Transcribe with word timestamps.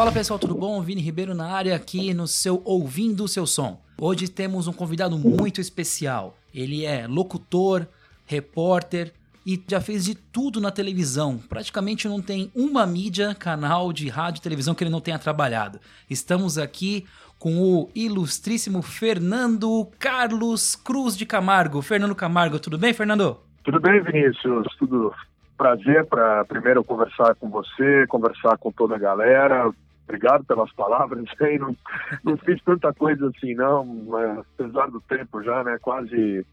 Fala 0.00 0.12
pessoal, 0.12 0.38
tudo 0.38 0.54
bom? 0.54 0.80
Vini 0.80 1.02
Ribeiro 1.02 1.34
na 1.34 1.52
área 1.52 1.76
aqui 1.76 2.14
no 2.14 2.26
seu 2.26 2.62
Ouvindo 2.64 3.24
o 3.24 3.28
Seu 3.28 3.46
Som. 3.46 3.78
Hoje 4.00 4.28
temos 4.28 4.66
um 4.66 4.72
convidado 4.72 5.18
muito 5.18 5.60
especial. 5.60 6.38
Ele 6.54 6.86
é 6.86 7.06
locutor, 7.06 7.86
repórter 8.24 9.12
e 9.46 9.62
já 9.68 9.78
fez 9.78 10.06
de 10.06 10.14
tudo 10.14 10.58
na 10.58 10.70
televisão. 10.70 11.36
Praticamente 11.36 12.08
não 12.08 12.22
tem 12.22 12.50
uma 12.56 12.86
mídia, 12.86 13.34
canal 13.34 13.92
de 13.92 14.08
rádio 14.08 14.40
e 14.40 14.42
televisão 14.42 14.74
que 14.74 14.82
ele 14.82 14.90
não 14.90 15.02
tenha 15.02 15.18
trabalhado. 15.18 15.78
Estamos 16.08 16.56
aqui 16.56 17.04
com 17.38 17.60
o 17.62 17.90
ilustríssimo 17.94 18.80
Fernando 18.80 19.86
Carlos 19.98 20.76
Cruz 20.76 21.14
de 21.14 21.26
Camargo. 21.26 21.82
Fernando 21.82 22.14
Camargo, 22.14 22.58
tudo 22.58 22.78
bem, 22.78 22.94
Fernando? 22.94 23.36
Tudo 23.62 23.78
bem, 23.78 24.02
Vinícius? 24.02 24.66
Tudo 24.78 25.12
prazer 25.58 26.06
para 26.06 26.42
primeiro 26.46 26.82
conversar 26.82 27.34
com 27.34 27.50
você, 27.50 28.06
conversar 28.08 28.56
com 28.56 28.72
toda 28.72 28.96
a 28.96 28.98
galera. 28.98 29.70
Obrigado 30.10 30.44
pelas 30.44 30.72
palavras. 30.72 31.24
Aí 31.40 31.58
não, 31.58 31.76
não 32.24 32.36
fiz 32.38 32.60
tanta 32.62 32.92
coisa 32.92 33.28
assim, 33.28 33.54
não, 33.54 34.06
apesar 34.40 34.90
do 34.90 35.00
tempo 35.02 35.42
já, 35.42 35.62
né? 35.62 35.78
Quase 35.80 36.44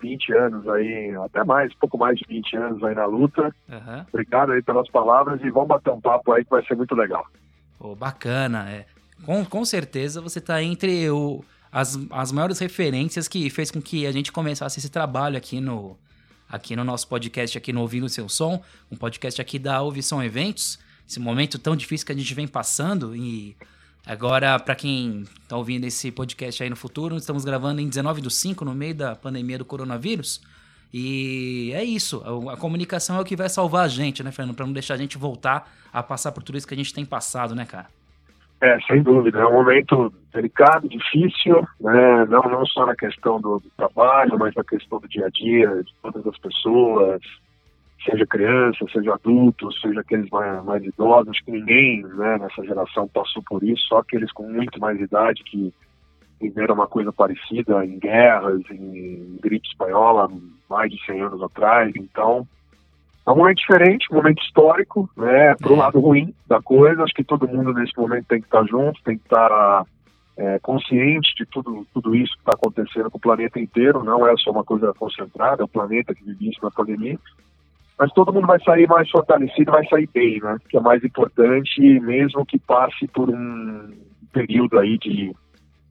20 0.00 0.32
anos 0.32 0.68
aí, 0.68 1.12
até 1.24 1.42
mais, 1.42 1.74
pouco 1.74 1.98
mais 1.98 2.16
de 2.18 2.24
20 2.28 2.56
anos 2.56 2.84
aí 2.84 2.94
na 2.94 3.04
luta. 3.06 3.52
Uhum. 3.68 4.06
Obrigado 4.12 4.52
aí 4.52 4.62
pelas 4.62 4.88
palavras 4.90 5.40
e 5.42 5.50
vamos 5.50 5.68
bater 5.68 5.90
um 5.90 6.00
papo 6.00 6.32
aí 6.32 6.44
que 6.44 6.50
vai 6.50 6.64
ser 6.64 6.76
muito 6.76 6.94
legal. 6.94 7.26
Oh, 7.80 7.96
bacana, 7.96 8.70
é. 8.70 8.86
Com, 9.24 9.44
com 9.44 9.64
certeza 9.64 10.20
você 10.20 10.38
está 10.38 10.62
entre 10.62 11.10
o, 11.10 11.44
as, 11.72 11.98
as 12.10 12.30
maiores 12.30 12.60
referências 12.60 13.26
que 13.26 13.50
fez 13.50 13.72
com 13.72 13.82
que 13.82 14.06
a 14.06 14.12
gente 14.12 14.30
começasse 14.30 14.78
esse 14.78 14.88
trabalho 14.88 15.36
aqui 15.36 15.60
no, 15.60 15.98
aqui 16.48 16.76
no 16.76 16.84
nosso 16.84 17.08
podcast, 17.08 17.58
aqui 17.58 17.72
no 17.72 17.80
Ouvindo 17.80 18.06
o 18.06 18.08
Seu 18.08 18.28
Som, 18.28 18.62
um 18.92 18.96
podcast 18.96 19.40
aqui 19.40 19.58
da 19.58 19.82
Ouvição 19.82 20.22
Eventos, 20.22 20.78
esse 21.08 21.18
momento 21.18 21.58
tão 21.58 21.74
difícil 21.74 22.06
que 22.06 22.12
a 22.12 22.14
gente 22.14 22.34
vem 22.34 22.46
passando 22.46 23.16
e 23.16 23.56
agora, 24.06 24.58
para 24.58 24.74
quem 24.74 25.22
está 25.42 25.56
ouvindo 25.56 25.84
esse 25.84 26.10
podcast 26.12 26.62
aí 26.62 26.68
no 26.68 26.76
futuro, 26.76 27.16
estamos 27.16 27.44
gravando 27.44 27.80
em 27.80 27.88
19 27.88 28.20
do 28.20 28.30
5, 28.30 28.64
no 28.64 28.74
meio 28.74 28.94
da 28.94 29.16
pandemia 29.16 29.56
do 29.56 29.64
coronavírus, 29.64 30.42
e 30.92 31.72
é 31.74 31.82
isso, 31.82 32.22
a, 32.50 32.56
comunicação 32.56 33.16
é 33.16 33.20
o 33.20 33.24
que 33.24 33.36
vai 33.36 33.48
salvar 33.48 33.84
a 33.84 33.88
gente, 33.88 34.22
né, 34.22 34.30
Fernando, 34.30 34.54
para 34.54 34.66
não 34.66 34.72
deixar 34.72 34.94
a 34.94 34.98
gente 34.98 35.18
voltar 35.18 35.70
a 35.92 36.02
passar 36.02 36.32
por 36.32 36.42
tudo 36.42 36.58
isso 36.58 36.66
que 36.66 36.74
a 36.74 36.76
gente 36.76 36.92
tem 36.92 37.04
passado, 37.04 37.54
né, 37.54 37.64
cara? 37.64 37.86
É, 38.60 38.78
sem 38.82 39.02
dúvida. 39.02 39.38
É 39.38 39.46
um 39.46 39.52
momento 39.52 40.12
delicado, 40.32 40.88
difícil, 40.88 41.66
né? 41.80 42.26
não, 42.26 42.42
não 42.42 42.66
só 42.66 42.84
na 42.86 42.96
questão 42.96 43.40
do, 43.40 43.60
do, 43.60 43.70
trabalho, 43.76 44.36
mas 44.38 44.54
na 44.54 44.64
questão 44.64 44.98
do 44.98 45.08
dia 45.08 45.26
a 45.26 45.30
dia, 45.30 45.82
de 45.82 45.94
todas 46.02 46.26
as 46.26 46.36
pessoas, 46.38 47.22
seja 48.04 48.26
criança, 48.26 48.84
seja 48.92 49.14
adulto, 49.14 49.72
seja 49.72 50.00
aqueles 50.00 50.30
mais, 50.30 50.64
mais 50.64 50.84
idosos, 50.84 51.40
que 51.40 51.50
ninguém 51.50 52.02
né, 52.02 52.38
nessa 52.38 52.64
geração 52.64 53.08
passou 53.08 53.42
por 53.42 53.62
isso, 53.62 53.82
só 53.88 53.98
aqueles 53.98 54.32
com 54.32 54.48
muito 54.48 54.80
mais 54.80 55.00
idade 55.00 55.42
que 55.44 55.72
viveram 56.40 56.74
uma 56.74 56.86
coisa 56.86 57.12
parecida 57.12 57.84
em 57.84 57.98
guerras, 57.98 58.60
em 58.70 59.38
gripe 59.42 59.66
espanhola, 59.66 60.30
mais 60.70 60.90
de 60.90 61.04
100 61.04 61.20
anos 61.22 61.42
atrás. 61.42 61.92
Então, 61.96 62.46
é 63.26 63.30
um 63.30 63.36
momento 63.36 63.58
diferente, 63.58 64.06
um 64.10 64.16
momento 64.16 64.42
histórico, 64.42 65.10
né? 65.16 65.54
Pro 65.56 65.74
lado 65.74 65.98
ruim 65.98 66.32
da 66.46 66.62
coisa, 66.62 67.02
acho 67.02 67.14
que 67.14 67.24
todo 67.24 67.48
mundo 67.48 67.72
nesse 67.74 67.96
momento 67.98 68.26
tem 68.26 68.40
que 68.40 68.46
estar 68.46 68.64
junto, 68.64 69.02
tem 69.02 69.18
que 69.18 69.24
estar 69.24 69.84
é, 70.36 70.58
consciente 70.60 71.34
de 71.36 71.44
tudo, 71.44 71.84
tudo 71.92 72.14
isso 72.14 72.32
que 72.34 72.38
está 72.38 72.52
acontecendo 72.54 73.10
com 73.10 73.18
o 73.18 73.20
planeta 73.20 73.58
inteiro, 73.58 74.04
não 74.04 74.26
é 74.26 74.34
só 74.36 74.52
uma 74.52 74.64
coisa 74.64 74.94
concentrada, 74.94 75.62
é 75.62 75.64
o 75.64 75.68
planeta 75.68 76.14
que 76.14 76.24
vive 76.24 76.50
isso 76.50 76.60
na 76.62 76.70
pandemia. 76.70 77.18
Mas 77.98 78.12
todo 78.12 78.32
mundo 78.32 78.46
vai 78.46 78.60
sair 78.62 78.86
mais 78.86 79.10
fortalecido, 79.10 79.72
vai 79.72 79.84
sair 79.88 80.08
bem, 80.12 80.40
né? 80.40 80.56
Que 80.68 80.76
é 80.76 80.80
mais 80.80 81.02
importante, 81.02 81.80
mesmo 82.00 82.46
que 82.46 82.58
passe 82.58 83.08
por 83.08 83.28
um 83.28 83.90
período 84.32 84.78
aí 84.78 84.96
de 84.98 85.34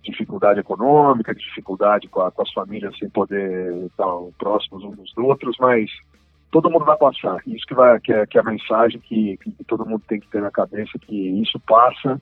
dificuldade 0.04 0.60
econômica, 0.60 1.36
de 1.36 1.44
dificuldade 1.44 2.08
com, 2.08 2.22
a, 2.22 2.32
com 2.32 2.42
as 2.42 2.52
famílias 2.54 2.98
sem 2.98 3.10
poder 3.10 3.74
estar 3.88 4.06
próximos 4.38 4.84
uns 4.84 4.96
dos 4.96 5.18
outros, 5.18 5.58
mas 5.60 5.92
todo 6.50 6.70
mundo 6.70 6.86
vai 6.86 6.98
passar. 6.98 7.42
Isso 7.46 7.66
que, 7.66 7.74
vai, 7.74 8.00
que, 8.00 8.14
é, 8.14 8.26
que 8.26 8.38
é 8.38 8.42
a 8.42 8.46
mensagem 8.46 9.02
que, 9.02 9.38
que, 9.38 9.52
todo 9.66 9.86
mundo 9.86 10.02
tem 10.08 10.20
que 10.20 10.30
ter 10.30 10.42
na 10.42 10.52
cabeça, 10.52 10.98
que 11.00 11.42
isso 11.42 11.60
passa, 11.60 12.22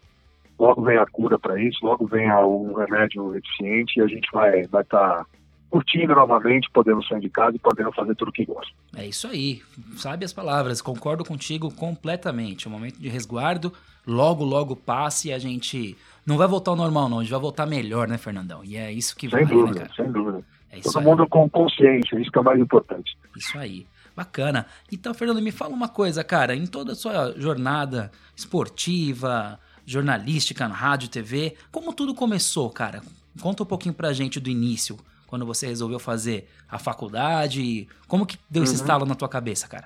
logo 0.58 0.82
vem 0.82 0.98
a 0.98 1.06
cura 1.06 1.38
para 1.38 1.62
isso, 1.62 1.86
logo 1.86 2.08
vem 2.08 2.32
um 2.32 2.74
remédio 2.74 3.36
eficiente 3.36 4.00
e 4.00 4.02
a 4.02 4.08
gente 4.08 4.28
vai 4.34 4.62
estar 4.62 4.72
vai 4.72 4.84
tá 4.84 5.26
curtindo 5.70 6.16
novamente, 6.16 6.70
podendo 6.72 7.04
sair 7.06 7.20
de 7.20 7.30
casa 7.30 7.56
e 7.56 7.60
podendo 7.60 7.92
fazer 7.92 8.16
tudo 8.16 8.30
o 8.30 8.32
que 8.32 8.46
gosta. 8.46 8.72
É 8.96 9.06
isso 9.06 9.28
aí, 9.28 9.62
sabe 9.98 10.26
as 10.26 10.34
palavras, 10.34 10.82
concordo 10.82 11.24
contigo 11.26 11.74
completamente. 11.74 12.68
O 12.68 12.72
momento 12.72 13.00
de 13.00 13.10
resguardo 13.10 13.74
logo, 14.06 14.44
logo 14.44 14.76
passe 14.76 15.30
e 15.30 15.34
a 15.34 15.40
gente 15.40 15.98
não 16.26 16.38
vai 16.38 16.48
voltar 16.48 16.72
ao 16.72 16.78
normal 16.78 17.10
não, 17.10 17.20
a 17.20 17.24
gente 17.24 17.32
vai 17.32 17.40
voltar 17.40 17.66
melhor, 17.66 18.08
né, 18.08 18.18
Fernandão? 18.18 18.64
E 18.64 18.78
é 18.78 18.92
isso 18.92 19.16
que 19.16 19.30
sem 19.30 19.44
vai, 19.44 19.46
dúvida, 19.46 19.80
né, 19.80 19.88
cara? 19.88 19.94
Sem 19.96 20.12
dúvida, 20.12 20.44
é 20.72 20.80
Todo 20.80 21.00
aí. 21.00 21.06
mundo 21.06 21.28
com 21.28 21.50
consciência, 21.50 22.20
isso 22.20 22.32
que 22.32 22.40
é 22.40 22.42
mais 22.42 22.60
importante. 22.60 23.18
Isso 23.36 23.58
aí. 23.58 23.86
Bacana. 24.16 24.66
Então, 24.90 25.14
Fernando, 25.14 25.42
me 25.42 25.52
fala 25.52 25.74
uma 25.74 25.90
coisa, 25.90 26.24
cara. 26.24 26.56
Em 26.56 26.66
toda 26.66 26.94
a 26.94 26.96
sua 26.96 27.34
jornada 27.38 28.10
esportiva, 28.34 29.60
jornalística, 29.86 30.68
na 30.68 30.74
rádio, 30.74 31.10
TV, 31.10 31.56
como 31.70 31.94
tudo 31.94 32.16
começou, 32.16 32.70
cara? 32.70 33.02
Conta 33.42 33.64
um 33.64 33.66
pouquinho 33.66 33.94
pra 33.94 34.14
gente 34.14 34.40
do 34.40 34.50
início, 34.50 34.98
quando 35.28 35.46
você 35.46 35.68
resolveu 35.68 36.00
fazer 36.00 36.48
a 36.70 36.78
faculdade. 36.78 37.88
Como 38.08 38.26
que 38.26 38.38
deu 38.50 38.64
esse 38.64 38.76
uhum. 38.76 38.82
estalo 38.82 39.06
na 39.06 39.16
tua 39.16 39.30
cabeça, 39.30 39.68
cara? 39.68 39.86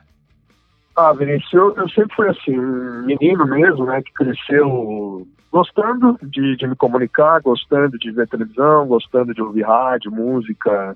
Ah, 0.95 1.13
Vinícius, 1.13 1.53
eu, 1.53 1.75
eu, 1.75 1.89
sempre 1.89 2.13
fui 2.16 2.27
assim, 2.27 2.59
um 2.59 3.05
menino 3.05 3.45
mesmo, 3.47 3.85
né, 3.85 4.01
que 4.01 4.11
cresceu 4.11 5.25
gostando 5.51 6.17
de, 6.22 6.57
de 6.57 6.67
me 6.67 6.75
comunicar, 6.75 7.41
gostando 7.41 7.97
de 7.97 8.11
ver 8.11 8.27
televisão, 8.27 8.85
gostando 8.85 9.33
de 9.33 9.41
ouvir 9.41 9.63
rádio, 9.63 10.11
música, 10.11 10.95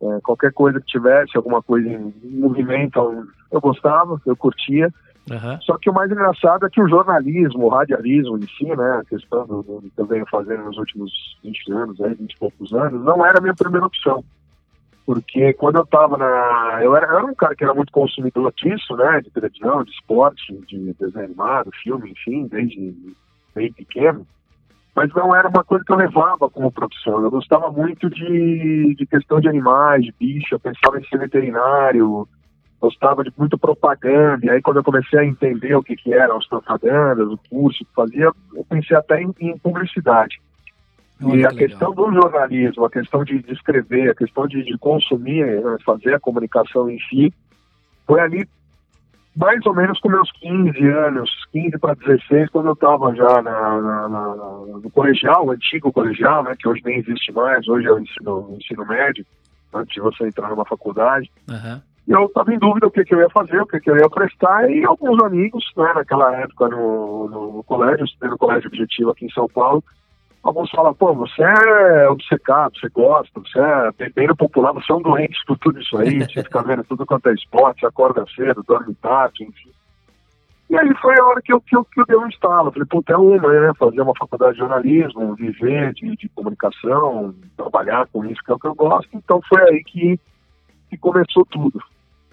é, 0.00 0.20
qualquer 0.22 0.52
coisa 0.52 0.80
que 0.80 0.86
tivesse, 0.86 1.36
alguma 1.36 1.62
coisa 1.62 1.88
em 1.88 2.12
movimento, 2.22 3.26
eu 3.50 3.60
gostava, 3.60 4.20
eu 4.26 4.36
curtia. 4.36 4.92
Uhum. 5.30 5.60
Só 5.62 5.76
que 5.78 5.90
o 5.90 5.92
mais 5.92 6.10
engraçado 6.10 6.66
é 6.66 6.70
que 6.70 6.80
o 6.80 6.88
jornalismo, 6.88 7.64
o 7.64 7.68
radialismo 7.68 8.38
em 8.38 8.46
si, 8.46 8.64
né, 8.64 9.00
a 9.00 9.04
questão 9.04 9.44
do, 9.46 9.62
do, 9.62 9.82
que 9.82 10.00
eu 10.00 10.06
venho 10.06 10.24
fazendo 10.30 10.64
nos 10.64 10.78
últimos 10.78 11.12
20 11.42 11.72
anos, 11.72 12.00
aí, 12.00 12.14
20 12.14 12.32
e 12.32 12.38
poucos 12.38 12.72
anos, 12.72 13.04
não 13.04 13.26
era 13.26 13.38
a 13.38 13.40
minha 13.40 13.54
primeira 13.54 13.86
opção. 13.86 14.24
Porque 15.04 15.52
quando 15.54 15.76
eu 15.76 15.82
estava 15.82 16.16
na. 16.16 16.80
Eu 16.82 16.96
era, 16.96 17.06
eu 17.06 17.18
era 17.18 17.26
um 17.26 17.34
cara 17.34 17.54
que 17.54 17.62
era 17.62 17.74
muito 17.74 17.92
consumidor 17.92 18.52
disso, 18.56 18.96
né, 18.96 19.20
de 19.20 19.30
televisão, 19.30 19.84
de 19.84 19.90
esporte, 19.90 20.52
de 20.66 20.92
desenho 20.94 21.24
animado, 21.24 21.70
filme, 21.82 22.10
enfim, 22.10 22.46
desde 22.48 22.94
bem 23.54 23.72
pequeno 23.72 24.26
mas 24.96 25.12
não 25.12 25.36
era 25.36 25.46
uma 25.46 25.62
coisa 25.62 25.84
que 25.84 25.92
eu 25.92 25.96
levava 25.96 26.48
como 26.48 26.72
profissão. 26.72 27.22
Eu 27.22 27.30
gostava 27.30 27.70
muito 27.70 28.08
de, 28.08 28.94
de 28.94 29.06
questão 29.06 29.38
de 29.38 29.46
animais, 29.46 30.02
de 30.02 30.14
bicho, 30.18 30.54
eu 30.54 30.58
pensava 30.58 30.98
em 30.98 31.04
ser 31.04 31.18
veterinário, 31.18 32.26
gostava 32.80 33.24
de 33.24 33.32
muito 33.36 33.58
propaganda. 33.58 34.46
E 34.46 34.50
aí, 34.50 34.62
quando 34.62 34.78
eu 34.78 34.84
comecei 34.84 35.18
a 35.18 35.24
entender 35.24 35.74
o 35.74 35.82
que, 35.82 35.96
que 35.96 36.12
eram 36.12 36.36
as 36.36 36.46
propagandas, 36.46 37.28
o 37.28 37.38
curso 37.50 37.84
que 37.84 37.94
fazia, 37.94 38.30
eu 38.54 38.64
pensei 38.68 38.96
até 38.96 39.22
em, 39.22 39.34
em 39.40 39.58
publicidade. 39.58 40.40
e 41.20 41.44
a 41.44 41.50
questão 41.50 41.92
do 41.94 42.12
jornalismo, 42.12 42.84
a 42.84 42.90
questão 42.90 43.24
de, 43.24 43.38
de 43.42 43.52
escrever, 43.52 44.10
a 44.10 44.14
questão 44.14 44.46
de, 44.46 44.62
de 44.62 44.76
consumir, 44.78 45.46
né, 45.46 45.76
fazer 45.84 46.14
a 46.14 46.20
comunicação 46.20 46.90
em 46.90 46.98
si, 47.08 47.32
foi 48.06 48.20
ali 48.20 48.48
mais 49.36 49.64
ou 49.66 49.74
menos 49.74 50.00
com 50.00 50.08
meus 50.08 50.32
15 50.32 50.88
anos, 50.88 51.30
15 51.52 51.78
para 51.78 51.94
16, 51.94 52.48
quando 52.48 52.66
eu 52.66 52.72
estava 52.72 53.14
já 53.14 53.42
na, 53.42 53.80
na, 53.80 54.08
na, 54.08 54.34
no 54.82 54.90
colegial, 54.90 55.46
o 55.46 55.50
antigo 55.50 55.92
colegial, 55.92 56.42
né, 56.42 56.54
que 56.58 56.66
hoje 56.66 56.80
nem 56.84 56.98
existe 56.98 57.32
mais, 57.32 57.68
hoje 57.68 57.86
é 57.86 57.92
o 57.92 57.98
ensino, 57.98 58.50
o 58.50 58.56
ensino 58.56 58.86
médio, 58.86 59.26
antes 59.74 59.94
de 59.94 60.00
você 60.00 60.26
entrar 60.26 60.48
numa 60.48 60.64
faculdade. 60.64 61.30
Uhum. 61.48 61.80
Eu 62.06 62.26
estava 62.26 62.54
em 62.54 62.58
dúvida 62.58 62.86
o 62.86 62.90
que, 62.90 63.04
que, 63.04 63.14
eu 63.14 63.20
ia 63.20 63.30
fazer, 63.30 63.60
o 63.60 63.66
que, 63.66 63.80
que 63.80 63.90
eu 63.90 63.96
ia 63.96 64.08
prestar, 64.08 64.70
e 64.70 64.84
alguns 64.84 65.20
amigos, 65.24 65.64
né, 65.76 65.92
naquela 65.92 66.36
época 66.36 66.68
no, 66.68 67.28
no 67.28 67.64
colégio, 67.64 68.06
no 68.22 68.38
colégio 68.38 68.68
objetivo 68.68 69.10
aqui 69.10 69.26
em 69.26 69.30
São 69.30 69.48
Paulo, 69.48 69.82
alguns 70.40 70.70
falam, 70.70 70.94
pô, 70.94 71.12
você 71.14 71.42
é 71.42 72.08
obcecado, 72.08 72.78
você 72.78 72.88
gosta, 72.90 73.40
você 73.40 73.58
é 74.04 74.10
bem 74.10 74.28
popular, 74.36 74.72
você 74.72 74.92
é 74.92 74.94
um 74.94 75.02
doente 75.02 75.36
por 75.46 75.58
tudo 75.58 75.80
isso 75.80 75.98
aí, 75.98 76.20
você 76.20 76.44
fica 76.44 76.62
vendo 76.62 76.84
tudo 76.84 77.04
quanto 77.04 77.28
é 77.28 77.34
esporte, 77.34 77.84
acorda 77.84 78.24
cedo, 78.36 78.62
dorme 78.62 78.94
tarde, 78.94 79.42
enfim. 79.42 79.72
E 80.68 80.76
aí 80.76 80.94
foi 80.96 81.18
a 81.18 81.24
hora 81.24 81.40
que 81.42 81.52
eu, 81.52 81.60
que 81.60 81.76
eu, 81.76 81.84
que 81.84 82.00
eu 82.00 82.06
dei 82.06 82.16
um 82.16 82.28
estalo. 82.28 82.72
Falei, 82.72 82.86
puta, 82.86 83.12
é 83.12 83.16
uma, 83.16 83.48
né? 83.48 83.72
Fazer 83.78 84.00
uma 84.00 84.16
faculdade 84.18 84.54
de 84.54 84.58
jornalismo, 84.58 85.36
viver 85.36 85.92
de, 85.94 86.16
de 86.16 86.28
comunicação, 86.30 87.32
trabalhar 87.56 88.08
com 88.08 88.24
isso, 88.24 88.42
que 88.44 88.50
é 88.50 88.54
o 88.54 88.58
que 88.58 88.66
eu 88.66 88.74
gosto. 88.74 89.08
Então 89.14 89.40
foi 89.48 89.62
aí 89.62 89.84
que, 89.84 90.18
que 90.90 90.98
começou 90.98 91.46
tudo. 91.46 91.80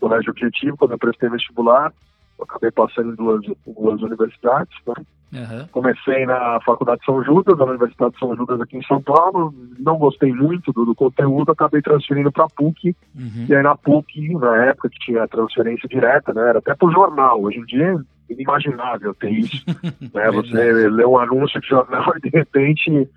Colégio 0.04 0.32
Objetivo, 0.32 0.76
quando 0.76 0.92
eu 0.92 0.98
prestei 0.98 1.30
vestibular, 1.30 1.94
eu 2.38 2.44
acabei 2.44 2.72
passando 2.72 3.14
em 3.14 3.16
duas, 3.16 3.42
duas 3.66 4.02
universidades, 4.02 4.76
né? 4.86 4.94
Uhum. 5.32 5.68
Comecei 5.72 6.26
na 6.26 6.60
Faculdade 6.60 7.00
de 7.00 7.06
São 7.06 7.24
Judas, 7.24 7.58
na 7.58 7.64
Universidade 7.64 8.14
de 8.14 8.20
São 8.20 8.36
Judas 8.36 8.60
aqui 8.60 8.78
em 8.78 8.84
São 8.84 9.02
Paulo. 9.02 9.54
Não 9.80 9.98
gostei 9.98 10.32
muito 10.34 10.74
do, 10.74 10.86
do 10.86 10.94
conteúdo, 10.94 11.54
acabei 11.54 11.82
transferindo 11.82 12.32
para 12.34 12.44
a 12.44 12.50
PUC. 12.50 12.96
Uhum. 13.16 13.46
E 13.48 13.56
aí 13.56 13.64
na 13.64 13.76
PUC, 13.78 14.36
na 14.36 14.66
época 14.66 14.90
que 14.90 15.00
tinha 15.00 15.28
transferência 15.28 15.88
direta, 15.88 16.34
né, 16.34 16.50
era 16.50 16.60
até 16.60 16.76
por 16.76 16.92
jornal. 16.92 17.42
Hoje 17.42 17.60
em 17.60 17.66
dia 17.66 17.98
inimaginável 18.30 19.16
ter 19.16 19.32
isso. 19.32 19.64
né? 20.14 20.32
Você 20.32 20.90
lê 20.90 21.06
um 21.06 21.18
anúncio 21.18 21.62
de 21.62 21.68
jornal 21.68 22.14
e 22.18 22.30
de 22.30 22.30
repente 22.30 23.10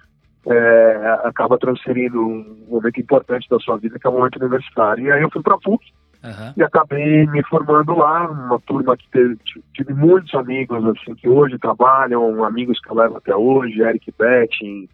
é, 0.46 1.18
acaba 1.24 1.58
transferindo 1.58 2.20
um 2.20 2.64
momento 2.68 3.00
importante 3.00 3.48
da 3.48 3.58
sua 3.58 3.76
vida, 3.76 3.98
que 3.98 4.06
é 4.06 4.10
o 4.10 4.12
momento 4.12 4.40
universitário. 4.40 5.04
E 5.04 5.12
aí 5.12 5.20
eu 5.20 5.30
fui 5.30 5.42
para 5.42 5.56
a 5.56 5.58
PUC 5.58 5.84
uhum. 6.26 6.52
e 6.56 6.62
acabei 6.62 7.26
me 7.26 7.42
formando 7.44 7.96
lá, 7.96 8.28
uma 8.28 8.60
turma 8.60 8.96
que 8.96 9.08
teve, 9.10 9.36
tive 9.74 9.94
muitos 9.94 10.34
amigos 10.34 10.84
assim 10.86 11.14
que 11.14 11.28
hoje 11.28 11.58
trabalham, 11.58 12.44
amigos 12.44 12.80
que 12.80 12.90
eu 12.90 12.96
levo 12.96 13.16
até 13.16 13.34
hoje, 13.34 13.80
Eric 13.80 14.12
Betting, 14.18 14.88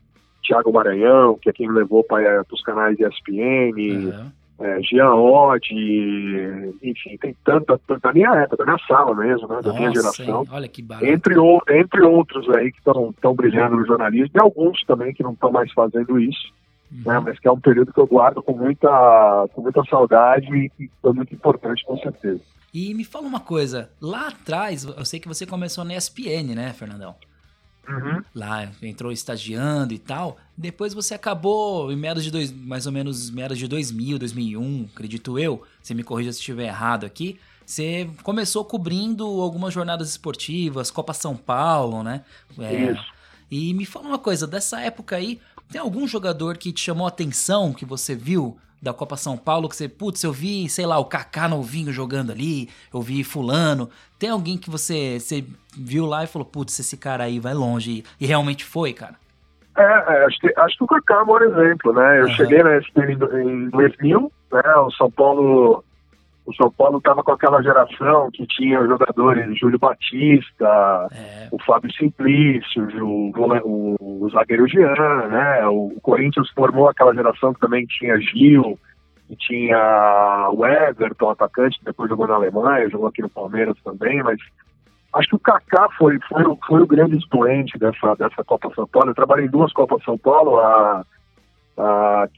Thiago 0.47 0.73
Maranhão, 0.73 1.39
que 1.41 1.51
é 1.51 1.53
quem 1.53 1.69
me 1.69 1.75
levou 1.75 2.05
para 2.05 2.45
os 2.51 2.63
canais 2.63 2.99
ESPN, 2.99 3.73
uhum 3.79 4.31
é, 4.63 4.81
Jean 4.83 5.15
Odd, 5.15 5.67
enfim, 6.83 7.17
tem 7.21 7.35
tanta, 7.45 7.81
da 8.01 8.13
minha 8.13 8.31
época, 8.37 8.59
da 8.59 8.65
minha 8.65 8.87
sala 8.87 9.15
mesmo, 9.15 9.49
né, 9.49 9.57
da 9.57 9.69
Nossa, 9.69 9.79
minha 9.79 9.93
geração. 9.93 10.45
Olha 10.51 10.69
que 10.69 10.81
barato. 10.81 11.07
Entre, 11.07 11.37
o, 11.37 11.61
entre 11.69 12.03
outros 12.03 12.49
aí 12.51 12.71
que 12.71 12.79
estão 12.79 13.35
brilhando 13.35 13.77
no 13.77 13.87
jornalismo, 13.87 14.31
e 14.35 14.41
alguns 14.41 14.81
também 14.85 15.13
que 15.13 15.23
não 15.23 15.33
estão 15.33 15.51
mais 15.51 15.73
fazendo 15.73 16.19
isso, 16.19 16.53
uhum. 16.93 17.13
né, 17.13 17.21
mas 17.21 17.39
que 17.39 17.49
é 17.49 17.53
um 17.53 17.61
período 17.61 17.93
que 17.93 18.01
eu 18.01 18.07
guardo 18.07 18.43
com 18.43 18.57
muita, 18.57 19.49
com 19.55 19.63
muita 19.63 19.83
saudade 19.85 20.47
e 20.55 20.69
que 20.71 20.91
foi 21.01 21.13
muito 21.13 21.35
importante, 21.35 21.85
com 21.85 21.97
certeza. 21.99 22.41
E 22.73 22.95
me 22.95 23.05
fala 23.05 23.27
uma 23.27 23.41
coisa, 23.41 23.91
lá 24.01 24.29
atrás, 24.29 24.85
eu 24.85 25.05
sei 25.05 25.21
que 25.21 25.29
você 25.29 25.47
começou 25.47 25.85
na 25.85 25.95
ESPN, 25.95 26.55
né, 26.55 26.73
Fernandão? 26.73 27.15
Uhum. 27.89 28.23
Lá 28.35 28.71
entrou 28.81 29.11
estagiando 29.11 29.93
e 29.93 29.99
tal. 29.99 30.39
Depois 30.57 30.95
você 30.95 31.15
acabou 31.15 31.91
em 31.93 31.97
meados 31.97 32.23
de 32.23 32.31
dois, 32.31 32.53
mais 32.53 32.87
ou 32.87 32.93
menos 32.93 33.29
meados 33.31 33.59
de 33.59 33.67
2000, 33.67 34.19
2001, 34.19 34.89
acredito 34.95 35.39
eu. 35.39 35.63
Você 35.83 35.93
me 35.93 36.05
corrija 36.05 36.33
se 36.33 36.39
estiver 36.39 36.67
errado 36.67 37.05
aqui. 37.05 37.39
Você 37.67 38.09
começou 38.23 38.65
cobrindo 38.65 39.25
algumas 39.25 39.73
jornadas 39.75 40.11
esportivas, 40.11 40.91
Copa 40.91 41.13
São 41.13 41.37
Paulo, 41.37 42.03
né? 42.03 42.23
É, 42.59 42.93
Isso. 42.93 43.13
E 43.51 43.75
me 43.75 43.85
fala 43.85 44.09
uma 44.09 44.19
coisa, 44.19 44.47
dessa 44.47 44.81
época 44.81 45.17
aí, 45.17 45.39
tem 45.73 45.81
algum 45.81 46.07
jogador 46.07 46.59
que 46.59 46.71
te 46.71 46.83
chamou 46.83 47.07
a 47.07 47.09
atenção, 47.09 47.73
que 47.73 47.87
você 47.87 48.15
viu 48.15 48.59
da 48.81 48.93
Copa 48.93 49.17
São 49.17 49.39
Paulo, 49.39 49.71
que 49.71 49.77
você, 49.77 49.89
putz, 49.89 50.23
eu 50.23 50.33
vi, 50.33 50.69
sei 50.69 50.85
lá, 50.85 50.99
o 50.99 51.05
Kaká 51.07 51.49
novinho 51.49 51.91
jogando 51.93 52.31
ali, 52.31 52.69
eu 52.93 53.01
vi 53.01 53.25
fulano. 53.25 53.89
Tem 54.19 54.29
alguém 54.29 54.59
que 54.59 54.69
você, 54.69 55.19
você 55.19 55.43
viu 55.75 56.05
lá 56.05 56.25
e 56.25 56.27
falou, 56.27 56.45
putz, 56.45 56.79
esse 56.79 56.97
cara 56.97 57.25
aí 57.25 57.41
vai 57.41 57.55
longe, 57.55 58.05
e 58.21 58.27
realmente 58.27 58.65
foi, 58.67 58.93
cara? 58.93 59.15
É, 59.79 59.83
é 59.83 60.25
acho, 60.27 60.39
que, 60.41 60.53
acho 60.59 60.77
que 60.77 60.85
o 60.85 60.87
Kaká 60.87 61.15
é 61.15 61.23
um 61.23 61.27
bom 61.27 61.39
exemplo, 61.39 61.93
né? 61.95 62.21
Eu 62.21 62.25
uhum. 62.25 62.35
cheguei 62.35 62.63
na 62.63 62.77
SPN 62.77 63.13
em 63.13 63.71
2000, 63.71 64.33
né? 64.53 64.75
O 64.77 64.91
São 64.91 65.11
Paulo 65.11 65.83
o 66.45 66.55
São 66.55 66.71
Paulo 66.71 66.99
estava 66.99 67.23
com 67.23 67.33
aquela 67.33 67.63
geração 67.63 68.31
que 68.33 68.47
tinha 68.47 68.81
os 68.81 68.89
jogadores 68.89 69.59
Júlio 69.59 69.79
Batista, 69.79 71.09
é. 71.13 71.49
o 71.53 71.63
Fábio 71.63 71.93
Simplício, 71.93 72.89
o, 73.05 73.33
o, 73.65 74.25
o 74.25 74.31
zagueiro 74.31 74.67
Jean, 74.67 75.29
né? 75.29 75.67
O, 75.69 75.93
Corinthians 76.03 76.51
formou 76.51 76.89
aquela 76.89 77.15
geração 77.15 77.55
que 77.55 77.61
também 77.61 77.87
tinha 77.87 78.19
Gil, 78.21 78.79
que 79.29 79.37
tinha 79.37 80.51
o 80.53 80.67
Everton, 80.67 81.31
atacante, 81.31 81.79
que 81.79 81.85
depois 81.85 82.11
jogou 82.11 82.27
na 82.27 82.35
Alemanha, 82.35 82.91
jogou 82.91 83.07
aqui 83.07 83.23
no 83.23 83.31
Palmeiras 83.31 83.77
também, 83.85 84.21
mas 84.23 84.39
acho 85.15 85.29
que 85.29 85.37
o 85.37 85.41
Kaká 85.41 85.89
foi, 85.97 86.19
foi, 86.29 86.43
foi 86.67 86.83
o 86.83 86.87
grande 86.87 87.17
expoente 87.19 87.79
dessa, 87.79 88.17
dessa 88.17 88.43
Copa 88.43 88.73
São 88.75 88.87
Paulo. 88.89 89.11
Eu 89.11 89.15
trabalhei 89.15 89.47
em 89.47 89.51
duas 89.51 89.73
Copas 89.73 90.03
São 90.03 90.19
Paulo, 90.19 90.59
a, 90.59 91.05
a 91.79 92.29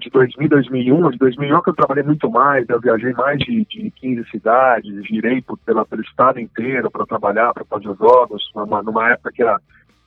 de 0.00 0.10
2000 0.10 0.48
2001, 0.48 1.10
de 1.10 1.18
2001 1.18 1.60
que 1.62 1.70
eu 1.70 1.74
trabalhei 1.74 2.02
muito 2.02 2.30
mais, 2.30 2.66
eu 2.68 2.80
viajei 2.80 3.12
mais 3.12 3.38
de, 3.38 3.64
de 3.66 3.90
15 3.90 4.30
cidades, 4.30 5.06
girei 5.06 5.42
por, 5.42 5.58
pela, 5.58 5.84
pelo 5.84 6.02
estado 6.02 6.40
inteiro 6.40 6.90
para 6.90 7.06
trabalhar, 7.06 7.52
para 7.52 7.64
fazer 7.64 7.94
jogos, 7.96 8.42
numa, 8.54 8.82
numa 8.82 9.10
época 9.10 9.32
que 9.32 9.42
era 9.42 9.60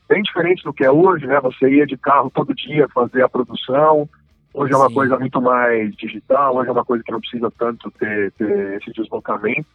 bem 0.10 0.22
diferente 0.24 0.64
do 0.64 0.74
que 0.74 0.84
é 0.84 0.92
hoje, 0.92 1.28
né? 1.28 1.40
Você 1.42 1.70
ia 1.70 1.86
de 1.86 1.98
carro 1.98 2.32
todo 2.34 2.54
dia 2.54 2.88
fazer 2.90 3.24
a 3.24 3.30
produção, 3.30 4.10
hoje 4.54 4.74
é 4.74 4.78
uma 4.78 4.90
Sim. 4.90 4.96
coisa 4.96 5.20
muito 5.20 5.42
mais 5.42 5.96
digital, 5.96 6.56
hoje 6.56 6.70
é 6.70 6.72
uma 6.72 6.86
coisa 6.86 7.04
que 7.04 7.12
não 7.12 7.20
precisa 7.20 7.52
tanto 7.58 7.92
ter, 7.92 8.32
ter 8.34 8.78
esse 8.78 8.92
deslocamento. 8.92 9.68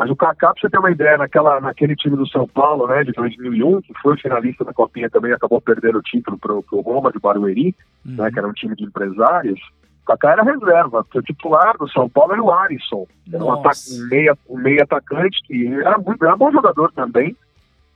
Mas 0.00 0.08
o 0.08 0.16
Kaká, 0.16 0.54
pra 0.54 0.58
você 0.58 0.70
ter 0.70 0.78
uma 0.78 0.90
ideia, 0.90 1.18
naquela, 1.18 1.60
naquele 1.60 1.94
time 1.94 2.16
do 2.16 2.26
São 2.26 2.48
Paulo, 2.48 2.86
né, 2.86 3.04
de 3.04 3.12
2001, 3.12 3.82
que 3.82 3.92
foi 4.00 4.16
finalista 4.16 4.64
da 4.64 4.72
Copinha 4.72 5.10
também, 5.10 5.30
acabou 5.30 5.60
perdendo 5.60 5.98
o 5.98 6.02
título 6.02 6.38
pro, 6.38 6.62
pro 6.62 6.80
Roma 6.80 7.12
de 7.12 7.18
Barueri, 7.18 7.76
uhum. 8.06 8.14
né, 8.14 8.30
que 8.30 8.38
era 8.38 8.48
um 8.48 8.52
time 8.54 8.74
de 8.74 8.84
empresários, 8.84 9.60
o 10.02 10.06
Kaká 10.06 10.30
era 10.30 10.42
reserva, 10.42 11.04
o 11.14 11.20
titular 11.20 11.76
do 11.76 11.86
São 11.90 12.08
Paulo 12.08 12.32
era 12.32 12.42
o 12.42 12.50
Arisson, 12.50 13.06
era 13.30 13.44
um, 13.44 13.52
um, 13.52 14.08
meia, 14.08 14.38
um 14.48 14.56
meia 14.56 14.84
atacante 14.84 15.38
que 15.44 15.66
era, 15.66 15.98
muito, 15.98 16.24
era 16.24 16.34
um 16.34 16.38
bom 16.38 16.50
jogador 16.50 16.90
também, 16.92 17.36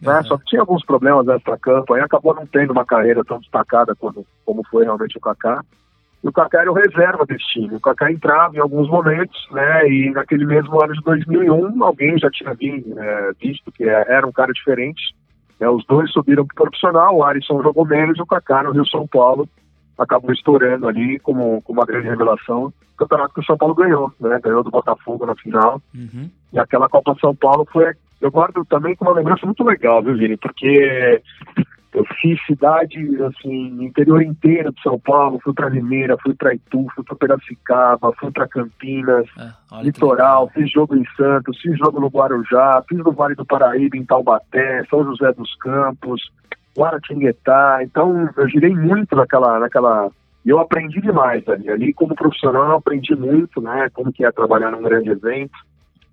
né, 0.03 0.19
uhum. 0.19 0.25
só 0.25 0.37
que 0.37 0.45
tinha 0.45 0.61
alguns 0.61 0.85
problemas 0.85 1.27
extra-campo, 1.27 1.95
aí 1.95 2.03
acabou 2.03 2.35
não 2.35 2.47
tendo 2.47 2.73
uma 2.73 2.85
carreira 2.85 3.25
tão 3.25 3.39
destacada 3.39 3.95
como, 3.95 4.27
como 4.45 4.63
foi 4.71 4.85
realmente 4.85 5.17
o 5.17 5.23
Kaká. 5.23 5.65
E 6.25 6.29
o 6.29 6.33
Kaká 6.33 6.63
era 6.63 6.73
o 6.73 6.75
reserva 6.75 7.27
desse 7.27 7.45
time. 7.53 7.77
O 7.77 7.81
Kaká 7.81 8.11
entrava 8.11 8.57
em 8.57 8.59
alguns 8.59 8.89
momentos, 8.89 9.47
né? 9.53 9.87
E 9.87 10.11
naquele 10.11 10.47
mesmo 10.47 10.83
ano 10.83 10.95
de 10.95 11.03
2001, 11.03 11.85
alguém 11.85 12.19
já 12.19 12.31
tinha 12.31 12.55
visto, 12.55 12.99
é, 12.99 13.33
visto 13.39 13.71
que 13.71 13.85
era 13.85 14.27
um 14.27 14.33
cara 14.33 14.51
diferente. 14.51 15.15
Né, 15.61 15.69
os 15.69 15.85
dois 15.85 16.11
subiram 16.11 16.47
para 16.47 16.55
o 16.55 16.57
profissional, 16.65 17.15
o 17.15 17.23
Alisson 17.23 17.63
jogou 17.63 17.85
menos 17.85 18.19
e 18.19 18.23
o 18.23 18.27
Kaká 18.27 18.63
no 18.63 18.73
Rio 18.73 18.87
São 18.87 19.07
Paulo 19.07 19.47
acabou 19.99 20.33
estourando 20.33 20.89
ali 20.89 21.21
como, 21.21 21.61
como 21.63 21.79
uma 21.79 21.87
grande 21.87 22.09
revelação. 22.09 22.73
O 22.95 22.97
campeonato 22.97 23.35
que 23.35 23.41
o 23.41 23.45
São 23.45 23.59
Paulo 23.59 23.75
ganhou, 23.75 24.11
né? 24.19 24.41
Ganhou 24.43 24.65
do 24.65 24.71
Botafogo 24.71 25.27
na 25.27 25.35
final. 25.37 25.81
Uhum. 25.95 26.31
E 26.55 26.59
aquela 26.59 26.89
Copa 26.89 27.15
São 27.21 27.35
Paulo 27.37 27.69
foi. 27.71 27.93
Eu 28.19 28.31
guardo 28.31 28.65
também 28.65 28.97
com 28.97 29.05
uma 29.05 29.15
lembrança 29.15 29.45
muito 29.45 29.63
legal, 29.63 30.03
viu, 30.03 30.17
Vini? 30.17 30.39
Porque 30.39 31.21
eu 31.95 32.05
fiz 32.21 32.45
cidade, 32.45 32.99
assim, 33.23 33.85
interior 33.85 34.21
inteiro 34.21 34.73
de 34.73 34.83
São 34.83 34.99
Paulo, 34.99 35.39
fui 35.43 35.55
para 35.55 35.69
Limeira, 35.69 36.17
fui 36.21 36.35
para 36.35 36.53
Itu, 36.53 36.87
fui 36.93 37.05
para 37.05 37.17
Piracicaba, 37.17 38.13
fui 38.19 38.33
para 38.33 38.49
Campinas, 38.49 39.27
é, 39.39 39.83
Litoral, 39.83 40.51
fiz 40.53 40.71
jogo 40.73 40.97
em 40.97 41.05
Santos, 41.17 41.61
fiz 41.61 41.79
jogo 41.79 42.01
no 42.01 42.09
Guarujá, 42.09 42.83
fiz 42.89 42.99
no 42.99 43.13
Vale 43.13 43.37
do 43.37 43.47
Paraíba, 43.47 43.97
em 43.97 44.05
Taubaté, 44.05 44.85
São 44.91 45.05
José 45.05 45.33
dos 45.35 45.55
Campos, 45.57 46.33
Guaratinguetá. 46.77 47.79
Então, 47.83 48.29
eu 48.37 48.49
girei 48.49 48.75
muito 48.75 49.15
naquela, 49.15 49.61
naquela 49.61 50.11
e 50.45 50.51
eu 50.51 50.59
aprendi 50.59 51.01
demais 51.01 51.49
ali. 51.49 51.71
Ali, 51.71 51.95
como 51.95 52.17
profissional, 52.17 52.71
eu 52.71 52.77
aprendi 52.77 53.15
muito, 53.15 53.61
né? 53.61 53.89
Como 53.95 54.13
que 54.13 54.25
é 54.25 54.33
trabalhar 54.33 54.73
num 54.73 54.83
grande 54.83 55.11
evento, 55.11 55.57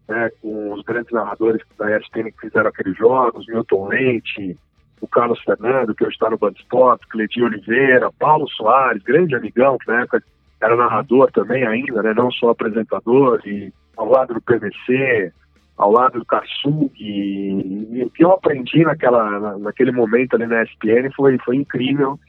né? 0.08 0.30
Com 0.42 0.74
os 0.74 0.84
grandes 0.84 1.12
narradores 1.12 1.62
da 1.78 1.98
ESPN 1.98 2.32
que 2.32 2.42
fizeram 2.42 2.70
aqueles 2.70 2.96
jogos, 2.96 3.48
Milton 3.48 3.88
Leite, 3.88 4.58
o 5.02 5.08
Carlos 5.08 5.42
Fernando, 5.42 5.96
que 5.96 6.04
hoje 6.04 6.14
está 6.14 6.30
no 6.30 6.38
Bandsport, 6.38 7.02
Cledinho 7.10 7.48
Oliveira, 7.48 8.12
Paulo 8.20 8.48
Soares, 8.50 9.02
grande 9.02 9.36
amigão, 9.36 9.78
que 9.80 9.88
na 9.88 10.02
época 10.02 10.24
era 10.62 10.76
narrador 10.76 11.32
também 11.32 11.66
ainda, 11.66 12.04
né, 12.04 12.14
não 12.14 12.32
só 12.32 12.52
apresentador, 12.52 13.42
e 13.46 13.74
ao 13.98 14.08
lado 14.08 14.36
do 14.36 14.42
PVC, 14.42 15.34
ao 15.76 15.92
lado 15.92 16.20
do 16.20 16.26
Kassug, 16.26 16.92
e, 17.00 18.04
o 18.06 18.10
que 18.12 18.24
eu 18.24 18.32
aprendi 18.32 18.84
naquela, 18.84 19.40
na, 19.40 19.58
naquele 19.58 19.92
momento 19.92 20.36
ali 20.36 20.46
na 20.46 20.62
ESPN 20.62 21.10
foi, 21.16 21.40
foi 21.40 21.56
incrível, 21.56 22.20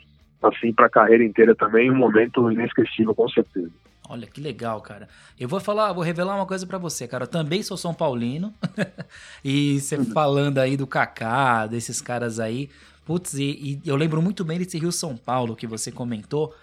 assim, 0.42 0.72
para 0.72 0.86
a 0.86 0.90
carreira 0.90 1.22
inteira 1.22 1.54
também, 1.54 1.90
um 1.90 1.96
momento 1.96 2.50
inesquecível, 2.50 3.14
com 3.14 3.28
certeza. 3.28 3.70
Olha 4.12 4.26
que 4.26 4.42
legal, 4.42 4.78
cara. 4.82 5.08
Eu 5.40 5.48
vou 5.48 5.58
falar, 5.58 5.90
vou 5.94 6.04
revelar 6.04 6.36
uma 6.36 6.44
coisa 6.44 6.66
para 6.66 6.76
você, 6.76 7.08
cara. 7.08 7.24
Eu 7.24 7.28
também 7.28 7.62
sou 7.62 7.78
São 7.78 7.94
Paulino. 7.94 8.52
e 9.42 9.80
você 9.80 9.96
uhum. 9.96 10.04
falando 10.04 10.58
aí 10.58 10.76
do 10.76 10.86
Kaká, 10.86 11.66
desses 11.66 12.02
caras 12.02 12.38
aí. 12.38 12.68
Putz, 13.06 13.32
e, 13.32 13.42
e, 13.42 13.80
eu 13.86 13.96
lembro 13.96 14.20
muito 14.20 14.44
bem 14.44 14.58
desse 14.58 14.78
Rio 14.78 14.92
São 14.92 15.16
Paulo 15.16 15.56
que 15.56 15.66
você 15.66 15.90
comentou. 15.90 16.54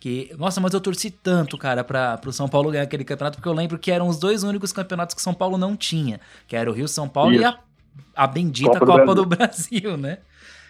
Que, 0.00 0.34
nossa, 0.36 0.60
mas 0.60 0.74
eu 0.74 0.80
torci 0.80 1.08
tanto, 1.08 1.56
cara, 1.56 1.84
para 1.84 2.18
pro 2.18 2.32
São 2.32 2.48
Paulo 2.48 2.72
ganhar 2.72 2.82
aquele 2.82 3.04
campeonato, 3.04 3.36
porque 3.36 3.48
eu 3.48 3.54
lembro 3.54 3.78
que 3.78 3.92
eram 3.92 4.08
os 4.08 4.18
dois 4.18 4.42
únicos 4.42 4.72
campeonatos 4.72 5.14
que 5.14 5.22
São 5.22 5.32
Paulo 5.32 5.56
não 5.56 5.76
tinha. 5.76 6.20
Que 6.48 6.56
era 6.56 6.68
o 6.68 6.74
Rio 6.74 6.88
São 6.88 7.08
Paulo 7.08 7.34
Isso. 7.34 7.42
e 7.42 7.44
a, 7.44 7.56
a 8.16 8.26
bendita 8.26 8.80
Copa, 8.80 8.86
Copa 8.86 9.14
do, 9.14 9.22
do 9.22 9.26
Brasil, 9.26 9.96
né? 9.96 10.18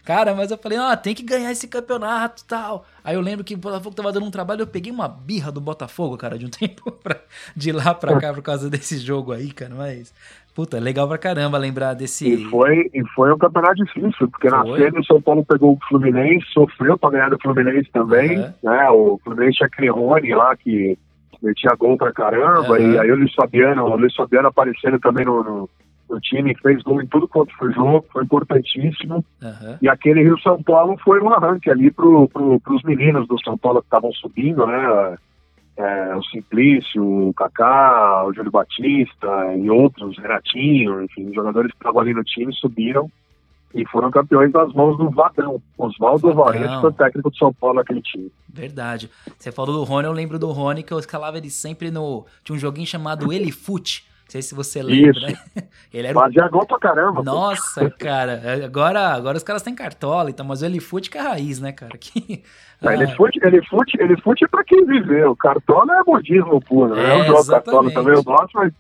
Cara, 0.06 0.36
mas 0.36 0.52
eu 0.52 0.56
falei, 0.56 0.78
ah, 0.78 0.96
tem 0.96 1.16
que 1.16 1.22
ganhar 1.24 1.50
esse 1.50 1.66
campeonato 1.66 2.44
e 2.44 2.46
tal. 2.46 2.86
Aí 3.02 3.16
eu 3.16 3.20
lembro 3.20 3.44
que 3.44 3.54
o 3.54 3.58
Botafogo 3.58 3.96
tava 3.96 4.12
dando 4.12 4.24
um 4.24 4.30
trabalho, 4.30 4.62
eu 4.62 4.66
peguei 4.66 4.92
uma 4.92 5.08
birra 5.08 5.50
do 5.50 5.60
Botafogo, 5.60 6.16
cara, 6.16 6.38
de 6.38 6.46
um 6.46 6.48
tempo 6.48 6.92
pra, 6.92 7.16
de 7.56 7.72
lá 7.72 7.92
pra 7.92 8.16
cá 8.20 8.32
por 8.32 8.40
causa 8.40 8.70
desse 8.70 8.98
jogo 8.98 9.32
aí, 9.32 9.50
cara, 9.50 9.74
mas. 9.74 10.14
Puta, 10.54 10.78
legal 10.78 11.08
pra 11.08 11.18
caramba 11.18 11.58
lembrar 11.58 11.92
desse. 11.92 12.32
E 12.32 12.44
foi, 12.46 12.88
e 12.94 13.04
foi 13.14 13.34
um 13.34 13.36
campeonato 13.36 13.84
difícil, 13.84 14.30
porque 14.30 14.48
foi. 14.48 14.56
na 14.56 14.76
semi 14.76 15.00
o 15.00 15.04
São 15.04 15.20
Paulo 15.20 15.44
pegou 15.44 15.72
o 15.72 15.78
Fluminense, 15.88 16.46
sofreu 16.52 16.96
pra 16.96 17.10
ganhar 17.10 17.28
do 17.28 17.38
Fluminense 17.42 17.90
também, 17.92 18.38
uhum. 18.38 18.52
né? 18.62 18.88
O 18.90 19.20
Fluminense 19.24 19.58
tinha 19.58 19.66
aquele 19.66 19.90
Rony 19.90 20.34
lá 20.34 20.56
que 20.56 20.96
metia 21.42 21.74
gol 21.76 21.98
pra 21.98 22.12
caramba, 22.12 22.78
uhum. 22.78 22.92
e 22.92 22.98
aí 22.98 23.10
o 23.10 23.16
Luiz 23.16 23.34
Fabiano, 23.34 23.84
o 23.84 23.96
Luiz 23.96 24.14
Fabiano 24.14 24.48
aparecendo 24.48 25.00
também 25.00 25.26
no, 25.26 25.42
no 25.42 25.68
o 26.08 26.20
time 26.20 26.54
fez 26.62 26.82
gol 26.82 27.02
em 27.02 27.06
tudo 27.06 27.26
quanto 27.28 27.54
foi 27.56 27.72
jogo, 27.72 28.04
foi 28.12 28.24
importantíssimo. 28.24 29.24
Uhum. 29.42 29.78
E 29.82 29.88
aquele 29.88 30.22
Rio 30.22 30.38
São 30.40 30.62
Paulo 30.62 30.96
foi 31.02 31.20
um 31.20 31.32
arranque 31.32 31.70
ali 31.70 31.90
para 31.90 32.04
pro, 32.04 32.60
os 32.68 32.82
meninos 32.82 33.26
do 33.28 33.42
São 33.42 33.58
Paulo 33.58 33.80
que 33.80 33.86
estavam 33.86 34.12
subindo, 34.12 34.66
né? 34.66 35.16
é, 35.76 36.16
o 36.16 36.22
Simplício, 36.24 37.28
o 37.28 37.34
Kaká, 37.34 38.24
o 38.26 38.32
Júlio 38.32 38.50
Batista 38.50 39.54
e 39.56 39.68
outros, 39.68 40.16
Renatinho, 40.18 41.02
enfim, 41.02 41.32
jogadores 41.34 41.70
que 41.70 41.76
estavam 41.76 42.00
ali 42.00 42.14
no 42.14 42.24
time 42.24 42.52
subiram 42.54 43.10
e 43.74 43.84
foram 43.86 44.10
campeões 44.10 44.50
das 44.50 44.72
mãos 44.72 44.96
do 44.96 45.10
Vadão. 45.10 45.60
Oswaldo 45.76 46.32
Valente 46.32 46.80
foi 46.80 46.92
técnico 46.94 47.30
de 47.30 47.38
São 47.38 47.52
Paulo 47.52 47.76
naquele 47.76 48.00
time. 48.00 48.32
Verdade. 48.48 49.10
Você 49.38 49.52
falou 49.52 49.76
do 49.76 49.84
Rony, 49.84 50.06
eu 50.06 50.12
lembro 50.12 50.38
do 50.38 50.50
Rony 50.50 50.82
que 50.82 50.92
eu 50.92 50.98
escalava 50.98 51.36
ele 51.36 51.50
sempre 51.50 51.90
no. 51.90 52.24
Tinha 52.42 52.56
um 52.56 52.58
joguinho 52.58 52.86
chamado 52.86 53.30
Elifute. 53.30 54.05
Não 54.26 54.32
sei 54.32 54.42
se 54.42 54.54
você 54.56 54.82
lembra. 54.82 55.30
Isso. 55.30 55.38
Ele 55.94 56.08
era 56.08 56.20
Fazia 56.20 56.48
gol 56.48 56.66
pra 56.66 56.78
caramba. 56.80 57.22
Nossa, 57.22 57.88
pô. 57.88 57.96
cara. 57.96 58.64
Agora, 58.64 59.14
agora 59.14 59.36
os 59.36 59.44
caras 59.44 59.62
têm 59.62 59.74
cartola, 59.74 60.30
então, 60.30 60.44
mas 60.44 60.62
o 60.62 60.66
Elifute 60.66 61.08
que 61.08 61.16
é 61.16 61.20
a 61.20 61.28
raiz, 61.30 61.60
né, 61.60 61.72
cara? 61.72 61.96
Que... 61.96 62.42
Ah. 62.82 62.92
Elifute, 62.92 63.40
Elifute, 63.42 63.98
Elifute 63.98 64.44
é 64.44 64.48
pra 64.48 64.62
quem 64.62 64.84
viveu. 64.84 65.34
Cartola 65.34 65.96
é 65.96 66.02
modismo 66.06 66.60
puro, 66.60 66.94
né? 66.94 67.04
É, 67.10 67.20
eu 67.20 67.24
jogo 67.24 67.46
cartola 67.46 67.90
também, 67.90 68.12
eu 68.12 68.22
gosto, 68.22 68.50
mas 68.52 68.70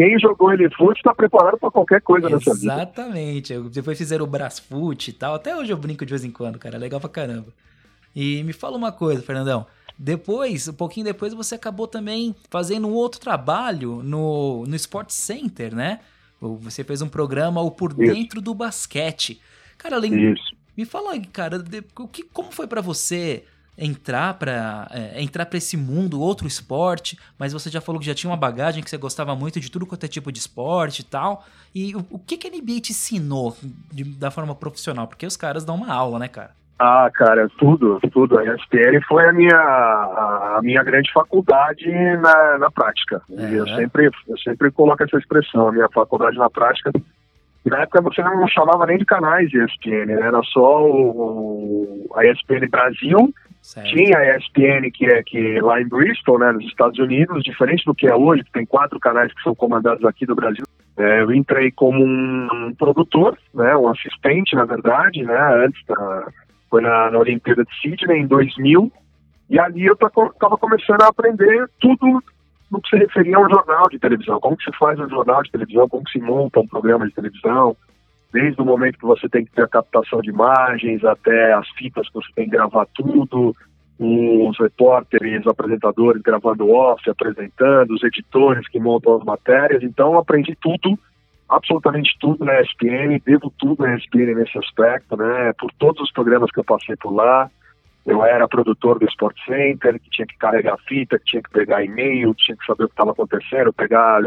quem 0.00 0.18
jogou 0.20 0.52
ele 0.52 0.70
fute 0.70 1.00
está 1.00 1.12
preparado 1.12 1.58
para 1.58 1.70
qualquer 1.70 2.00
coisa 2.00 2.30
nessa 2.30 2.54
vida. 2.54 2.74
Exatamente. 2.74 3.58
Depois 3.70 3.98
fizeram 3.98 4.24
o 4.24 4.28
Brasfoot 4.28 5.10
e 5.10 5.12
tal. 5.12 5.34
Até 5.34 5.56
hoje 5.56 5.72
eu 5.72 5.76
brinco 5.76 6.06
de 6.06 6.10
vez 6.10 6.24
em 6.24 6.30
quando, 6.30 6.60
cara. 6.60 6.76
É 6.76 6.78
legal 6.78 7.00
pra 7.00 7.08
caramba. 7.08 7.48
E 8.14 8.42
me 8.44 8.52
fala 8.52 8.76
uma 8.76 8.92
coisa, 8.92 9.20
Fernandão. 9.20 9.66
Depois, 10.02 10.66
um 10.66 10.72
pouquinho 10.72 11.04
depois, 11.04 11.34
você 11.34 11.56
acabou 11.56 11.86
também 11.86 12.34
fazendo 12.48 12.88
um 12.88 12.92
outro 12.92 13.20
trabalho 13.20 14.02
no, 14.02 14.64
no 14.66 14.74
Sport 14.74 15.10
Center, 15.10 15.74
né? 15.74 16.00
Você 16.40 16.82
fez 16.82 17.02
um 17.02 17.08
programa 17.08 17.60
o 17.60 17.70
Por 17.70 17.90
Isso. 17.92 18.14
Dentro 18.14 18.40
do 18.40 18.54
Basquete. 18.54 19.38
Cara, 19.76 19.96
além... 19.96 20.32
Isso. 20.32 20.56
Me 20.74 20.86
fala 20.86 21.12
aí, 21.12 21.20
cara, 21.26 21.58
de, 21.58 21.84
o 21.98 22.08
que, 22.08 22.22
como 22.22 22.50
foi 22.50 22.66
para 22.66 22.80
você 22.80 23.44
entrar 23.76 24.34
para 24.34 24.88
é, 24.90 25.22
entrar 25.22 25.44
para 25.44 25.58
esse 25.58 25.76
mundo, 25.76 26.18
outro 26.18 26.46
esporte, 26.46 27.18
mas 27.38 27.52
você 27.52 27.68
já 27.68 27.82
falou 27.82 28.00
que 28.00 28.06
já 28.06 28.14
tinha 28.14 28.30
uma 28.30 28.38
bagagem 28.38 28.82
que 28.82 28.88
você 28.88 28.96
gostava 28.96 29.36
muito 29.36 29.60
de 29.60 29.70
tudo 29.70 29.84
quanto 29.84 30.04
é 30.04 30.08
tipo 30.08 30.32
de 30.32 30.38
esporte 30.38 31.00
e 31.00 31.04
tal. 31.04 31.44
E 31.74 31.94
o, 31.94 32.06
o 32.08 32.18
que, 32.18 32.38
que 32.38 32.46
a 32.46 32.50
NBA 32.50 32.80
te 32.80 32.92
ensinou 32.92 33.54
de, 33.92 34.04
da 34.04 34.30
forma 34.30 34.54
profissional? 34.54 35.06
Porque 35.06 35.26
os 35.26 35.36
caras 35.36 35.62
dão 35.62 35.74
uma 35.74 35.92
aula, 35.92 36.18
né, 36.18 36.28
cara? 36.28 36.58
Ah, 36.82 37.10
cara, 37.12 37.46
tudo, 37.58 38.00
tudo. 38.10 38.38
A 38.38 38.44
ESPN 38.44 39.02
foi 39.06 39.28
a 39.28 39.32
minha, 39.34 39.54
a 39.54 40.60
minha 40.62 40.82
grande 40.82 41.12
faculdade 41.12 41.86
na, 42.16 42.56
na 42.58 42.70
prática. 42.70 43.20
É, 43.36 43.52
eu, 43.52 43.66
sempre, 43.68 44.10
eu 44.26 44.38
sempre 44.38 44.70
coloco 44.70 45.04
essa 45.04 45.18
expressão, 45.18 45.68
a 45.68 45.72
minha 45.72 45.88
faculdade 45.90 46.38
na 46.38 46.48
prática. 46.48 46.90
Na 47.66 47.82
época 47.82 48.00
você 48.00 48.22
não 48.22 48.48
chamava 48.48 48.86
nem 48.86 48.96
de 48.96 49.04
canais 49.04 49.50
de 49.50 49.62
ESPN, 49.62 50.06
né? 50.06 50.22
era 50.22 50.40
só 50.44 50.82
o, 50.82 52.10
a 52.16 52.24
ESPN 52.24 52.66
Brasil 52.70 53.30
Certo. 53.62 53.90
Tinha 53.90 54.16
a 54.16 54.36
ESPN, 54.36 54.90
que 54.90 55.04
é 55.04 55.22
que 55.22 55.60
lá 55.60 55.80
em 55.80 55.86
Bristol, 55.86 56.38
né, 56.38 56.50
nos 56.50 56.64
Estados 56.64 56.98
Unidos, 56.98 57.44
diferente 57.44 57.84
do 57.84 57.94
que 57.94 58.06
é 58.06 58.14
hoje, 58.14 58.42
que 58.42 58.52
tem 58.52 58.64
quatro 58.64 58.98
canais 58.98 59.32
que 59.34 59.42
são 59.42 59.54
comandados 59.54 60.04
aqui 60.04 60.24
do 60.24 60.34
Brasil. 60.34 60.64
É, 60.96 61.20
eu 61.20 61.32
entrei 61.32 61.70
como 61.70 62.02
um, 62.02 62.48
um, 62.52 62.74
produtor, 62.74 63.36
né, 63.54 63.76
um 63.76 63.88
assistente, 63.88 64.56
na 64.56 64.64
verdade, 64.64 65.22
né, 65.22 65.64
antes 65.64 65.84
da, 65.86 66.26
foi 66.70 66.80
na, 66.80 67.10
na 67.10 67.18
Olimpíada 67.18 67.64
de 67.64 67.80
Sydney, 67.80 68.20
em 68.20 68.26
2000, 68.26 68.92
e 69.50 69.58
ali 69.58 69.84
eu 69.84 69.94
estava 69.94 70.56
começando 70.56 71.02
a 71.02 71.08
aprender 71.08 71.68
tudo 71.80 72.22
no 72.70 72.80
que 72.80 72.88
se 72.88 72.96
referia 72.96 73.36
a 73.36 73.40
um 73.40 73.50
jornal 73.50 73.88
de 73.90 73.98
televisão, 73.98 74.38
como 74.38 74.56
que 74.56 74.64
se 74.64 74.78
faz 74.78 74.98
um 74.98 75.08
jornal 75.08 75.42
de 75.42 75.50
televisão, 75.50 75.88
como 75.88 76.04
que 76.04 76.12
se 76.12 76.20
monta 76.20 76.60
um 76.60 76.68
programa 76.68 77.06
de 77.08 77.14
televisão, 77.14 77.76
desde 78.32 78.62
o 78.62 78.64
momento 78.64 78.98
que 78.98 79.04
você 79.04 79.28
tem 79.28 79.44
que 79.44 79.50
ter 79.50 79.62
a 79.62 79.68
captação 79.68 80.20
de 80.20 80.30
imagens 80.30 81.04
até 81.04 81.52
as 81.52 81.68
fitas 81.70 82.06
que 82.08 82.14
você 82.14 82.28
tem 82.36 82.44
que 82.44 82.52
gravar 82.52 82.86
tudo, 82.94 83.54
os 83.98 84.58
repórteres, 84.58 85.46
apresentadores 85.46 86.22
gravando 86.22 86.70
off, 86.70 87.10
apresentando, 87.10 87.92
os 87.92 88.02
editores 88.02 88.66
que 88.68 88.78
montam 88.78 89.16
as 89.16 89.24
matérias. 89.24 89.82
Então, 89.82 90.16
aprendi 90.16 90.56
tudo, 90.60 90.98
absolutamente 91.50 92.16
tudo 92.20 92.44
na 92.44 92.60
ESPN, 92.60 93.20
devo 93.26 93.52
tudo 93.58 93.82
na 93.82 93.96
ESPN 93.96 94.34
nesse 94.36 94.56
aspecto, 94.56 95.16
né? 95.16 95.52
Por 95.58 95.70
todos 95.78 96.00
os 96.00 96.12
programas 96.12 96.50
que 96.50 96.60
eu 96.60 96.64
passei 96.64 96.96
por 96.96 97.12
lá. 97.12 97.50
Eu 98.06 98.24
era 98.24 98.48
produtor 98.48 98.98
do 98.98 99.04
Sport 99.06 99.36
Center, 99.44 100.00
que 100.00 100.10
tinha 100.10 100.26
que 100.26 100.38
carregar 100.38 100.78
fita, 100.88 101.18
que 101.18 101.24
tinha 101.26 101.42
que 101.42 101.50
pegar 101.50 101.84
e-mail, 101.84 102.34
tinha 102.34 102.56
que 102.56 102.64
saber 102.64 102.84
o 102.84 102.88
que 102.88 102.94
estava 102.94 103.10
acontecendo, 103.10 103.72
pegar 103.74 104.22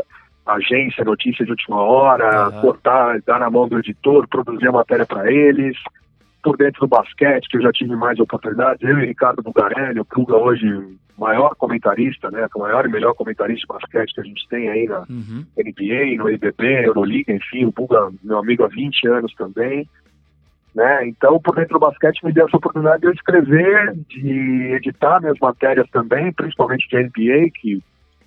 agência, 0.46 1.04
notícia 1.04 1.44
de 1.44 1.52
última 1.52 1.82
hora, 1.82 2.50
uhum. 2.50 2.62
cortar, 2.62 3.20
dar 3.26 3.40
na 3.40 3.50
mão 3.50 3.68
do 3.68 3.80
editor, 3.80 4.28
produzir 4.28 4.68
a 4.68 4.72
matéria 4.72 5.06
para 5.06 5.32
eles. 5.32 5.76
Por 6.44 6.58
dentro 6.58 6.82
do 6.82 6.88
basquete, 6.88 7.48
que 7.48 7.58
eu 7.58 7.62
já 7.62 7.72
tive 7.72 7.96
mais 7.96 8.20
oportunidades, 8.20 8.82
eu 8.82 9.00
e 9.00 9.06
Ricardo 9.06 9.42
Bugarelli, 9.42 10.00
o 10.00 10.06
Puga 10.06 10.36
hoje 10.36 10.68
maior 11.18 11.56
comentarista, 11.56 12.30
né, 12.32 12.48
o 12.54 12.60
maior 12.60 12.86
e 12.86 12.90
melhor 12.90 13.14
comentarista 13.14 13.62
de 13.62 13.68
basquete 13.68 14.14
que 14.14 14.22
a 14.22 14.24
gente 14.24 14.48
tem 14.50 14.70
aí 14.70 14.88
na 14.88 15.02
uhum. 15.10 15.46
NBA, 15.58 16.18
no 16.18 16.30
IBB, 16.30 16.86
Euroliga, 16.86 17.34
enfim, 17.34 17.66
o 17.66 17.72
Puga, 17.72 18.12
meu 18.24 18.40
amigo 18.40 18.64
há 18.64 18.68
20 18.68 19.08
anos 19.08 19.34
também. 19.36 19.88
Né? 20.76 21.08
Então, 21.08 21.40
por 21.40 21.56
dentro 21.56 21.74
do 21.74 21.80
basquete, 21.80 22.26
me 22.26 22.34
deu 22.34 22.48
essa 22.48 22.58
oportunidade 22.58 23.02
de 23.02 23.08
eu 23.08 23.14
escrever, 23.14 23.94
de 24.10 24.74
editar 24.74 25.22
minhas 25.22 25.38
matérias 25.40 25.88
também, 25.92 26.34
principalmente 26.34 26.90
de 26.90 26.98
NBA, 26.98 27.52
que 27.54 27.84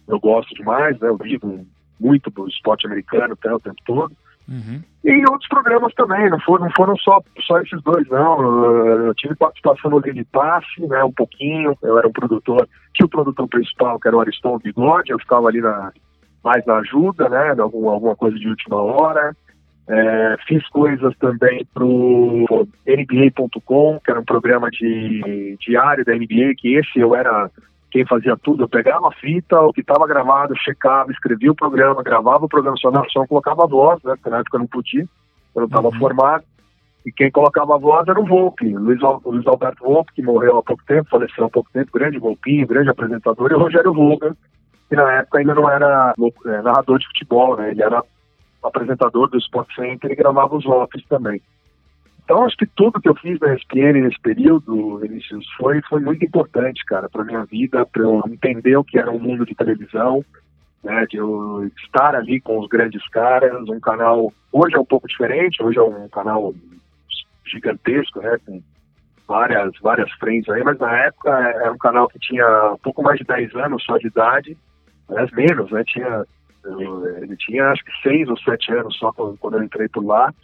eu 0.07 0.21
gosto 0.21 0.55
demais, 0.55 0.99
né? 1.01 1.09
Eu 1.09 1.17
vivo 1.17 1.67
muito 1.99 2.31
do 2.31 2.47
esporte 2.47 2.87
americano 2.87 3.33
até 3.33 3.53
o 3.53 3.59
tempo 3.59 3.83
todo. 3.85 4.17
Uhum. 4.49 4.81
E 5.05 5.25
outros 5.31 5.49
programas 5.49 5.93
também, 5.95 6.31
não 6.31 6.41
foram, 6.41 6.65
não 6.65 6.73
foram 6.73 6.97
só, 6.97 7.21
só 7.41 7.59
esses 7.61 7.83
dois, 7.83 8.09
não. 8.09 9.07
Eu 9.07 9.15
tive 9.15 9.35
participação 9.35 9.91
no 9.91 10.01
de 10.01 10.25
Passe, 10.25 10.81
né, 10.87 11.03
um 11.05 11.13
pouquinho. 11.13 11.77
Eu 11.83 11.99
era 11.99 12.09
um 12.09 12.13
produtor, 12.13 12.69
tinha 12.95 13.07
o 13.07 13.11
produtor 13.11 13.49
principal, 13.49 13.99
que 13.99 14.09
era 14.09 14.17
o 14.17 14.21
Ariston 14.21 14.59
Bigode, 14.59 15.11
eu 15.11 15.19
ficava 15.19 15.49
ali 15.49 15.61
na, 15.61 15.93
mais 16.45 16.65
na 16.65 16.77
ajuda, 16.77 17.29
né, 17.29 17.55
alguma, 17.59 17.93
alguma 17.93 18.17
coisa 18.17 18.39
de 18.39 18.49
última 18.49 18.81
hora. 18.81 19.35
É, 19.89 20.37
fiz 20.49 20.67
coisas 20.69 21.17
também 21.19 21.65
pro 21.73 22.67
NBA.com, 22.87 24.01
que 24.05 24.11
era 24.11 24.19
um 24.19 24.25
programa 24.25 24.69
de 24.71 25.57
diário 25.61 26.05
da 26.05 26.13
NBA, 26.13 26.55
que 26.57 26.75
esse 26.75 26.99
eu 26.99 27.15
era 27.15 27.49
quem 27.97 28.05
fazia 28.05 28.37
tudo, 28.37 28.65
eu 28.65 28.69
pegava 28.69 29.09
a 29.09 29.13
fita, 29.13 29.59
o 29.59 29.73
que 29.73 29.81
estava 29.81 30.07
gravado, 30.07 30.55
checava, 30.59 31.11
escrevia 31.11 31.51
o 31.51 31.55
programa, 31.55 32.03
gravava 32.03 32.45
o 32.45 32.49
programa 32.49 32.77
só 32.77 32.91
narração, 32.91 33.27
colocava 33.27 33.65
a 33.65 33.67
voz, 33.67 34.03
né? 34.05 34.15
Porque 34.17 34.29
na 34.29 34.41
época 34.41 34.57
eu 34.57 34.61
não 34.61 34.67
podia, 34.67 35.01
eu 35.01 35.61
não 35.63 35.65
estava 35.65 35.89
uhum. 35.89 35.99
formado. 35.99 36.45
E 37.07 37.11
quem 37.11 37.31
colocava 37.31 37.75
a 37.75 37.79
voz 37.79 38.07
era 38.07 38.21
o 38.21 38.27
Volpe, 38.27 38.69
Luiz, 38.69 39.01
Luiz 39.25 39.47
Alberto 39.47 39.83
Volpe, 39.83 40.13
que 40.13 40.23
morreu 40.23 40.59
há 40.59 40.63
pouco 40.63 40.83
tempo, 40.87 41.09
faleceu 41.09 41.47
há 41.47 41.49
pouco 41.49 41.71
tempo, 41.73 41.91
grande 41.91 42.19
Volpinho, 42.19 42.67
grande 42.67 42.91
apresentador, 42.91 43.51
e 43.51 43.55
o 43.55 43.59
Rogério 43.61 43.95
Volga, 43.95 44.37
que 44.91 44.97
na 44.97 45.13
época 45.13 45.39
ainda 45.39 45.55
não 45.55 45.71
era 45.71 46.13
é, 46.19 46.63
narrador 46.63 46.99
de 46.99 47.07
futebol, 47.07 47.57
né? 47.57 47.71
Ele 47.71 47.83
era 47.83 48.03
apresentador 48.63 49.31
do 49.31 49.39
Sport 49.39 49.75
Center 49.75 50.11
e 50.11 50.17
gravava 50.17 50.55
os 50.55 50.65
Volpes 50.65 51.03
também. 51.09 51.41
Então, 52.27 52.45
acho 52.45 52.57
que 52.57 52.67
tudo 52.67 53.01
que 53.01 53.09
eu 53.09 53.15
fiz 53.15 53.39
na 53.39 53.55
ESPN 53.55 54.03
nesse 54.03 54.21
período, 54.21 54.99
Vinicius, 54.99 55.47
foi, 55.57 55.81
foi 55.83 56.01
muito 56.01 56.25
importante, 56.25 56.85
cara, 56.85 57.09
para 57.09 57.25
minha 57.25 57.45
vida, 57.45 57.87
para 57.87 58.03
eu 58.03 58.21
entender 58.27 58.77
o 58.77 58.83
que 58.83 58.99
era 58.99 59.13
o 59.13 59.15
um 59.15 59.21
mundo 59.21 59.47
de 59.47 59.55
televisão, 59.55 60.25
né, 60.83 61.07
de 61.07 61.19
eu 61.19 61.71
estar 61.85 62.17
ali 62.17 62.41
com 62.41 62.59
os 62.59 62.67
grandes 62.67 63.07
caras, 63.11 63.69
um 63.69 63.79
canal, 63.79 64.33
hoje 64.51 64.75
é 64.75 64.79
um 64.81 64.85
pouco 64.85 65.07
diferente, 65.07 65.63
hoje 65.63 65.79
é 65.79 65.83
um 65.83 66.09
canal 66.09 66.53
gigantesco, 67.47 68.21
né, 68.21 68.37
com 68.45 68.61
várias, 69.29 69.71
várias 69.81 70.11
frentes 70.15 70.49
aí, 70.53 70.65
mas 70.65 70.81
na 70.81 70.99
época 71.05 71.31
era 71.31 71.71
um 71.71 71.79
canal 71.79 72.09
que 72.09 72.19
tinha 72.19 72.73
um 72.73 72.79
pouco 72.79 73.05
mais 73.05 73.21
de 73.21 73.25
10 73.25 73.55
anos 73.55 73.85
só 73.85 73.99
de 73.99 74.09
idade, 74.09 74.59
mas 75.09 75.31
menos, 75.31 75.71
né, 75.71 75.85
tinha, 75.87 76.25
ele 77.23 77.37
tinha 77.37 77.71
acho 77.71 77.85
que 77.85 77.93
6 78.03 78.29
ou 78.31 78.37
7 78.39 78.73
anos 78.73 78.97
só 78.99 79.13
quando 79.13 79.59
eu 79.59 79.63
entrei 79.63 79.89
por 79.89 80.05
lá, 80.05 80.35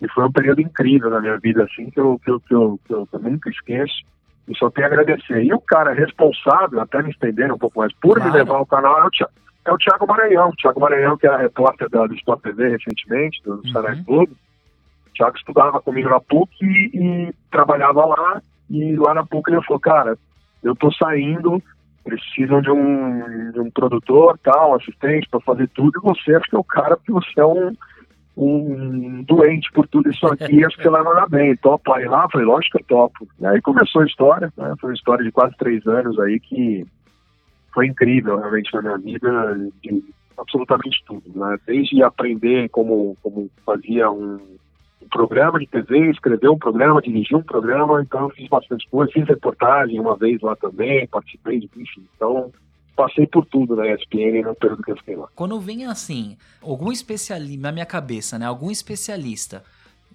e 0.00 0.08
foi 0.08 0.24
um 0.24 0.32
período 0.32 0.60
incrível 0.60 1.10
na 1.10 1.20
minha 1.20 1.38
vida, 1.38 1.64
assim, 1.64 1.90
que 1.90 1.98
eu, 1.98 2.20
que 2.24 2.30
eu, 2.30 2.40
que 2.40 2.54
eu, 2.54 2.80
que 2.86 2.92
eu, 2.92 3.08
nunca 3.20 3.50
esqueço. 3.50 4.04
E 4.48 4.56
só 4.56 4.70
tenho 4.70 4.86
a 4.86 4.90
agradecer. 4.90 5.42
E 5.42 5.52
o 5.52 5.60
cara 5.60 5.92
responsável, 5.92 6.80
até 6.80 7.02
me 7.02 7.10
estender 7.10 7.52
um 7.52 7.58
pouco 7.58 7.80
mais, 7.80 7.92
por 7.94 8.16
claro. 8.16 8.30
me 8.30 8.38
levar 8.38 8.56
ao 8.56 8.66
canal 8.66 9.02
é 9.02 9.06
o, 9.06 9.10
Thiago, 9.10 9.32
é 9.64 9.72
o 9.72 9.76
Thiago 9.76 10.06
Maranhão. 10.06 10.48
O 10.48 10.56
Thiago 10.56 10.80
Maranhão, 10.80 11.16
que 11.16 11.26
era 11.26 11.36
repórter 11.36 11.90
da, 11.90 12.06
do 12.06 12.14
Sport 12.14 12.42
TV 12.42 12.68
recentemente, 12.68 13.42
do 13.42 13.56
uhum. 13.56 13.72
Sarai 13.72 14.02
Clube. 14.04 14.32
O 14.32 15.12
Thiago 15.14 15.36
estudava 15.36 15.80
comigo 15.82 16.08
na 16.08 16.20
PUC 16.20 16.50
e, 16.62 16.90
e, 16.94 17.34
trabalhava 17.50 18.06
lá. 18.06 18.40
E 18.70 18.96
lá 18.96 19.14
na 19.14 19.26
PUC 19.26 19.50
ele 19.50 19.62
falou, 19.64 19.80
cara, 19.80 20.16
eu 20.62 20.76
tô 20.76 20.92
saindo, 20.92 21.60
precisam 22.04 22.62
de 22.62 22.70
um, 22.70 23.50
de 23.50 23.60
um 23.60 23.70
produtor, 23.70 24.38
tal, 24.42 24.76
assistente 24.76 25.28
para 25.28 25.40
fazer 25.40 25.68
tudo, 25.68 25.98
e 25.98 26.02
você 26.02 26.34
acho 26.34 26.48
que 26.48 26.56
é 26.56 26.58
o 26.58 26.64
cara, 26.64 26.96
porque 26.96 27.12
você 27.12 27.40
é 27.40 27.46
um 27.46 27.72
um 28.38 29.24
doente 29.24 29.70
por 29.72 29.88
tudo 29.88 30.08
isso 30.08 30.24
aqui, 30.26 30.64
acho 30.64 30.76
que 30.76 30.84
você 30.84 30.90
vai 30.90 31.02
mandar 31.02 31.28
bem. 31.28 31.56
Topa 31.56 31.96
aí 31.96 32.06
lá? 32.06 32.28
Falei, 32.30 32.46
lógico 32.46 32.78
que 32.78 32.84
eu 32.84 32.86
topo. 32.86 33.28
E 33.40 33.46
aí 33.46 33.60
começou 33.60 34.02
a 34.02 34.06
história, 34.06 34.52
né? 34.56 34.74
Foi 34.80 34.90
uma 34.90 34.96
história 34.96 35.24
de 35.24 35.32
quase 35.32 35.56
três 35.56 35.84
anos 35.86 36.18
aí 36.20 36.38
que 36.38 36.86
foi 37.74 37.88
incrível 37.88 38.38
realmente 38.38 38.72
na 38.72 38.82
minha 38.82 38.98
vida, 38.98 39.70
de 39.82 40.04
absolutamente 40.38 41.02
tudo, 41.04 41.24
né? 41.34 41.58
Desde 41.66 42.00
aprender 42.02 42.68
como, 42.68 43.16
como 43.22 43.50
fazia 43.66 44.08
um, 44.08 44.36
um 45.02 45.08
programa 45.10 45.58
de 45.58 45.66
TV, 45.66 46.10
escrever 46.10 46.48
um 46.48 46.58
programa, 46.58 47.02
dirigir 47.02 47.36
um 47.36 47.42
programa, 47.42 48.00
então 48.00 48.22
eu 48.22 48.30
fiz 48.30 48.48
bastante 48.48 48.88
coisa, 48.88 49.12
fiz 49.12 49.26
reportagem 49.26 49.98
uma 49.98 50.16
vez 50.16 50.40
lá 50.40 50.54
também, 50.54 51.08
participei 51.08 51.58
de, 51.58 51.68
enfim, 51.76 52.06
então 52.14 52.52
passei 52.98 53.28
por 53.28 53.46
tudo 53.46 53.76
na 53.76 53.86
ESPN 53.86 54.42
no 54.42 54.56
período 54.56 54.82
que 54.82 54.90
eu 54.90 54.96
fiquei 54.96 55.14
lá. 55.14 55.28
Quando 55.36 55.60
vem 55.60 55.86
assim, 55.86 56.36
algum 56.60 56.90
especialista, 56.90 57.62
na 57.62 57.70
minha 57.70 57.86
cabeça, 57.86 58.36
né? 58.36 58.44
Algum 58.44 58.72
especialista 58.72 59.62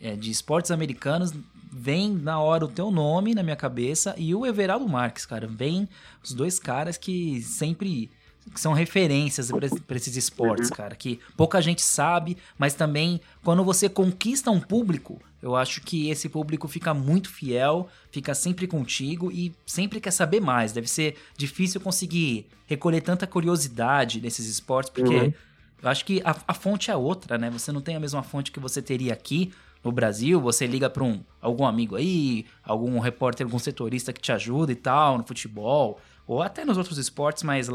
é, 0.01 0.17
de 0.17 0.29
esportes 0.29 0.69
americanos, 0.69 1.33
vem 1.71 2.11
na 2.11 2.41
hora 2.41 2.65
o 2.65 2.67
teu 2.67 2.91
nome 2.91 3.33
na 3.33 3.41
minha 3.41 3.55
cabeça 3.55 4.13
e 4.17 4.35
o 4.35 4.45
Everaldo 4.45 4.85
Marques, 4.85 5.25
cara. 5.25 5.47
Vem 5.47 5.87
os 6.21 6.33
dois 6.33 6.59
caras 6.59 6.97
que 6.97 7.41
sempre 7.41 8.11
que 8.51 8.59
são 8.59 8.73
referências 8.73 9.49
para 9.87 9.95
esses 9.95 10.15
esportes, 10.15 10.69
uhum. 10.69 10.75
cara, 10.75 10.95
que 10.95 11.19
pouca 11.37 11.61
gente 11.61 11.81
sabe, 11.81 12.37
mas 12.57 12.73
também 12.73 13.21
quando 13.43 13.63
você 13.63 13.87
conquista 13.87 14.51
um 14.51 14.59
público, 14.59 15.21
eu 15.41 15.55
acho 15.55 15.81
que 15.81 16.09
esse 16.09 16.29
público 16.29 16.67
fica 16.67 16.93
muito 16.93 17.29
fiel, 17.29 17.87
fica 18.11 18.33
sempre 18.33 18.65
contigo 18.65 19.31
e 19.31 19.53
sempre 19.65 19.99
quer 19.99 20.11
saber 20.11 20.39
mais. 20.39 20.71
Deve 20.71 20.87
ser 20.87 21.17
difícil 21.37 21.81
conseguir 21.81 22.47
recolher 22.65 23.01
tanta 23.01 23.27
curiosidade 23.27 24.21
nesses 24.21 24.47
esportes, 24.47 24.89
porque 24.89 25.15
uhum. 25.15 25.33
eu 25.81 25.89
acho 25.89 26.05
que 26.05 26.21
a, 26.23 26.35
a 26.47 26.53
fonte 26.53 26.89
é 26.89 26.95
outra, 26.95 27.37
né? 27.37 27.49
Você 27.49 27.71
não 27.71 27.81
tem 27.81 27.95
a 27.95 27.99
mesma 27.99 28.23
fonte 28.23 28.51
que 28.51 28.59
você 28.59 28.81
teria 28.81 29.13
aqui 29.13 29.51
no 29.83 29.91
Brasil, 29.91 30.39
você 30.39 30.65
liga 30.65 30.89
para 30.89 31.03
um 31.03 31.19
algum 31.41 31.65
amigo 31.65 31.97
aí, 31.97 32.45
algum 32.63 32.97
repórter, 32.99 33.45
algum 33.45 33.59
setorista 33.59 34.13
que 34.13 34.21
te 34.21 34.31
ajuda 34.31 34.71
e 34.71 34.75
tal, 34.75 35.17
no 35.17 35.25
futebol, 35.25 35.99
ou 36.27 36.41
até 36.41 36.63
nos 36.65 36.77
outros 36.77 36.97
esportes, 36.97 37.43
mas 37.43 37.69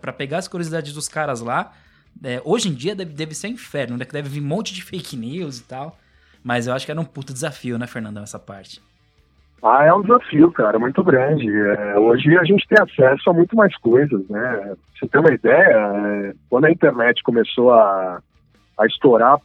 para 0.00 0.12
pegar 0.12 0.38
as 0.38 0.48
curiosidades 0.48 0.92
dos 0.92 1.08
caras 1.08 1.40
lá, 1.40 1.72
é, 2.22 2.40
hoje 2.44 2.68
em 2.68 2.74
dia 2.74 2.94
deve, 2.94 3.12
deve 3.12 3.34
ser 3.34 3.48
inferno, 3.48 3.96
né? 3.96 4.04
Deve 4.10 4.28
vir 4.28 4.40
um 4.40 4.46
monte 4.46 4.72
de 4.72 4.82
fake 4.82 5.16
news 5.16 5.58
e 5.58 5.64
tal. 5.64 5.98
Mas 6.42 6.66
eu 6.66 6.74
acho 6.74 6.84
que 6.84 6.92
era 6.92 7.00
um 7.00 7.04
puto 7.04 7.32
desafio, 7.32 7.78
né, 7.78 7.86
Fernandão, 7.86 8.22
essa 8.22 8.38
parte. 8.38 8.82
Ah, 9.62 9.84
é 9.84 9.94
um 9.94 10.02
desafio, 10.02 10.52
cara, 10.52 10.78
muito 10.78 11.02
grande. 11.02 11.50
É, 11.50 11.98
hoje 11.98 12.36
a 12.36 12.44
gente 12.44 12.68
tem 12.68 12.78
acesso 12.78 13.30
a 13.30 13.32
muito 13.32 13.56
mais 13.56 13.74
coisas, 13.78 14.28
né? 14.28 14.76
Você 14.94 15.08
tem 15.08 15.20
uma 15.22 15.32
ideia, 15.32 15.74
é, 15.74 16.34
quando 16.50 16.66
a 16.66 16.70
internet 16.70 17.22
começou 17.22 17.72
a, 17.72 18.20
a 18.78 18.86
estourar 18.86 19.40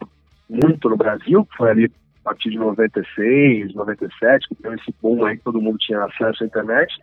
muito 0.50 0.90
no 0.90 0.98
Brasil, 0.98 1.48
foi 1.56 1.70
ali 1.70 1.86
a 1.86 2.30
partir 2.32 2.50
de 2.50 2.58
96, 2.58 3.74
97, 3.74 4.50
que 4.50 4.62
deu 4.62 4.74
esse 4.74 4.94
boom 5.02 5.26
aí 5.26 5.38
que 5.38 5.44
todo 5.44 5.62
mundo 5.62 5.78
tinha 5.78 6.04
acesso 6.04 6.44
à 6.44 6.46
internet, 6.46 6.94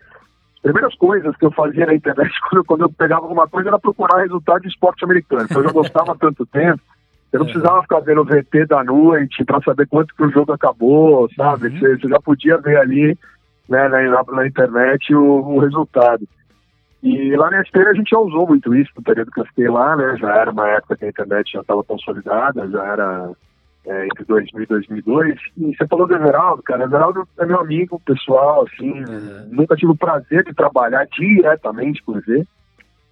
primeiras 0.67 0.95
coisas 0.97 1.37
que 1.37 1.45
eu 1.47 1.53
fazia 1.53 1.87
na 1.87 1.95
internet 1.95 2.33
quando, 2.51 2.65
quando 2.65 2.81
eu 2.83 2.91
pegava 2.91 3.23
alguma 3.23 3.47
coisa 3.47 3.69
era 3.69 3.79
procurar 3.79 4.23
resultado 4.23 4.63
de 4.63 4.69
esporte 4.69 5.05
americano. 5.05 5.45
Então 5.45 5.63
eu 5.63 5.69
já 5.69 5.73
gostava 5.73 6.17
tanto 6.19 6.45
tempo. 6.47 6.81
Eu 7.33 7.41
não 7.41 7.47
é. 7.47 7.53
precisava 7.53 7.83
ficar 7.83 8.01
vendo 8.01 8.23
o 8.23 8.25
VT 8.25 8.67
da 8.67 8.83
noite 8.83 9.45
para 9.45 9.61
saber 9.61 9.87
quanto 9.87 10.15
que 10.15 10.25
o 10.25 10.31
jogo 10.31 10.53
acabou, 10.53 11.29
sabe? 11.35 11.69
Uhum. 11.69 11.79
Você, 11.79 12.09
já 12.09 12.21
podia 12.21 12.59
ver 12.59 12.79
ali 12.79 13.19
né, 13.69 13.89
na, 13.89 14.23
na 14.23 14.47
internet 14.47 15.15
o, 15.15 15.23
o, 15.23 15.59
resultado. 15.59 16.27
E 17.03 17.37
lá 17.37 17.51
na 17.51 17.63
SPN 17.63 17.89
a 17.89 17.95
gente 17.95 18.11
já 18.11 18.19
usou 18.19 18.47
muito 18.49 18.75
isso 18.75 18.91
no 18.97 19.03
período 19.03 19.31
que 19.31 19.41
eu 19.41 19.47
fiquei 19.47 19.69
lá, 19.69 19.97
né? 19.97 20.17
Já 20.19 20.35
era 20.35 20.51
uma 20.51 20.69
época 20.69 20.97
que 20.97 21.05
a 21.05 21.09
internet 21.09 21.53
já 21.53 21.61
estava 21.61 21.85
consolidada, 21.85 22.69
já 22.69 22.85
era 22.85 23.31
é, 23.87 24.07
entre 24.07 24.25
2000 24.25 24.63
e 24.63 24.67
2002. 24.67 25.41
E 25.57 25.77
você 25.77 25.87
falou 25.87 26.07
do 26.07 26.15
Everaldo, 26.15 26.63
cara. 26.63 26.85
Everaldo 26.85 27.27
é 27.39 27.47
meu 27.47 27.61
amigo 27.61 28.01
pessoal, 28.05 28.67
assim. 28.67 29.05
Uhum. 29.05 29.49
Nunca 29.51 29.77
tive 29.77 29.93
o 29.93 29.97
prazer 29.97 30.45
de 30.45 30.53
trabalhar 30.53 31.07
diretamente 31.07 32.03
com 32.03 32.19
ele. 32.19 32.47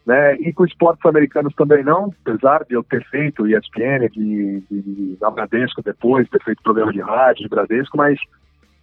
Né? 0.05 0.35
E 0.37 0.53
com 0.53 0.67
esportes 0.67 1.07
americanos 1.07 1.55
também 1.55 1.83
não, 1.83 2.13
apesar 2.27 2.65
de 2.65 2.75
eu 2.75 2.83
ter 2.83 3.03
feito 3.07 3.47
ESPN, 3.47 4.07
de, 4.13 4.61
de, 4.71 4.83
de 4.83 5.19
na 5.19 5.31
Bradesco 5.31 5.83
depois, 5.83 6.29
ter 6.29 6.43
feito 6.43 6.63
programa 6.63 6.93
de 6.93 7.01
rádio 7.01 7.45
de 7.45 7.49
Bradesco, 7.49 7.97
mas 7.97 8.19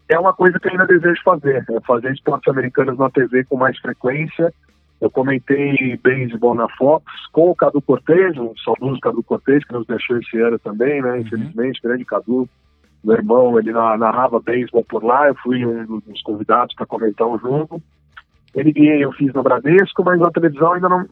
é 0.10 0.18
uma 0.18 0.34
coisa 0.34 0.60
que 0.60 0.68
eu 0.68 0.72
ainda 0.72 0.88
desejo 0.88 1.22
fazer, 1.24 1.64
é 1.70 1.82
fazer 1.82 2.12
esportes 2.12 2.48
americanos 2.48 2.98
na 2.98 3.10
TV 3.12 3.44
com 3.44 3.56
mais 3.56 3.78
frequência, 3.78 4.52
eu 5.02 5.10
comentei 5.10 5.98
beisebol 5.98 6.54
na 6.54 6.70
Fox 6.78 7.04
com 7.32 7.50
o 7.50 7.56
Cadu 7.56 7.82
Cortez, 7.82 8.38
o 8.38 8.54
saudoso 8.64 9.00
Cadu 9.02 9.24
Cortez, 9.24 9.66
que 9.66 9.74
nos 9.74 9.88
deixou 9.88 10.18
esse 10.20 10.40
ano 10.40 10.60
também, 10.60 11.02
né? 11.02 11.14
Uhum. 11.14 11.18
Infelizmente, 11.22 11.82
grande 11.82 12.06
Cadu. 12.06 12.48
Meu 13.04 13.16
irmão, 13.16 13.58
ele 13.58 13.72
narrava 13.72 14.40
beisebol 14.40 14.84
por 14.84 15.04
lá, 15.04 15.28
eu 15.28 15.36
fui 15.36 15.66
um 15.66 16.00
dos 16.00 16.22
convidados 16.22 16.76
para 16.76 16.86
comentar 16.86 17.28
o 17.28 17.40
jogo. 17.40 17.82
NBA 18.56 19.00
eu 19.00 19.12
fiz 19.14 19.34
no 19.34 19.42
Bradesco, 19.42 20.04
mas 20.04 20.20
na 20.20 20.30
televisão 20.30 20.74
ainda 20.74 20.90
não 20.90 21.08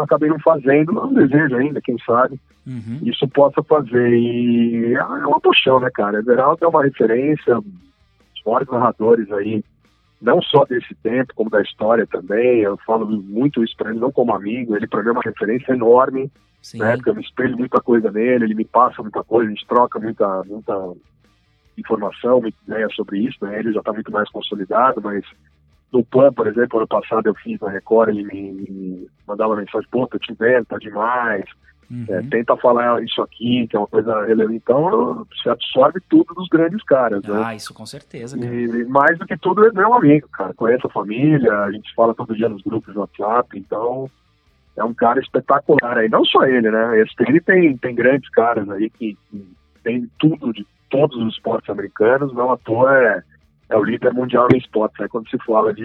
acabei 0.00 0.30
não 0.30 0.38
fazendo, 0.38 0.92
não 0.92 1.12
desejo 1.12 1.56
ainda, 1.56 1.82
quem 1.82 1.98
sabe, 1.98 2.40
uhum. 2.66 3.00
isso 3.02 3.28
possa 3.28 3.62
fazer. 3.64 4.10
E 4.10 4.94
é 4.94 5.02
uma 5.02 5.40
paixão, 5.40 5.80
né, 5.80 5.90
cara? 5.92 6.20
Everaldo 6.20 6.64
é 6.64 6.68
uma 6.68 6.84
referência, 6.84 7.58
os 7.58 8.42
maiores 8.46 8.68
narradores 8.68 9.30
aí 9.32 9.62
não 10.20 10.42
só 10.42 10.64
desse 10.64 10.94
tempo, 10.96 11.34
como 11.34 11.50
da 11.50 11.62
história 11.62 12.06
também. 12.06 12.60
Eu 12.60 12.76
falo 12.78 13.06
muito 13.06 13.62
isso 13.62 13.76
para 13.76 13.90
ele, 13.90 14.00
não 14.00 14.10
como 14.10 14.34
amigo, 14.34 14.76
ele 14.76 14.86
para 14.86 15.02
mim 15.02 15.10
é 15.10 15.12
uma 15.12 15.22
referência 15.22 15.72
enorme, 15.72 16.30
Sim. 16.60 16.78
né? 16.78 16.96
Porque 16.96 17.10
eu 17.10 17.14
me 17.14 17.22
espelho 17.22 17.56
muita 17.56 17.80
coisa 17.80 18.10
nele, 18.10 18.44
ele 18.44 18.54
me 18.54 18.64
passa 18.64 19.02
muita 19.02 19.22
coisa, 19.22 19.50
a 19.50 19.54
gente 19.54 19.66
troca 19.66 19.98
muita, 19.98 20.42
muita 20.44 20.92
informação, 21.76 22.40
muita 22.40 22.58
ideia 22.66 22.88
sobre 22.90 23.20
isso, 23.20 23.38
né? 23.42 23.58
Ele 23.58 23.72
já 23.72 23.80
está 23.80 23.92
muito 23.92 24.10
mais 24.10 24.28
consolidado, 24.30 25.00
mas 25.00 25.24
no 25.92 26.04
PAN, 26.04 26.32
por 26.32 26.46
exemplo, 26.46 26.78
ano 26.78 26.88
passado 26.88 27.26
eu 27.26 27.34
fiz 27.34 27.58
na 27.60 27.70
Record, 27.70 28.10
ele 28.10 28.24
me, 28.24 28.52
me 28.52 29.10
mandava 29.26 29.56
mensagem, 29.56 29.88
pô, 29.90 30.06
tô 30.06 30.18
te 30.18 30.34
vendo, 30.34 30.66
tá 30.66 30.76
demais, 30.78 31.44
Uhum. 31.90 32.04
É, 32.08 32.22
tenta 32.22 32.54
falar 32.56 33.02
isso 33.02 33.22
aqui, 33.22 33.66
que 33.66 33.74
é 33.74 33.78
uma 33.78 33.86
coisa 33.86 34.26
relevante. 34.26 34.56
Então, 34.56 35.26
você 35.34 35.48
absorve 35.48 36.00
tudo 36.08 36.34
dos 36.34 36.48
grandes 36.48 36.82
caras, 36.84 37.22
né? 37.22 37.42
Ah, 37.42 37.54
isso 37.54 37.72
com 37.72 37.86
certeza. 37.86 38.36
E 38.36 38.84
mais 38.84 39.18
do 39.18 39.26
que 39.26 39.36
tudo, 39.38 39.66
é 39.66 39.72
meu 39.72 39.94
amigo, 39.94 40.28
cara. 40.28 40.52
Conhece 40.52 40.86
a 40.86 40.90
família, 40.90 41.52
a 41.60 41.72
gente 41.72 41.92
fala 41.94 42.14
todo 42.14 42.36
dia 42.36 42.48
nos 42.48 42.62
grupos 42.62 42.92
do 42.92 43.00
WhatsApp, 43.00 43.58
então 43.58 44.10
é 44.76 44.84
um 44.84 44.92
cara 44.92 45.18
espetacular 45.18 45.96
aí. 45.96 46.08
Não 46.10 46.24
só 46.24 46.44
ele, 46.44 46.70
né? 46.70 47.04
Ele 47.26 47.40
tem, 47.40 47.76
tem 47.78 47.94
grandes 47.94 48.28
caras 48.30 48.68
aí 48.68 48.90
que, 48.90 49.16
que 49.30 49.46
tem 49.82 50.10
tudo 50.18 50.52
de 50.52 50.66
todos 50.90 51.16
os 51.16 51.34
esportes 51.34 51.70
americanos, 51.70 52.34
não 52.34 52.52
à 52.52 52.56
toa 52.58 52.94
é, 52.96 53.22
é 53.70 53.76
o 53.76 53.84
líder 53.84 54.12
mundial 54.12 54.46
em 54.52 54.58
esportes, 54.58 55.00
né? 55.00 55.08
Quando 55.08 55.28
se 55.30 55.38
fala 55.38 55.72
de, 55.72 55.82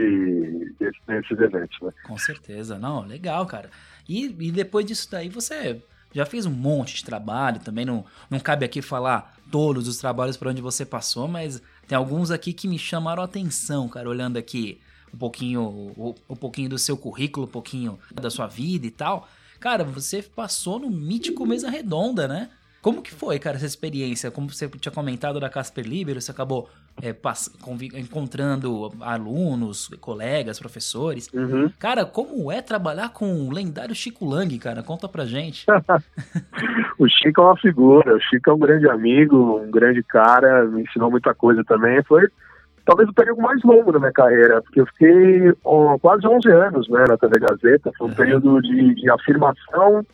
de, 0.80 0.92
desses 1.08 1.40
eventos, 1.40 1.80
né? 1.82 1.92
Com 2.06 2.18
certeza, 2.18 2.78
não, 2.78 3.06
legal, 3.06 3.46
cara. 3.46 3.70
E, 4.08 4.26
e 4.26 4.52
depois 4.52 4.86
disso 4.86 5.10
daí 5.10 5.30
você 5.30 5.82
já 6.14 6.26
fez 6.26 6.46
um 6.46 6.52
monte 6.52 6.96
de 6.96 7.04
trabalho, 7.04 7.60
também 7.60 7.86
não, 7.86 8.06
não 8.30 8.40
cabe 8.40 8.66
aqui 8.66 8.82
falar 8.82 9.36
todos 9.52 9.88
os 9.88 9.98
trabalhos 9.98 10.38
por 10.38 10.48
onde 10.48 10.62
você 10.62 10.86
passou, 10.86 11.28
mas 11.28 11.62
tem 11.88 11.98
alguns 11.98 12.32
aqui 12.32 12.54
que 12.54 12.68
me 12.68 12.78
chamaram 12.78 13.22
a 13.22 13.26
atenção, 13.26 13.90
cara, 13.90 14.08
olhando 14.08 14.38
aqui 14.38 14.80
um 15.14 15.18
pouquinho, 15.18 16.16
um, 16.30 16.36
pouquinho 16.36 16.70
do 16.70 16.78
seu 16.78 16.98
currículo, 16.98 17.46
um 17.46 17.50
pouquinho 17.50 18.00
da 18.14 18.30
sua 18.30 18.48
vida 18.48 18.88
e 18.88 18.92
tal. 18.92 19.28
Cara, 19.60 19.84
você 19.84 20.24
passou 20.24 20.80
no 20.80 20.90
mítico 20.90 21.46
Mesa 21.46 21.70
Redonda, 21.70 22.28
né? 22.28 22.50
Como 22.82 23.02
que 23.02 23.12
foi, 23.12 23.40
cara, 23.40 23.56
essa 23.56 23.66
experiência? 23.66 24.30
Como 24.30 24.50
você 24.50 24.68
tinha 24.68 24.92
comentado 24.92 25.40
da 25.40 25.50
Casper 25.50 25.88
Libero, 25.88 26.20
você 26.20 26.32
acabou 26.32 26.68
é, 27.02 27.16
encontrando 28.00 28.92
alunos, 29.02 29.90
colegas, 30.00 30.60
professores. 30.60 31.30
Uhum. 31.34 31.72
Cara, 31.80 32.06
como 32.06 32.52
é 32.52 32.62
trabalhar 32.62 33.10
com 33.10 33.48
o 33.48 33.52
lendário 33.52 33.96
Chico 33.96 34.26
Lang, 34.26 34.58
cara? 34.60 34.84
Conta 34.84 35.08
pra 35.08 35.26
gente. 35.26 35.66
o 37.00 37.08
Chico 37.10 37.42
é 37.42 37.44
uma 37.44 37.58
figura, 37.58 38.16
o 38.16 38.20
Chico 38.22 38.50
é 38.50 38.54
um 38.54 38.60
grande 38.60 38.88
amigo, 38.88 39.60
um 39.60 39.72
grande 39.72 40.04
cara, 40.04 40.66
me 40.66 40.84
ensinou 40.84 41.10
muita 41.10 41.34
coisa 41.34 41.64
também. 41.64 42.04
Foi 42.04 42.28
talvez 42.86 43.10
o 43.10 43.14
período 43.14 43.42
mais 43.42 43.62
longo 43.64 43.92
da 43.92 44.00
minha 44.00 44.12
carreira, 44.12 44.62
porque 44.62 44.82
eu 44.82 44.86
fiquei 44.88 45.54
quase 46.02 46.28
11 46.28 46.52
anos 46.52 46.90
né, 46.90 47.06
na 47.08 47.18
TV 47.18 47.40
Gazeta. 47.40 47.92
Foi 47.98 48.08
um 48.08 48.10
uhum. 48.10 48.16
período 48.16 48.62
de, 48.62 48.96
de 48.96 49.10
afirmação 49.10 50.06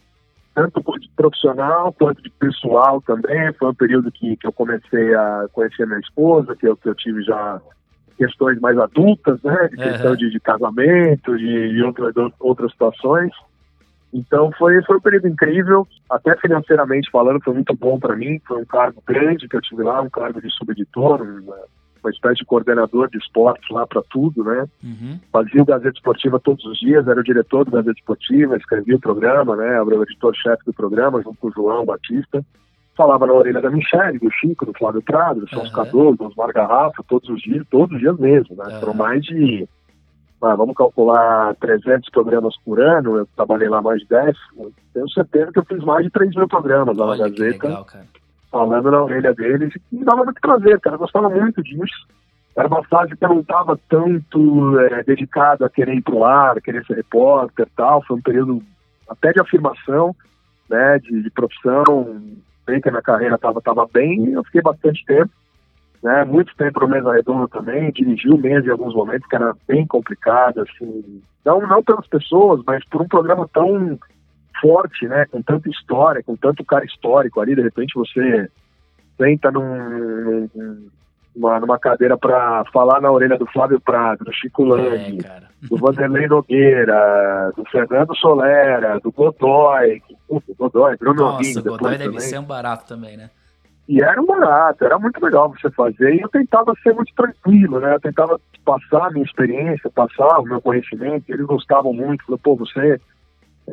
tanto 0.60 1.00
de 1.00 1.10
profissional 1.16 1.94
quanto 1.94 2.22
de 2.22 2.30
pessoal 2.32 3.02
também. 3.02 3.54
Foi 3.54 3.70
um 3.70 3.74
período 3.74 4.12
que, 4.12 4.36
que 4.36 4.46
eu 4.46 4.52
comecei 4.52 5.16
a 5.16 5.46
conhecer 5.54 5.88
minha 5.88 6.00
esposa, 6.00 6.56
que 6.56 6.68
eu, 6.68 6.76
que 6.76 6.90
eu 6.90 6.96
tive 6.96 7.24
já 7.24 7.62
questões 8.18 8.60
mais 8.60 8.78
adultas, 8.78 9.42
né? 9.42 9.70
De 9.70 9.78
questão 9.78 10.16
de, 10.16 10.30
de, 10.30 10.40
casamento, 10.42 11.38
de, 11.38 11.70
de 11.70 11.84
outras, 11.84 12.14
outras 12.40 12.72
situações. 12.72 13.32
Então 14.14 14.52
foi, 14.58 14.84
foi 14.84 14.98
um 14.98 15.02
período 15.02 15.28
incrível, 15.28 15.88
até 16.10 16.36
financeiramente 16.36 17.10
falando, 17.12 17.42
foi 17.42 17.54
muito 17.54 17.74
bom 17.76 17.98
para 17.98 18.16
mim. 18.16 18.42
Foi 18.46 18.62
um 18.62 18.66
cargo 18.66 19.02
grande 19.08 19.48
que 19.48 19.56
eu 19.56 19.62
tive 19.62 19.84
lá, 19.84 20.02
um 20.02 20.10
cargo 20.10 20.42
de 20.42 20.52
subeditor, 20.52 21.22
uma 21.22 21.56
espécie 22.08 22.38
de 22.38 22.46
coordenador 22.46 23.10
de 23.10 23.18
esportes 23.18 23.68
lá 23.70 23.86
para 23.86 24.02
tudo, 24.10 24.44
né? 24.44 24.66
Uhum. 24.84 25.20
Fazia 25.32 25.62
o 25.62 25.66
Gazeta 25.66 25.98
Esportiva 25.98 26.40
todos 26.40 26.64
os 26.66 26.80
dias, 26.80 27.08
era 27.08 27.20
o 27.20 27.24
diretor 27.24 27.66
do 27.66 27.72
Gazeta 27.72 28.00
Esportiva, 28.00 28.56
escrevia 28.56 28.96
o 28.96 29.00
programa, 29.00 29.56
né? 29.56 29.68
Era 29.68 29.84
o 29.84 30.04
editor-chefe 30.04 30.64
do 30.66 30.74
programa, 30.74 31.22
junto 31.22 31.38
com 31.38 31.48
o 31.48 31.52
João 31.52 31.86
Batista. 31.86 32.46
Falava 32.96 33.26
na 33.26 33.34
orelha 33.34 33.62
da 33.62 33.70
Michelle, 33.70 34.20
do 34.20 34.30
Chico, 34.32 34.66
do 34.66 34.74
Flávio 34.74 35.02
Prado, 35.02 35.42
do 35.42 35.50
Celso 35.50 35.68
uhum. 35.68 35.72
Cardoso, 35.72 36.18
do 36.18 36.26
Osmar 36.26 36.54
Garrafa, 36.54 37.04
todos 37.08 37.30
os 37.30 37.42
dias, 37.42 37.66
todos 37.70 37.96
os 37.96 38.00
dias 38.00 38.18
mesmo, 38.18 38.56
né? 38.56 38.66
Uhum. 38.66 38.80
Foram 38.80 38.94
mais 38.94 39.24
de, 39.24 39.68
ah, 40.42 40.56
vamos 40.56 40.76
calcular 40.76 41.56
300 41.56 42.10
programas 42.10 42.56
por 42.64 42.80
ano, 42.80 43.18
eu 43.18 43.28
trabalhei 43.36 43.70
lá 43.70 43.82
mais 43.82 44.02
de 44.02 44.08
10, 44.08 44.36
tenho 44.94 45.10
certeza 45.10 45.52
que 45.52 45.60
eu 45.60 45.66
fiz 45.66 45.84
mais 45.84 46.06
de 46.06 46.12
3 46.12 46.36
mil 46.36 46.48
programas 46.48 46.96
lá 46.98 47.08
Olha, 47.08 47.24
na 47.24 47.30
Gazeta. 47.30 47.68
Legal, 47.68 47.86
cara 47.86 48.06
falando 48.52 48.92
na 48.92 49.04
orelha 49.04 49.34
deles, 49.34 49.74
e 49.92 49.96
me 49.96 50.04
dava 50.04 50.24
muito 50.24 50.42
prazer, 50.42 50.80
cara, 50.80 50.96
eu 50.96 51.00
gostava 51.00 51.30
muito 51.30 51.62
disso. 51.64 52.08
era 52.56 52.68
uma 52.68 52.84
fase 52.84 53.16
que 53.16 53.24
eu 53.24 53.30
não 53.30 53.42
estava 53.42 53.80
tanto 53.88 54.80
é, 54.80 55.04
dedicado 55.04 55.64
a 55.64 55.70
querer 55.70 55.96
ir 55.96 56.02
pro 56.02 56.24
ar, 56.24 56.60
querer 56.62 56.86
ser 56.86 56.96
repórter 56.96 57.68
e 57.68 57.76
tal. 57.76 58.04
Foi 58.04 58.18
um 58.18 58.22
período 58.22 58.62
até 59.08 59.32
de 59.32 59.40
afirmação, 59.40 60.16
né, 60.70 61.00
de, 61.00 61.22
de 61.22 61.30
profissão. 61.30 62.22
Bem 62.66 62.82
que 62.82 62.90
a 62.90 62.92
minha 62.92 63.02
carreira 63.02 63.36
estava 63.36 63.62
tava 63.62 63.88
bem, 63.92 64.32
eu 64.32 64.44
fiquei 64.44 64.62
bastante 64.62 65.04
tempo, 65.06 65.32
né, 66.04 66.24
muito 66.24 66.56
tempo 66.56 66.80
no 66.82 66.88
Mesa 66.88 67.14
Redonda 67.14 67.48
também, 67.48 67.92
dirigi 67.92 68.30
o 68.30 68.38
Mesa 68.38 68.68
em 68.68 68.72
alguns 68.72 68.94
momentos 68.94 69.28
que 69.28 69.36
era 69.36 69.56
bem 69.68 69.88
complicado, 69.88 70.62
assim, 70.62 71.22
não, 71.44 71.62
não 71.62 71.82
pelas 71.82 72.06
pessoas, 72.08 72.62
mas 72.66 72.86
por 72.86 73.02
um 73.02 73.08
programa 73.08 73.50
tão 73.52 73.98
forte, 74.62 75.08
né, 75.08 75.26
com 75.32 75.42
tanta 75.42 75.70
história, 75.70 76.24
com 76.24 76.36
tanto 76.36 76.64
cara 76.64 76.86
histórico 76.86 77.40
ali, 77.40 77.56
de 77.56 77.62
repente 77.62 77.94
você 77.96 78.50
senta 79.18 79.52
num, 79.52 80.50
num 80.54 80.90
uma, 81.36 81.60
numa 81.60 81.80
cadeira 81.80 82.18
para 82.18 82.64
falar 82.74 83.02
na 83.02 83.12
orelha 83.12 83.38
do 83.38 83.46
Flávio 83.48 83.80
Prado, 83.80 84.26
do 84.26 84.34
Chico 84.34 84.64
Lang, 84.64 85.20
é, 85.26 85.42
do 85.62 85.78
Vanderlei 85.78 86.28
Nogueira, 86.28 87.52
do 87.56 87.64
Fernando 87.66 88.16
Solera, 88.16 89.00
do 89.00 89.12
Godoy, 89.12 90.02
o 90.28 90.42
Godoy, 90.58 90.98
Bruno 90.98 91.22
Nossa, 91.22 91.60
o 91.60 91.64
Godoy 91.64 91.92
deve 91.92 92.06
também. 92.06 92.20
ser 92.20 92.40
um 92.40 92.44
barato 92.44 92.86
também, 92.88 93.16
né? 93.16 93.30
E 93.88 94.04
era 94.04 94.22
um 94.22 94.26
barato, 94.26 94.86
era 94.86 95.00
muito 95.00 95.24
legal 95.24 95.50
você 95.50 95.70
fazer, 95.72 96.14
e 96.14 96.22
eu 96.22 96.30
tentava 96.30 96.74
ser 96.84 96.94
muito 96.94 97.14
tranquilo, 97.16 97.80
né? 97.80 97.96
Eu 97.96 98.00
tentava 98.00 98.40
passar 98.64 99.08
a 99.08 99.12
minha 99.12 99.26
experiência, 99.26 99.90
passar 99.90 100.40
o 100.40 100.44
meu 100.44 100.62
conhecimento, 100.62 101.26
eles 101.28 101.46
gostavam 101.46 101.94
muito, 101.94 102.24
falaram, 102.26 102.42
pô, 102.44 102.56
você 102.56 103.00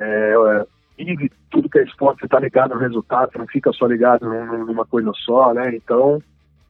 é, 0.01 0.35
é, 0.35 0.67
vive 1.05 1.31
tudo 1.51 1.69
que 1.69 1.79
é 1.79 1.85
esporte, 1.85 2.21
você 2.21 2.29
tá 2.29 2.41
ligado 2.41 2.75
no 2.75 2.81
resultado, 2.81 3.33
você 3.33 3.39
não 3.39 3.47
fica 3.47 3.73
só 3.73 3.87
ligado 3.87 4.27
numa 4.27 4.87
coisa 4.87 5.11
só, 5.15 5.53
né? 5.53 5.75
Então, 5.75 6.23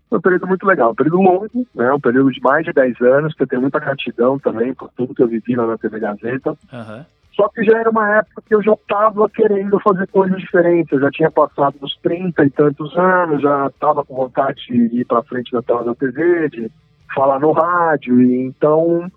foi 0.09 0.19
um 0.19 0.23
período 0.23 0.47
muito 0.47 0.67
legal, 0.67 0.93
um 0.93 0.95
período 0.95 1.21
longo, 1.21 1.67
né? 1.75 1.93
Um 1.93 2.01
período 2.01 2.31
de 2.31 2.41
mais 2.41 2.65
de 2.65 2.73
10 2.73 3.01
anos, 3.01 3.35
que 3.35 3.43
eu 3.43 3.47
tenho 3.47 3.63
muita 3.63 3.79
gratidão 3.79 4.39
também 4.39 4.75
por 4.75 4.91
tudo 4.97 5.15
que 5.15 5.23
eu 5.23 5.29
vivi 5.29 5.55
lá 5.55 5.67
na 5.67 5.79
TV 5.79 5.99
Gazeta. 5.99 6.51
Uhum. 6.73 7.05
Só 7.37 7.49
que 7.51 7.63
já 7.65 7.79
era 7.79 7.91
uma 7.91 8.17
época 8.17 8.43
que 8.47 8.55
eu 8.55 8.63
já 8.63 8.73
estava 8.73 9.29
querendo 9.29 9.79
fazer 9.81 10.07
coisas 10.09 10.41
diferentes. 10.41 10.91
Eu 10.91 11.01
já 11.01 11.11
tinha 11.11 11.31
passado 11.31 11.79
dos 11.79 11.95
30 12.03 12.45
e 12.45 12.51
tantos 12.51 12.97
anos, 12.97 13.43
já 13.43 13.67
estava 13.67 14.03
com 14.05 14.15
vontade 14.15 14.65
de 14.67 15.01
ir 15.01 15.05
para 15.05 15.23
frente 15.23 15.53
da 15.53 15.61
tela 15.61 15.85
da 15.85 15.95
TV, 15.95 16.49
de 16.49 16.71
falar 17.15 17.39
no 17.39 17.53
rádio. 17.53 18.23
E 18.23 18.41
então, 18.41 19.11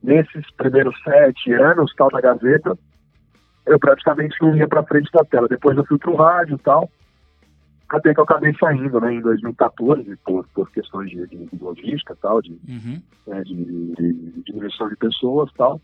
nesses 0.00 0.48
primeiros 0.52 0.94
sete 1.02 1.52
anos, 1.52 1.92
tal 1.96 2.10
da 2.10 2.20
Gazeta, 2.20 2.78
eu 3.68 3.78
praticamente 3.78 4.36
não 4.40 4.56
ia 4.56 4.66
para 4.66 4.82
frente 4.82 5.10
da 5.12 5.24
tela. 5.24 5.48
Depois 5.48 5.76
eu 5.76 5.84
fui 5.84 5.98
para 5.98 6.10
o 6.10 6.16
rádio 6.16 6.56
e 6.56 6.58
tal 6.58 6.90
até 7.88 8.12
que 8.12 8.20
eu 8.20 8.24
acabei 8.24 8.54
saindo 8.60 9.00
né, 9.00 9.14
em 9.14 9.20
2014 9.20 10.16
por, 10.24 10.46
por 10.48 10.70
questões 10.70 11.10
de, 11.10 11.26
de, 11.26 11.46
de 11.46 11.62
logística 11.62 12.14
tal, 12.20 12.42
de, 12.42 12.52
uhum. 12.68 13.00
né, 13.26 13.42
de, 13.42 13.54
de, 13.54 14.12
de 14.12 14.52
direção 14.52 14.88
de 14.88 14.96
pessoas 14.96 15.50
tal. 15.56 15.80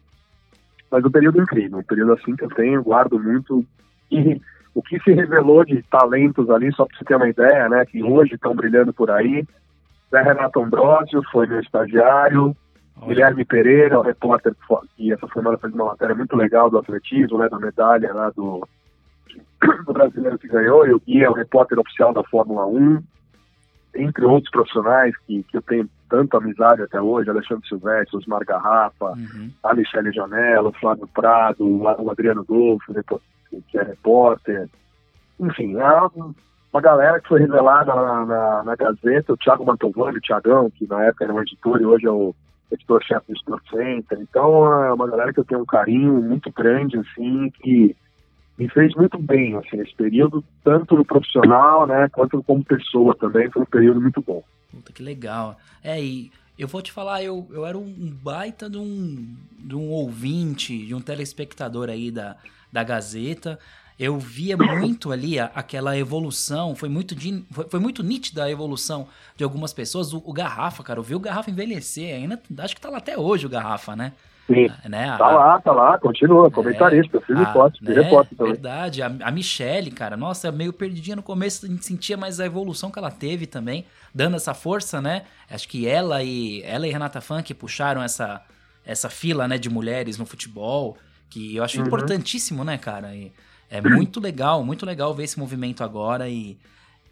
Mas 0.91 1.05
um 1.05 1.11
período 1.11 1.41
incrível, 1.41 1.79
um 1.79 1.83
período 1.83 2.13
assim 2.13 2.37
que 2.37 2.45
eu 2.45 2.51
tenho, 2.51 2.83
guardo 2.83 3.19
muito. 3.19 3.65
E 4.11 4.41
o 4.75 4.83
que 4.83 5.01
se 5.01 5.13
revelou 5.13 5.65
de 5.65 5.83
talentos 5.85 6.51
ali, 6.51 6.71
só 6.75 6.85
para 6.85 6.99
você 6.99 7.05
ter 7.05 7.17
uma 7.17 7.29
ideia, 7.29 7.69
né, 7.71 7.87
que 7.87 8.03
hoje 8.03 8.35
estão 8.35 8.55
brilhando 8.55 8.93
por 8.93 9.11
aí, 9.11 9.45
é 10.13 10.23
Renato 10.23 10.61
Ambrosio, 10.61 11.23
foi 11.33 11.47
meu 11.47 11.61
estagiário. 11.61 12.55
Guilherme 13.07 13.45
Pereira, 13.45 13.99
o 13.99 14.03
repórter 14.03 14.55
que 14.97 15.13
essa 15.13 15.27
semana 15.29 15.59
fez 15.59 15.75
uma 15.75 15.87
matéria 15.87 16.15
muito 16.15 16.37
legal 16.37 16.71
do 16.71 16.79
atletismo, 16.79 17.39
né, 17.39 17.49
da 17.49 17.59
medalha 17.59 18.13
lá 18.15 18.31
do, 18.31 18.67
do 19.87 19.93
brasileiro 19.93 20.39
que 20.39 20.49
ganhou, 20.49 20.87
eu 20.87 21.01
Gui 21.01 21.23
é 21.23 21.29
o 21.29 21.35
repórter 21.35 21.79
oficial 21.79 22.13
da 22.13 22.23
Fórmula 22.25 22.67
1, 22.67 23.03
entre 23.97 24.25
outros 24.25 24.51
profissionais 24.51 25.17
que, 25.27 25.43
que 25.45 25.57
eu 25.57 25.63
tenho 25.63 25.89
tanta 26.09 26.39
amizade 26.39 26.83
até 26.83 27.01
hoje, 27.01 27.31
Alexandre 27.31 27.67
Silvestre, 27.67 28.17
Osmar 28.17 28.45
Garrafa, 28.45 29.13
uhum. 29.13 29.51
a 29.63 29.75
Michele 29.75 30.13
Janela, 30.13 30.69
o 30.69 30.73
Flávio 30.73 31.09
Prado, 31.09 31.65
o 31.67 32.11
Adriano 32.11 32.45
Dolfo, 32.45 32.93
que 33.69 33.79
é 33.79 33.83
repórter. 33.83 34.69
Enfim, 35.41 35.77
é 35.77 36.35
uma 36.73 36.81
galera 36.81 37.21
que 37.21 37.29
foi 37.29 37.41
revelada 37.41 37.95
na, 37.95 38.27
na, 38.27 38.63
na 38.65 38.77
Gazeta, 38.77 39.33
o 39.33 39.37
Thiago 39.37 39.65
Mantovani, 39.65 40.19
o 40.19 40.21
Thiagão, 40.21 40.71
que 40.71 40.87
na 40.87 41.05
época 41.05 41.25
era 41.25 41.35
um 41.35 41.41
editor 41.41 41.81
e 41.81 41.87
hoje 41.87 42.07
é 42.07 42.11
o 42.11 42.35
editor-chefe 42.75 43.33
do 43.33 43.37
Sport 43.37 43.63
Center. 43.71 44.19
Então 44.21 44.85
é 44.85 44.93
uma 44.93 45.09
galera 45.09 45.33
que 45.33 45.41
eu 45.41 45.45
tenho 45.45 45.63
um 45.63 45.67
carinho 45.67 46.23
muito 46.23 46.51
grande, 46.53 46.99
assim, 46.99 47.51
que 47.63 47.97
me 48.57 48.69
fez 48.69 48.95
muito 48.95 49.19
bem 49.19 49.57
assim, 49.57 49.81
esse 49.81 49.95
período, 49.95 50.45
tanto 50.63 50.97
no 50.97 51.05
profissional, 51.05 51.87
né, 51.87 52.09
quanto 52.11 52.43
como 52.43 52.65
pessoa 52.65 53.15
também, 53.15 53.51
foi 53.51 53.63
um 53.63 53.67
período 53.67 54.01
muito 54.01 54.23
bom. 54.23 54.43
Puta, 54.71 54.93
que 54.93 55.03
legal. 55.03 55.59
É, 55.83 56.01
e 56.01 56.31
eu 56.59 56.69
vou 56.69 56.81
te 56.81 56.93
falar, 56.93 57.23
eu, 57.23 57.47
eu 57.51 57.67
era 57.67 57.77
um 57.77 57.93
baita 58.23 58.71
de 58.71 58.79
um, 58.79 59.37
de 59.59 59.75
um 59.75 59.91
ouvinte, 59.91 60.87
de 60.87 60.95
um 60.95 61.01
telespectador 61.01 61.89
aí 61.89 62.11
da, 62.11 62.37
da 62.73 62.85
Gazeta. 62.85 63.59
Eu 63.99 64.19
via 64.19 64.57
muito 64.57 65.13
ali 65.13 65.39
a, 65.39 65.51
aquela 65.55 65.97
evolução, 65.97 66.75
foi 66.75 66.89
muito, 66.89 67.15
de, 67.15 67.45
foi, 67.51 67.69
foi, 67.69 67.81
muito 67.81 68.03
nítida 68.03 68.45
a 68.45 68.51
evolução 68.51 69.07
de 69.37 69.45
algumas 69.45 69.73
pessoas. 69.73 70.13
O, 70.13 70.23
o 70.25 70.33
Garrafa, 70.33 70.83
cara, 70.83 70.99
eu 70.99 71.05
vi 71.05 71.15
o 71.15 71.21
Garrafa 71.21 71.51
envelhecer, 71.51 72.15
ainda 72.15 72.41
acho 72.59 72.75
que 72.75 72.81
tá 72.81 72.91
lá 72.91 72.99
até 72.99 73.17
hoje 73.17 73.47
o 73.47 73.49
Garrafa, 73.51 73.95
né? 73.95 74.13
Sim. 74.47 74.71
Né? 74.89 75.17
Tá 75.17 75.27
a, 75.27 75.35
lá, 75.35 75.61
tá 75.61 75.73
lá, 75.73 75.99
continua, 75.99 76.51
comentarista, 76.51 77.17
é, 77.17 77.21
fiz 77.21 77.49
foto, 77.53 77.83
né? 77.83 77.95
repórter 77.95 78.37
também. 78.37 78.53
Verdade, 78.53 79.03
a, 79.03 79.07
a 79.23 79.31
Michelle, 79.31 79.91
cara, 79.91 80.17
nossa, 80.17 80.53
meio 80.53 80.73
perdidinha 80.73 81.17
no 81.17 81.23
começo, 81.23 81.65
a 81.65 81.69
gente 81.69 81.85
sentia 81.85 82.17
mais 82.17 82.41
a 82.41 82.45
evolução 82.45 82.91
que 82.91 82.99
ela 82.99 83.11
teve 83.11 83.47
também, 83.47 83.87
dando 84.15 84.37
essa 84.37 84.53
força, 84.53 85.01
né? 85.01 85.23
Acho 85.51 85.67
que 85.67 85.89
ela 85.89 86.23
e 86.23 86.63
ela 86.63 86.87
e 86.87 86.91
Renata 86.91 87.23
Funk 87.23 87.55
puxaram 87.55 88.03
essa, 88.03 88.43
essa 88.85 89.09
fila, 89.09 89.49
né, 89.49 89.57
de 89.57 89.71
mulheres 89.71 90.19
no 90.19 90.27
futebol, 90.27 90.99
que 91.31 91.57
eu 91.57 91.65
acho 91.65 91.81
uhum. 91.81 91.87
importantíssimo, 91.87 92.65
né, 92.65 92.77
cara? 92.77 93.15
E 93.15 93.33
é 93.75 93.81
muito 93.81 94.21
legal, 94.21 94.65
muito 94.65 94.87
legal 94.87 95.13
ver 95.13 95.25
esse 95.25 95.37
movimento 95.37 95.83
agora 95.83 96.29
e 96.29 96.57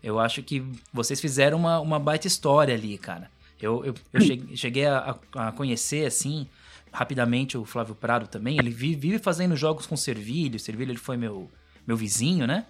eu 0.00 0.20
acho 0.20 0.42
que 0.44 0.64
vocês 0.92 1.20
fizeram 1.20 1.58
uma, 1.58 1.80
uma 1.80 1.98
baita 1.98 2.28
história 2.28 2.72
ali, 2.72 2.96
cara. 2.96 3.28
Eu, 3.60 3.84
eu, 3.84 3.94
eu 4.12 4.20
cheguei, 4.20 4.56
cheguei 4.56 4.86
a, 4.86 5.16
a 5.34 5.50
conhecer, 5.52 6.06
assim, 6.06 6.46
rapidamente 6.92 7.58
o 7.58 7.64
Flávio 7.64 7.96
Prado 7.96 8.28
também. 8.28 8.58
Ele 8.58 8.70
vive 8.70 9.18
fazendo 9.18 9.56
jogos 9.56 9.86
com 9.86 9.96
o 9.96 9.98
Servilho. 9.98 10.56
O 10.56 10.60
Servilho 10.60 10.92
ele 10.92 10.98
foi 10.98 11.16
meu, 11.16 11.50
meu 11.84 11.96
vizinho, 11.96 12.46
né? 12.46 12.64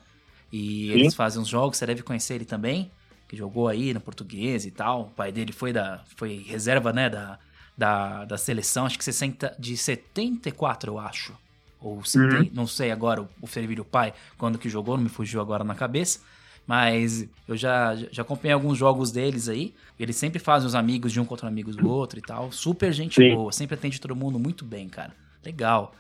E 0.51 0.87
Sim. 0.87 0.93
eles 0.93 1.15
fazem 1.15 1.41
uns 1.41 1.49
jogos, 1.49 1.77
você 1.77 1.87
deve 1.87 2.03
conhecer 2.03 2.35
ele 2.35 2.45
também, 2.47 2.91
que 3.29 3.37
jogou 3.37 3.69
aí 3.69 3.93
no 3.93 4.01
português 4.01 4.65
e 4.65 4.71
tal. 4.71 5.03
O 5.03 5.11
pai 5.11 5.31
dele 5.33 5.53
foi 5.53 5.73
da 5.73 6.03
foi 6.17 6.45
reserva, 6.47 6.93
né, 6.95 7.11
da, 7.11 7.39
da, 7.77 8.25
da 8.25 8.39
seleção, 8.39 8.87
acho 8.87 8.99
que 8.99 9.05
60, 9.05 9.55
de 9.59 9.77
74, 9.77 10.93
eu 10.93 10.99
acho. 10.99 11.35
Ou 11.83 12.05
70, 12.05 12.37
uhum. 12.37 12.51
não 12.53 12.67
sei 12.67 12.91
agora, 12.91 13.23
o, 13.23 13.29
o 13.41 13.47
Servilho 13.47 13.85
pai, 13.85 14.15
quando 14.39 14.59
que 14.59 14.69
jogou, 14.69 14.97
não 14.97 15.05
me 15.05 15.11
fugiu 15.11 15.41
agora 15.41 15.65
na 15.65 15.75
cabeça. 15.75 16.21
Mas 16.67 17.27
eu 17.49 17.57
já, 17.57 17.97
já 18.11 18.23
acompanhei 18.23 18.55
alguns 18.55 18.79
jogos 18.79 19.11
deles 19.11 19.49
aí. 19.49 19.75
Eles 19.99 20.17
sempre 20.17 20.39
fazem 20.39 20.67
os 20.67 20.75
amigos 20.75 21.13
de 21.13 21.21
um 21.21 21.25
contra 21.25 21.49
amigos 21.49 21.75
do 21.75 21.89
outro 21.89 22.19
e 22.19 22.23
tal. 22.23 22.53
Super 22.53 22.93
gente 22.93 23.17
Sim. 23.17 23.35
boa, 23.35 23.51
sempre 23.51 23.75
atende 23.75 24.01
todo 24.01 24.15
mundo 24.15 24.39
muito 24.39 24.65
bem, 24.65 24.89
cara. 24.89 25.13
Legal. 25.45 25.95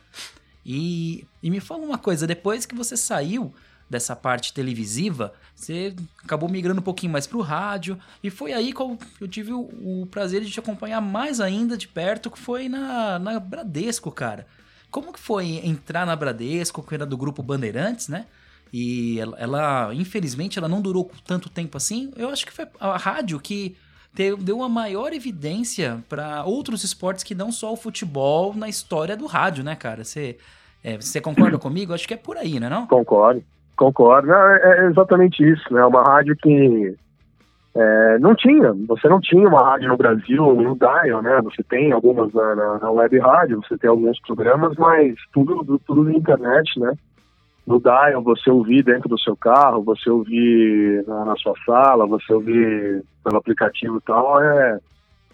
E, 0.64 1.26
e 1.42 1.50
me 1.50 1.58
fala 1.58 1.82
uma 1.82 1.98
coisa, 1.98 2.26
depois 2.26 2.64
que 2.64 2.74
você 2.74 2.96
saiu 2.96 3.52
dessa 3.90 4.16
parte 4.16 4.54
televisiva, 4.54 5.34
você 5.54 5.94
acabou 6.24 6.48
migrando 6.48 6.80
um 6.80 6.84
pouquinho 6.84 7.12
mais 7.12 7.26
pro 7.26 7.40
rádio, 7.40 7.98
e 8.22 8.30
foi 8.30 8.52
aí 8.54 8.72
que 8.72 8.80
eu, 8.80 8.98
eu 9.20 9.28
tive 9.28 9.52
o, 9.52 9.60
o, 9.60 10.08
prazer 10.10 10.40
de 10.42 10.50
te 10.50 10.58
acompanhar 10.58 11.00
mais 11.02 11.40
ainda 11.40 11.76
de 11.76 11.86
perto, 11.86 12.30
que 12.30 12.38
foi 12.38 12.70
na, 12.70 13.18
na 13.18 13.38
Bradesco, 13.38 14.10
cara. 14.10 14.46
Como 14.92 15.12
que 15.12 15.18
foi 15.18 15.60
entrar 15.64 16.06
na 16.06 16.14
Bradesco, 16.14 16.82
que 16.82 16.94
era 16.94 17.04
do 17.04 17.16
grupo 17.16 17.42
Bandeirantes, 17.42 18.08
né? 18.08 18.26
E 18.72 19.18
ela, 19.18 19.36
ela, 19.38 19.94
infelizmente, 19.94 20.58
ela 20.58 20.68
não 20.68 20.80
durou 20.80 21.10
tanto 21.26 21.50
tempo 21.50 21.76
assim. 21.76 22.12
Eu 22.16 22.28
acho 22.28 22.46
que 22.46 22.52
foi 22.52 22.66
a 22.78 22.96
rádio 22.96 23.40
que 23.40 23.76
deu 24.38 24.58
uma 24.58 24.68
maior 24.68 25.12
evidência 25.12 26.02
para 26.08 26.44
outros 26.44 26.84
esportes 26.84 27.24
que 27.24 27.34
não 27.34 27.50
só 27.50 27.72
o 27.72 27.76
futebol 27.76 28.54
na 28.54 28.68
história 28.68 29.16
do 29.16 29.26
rádio, 29.26 29.64
né, 29.64 29.74
cara? 29.74 30.04
Você, 30.04 30.38
é, 30.84 30.96
você 30.96 31.20
concorda 31.20 31.56
comigo? 31.58 31.94
Acho 31.94 32.06
que 32.06 32.14
é 32.14 32.18
por 32.18 32.36
aí, 32.36 32.60
né, 32.60 32.68
não? 32.68 32.86
Concordo, 32.86 33.42
concordo. 33.76 34.28
Não, 34.28 34.50
é, 34.50 34.84
é 34.84 34.86
exatamente 34.90 35.42
isso, 35.42 35.72
né? 35.72 35.84
Uma 35.84 36.02
rádio 36.02 36.36
que 36.36 36.94
é, 37.74 38.18
não 38.18 38.34
tinha, 38.34 38.72
você 38.86 39.08
não 39.08 39.20
tinha 39.20 39.48
uma 39.48 39.62
rádio 39.62 39.88
no 39.88 39.96
Brasil, 39.96 40.54
no 40.54 40.76
Dial, 40.76 41.22
né? 41.22 41.40
Você 41.42 41.62
tem 41.62 41.92
algumas 41.92 42.32
na, 42.32 42.54
na, 42.54 42.78
na 42.78 42.90
web 42.90 43.18
rádio, 43.18 43.62
você 43.66 43.78
tem 43.78 43.88
alguns 43.88 44.20
programas, 44.20 44.76
mas 44.76 45.14
tudo, 45.32 45.80
tudo 45.86 46.04
na 46.04 46.12
internet, 46.12 46.78
né? 46.78 46.92
no 47.66 47.80
dial, 47.80 48.22
você 48.22 48.50
ouvir 48.50 48.82
dentro 48.82 49.08
do 49.08 49.18
seu 49.18 49.36
carro, 49.36 49.82
você 49.82 50.10
ouvir 50.10 51.04
na, 51.06 51.24
na 51.24 51.36
sua 51.36 51.54
sala, 51.64 52.06
você 52.06 52.32
ouvir 52.32 53.04
pelo 53.22 53.36
aplicativo 53.36 53.98
e 53.98 54.00
tal, 54.00 54.42
é, 54.42 54.78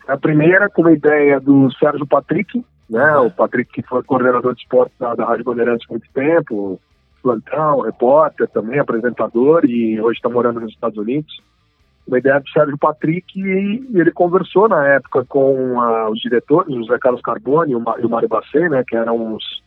a 0.07 0.17
primeira 0.17 0.69
com 0.69 0.87
a 0.87 0.93
ideia 0.93 1.41
do 1.41 1.71
Sérgio 1.73 2.07
Patrick, 2.07 2.65
né? 2.89 3.17
O 3.19 3.31
Patrick 3.31 3.71
que 3.73 3.87
foi 3.87 4.03
coordenador 4.03 4.55
de 4.55 4.63
esporte 4.63 4.93
da, 4.99 5.15
da 5.15 5.25
Rádio 5.25 5.45
Bandeirantes 5.45 5.87
há 5.89 5.93
muito 5.93 6.09
tempo, 6.13 6.81
plantão, 7.23 7.81
repórter 7.81 8.49
também, 8.49 8.79
apresentador 8.79 9.65
e 9.65 10.01
hoje 10.01 10.19
está 10.19 10.29
morando 10.29 10.61
nos 10.61 10.73
Estados 10.73 10.97
Unidos. 10.99 11.43
Uma 12.09 12.19
ideia 12.19 12.41
do 12.41 12.49
Sérgio 12.49 12.79
Patrick 12.79 13.39
e 13.39 13.87
ele 13.95 14.11
conversou 14.11 14.67
na 14.67 14.85
época 14.95 15.25
com 15.27 15.77
uh, 15.77 16.11
os 16.11 16.19
diretores, 16.19 16.75
o 16.75 16.79
José 16.79 16.99
Carlos 16.99 17.21
Carboni 17.21 17.73
e 17.73 17.77
o 17.77 18.09
Mário 18.09 18.29
Bacê, 18.29 18.67
né, 18.69 18.83
que 18.87 18.97
eram 18.97 19.35
os, 19.35 19.63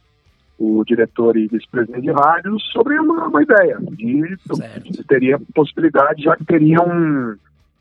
o 0.57 0.83
diretor 0.83 1.37
e 1.37 1.47
vice-presidente 1.47 2.01
de 2.01 2.11
rádio, 2.11 2.59
sobre 2.71 2.99
uma, 2.99 3.27
uma 3.27 3.43
ideia 3.43 3.77
de, 3.79 4.35
de, 4.83 5.03
teria 5.03 5.39
possibilidade, 5.53 6.23
já 6.23 6.35
que 6.35 6.43
teria 6.43 6.81
um, 6.81 7.35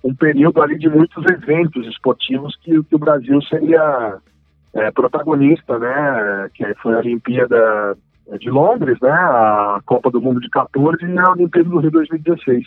um 0.05 0.15
período 0.15 0.63
ali 0.63 0.79
de 0.79 0.91
muitos 0.91 1.25
eventos 1.25 1.87
esportivos 1.87 2.55
que, 2.63 2.83
que 2.85 2.95
o 2.95 2.99
Brasil 2.99 3.41
seria 3.43 4.19
é, 4.75 4.91
protagonista, 4.91 5.79
né, 5.79 6.51
que 6.53 6.75
foi 6.75 6.95
a 6.95 6.99
Olimpíada 6.99 7.97
de 8.39 8.51
Londres, 8.51 8.99
né, 9.01 9.11
a 9.11 9.81
Copa 9.87 10.11
do 10.11 10.21
Mundo 10.21 10.39
de 10.39 10.51
14 10.51 11.03
e 11.03 11.19
a 11.19 11.31
Olimpíada 11.31 11.71
do 11.71 11.79
Rio 11.79 11.91
2016. 11.91 12.67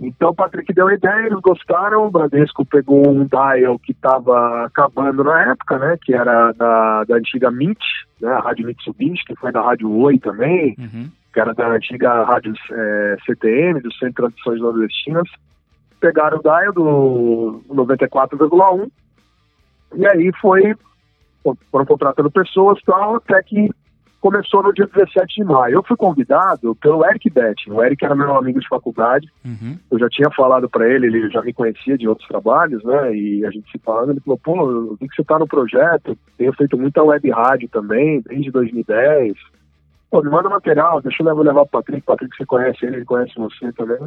Então 0.00 0.30
o 0.30 0.34
Patrick 0.34 0.72
deu 0.72 0.88
a 0.88 0.94
ideia, 0.94 1.26
eles 1.26 1.40
gostaram, 1.40 2.06
o 2.06 2.10
Bradesco 2.10 2.64
pegou 2.64 3.06
um 3.06 3.26
dial 3.26 3.78
que 3.78 3.92
estava 3.92 4.64
acabando 4.64 5.22
na 5.22 5.50
época, 5.50 5.78
né, 5.78 5.98
que 6.02 6.14
era 6.14 6.52
da, 6.52 7.04
da 7.04 7.16
antiga 7.16 7.50
Mint, 7.50 7.78
né, 8.18 8.30
a 8.30 8.40
Rádio 8.40 8.66
Mitsubishi, 8.66 9.24
que 9.26 9.36
foi 9.36 9.52
da 9.52 9.60
Rádio 9.60 9.90
Oi 9.90 10.18
também, 10.18 10.74
uhum. 10.78 11.10
que 11.34 11.38
era 11.38 11.52
da 11.52 11.68
antiga 11.68 12.24
Rádio 12.24 12.54
é, 12.72 13.16
CTM, 13.26 13.80
do 13.80 13.92
Centro 13.92 14.08
de 14.08 14.34
Tradições 14.34 14.60
Nordestinas, 14.60 15.28
pegaram 16.00 16.38
o 16.38 16.42
dial 16.42 16.72
do 16.72 17.62
94,1 17.68 18.90
e 19.96 20.06
aí 20.06 20.32
foi 20.40 20.74
foram 21.70 21.84
contratando 21.84 22.30
pessoas 22.30 22.80
tal, 22.84 23.16
até 23.16 23.42
que 23.42 23.70
começou 24.20 24.62
no 24.62 24.72
dia 24.72 24.86
17 24.86 25.34
de 25.34 25.44
maio. 25.44 25.74
Eu 25.74 25.82
fui 25.82 25.96
convidado 25.96 26.74
pelo 26.76 27.04
Eric 27.04 27.30
Betting. 27.30 27.70
O 27.70 27.82
Eric 27.82 28.04
era 28.04 28.14
meu 28.14 28.36
amigo 28.36 28.60
de 28.60 28.68
faculdade. 28.68 29.26
Uhum. 29.44 29.78
Eu 29.90 29.98
já 29.98 30.08
tinha 30.08 30.30
falado 30.30 30.68
para 30.68 30.88
ele, 30.88 31.06
ele 31.06 31.30
já 31.30 31.42
me 31.42 31.52
conhecia 31.52 31.96
de 31.96 32.06
outros 32.06 32.28
trabalhos, 32.28 32.84
né? 32.84 33.14
E 33.14 33.44
a 33.44 33.50
gente 33.50 33.70
se 33.70 33.78
falando, 33.78 34.10
ele 34.10 34.20
falou: 34.20 34.38
pô, 34.38 34.70
eu 34.70 34.96
vi 35.00 35.08
que 35.08 35.16
você 35.16 35.24
tá 35.24 35.38
no 35.38 35.48
projeto. 35.48 36.16
Tenho 36.36 36.52
feito 36.52 36.76
muita 36.76 37.02
web 37.02 37.30
rádio 37.30 37.68
também, 37.70 38.20
desde 38.20 38.50
2010. 38.50 39.34
Pô, 40.10 40.22
me 40.22 40.30
manda 40.30 40.48
material, 40.48 41.00
deixa 41.00 41.22
eu 41.22 41.26
levar, 41.26 41.42
levar 41.42 41.62
o 41.62 41.68
Patrick. 41.68 42.02
Patrick, 42.02 42.36
você 42.36 42.44
conhece 42.44 42.84
ele, 42.84 42.96
ele 42.96 43.04
conhece 43.04 43.32
você 43.36 43.72
também. 43.72 44.00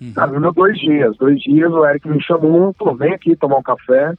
Uhum. 0.00 0.32
Me 0.32 0.40
deu 0.40 0.52
dois 0.52 0.78
dias. 0.78 1.16
Dois 1.16 1.40
dias 1.40 1.70
o 1.72 1.84
Eric 1.84 2.08
me 2.08 2.22
chamou, 2.22 2.72
falou: 2.72 2.96
vem 2.96 3.12
aqui 3.12 3.36
tomar 3.36 3.58
um 3.58 3.62
café. 3.62 4.14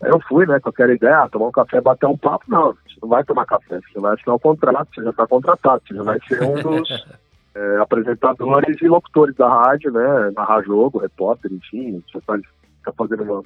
Aí 0.00 0.10
eu 0.10 0.20
fui, 0.28 0.46
né, 0.46 0.60
com 0.60 0.68
aquela 0.68 0.92
ideia, 0.92 1.24
ah, 1.24 1.28
tomar 1.28 1.48
um 1.48 1.52
café, 1.52 1.80
bater 1.80 2.06
um 2.06 2.16
papo. 2.16 2.44
Não, 2.48 2.72
você 2.72 2.98
não 3.02 3.08
vai 3.08 3.24
tomar 3.24 3.46
café, 3.46 3.80
você 3.80 4.00
vai 4.00 4.14
assinar 4.14 4.34
o 4.34 4.36
um 4.36 4.38
contrato, 4.38 4.88
você 4.94 5.02
já 5.02 5.10
está 5.10 5.26
contratado, 5.26 5.82
você 5.86 5.94
já 5.94 6.02
vai 6.02 6.18
ser 6.28 6.42
um 6.42 6.54
dos 6.54 7.06
é, 7.54 7.76
apresentadores 7.78 8.80
e 8.80 8.88
locutores 8.88 9.34
da 9.34 9.48
rádio, 9.48 9.90
né, 9.90 10.30
narrar 10.36 10.62
jogo, 10.62 10.98
repórter, 10.98 11.52
enfim, 11.52 12.02
você 12.06 12.20
tá, 12.20 12.38
tá 12.84 12.92
fazendo 12.92 13.24
uma, 13.24 13.42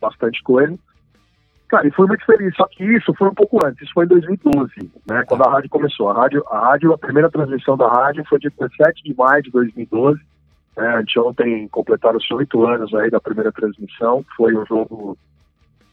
bastante 0.00 0.42
coisa. 0.44 0.78
Cara, 1.68 1.88
e 1.88 1.90
fui 1.90 2.06
muito 2.06 2.24
feliz, 2.24 2.54
só 2.54 2.64
que 2.68 2.84
isso 2.84 3.12
foi 3.14 3.28
um 3.28 3.34
pouco 3.34 3.58
antes, 3.66 3.82
isso 3.82 3.92
foi 3.92 4.04
em 4.04 4.08
2012, 4.08 4.92
né, 5.10 5.24
quando 5.26 5.42
a 5.42 5.50
rádio 5.50 5.68
começou. 5.68 6.08
A 6.10 6.14
rádio, 6.14 6.44
a 6.48 6.70
rádio, 6.70 6.92
a 6.92 6.98
primeira 6.98 7.28
transmissão 7.28 7.76
da 7.76 7.88
rádio 7.88 8.24
foi 8.28 8.38
dia 8.38 8.52
17 8.56 9.02
de 9.02 9.12
maio 9.16 9.42
de 9.42 9.50
2012, 9.50 10.20
né, 10.76 10.98
anteontem 10.98 11.66
completaram-se 11.66 12.32
oito 12.32 12.64
anos 12.64 12.94
aí 12.94 13.10
da 13.10 13.20
primeira 13.20 13.50
transmissão, 13.50 14.24
foi 14.36 14.54
um 14.56 14.64
jogo 14.64 15.18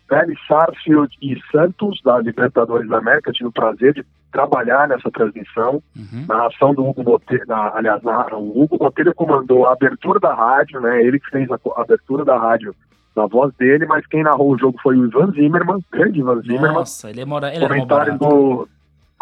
Vélez, 0.10 0.38
Sarsfield 0.48 1.16
e 1.22 1.40
Santos, 1.52 2.02
da 2.04 2.20
Libertadores 2.20 2.88
da 2.90 2.98
América. 2.98 3.32
Tive 3.32 3.50
o 3.50 3.52
prazer 3.52 3.94
de 3.94 4.06
trabalhar 4.32 4.88
nessa 4.88 5.12
transmissão, 5.12 5.82
uhum. 5.96 6.26
na 6.28 6.48
ação 6.48 6.74
do 6.74 6.86
Hugo 6.86 7.04
Botelho, 7.04 7.46
na, 7.48 7.72
aliás, 7.76 8.02
na, 8.02 8.26
o 8.36 8.64
Hugo 8.64 8.78
Botelho 8.78 9.14
comandou 9.14 9.68
a 9.68 9.74
abertura 9.74 10.20
da 10.20 10.34
rádio, 10.34 10.82
né? 10.82 11.04
Ele 11.04 11.20
que 11.20 11.30
fez 11.30 11.50
a, 11.52 11.56
a, 11.56 11.82
abertura 11.82 12.26
da 12.26 12.38
rádio 12.38 12.76
na 13.16 13.28
voz 13.28 13.54
dele, 13.56 13.86
mas 13.86 14.06
quem 14.08 14.24
narrou 14.24 14.52
o 14.52 14.58
jogo 14.58 14.78
foi 14.82 14.98
o 14.98 15.06
Ivan 15.06 15.32
Zimmerman, 15.32 15.80
grande 15.92 16.20
Ivan 16.20 16.42
Zimmerman. 16.42 16.74
Nossa, 16.74 17.12
ele 17.12 17.22
é 17.22 17.26
mora, 17.26 17.54
ele 17.54 17.68
comentários 17.68 18.18
do 18.18 18.68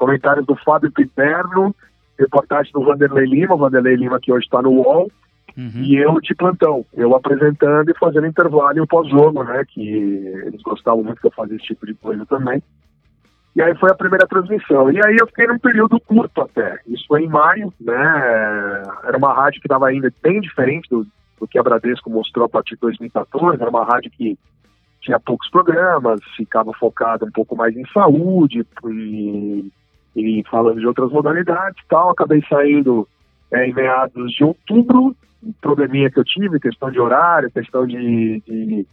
Comentários 0.02 0.48
do 0.48 0.56
Fábio 0.56 0.92
Piperno, 0.92 1.76
reportagem 2.18 2.72
do 2.74 2.84
Vanderlei 2.84 3.26
Lima, 3.26 3.54
o 3.54 3.58
Vanderlei 3.58 3.96
Lima 3.96 4.20
que 4.20 4.32
hoje 4.32 4.46
está 4.46 4.60
no 4.60 4.72
UOL, 4.72 5.12
Uhum. 5.58 5.84
E 5.84 5.98
eu 5.98 6.20
de 6.22 6.34
plantão, 6.34 6.86
eu 6.94 7.16
apresentando 7.16 7.90
e 7.90 7.98
fazendo 7.98 8.28
intervalo 8.28 8.78
e 8.78 8.82
o 8.82 8.88
pós-jogo, 8.88 9.44
né? 9.44 9.64
Que 9.68 9.82
eles 10.46 10.62
gostavam 10.62 11.04
muito 11.04 11.20
que 11.20 11.28
eu 11.28 11.32
fazia 11.32 11.56
esse 11.56 11.66
tipo 11.66 11.86
de 11.86 11.94
coisa 11.94 12.26
também. 12.26 12.62
E 13.56 13.62
aí 13.62 13.76
foi 13.76 13.92
a 13.92 13.96
primeira 13.96 14.26
transmissão. 14.28 14.90
E 14.92 15.06
aí 15.06 15.18
eu 15.20 15.28
fiquei 15.28 15.46
num 15.46 15.60
período 15.60 16.00
curto 16.00 16.42
até. 16.42 16.80
Isso 16.88 17.04
foi 17.08 17.24
em 17.24 17.28
maio, 17.28 17.74
né? 17.80 18.84
Era 19.04 19.18
uma 19.18 19.34
rádio 19.34 19.60
que 19.60 19.68
estava 19.68 19.88
ainda 19.88 20.12
bem 20.24 20.40
diferente 20.40 20.90
do, 20.90 21.06
do 21.40 21.48
que 21.48 21.60
a 21.60 21.64
Bradesco 21.64 22.10
mostrou 22.10 22.46
a 22.46 22.50
partir 22.50 22.76
de 22.76 22.82
2014. 22.82 23.62
Era 23.62 23.70
uma 23.70 23.84
rádio 23.84 24.10
que 24.12 24.38
tinha 25.02 25.20
poucos 25.20 25.50
programas, 25.50 26.22
ficava 26.38 26.72
focada 26.74 27.26
um 27.26 27.32
pouco 27.32 27.56
mais 27.56 27.76
em 27.76 27.86
saúde 27.88 28.66
e, 28.86 29.72
e 30.16 30.44
falando 30.50 30.80
de 30.80 30.88
outras 30.88 31.12
modalidades 31.12 31.84
e 31.84 31.88
tal. 31.90 32.12
Acabei 32.12 32.42
saindo 32.48 33.06
é, 33.52 33.68
em 33.68 33.74
meados 33.74 34.32
de 34.32 34.44
outubro 34.44 35.16
um 35.44 35.52
probleminha 35.54 36.10
que 36.10 36.20
eu 36.20 36.24
tive, 36.24 36.60
questão 36.60 36.92
de 36.92 37.00
horário, 37.00 37.52
questão 37.52 37.86
de, 37.86 38.42
de, 38.46 38.88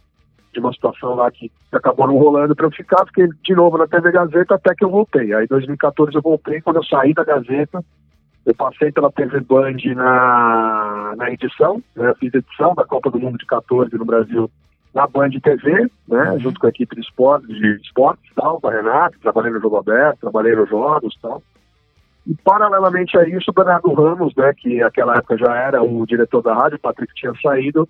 de 0.51 0.59
uma 0.59 0.73
situação 0.73 1.13
lá 1.15 1.29
que 1.29 1.51
acabou 1.71 2.07
não 2.07 2.17
rolando 2.17 2.55
para 2.55 2.65
eu 2.65 2.71
ficar, 2.71 3.05
fiquei 3.05 3.27
de 3.43 3.55
novo 3.55 3.77
na 3.77 3.87
TV 3.87 4.11
Gazeta 4.11 4.55
até 4.55 4.73
que 4.73 4.83
eu 4.83 4.89
voltei. 4.89 5.33
Aí 5.33 5.45
em 5.45 5.47
2014 5.47 6.15
eu 6.15 6.21
voltei, 6.21 6.59
quando 6.61 6.77
eu 6.77 6.83
saí 6.83 7.13
da 7.13 7.23
Gazeta, 7.23 7.83
eu 8.45 8.55
passei 8.55 8.91
pela 8.91 9.11
TV 9.11 9.41
Band 9.41 9.77
na, 9.95 11.13
na 11.15 11.31
edição, 11.31 11.83
né, 11.95 12.13
fiz 12.19 12.33
edição 12.33 12.73
da 12.73 12.83
Copa 12.83 13.11
do 13.11 13.19
Mundo 13.19 13.37
de 13.37 13.45
14 13.45 13.95
no 13.95 14.05
Brasil 14.05 14.49
na 14.93 15.05
Band 15.05 15.29
TV, 15.43 15.87
né, 16.07 16.31
uhum. 16.31 16.39
junto 16.39 16.59
com 16.59 16.65
a 16.65 16.69
equipe 16.69 16.95
de 16.95 17.01
esportes, 17.01 17.47
de 17.47 17.79
esportes 17.83 18.31
tal, 18.35 18.59
com 18.59 18.67
a 18.67 18.71
Renata, 18.71 19.15
trabalhei 19.21 19.51
no 19.51 19.61
Jogo 19.61 19.77
Aberto, 19.77 20.21
trabalhei 20.21 20.55
nos 20.55 20.67
jogos 20.67 21.15
tal. 21.21 21.43
E, 22.29 22.35
paralelamente 22.43 23.17
a 23.17 23.27
isso, 23.27 23.49
o 23.49 23.53
Bernardo 23.53 23.91
Ramos, 23.91 24.35
né, 24.35 24.53
que 24.55 24.77
naquela 24.77 25.17
época 25.17 25.35
já 25.35 25.51
era 25.55 25.81
o 25.81 26.05
diretor 26.05 26.43
da 26.43 26.53
rádio, 26.53 26.77
o 26.77 26.81
Patrick 26.81 27.11
tinha 27.15 27.33
saído, 27.41 27.89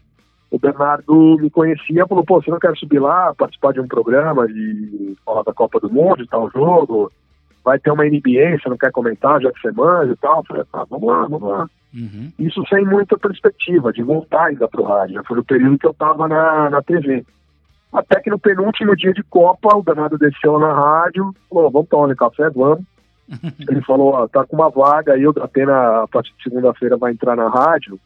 o 0.49 0.58
Bernardo 0.58 1.38
me 1.41 1.49
conhecia, 1.49 2.08
falou, 2.08 2.23
pô, 2.23 2.41
você 2.41 2.49
não 2.49 2.58
quer 2.58 2.73
subir 2.78 2.99
lá, 2.99 3.36
participar 3.36 3.73
de 3.73 3.82
um 3.82 3.88
programa 3.88 4.47
de 4.47 5.13
falar 5.25 5.43
da 5.43 5.54
Copa 5.54 5.82
do 5.82 5.91
Mundo, 5.91 6.23
de 6.23 6.30
tal 6.30 6.49
jogo, 6.52 7.12
vai 7.65 7.78
ter 7.78 7.91
uma 7.91 8.06
NBA, 8.06 8.58
você 8.62 8.69
não 8.69 8.78
quer 8.78 8.93
comentar, 8.93 9.41
já 9.41 9.52
que 9.52 9.60
você 9.60 9.71
manja 9.73 10.13
e 10.13 10.15
tal. 10.15 10.38
Eu 10.38 10.43
falei, 10.45 10.63
tá, 10.71 10.86
vamos 10.89 11.08
lá, 11.08 11.21
vamos 11.28 11.49
lá. 11.49 11.69
Uhum. 11.93 12.32
Isso 12.39 12.63
sem 12.69 12.86
muita 12.86 13.17
perspectiva 13.17 13.91
de 13.91 14.02
voltar 14.02 14.45
ainda 14.45 14.69
pro 14.69 14.84
rádio, 14.84 15.21
foi 15.28 15.36
no 15.36 15.43
período 15.43 15.78
que 15.78 15.86
eu 15.86 15.93
tava 15.93 16.30
na, 16.30 16.69
na 16.69 16.82
TV. 16.82 17.25
Até 17.91 18.21
que 18.21 18.30
no 18.30 18.39
penúltimo 18.39 18.95
dia 18.95 19.12
de 19.12 19.23
Copa, 19.23 19.75
o 19.75 19.84
Bernardo 19.84 20.17
desceu 20.17 20.58
na 20.60 20.73
rádio, 20.73 21.36
falou, 21.49 21.69
vamos 21.69 21.89
tomar 21.89 22.08
um 22.08 22.15
café, 22.15 22.49
vamos. 22.49 22.86
Ele 23.69 23.81
falou, 23.81 24.13
ó, 24.13 24.27
tá 24.27 24.45
com 24.45 24.55
uma 24.55 24.69
vaga 24.69 25.13
aí, 25.13 25.27
o 25.27 25.33
Datena, 25.33 26.03
a 26.03 26.07
partir 26.07 26.33
de 26.37 26.43
segunda-feira, 26.43 26.97
vai 26.97 27.11
entrar 27.11 27.35
na 27.35 27.47
rádio, 27.47 27.99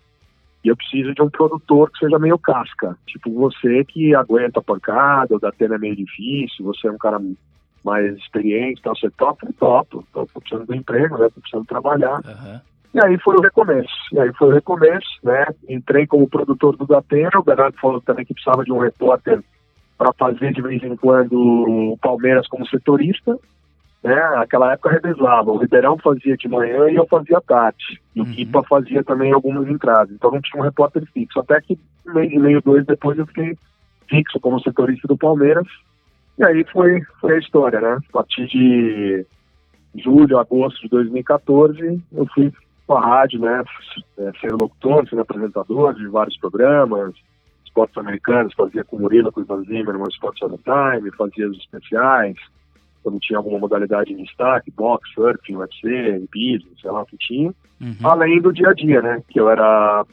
e 0.63 0.69
eu 0.69 0.77
preciso 0.77 1.13
de 1.13 1.21
um 1.21 1.29
produtor 1.29 1.91
que 1.91 1.99
seja 1.99 2.17
meio 2.17 2.38
casca. 2.38 2.97
Tipo, 3.05 3.33
você 3.33 3.83
que 3.83 4.15
aguenta 4.15 4.59
a 4.59 4.63
pancada, 4.63 5.36
o 5.36 5.39
Datena 5.39 5.75
é 5.75 5.77
meio 5.77 5.95
difícil, 5.95 6.65
você 6.65 6.88
é 6.88 6.91
um 6.91 6.97
cara 6.97 7.19
mais 7.83 8.15
experiente, 8.15 8.79
então 8.79 8.95
você 8.95 9.09
topa, 9.12 9.45
topo, 9.59 10.05
tô, 10.13 10.25
tô 10.25 10.39
precisando 10.39 10.67
do 10.67 10.75
emprego, 10.75 11.17
né, 11.17 11.27
tô 11.33 11.41
precisando 11.41 11.65
trabalhar. 11.65 12.21
Uhum. 12.25 12.59
E 12.93 13.03
aí 13.03 13.17
foi 13.19 13.36
o 13.36 13.41
recomeço. 13.41 13.93
E 14.13 14.19
aí 14.19 14.31
foi 14.33 14.49
o 14.49 14.53
recomeço, 14.53 15.19
né? 15.23 15.47
Entrei 15.67 16.05
como 16.05 16.29
produtor 16.29 16.77
do 16.77 16.86
Datena, 16.86 17.39
o 17.39 17.43
Bernardo 17.43 17.75
falou 17.79 17.99
também 17.99 18.23
que 18.23 18.36
precisava 18.36 18.63
de 18.63 18.71
um 18.71 18.77
repórter 18.77 19.43
para 19.97 20.13
fazer 20.13 20.53
de 20.53 20.62
vez 20.62 20.81
em 20.83 20.95
quando 20.95 21.33
o 21.33 21.97
Palmeiras 21.97 22.47
como 22.47 22.67
setorista 22.67 23.38
né? 24.04 24.16
Naquela 24.36 24.74
época 24.74 24.92
revezava. 24.92 25.52
O 25.52 25.58
Ribeirão 25.58 25.98
fazia 25.98 26.36
de 26.36 26.48
manhã 26.48 26.89
e 26.89 26.96
eu 26.96 27.08
fazia 27.08 27.38
à 27.38 27.42
tarde. 27.42 28.02
E 28.16 28.22
o 28.22 28.26
uhum. 28.26 28.63
fazia 28.68 29.04
também 29.04 29.32
algumas 29.32 29.68
entradas. 29.68 30.13
Então 30.13 30.32
não 30.32 30.42
tinha 30.42 30.62
um 30.62 30.66
repórter 30.66 31.04
fixo. 31.13 31.39
Até 31.39 31.62
que 31.62 31.80
um 32.06 32.13
mês 32.13 32.32
e 32.32 32.38
meio, 32.38 32.62
dois 32.62 32.86
depois 32.86 33.18
eu 33.18 33.26
fiquei 33.26 33.58
fixo 34.10 34.39
como 34.39 34.60
setorista 34.60 35.08
do 35.08 35.18
Palmeiras. 35.18 35.68
E 36.38 36.44
aí 36.44 36.66
foi, 36.72 37.02
foi 37.22 37.36
a 37.36 37.39
história, 37.39 37.80
né? 37.80 37.98
A 38.10 38.12
partir 38.12 38.48
de 38.48 39.26
julho, 39.96 40.39
agosto 40.39 40.82
de 40.82 40.89
2014, 40.89 42.02
eu 42.12 42.26
fui 42.34 42.52
com 42.86 42.96
a 42.96 43.02
rádio, 43.02 43.39
né? 43.39 43.63
É, 44.18 44.32
sendo 44.42 44.58
locutor, 44.62 45.08
sendo 45.08 45.22
apresentador 45.22 45.94
de 45.94 46.08
vários 46.08 46.38
programas, 46.38 47.13
esportes 47.63 47.98
americanos, 47.98 48.54
fazia 48.56 48.84
com 48.84 48.98
o 48.98 49.02
Murilo, 49.02 49.32
com 49.32 49.39
o 49.39 49.44
Ivan 49.44 49.63
Zimmerman, 49.63 50.10
Sports 50.10 50.42
on 50.42 50.58
Time, 50.58 51.12
fazia 51.16 51.48
os 51.48 51.58
especiais, 51.58 52.36
quando 53.04 53.20
tinha 53.20 53.38
alguma 53.38 53.60
modalidade 53.60 54.13
em 54.13 54.24
destaque, 54.24 54.72
boxe, 54.72 55.13
surfing, 55.13 55.58
UFC, 55.58 56.18
hipismo, 56.24 56.72
sei 56.82 56.89
lá 56.89 57.02
o 57.02 57.06
que 57.06 57.18
tinha. 57.18 57.54
Uhum. 57.82 57.96
Além 58.04 58.42
do 58.42 58.54
dia 58.54 58.70
a 58.70 58.74
dia, 58.74 59.02
né? 59.02 59.22
Que 59.28 59.39
eu 59.39 59.50
era 59.50 60.06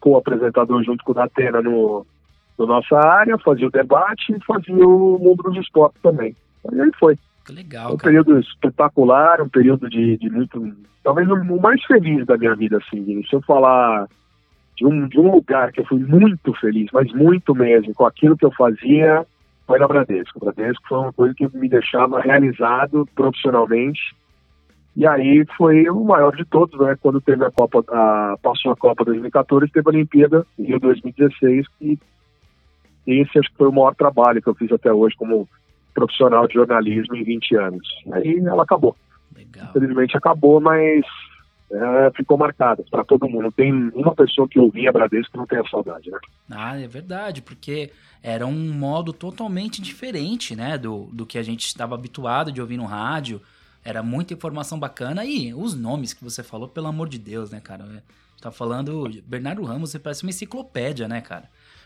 co-apresentador 0.00 0.82
junto 0.82 1.04
com 1.04 1.12
o 1.12 1.14
Datena 1.14 1.60
no, 1.60 2.06
no 2.58 2.66
nossa 2.66 2.96
área, 2.96 3.38
fazia 3.38 3.66
o 3.66 3.70
debate 3.70 4.32
e 4.32 4.44
fazia 4.44 4.86
o 4.86 5.18
mundo 5.18 5.42
dos 5.42 5.56
esportes 5.56 6.00
também. 6.00 6.34
E 6.72 6.80
aí 6.80 6.90
foi. 6.98 7.18
Que 7.44 7.52
legal. 7.52 7.92
Um 7.92 7.96
cara. 7.96 8.10
período 8.10 8.38
espetacular, 8.38 9.42
um 9.42 9.48
período 9.48 9.88
de, 9.88 10.16
de 10.16 10.30
muito. 10.30 10.74
Talvez 11.02 11.28
o 11.28 11.60
mais 11.60 11.82
feliz 11.84 12.26
da 12.26 12.36
minha 12.36 12.54
vida, 12.54 12.78
assim. 12.78 13.22
Se 13.28 13.34
eu 13.34 13.40
falar 13.42 14.06
de 14.76 14.86
um, 14.86 15.08
de 15.08 15.18
um 15.18 15.32
lugar 15.32 15.72
que 15.72 15.80
eu 15.80 15.86
fui 15.86 15.98
muito 15.98 16.52
feliz, 16.54 16.88
mas 16.92 17.12
muito 17.12 17.54
mesmo, 17.54 17.92
com 17.94 18.06
aquilo 18.06 18.36
que 18.36 18.44
eu 18.44 18.52
fazia, 18.52 19.26
foi 19.68 19.78
na 19.78 19.86
Bradesco. 19.86 20.38
O 20.38 20.40
Bradesco 20.40 20.82
foi 20.88 20.98
uma 20.98 21.12
coisa 21.12 21.34
que 21.34 21.46
me 21.56 21.68
deixava 21.68 22.20
realizado 22.20 23.06
profissionalmente. 23.14 24.16
E 24.96 25.06
aí 25.06 25.44
foi 25.56 25.88
o 25.90 26.02
maior 26.02 26.34
de 26.34 26.44
todos, 26.46 26.80
né? 26.80 26.96
Quando 27.00 27.20
teve 27.20 27.44
a 27.44 27.50
Copa, 27.50 27.84
a, 27.88 28.34
passou 28.42 28.72
a 28.72 28.76
Copa 28.76 29.04
2014, 29.04 29.70
teve 29.70 29.86
a 29.86 29.92
Olimpíada 29.92 30.46
em 30.58 30.64
Rio 30.64 30.80
2016, 30.80 31.66
e 31.80 31.98
esse 33.06 33.38
acho 33.38 33.50
que 33.50 33.56
foi 33.56 33.68
o 33.68 33.72
maior 33.72 33.94
trabalho 33.94 34.42
que 34.42 34.48
eu 34.48 34.54
fiz 34.54 34.72
até 34.72 34.92
hoje 34.92 35.14
como 35.16 35.46
profissional 35.94 36.48
de 36.48 36.54
jornalismo 36.54 37.14
em 37.14 37.22
20 37.22 37.56
anos. 37.56 37.88
Aí 38.12 38.38
ela 38.38 38.62
acabou. 38.62 38.96
Legal. 39.36 39.68
Infelizmente 39.68 40.16
acabou, 40.16 40.60
mas 40.60 41.04
é, 41.70 42.10
ficou 42.16 42.38
marcada 42.38 42.84
para 42.90 43.04
todo 43.04 43.28
mundo. 43.28 43.44
Não 43.44 43.52
tem 43.52 43.72
uma 43.94 44.14
pessoa 44.14 44.48
que 44.48 44.58
ouvia 44.58 44.92
Bradesco 44.92 45.32
que 45.32 45.38
não 45.38 45.46
tenha 45.46 45.62
saudade, 45.68 46.10
né? 46.10 46.18
Ah, 46.50 46.78
é 46.78 46.88
verdade, 46.88 47.42
porque 47.42 47.90
era 48.22 48.46
um 48.46 48.72
modo 48.72 49.12
totalmente 49.12 49.80
diferente, 49.82 50.56
né, 50.56 50.78
do, 50.78 51.08
do 51.12 51.26
que 51.26 51.38
a 51.38 51.42
gente 51.42 51.66
estava 51.66 51.94
habituado 51.94 52.50
de 52.50 52.60
ouvir 52.60 52.76
no 52.76 52.84
rádio. 52.84 53.40
Era 53.84 54.02
muita 54.02 54.34
informação 54.34 54.78
bacana 54.78 55.24
e 55.24 55.54
os 55.54 55.74
nomes 55.74 56.12
que 56.12 56.24
você 56.24 56.42
falou, 56.42 56.68
pelo 56.68 56.88
amor 56.88 57.08
de 57.08 57.18
Deus, 57.18 57.50
né, 57.50 57.60
cara? 57.60 57.84
Tá 58.40 58.50
falando 58.50 59.08
Bernardo 59.26 59.62
Ramos, 59.64 59.90
você 59.90 59.98
parece 59.98 60.22
uma 60.22 60.30
enciclopédia, 60.30 61.08
né, 61.08 61.20
cara? 61.20 61.44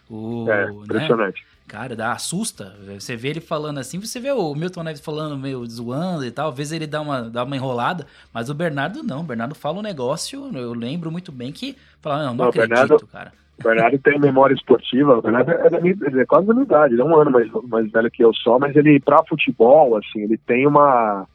O, 0.09 0.49
é, 0.51 0.67
né? 0.67 0.73
impressionante. 0.73 1.43
Né? 1.43 1.49
Cara, 1.67 1.97
dá, 1.97 2.13
assusta. 2.13 2.75
Você 2.99 3.17
vê 3.17 3.29
ele 3.29 3.41
falando 3.41 3.79
assim, 3.79 4.01
você 4.01 4.21
vê 4.21 4.31
o 4.31 4.55
Milton 4.55 4.83
Neves 4.83 5.01
falando 5.01 5.39
meio 5.39 5.65
zoando 5.67 6.25
e 6.25 6.31
tal, 6.31 6.51
às 6.51 6.57
vezes 6.57 6.73
ele 6.73 6.87
dá 6.87 7.01
uma, 7.01 7.23
dá 7.23 7.45
uma 7.45 7.57
enrolada, 7.57 8.07
mas 8.33 8.51
o 8.51 8.55
Bernardo 8.55 9.03
não. 9.03 9.21
O 9.21 9.25
Bernardo 9.25 9.55
fala 9.55 9.79
um 9.79 9.83
negócio, 9.83 10.51
eu 10.55 10.75
lembro 10.75 11.11
muito 11.11 11.33
bem 11.33 11.53
que 11.53 11.77
fala, 12.01 12.19
não, 12.19 12.27
não, 12.27 12.35
não 12.35 12.49
acredito, 12.49 12.69
Bernardo, 12.69 13.07
cara. 13.07 13.33
O 13.59 13.63
Bernardo 13.63 13.99
tem 13.99 14.19
memória 14.19 14.55
esportiva, 14.55 15.19
o 15.19 15.23
Bernardo 15.23 15.51
é, 15.51 15.71
da 15.71 15.81
minha, 15.81 15.97
é 16.21 16.27
quase 16.27 16.47
da 16.47 16.53
minha 16.53 16.65
idade, 16.65 16.95
ele 16.95 17.03
é 17.03 17.05
um 17.05 17.17
ano 17.17 17.31
mais, 17.31 17.51
mais 17.69 17.91
velho 17.91 18.11
que 18.11 18.25
eu 18.25 18.35
só, 18.35 18.59
mas 18.59 18.75
ele, 18.77 18.99
pra 19.01 19.25
futebol, 19.25 19.97
assim, 19.97 20.21
ele 20.21 20.37
tem 20.37 20.67
uma. 20.67 21.27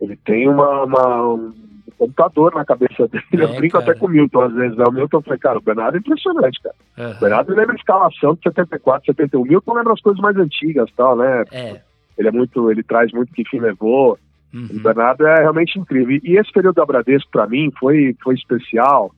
Ele 0.00 0.16
tem 0.16 0.48
uma, 0.48 0.82
uma 0.82 1.52
computador 1.92 2.54
na 2.54 2.64
cabeça 2.64 3.06
dele. 3.08 3.24
É, 3.32 3.44
eu 3.44 3.54
brinco 3.56 3.78
cara. 3.78 3.90
até 3.90 3.98
com 3.98 4.06
o 4.06 4.08
Milton, 4.08 4.40
às 4.40 4.52
vezes. 4.52 4.76
Né? 4.76 4.84
O 4.86 4.92
Milton, 4.92 5.18
eu 5.18 5.22
falei, 5.22 5.38
cara, 5.38 5.58
o 5.58 5.62
Bernardo 5.62 5.96
é 5.96 5.98
impressionante, 5.98 6.60
cara. 6.62 6.74
Uhum. 6.98 7.16
O 7.16 7.20
Bernardo 7.20 7.54
lembra 7.54 7.72
a 7.72 7.76
escalação 7.76 8.34
de 8.34 8.42
74, 8.42 9.06
71. 9.06 9.40
O 9.40 9.44
Milton 9.44 9.74
lembra 9.74 9.92
as 9.92 10.00
coisas 10.00 10.20
mais 10.20 10.36
antigas 10.36 10.90
tal, 10.96 11.16
né? 11.16 11.44
É. 11.50 11.80
Ele 12.18 12.28
é 12.28 12.32
muito, 12.32 12.70
ele 12.70 12.82
traz 12.82 13.12
muito 13.12 13.32
que 13.32 13.48
fim 13.48 13.58
levou. 13.58 14.18
Uhum. 14.52 14.68
O 14.70 14.80
Bernardo 14.80 15.26
é 15.26 15.40
realmente 15.40 15.78
incrível. 15.78 16.20
E 16.22 16.36
esse 16.36 16.52
período 16.52 16.76
da 16.76 16.86
Bradesco, 16.86 17.30
para 17.30 17.46
mim, 17.46 17.72
foi, 17.78 18.14
foi 18.22 18.34
especial. 18.34 19.12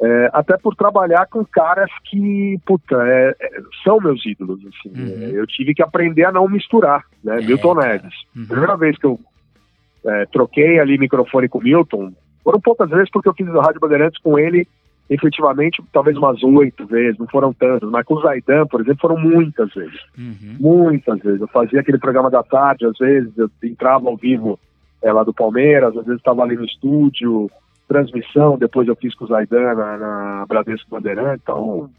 É, 0.00 0.30
até 0.32 0.58
por 0.58 0.74
trabalhar 0.76 1.26
com 1.26 1.44
caras 1.44 1.90
que, 2.04 2.58
puta, 2.66 2.96
é, 2.96 3.34
é, 3.40 3.62
são 3.82 3.98
meus 3.98 4.24
ídolos, 4.26 4.60
assim. 4.66 4.92
Uhum. 4.94 5.30
eu 5.30 5.46
tive 5.46 5.74
que 5.74 5.82
aprender 5.82 6.24
a 6.24 6.32
não 6.32 6.46
misturar, 6.48 7.02
né? 7.24 7.40
É, 7.40 7.46
Milton 7.46 7.74
Neves. 7.76 8.14
Uhum. 8.36 8.46
Primeira 8.46 8.76
vez 8.76 8.98
que 8.98 9.06
eu 9.06 9.18
é, 10.06 10.26
troquei 10.26 10.78
ali 10.78 10.98
microfone 10.98 11.48
com 11.48 11.58
o 11.58 11.62
Milton. 11.62 12.12
Foram 12.42 12.60
poucas 12.60 12.88
vezes 12.88 13.10
porque 13.10 13.28
eu 13.28 13.34
fiz 13.34 13.48
a 13.48 13.62
Rádio 13.62 13.80
Bandeirantes 13.80 14.20
com 14.22 14.38
ele, 14.38 14.66
efetivamente, 15.10 15.82
talvez 15.92 16.16
umas 16.16 16.42
oito 16.42 16.86
vezes, 16.86 17.18
não 17.18 17.26
foram 17.26 17.52
tantas. 17.52 17.90
Mas 17.90 18.04
com 18.04 18.14
o 18.14 18.20
Zaidan, 18.20 18.66
por 18.66 18.80
exemplo, 18.80 19.00
foram 19.00 19.18
muitas 19.18 19.72
vezes. 19.74 20.00
Uhum. 20.16 20.56
Muitas 20.60 21.18
vezes. 21.20 21.40
Eu 21.40 21.48
fazia 21.48 21.80
aquele 21.80 21.98
programa 21.98 22.30
da 22.30 22.42
tarde, 22.42 22.86
às 22.86 22.96
vezes 22.98 23.36
eu 23.36 23.50
entrava 23.64 24.08
ao 24.08 24.16
vivo 24.16 24.58
é, 25.02 25.12
lá 25.12 25.24
do 25.24 25.34
Palmeiras, 25.34 25.96
às 25.96 26.04
vezes 26.04 26.20
estava 26.20 26.42
ali 26.42 26.56
no 26.56 26.64
estúdio, 26.64 27.50
transmissão, 27.88 28.58
depois 28.58 28.86
eu 28.88 28.96
fiz 28.96 29.14
com 29.14 29.24
o 29.24 29.28
Zaidan 29.28 29.74
na, 29.74 29.96
na 29.96 30.46
Bradesco 30.46 30.90
Bandeirantes. 30.90 31.42
Então, 31.42 31.90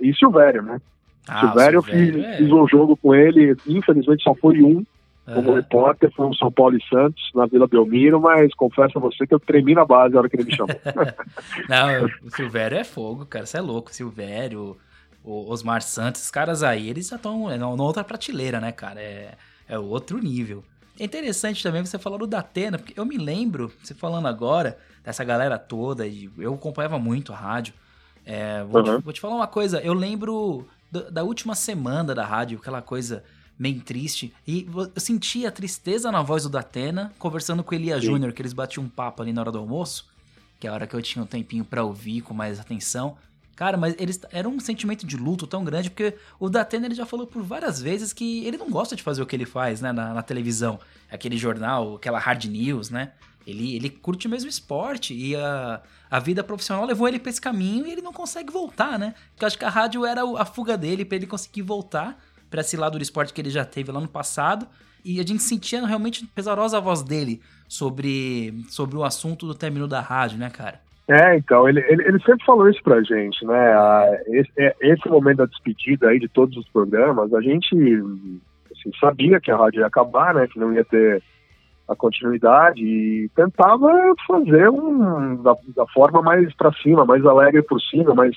e 0.00 0.14
Silvério, 0.14 0.62
né? 0.62 0.80
Ah, 1.28 1.40
Silvério, 1.40 1.78
eu 1.78 1.82
fiz, 1.82 2.16
é... 2.16 2.36
fiz 2.36 2.50
um 2.50 2.66
jogo 2.68 2.96
com 2.96 3.14
ele, 3.14 3.56
infelizmente 3.66 4.22
só 4.22 4.34
foi 4.34 4.62
um, 4.62 4.84
como 5.24 5.50
uhum. 5.50 5.54
repórter, 5.54 6.12
foi 6.12 6.26
um 6.26 6.34
São 6.34 6.52
Paulo 6.52 6.76
e 6.76 6.84
Santos, 6.88 7.30
na 7.34 7.46
Vila 7.46 7.66
Belmiro, 7.66 8.20
mas 8.20 8.54
confesso 8.54 8.98
a 8.98 9.00
você 9.00 9.26
que 9.26 9.34
eu 9.34 9.40
tremi 9.40 9.74
na 9.74 9.84
base 9.84 10.12
na 10.12 10.20
hora 10.20 10.28
que 10.28 10.36
ele 10.36 10.44
me 10.44 10.54
chamou. 10.54 10.76
Não, 11.68 12.06
o 12.22 12.30
Silvério 12.30 12.76
é 12.76 12.84
fogo, 12.84 13.24
cara, 13.24 13.46
você 13.46 13.56
é 13.56 13.60
louco. 13.62 13.90
O 13.90 13.94
Silvério, 13.94 14.76
o 15.24 15.50
Osmar 15.50 15.80
Santos, 15.80 16.20
esses 16.20 16.30
caras 16.30 16.62
aí, 16.62 16.90
eles 16.90 17.08
já 17.08 17.16
estão 17.16 17.50
é, 17.50 17.56
na 17.56 17.68
outra 17.68 18.04
prateleira, 18.04 18.60
né, 18.60 18.70
cara? 18.70 19.00
É, 19.00 19.32
é 19.66 19.78
outro 19.78 20.18
nível. 20.18 20.62
É 21.00 21.04
interessante 21.04 21.62
também 21.62 21.84
você 21.84 21.98
falar 21.98 22.18
do 22.18 22.26
Datena, 22.26 22.78
porque 22.78 22.98
eu 22.98 23.06
me 23.06 23.16
lembro, 23.16 23.72
você 23.82 23.94
falando 23.94 24.28
agora, 24.28 24.78
dessa 25.02 25.24
galera 25.24 25.58
toda, 25.58 26.06
e 26.06 26.30
eu 26.36 26.52
acompanhava 26.52 26.98
muito 26.98 27.32
a 27.32 27.36
rádio. 27.36 27.72
É, 28.26 28.62
vou, 28.64 28.82
uhum. 28.82 28.98
te, 28.98 29.04
vou, 29.04 29.12
te, 29.12 29.20
falar 29.20 29.36
uma 29.36 29.46
coisa, 29.46 29.80
eu 29.80 29.94
lembro 29.94 30.68
da, 30.92 31.00
da 31.10 31.24
última 31.24 31.54
semana 31.54 32.14
da 32.14 32.24
rádio, 32.24 32.58
aquela 32.58 32.82
coisa 32.82 33.24
meio 33.58 33.80
triste. 33.80 34.32
E 34.46 34.68
eu 34.74 35.00
senti 35.00 35.46
a 35.46 35.50
tristeza 35.50 36.10
na 36.10 36.22
voz 36.22 36.42
do 36.42 36.48
Datena, 36.48 37.12
conversando 37.18 37.62
com 37.62 37.74
o 37.74 37.78
Elia 37.78 38.00
Júnior, 38.00 38.32
que 38.32 38.42
eles 38.42 38.52
batiam 38.52 38.84
um 38.84 38.88
papo 38.88 39.22
ali 39.22 39.32
na 39.32 39.40
hora 39.40 39.52
do 39.52 39.58
almoço, 39.58 40.08
que 40.58 40.66
é 40.66 40.70
a 40.70 40.72
hora 40.72 40.86
que 40.86 40.94
eu 40.94 41.02
tinha 41.02 41.22
um 41.22 41.26
tempinho 41.26 41.64
para 41.64 41.84
ouvir 41.84 42.20
com 42.20 42.34
mais 42.34 42.58
atenção. 42.58 43.16
Cara, 43.56 43.76
mas 43.76 43.94
eles 43.98 44.20
era 44.32 44.48
um 44.48 44.58
sentimento 44.58 45.06
de 45.06 45.16
luto 45.16 45.46
tão 45.46 45.64
grande, 45.64 45.88
porque 45.88 46.16
o 46.40 46.48
Datena 46.48 46.86
ele 46.86 46.94
já 46.94 47.06
falou 47.06 47.26
por 47.26 47.42
várias 47.42 47.80
vezes 47.80 48.12
que 48.12 48.44
ele 48.44 48.56
não 48.56 48.68
gosta 48.68 48.96
de 48.96 49.02
fazer 49.02 49.22
o 49.22 49.26
que 49.26 49.36
ele 49.36 49.46
faz, 49.46 49.80
né, 49.80 49.92
na, 49.92 50.12
na 50.12 50.22
televisão. 50.22 50.80
Aquele 51.10 51.36
jornal, 51.36 51.94
aquela 51.94 52.18
hard 52.18 52.44
news, 52.46 52.90
né? 52.90 53.12
Ele, 53.46 53.76
ele 53.76 53.90
curte 53.90 54.26
mesmo 54.26 54.48
esporte 54.48 55.14
e 55.14 55.36
a, 55.36 55.80
a 56.10 56.18
vida 56.18 56.42
profissional 56.42 56.84
levou 56.86 57.06
ele 57.06 57.18
pra 57.18 57.30
esse 57.30 57.40
caminho 57.40 57.86
e 57.86 57.92
ele 57.92 58.00
não 58.00 58.12
consegue 58.12 58.50
voltar, 58.50 58.98
né? 58.98 59.14
Porque 59.30 59.44
eu 59.44 59.46
acho 59.46 59.58
que 59.58 59.64
a 59.64 59.70
rádio 59.70 60.04
era 60.04 60.22
a 60.38 60.44
fuga 60.44 60.76
dele 60.78 61.04
para 61.04 61.16
ele 61.16 61.26
conseguir 61.26 61.62
voltar 61.62 62.18
para 62.54 62.60
esse 62.60 62.76
lado 62.76 62.98
do 62.98 63.02
esporte 63.02 63.34
que 63.34 63.40
ele 63.40 63.50
já 63.50 63.64
teve 63.64 63.90
lá 63.90 64.00
no 64.00 64.06
passado. 64.06 64.64
E 65.04 65.18
a 65.18 65.24
gente 65.24 65.42
sentia 65.42 65.84
realmente 65.84 66.24
pesarosa 66.24 66.78
a 66.78 66.80
voz 66.80 67.02
dele 67.02 67.40
sobre, 67.68 68.54
sobre 68.68 68.96
o 68.96 69.02
assunto 69.02 69.44
do 69.44 69.56
término 69.56 69.88
da 69.88 70.00
rádio, 70.00 70.38
né, 70.38 70.48
cara? 70.48 70.78
É, 71.08 71.36
então, 71.36 71.68
ele, 71.68 71.80
ele, 71.80 72.06
ele, 72.06 72.18
sempre 72.20 72.46
falou 72.46 72.70
isso 72.70 72.80
pra 72.82 73.02
gente, 73.02 73.44
né? 73.44 74.22
esse, 74.28 74.50
é, 74.56 74.74
esse, 74.80 75.06
momento 75.08 75.38
da 75.38 75.46
despedida 75.46 76.08
aí 76.08 76.20
de 76.20 76.28
todos 76.28 76.56
os 76.56 76.66
programas, 76.68 77.34
a 77.34 77.42
gente 77.42 77.74
assim, 78.72 78.90
sabia 79.00 79.40
que 79.40 79.50
a 79.50 79.56
rádio 79.56 79.80
ia 79.80 79.86
acabar, 79.86 80.32
né? 80.32 80.46
Que 80.46 80.58
não 80.58 80.72
ia 80.72 80.84
ter 80.84 81.22
a 81.88 81.96
continuidade 81.96 82.80
e 82.80 83.28
tentava 83.34 83.90
fazer 84.26 84.70
um 84.70 85.42
da, 85.42 85.54
da 85.76 85.86
forma 85.88 86.22
mais 86.22 86.54
para 86.54 86.72
cima, 86.74 87.04
mais 87.04 87.26
alegre 87.26 87.62
por 87.62 87.80
cima, 87.82 88.14
mas 88.14 88.34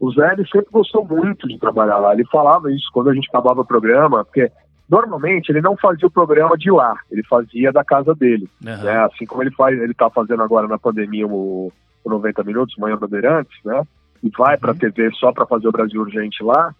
o 0.00 0.10
Zé 0.12 0.32
ele 0.32 0.46
sempre 0.46 0.70
gostou 0.72 1.04
muito 1.04 1.46
de 1.46 1.58
trabalhar 1.58 1.98
lá. 1.98 2.14
Ele 2.14 2.24
falava 2.24 2.72
isso 2.72 2.88
quando 2.92 3.10
a 3.10 3.14
gente 3.14 3.28
acabava 3.28 3.60
o 3.60 3.66
programa, 3.66 4.24
porque 4.24 4.50
normalmente 4.88 5.50
ele 5.50 5.60
não 5.60 5.76
fazia 5.76 6.08
o 6.08 6.10
programa 6.10 6.56
de 6.56 6.70
lá, 6.70 6.96
ele 7.10 7.22
fazia 7.22 7.70
da 7.70 7.84
casa 7.84 8.14
dele. 8.14 8.48
Uhum. 8.64 8.82
Né? 8.82 9.04
Assim 9.04 9.26
como 9.26 9.42
ele 9.42 9.50
faz, 9.50 9.78
ele 9.78 9.92
está 9.92 10.08
fazendo 10.08 10.42
agora 10.42 10.66
na 10.66 10.78
pandemia 10.78 11.26
o, 11.26 11.70
o 12.02 12.10
90 12.10 12.42
Minutos, 12.44 12.76
Manhã 12.78 12.96
Bandeirantes, 12.96 13.56
né? 13.62 13.82
E 14.22 14.30
vai 14.30 14.54
uhum. 14.54 14.60
para 14.60 14.72
a 14.72 14.74
TV 14.74 15.10
só 15.12 15.32
para 15.32 15.46
fazer 15.46 15.68
o 15.68 15.72
Brasil 15.72 16.00
Urgente 16.00 16.42
lá. 16.42 16.74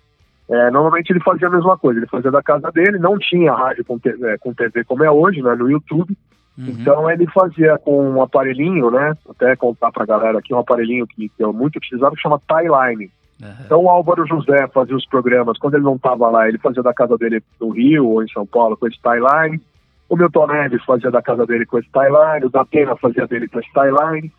É, 0.48 0.70
normalmente 0.70 1.10
ele 1.10 1.20
fazia 1.20 1.46
a 1.46 1.50
mesma 1.50 1.78
coisa, 1.78 2.00
ele 2.00 2.08
fazia 2.08 2.30
da 2.30 2.42
casa 2.42 2.72
dele, 2.72 2.98
não 2.98 3.18
tinha 3.18 3.52
rádio 3.52 3.84
com, 3.84 4.00
é, 4.04 4.38
com 4.38 4.52
TV 4.52 4.82
como 4.82 5.04
é 5.04 5.10
hoje, 5.10 5.42
né, 5.42 5.54
no 5.54 5.70
YouTube. 5.70 6.16
Uhum. 6.60 6.76
Então 6.78 7.10
ele 7.10 7.26
fazia 7.28 7.78
com 7.78 8.10
um 8.10 8.22
aparelhinho, 8.22 8.90
né? 8.90 9.14
Até 9.28 9.56
contar 9.56 9.90
pra 9.90 10.04
galera 10.04 10.38
aqui, 10.38 10.52
um 10.52 10.58
aparelhinho 10.58 11.06
que, 11.06 11.28
que 11.28 11.42
eu 11.42 11.52
muito 11.52 11.76
utilizava 11.76 12.14
que 12.14 12.20
chama 12.20 12.40
Timeline. 12.46 13.10
Uhum. 13.40 13.54
Então 13.64 13.82
o 13.82 13.88
Álvaro 13.88 14.26
José 14.26 14.68
fazia 14.68 14.94
os 14.94 15.06
programas, 15.06 15.58
quando 15.58 15.74
ele 15.74 15.84
não 15.84 15.96
estava 15.96 16.28
lá, 16.28 16.48
ele 16.48 16.58
fazia 16.58 16.82
da 16.82 16.92
casa 16.92 17.16
dele 17.16 17.42
no 17.58 17.70
Rio 17.70 18.06
ou 18.06 18.22
em 18.22 18.28
São 18.28 18.44
Paulo 18.44 18.76
com 18.76 18.86
esse 18.86 18.98
Timeline. 19.00 19.60
O 20.08 20.16
Milton 20.16 20.46
Neves 20.48 20.84
fazia 20.84 21.10
da 21.10 21.22
casa 21.22 21.46
dele 21.46 21.64
com 21.64 21.78
esse 21.78 21.88
Timeline, 21.90 22.44
o 22.44 22.50
Datena 22.50 22.96
fazia 22.96 23.26
dele 23.26 23.48
com 23.48 23.60
esse 23.60 23.70
Timeline. 23.72 24.30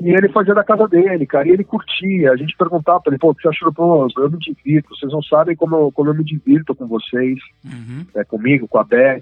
E 0.00 0.10
ele 0.10 0.30
fazia 0.30 0.54
da 0.54 0.64
casa 0.64 0.88
dele, 0.88 1.26
cara, 1.26 1.46
e 1.46 1.50
ele 1.50 1.62
curtia. 1.62 2.32
A 2.32 2.36
gente 2.36 2.56
perguntava 2.56 3.00
pra 3.00 3.12
ele, 3.12 3.18
pô, 3.18 3.30
o 3.30 3.34
que 3.34 3.42
você 3.42 3.48
achou? 3.48 3.72
Pô, 3.72 4.06
eu 4.16 4.30
me 4.30 4.38
divirto, 4.38 4.96
vocês 4.96 5.12
não 5.12 5.22
sabem 5.22 5.54
como 5.54 5.76
eu, 5.76 5.92
como 5.92 6.08
eu 6.08 6.14
me 6.14 6.24
divirto 6.24 6.74
com 6.74 6.86
vocês, 6.86 7.38
uhum. 7.64 8.06
é, 8.14 8.24
comigo, 8.24 8.66
com 8.66 8.78
a 8.78 8.84
Beth, 8.84 9.20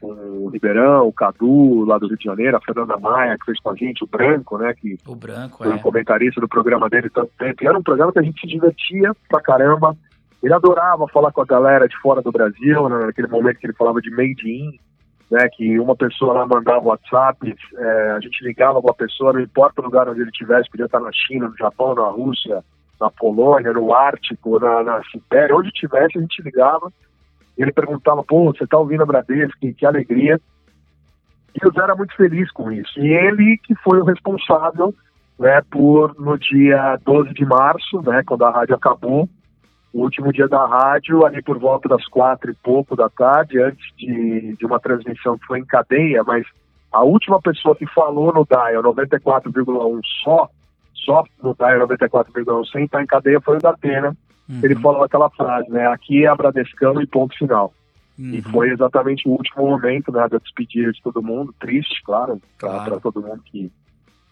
com 0.00 0.06
o 0.08 0.48
Ribeirão, 0.48 1.06
o 1.06 1.12
Cadu, 1.12 1.84
lá 1.84 1.98
do 1.98 2.08
Rio 2.08 2.16
de 2.16 2.24
Janeiro, 2.24 2.56
a 2.56 2.60
Fernanda 2.60 2.96
Maia, 2.98 3.36
que 3.38 3.44
fez 3.44 3.60
com 3.60 3.70
a 3.70 3.76
gente, 3.76 4.02
o 4.02 4.06
Branco, 4.06 4.56
né, 4.56 4.72
que 4.74 4.96
o 5.06 5.14
Branco, 5.14 5.58
foi 5.58 5.74
é. 5.74 5.78
comentarista 5.78 6.40
do 6.40 6.48
programa 6.48 6.88
dele 6.88 7.10
tanto 7.10 7.30
tempo. 7.38 7.62
E 7.62 7.66
era 7.66 7.78
um 7.78 7.82
programa 7.82 8.12
que 8.12 8.18
a 8.18 8.22
gente 8.22 8.40
se 8.40 8.46
divertia 8.46 9.12
pra 9.28 9.40
caramba. 9.40 9.94
Ele 10.42 10.54
adorava 10.54 11.06
falar 11.08 11.30
com 11.32 11.42
a 11.42 11.46
galera 11.46 11.86
de 11.86 11.96
fora 11.98 12.22
do 12.22 12.32
Brasil, 12.32 12.88
né, 12.88 13.04
naquele 13.04 13.28
momento 13.28 13.58
que 13.58 13.66
ele 13.66 13.74
falava 13.74 14.00
de 14.00 14.10
made 14.10 14.48
in, 14.48 14.78
né, 15.30 15.48
que 15.48 15.78
uma 15.78 15.94
pessoa 15.94 16.34
lá 16.34 16.46
mandava 16.46 16.88
WhatsApp, 16.88 17.54
é, 17.76 18.10
a 18.10 18.20
gente 18.20 18.44
ligava 18.44 18.82
com 18.82 18.90
a 18.90 18.94
pessoa, 18.94 19.32
não 19.32 19.40
importa 19.40 19.80
o 19.80 19.84
lugar 19.84 20.08
onde 20.08 20.20
ele 20.20 20.30
estivesse, 20.30 20.68
podia 20.68 20.86
estar 20.86 21.00
na 21.00 21.12
China, 21.12 21.48
no 21.48 21.56
Japão, 21.56 21.94
na 21.94 22.08
Rússia, 22.08 22.64
na 23.00 23.10
Polônia, 23.10 23.72
no 23.72 23.94
Ártico, 23.94 24.58
na, 24.58 24.82
na 24.82 25.02
Sibéria, 25.04 25.54
onde 25.54 25.70
tivesse, 25.70 26.18
a 26.18 26.20
gente 26.20 26.42
ligava, 26.42 26.92
ele 27.56 27.72
perguntava, 27.72 28.24
pô, 28.24 28.52
você 28.52 28.64
está 28.64 28.76
ouvindo 28.76 29.02
a 29.02 29.06
Bradesco, 29.06 29.58
que, 29.60 29.72
que 29.72 29.86
alegria. 29.86 30.40
E 31.54 31.66
o 31.66 31.72
Zé 31.72 31.82
era 31.82 31.94
muito 31.94 32.14
feliz 32.16 32.50
com 32.52 32.70
isso. 32.72 32.98
E 32.98 33.08
ele 33.08 33.58
que 33.62 33.74
foi 33.76 34.00
o 34.00 34.04
responsável 34.04 34.94
né, 35.38 35.62
por 35.70 36.14
no 36.18 36.38
dia 36.38 36.98
12 37.04 37.32
de 37.34 37.44
março, 37.44 38.02
né, 38.02 38.22
quando 38.26 38.44
a 38.44 38.50
rádio 38.50 38.74
acabou, 38.74 39.28
o 39.92 40.02
último 40.02 40.32
dia 40.32 40.48
da 40.48 40.64
rádio, 40.66 41.26
ali 41.26 41.42
por 41.42 41.58
volta 41.58 41.88
das 41.88 42.06
quatro 42.06 42.50
e 42.50 42.54
pouco 42.54 42.94
da 42.94 43.08
tarde, 43.08 43.60
antes 43.60 43.84
de, 43.96 44.56
de 44.56 44.66
uma 44.66 44.78
transmissão 44.78 45.36
que 45.36 45.46
foi 45.46 45.58
em 45.58 45.64
cadeia, 45.64 46.22
mas 46.22 46.46
a 46.92 47.02
última 47.02 47.40
pessoa 47.40 47.74
que 47.74 47.86
falou 47.86 48.32
no 48.32 48.44
dial 48.44 48.82
94,1 48.82 50.00
só, 50.24 50.48
só 50.94 51.24
no 51.42 51.54
dial 51.54 51.88
94,1 51.88 52.70
sem 52.70 52.84
estar 52.84 53.02
em 53.02 53.06
cadeia 53.06 53.40
foi 53.40 53.56
o 53.56 53.60
da 53.60 53.70
Atena. 53.70 54.16
Uhum. 54.48 54.60
Ele 54.62 54.74
falou 54.76 55.04
aquela 55.04 55.30
frase, 55.30 55.70
né? 55.70 55.86
Aqui 55.86 56.24
é 56.24 56.28
a 56.28 56.34
Bradescão 56.34 57.00
e 57.00 57.06
ponto 57.06 57.36
final. 57.36 57.72
Uhum. 58.18 58.34
E 58.34 58.42
foi 58.42 58.70
exatamente 58.70 59.28
o 59.28 59.32
último 59.32 59.66
momento, 59.68 60.10
né? 60.10 60.26
Da 60.28 60.38
despedida 60.38 60.92
de 60.92 61.00
todo 61.00 61.22
mundo, 61.22 61.54
triste, 61.60 62.02
claro, 62.04 62.40
claro. 62.58 62.90
para 62.90 63.00
todo 63.00 63.22
mundo 63.22 63.40
que, 63.44 63.70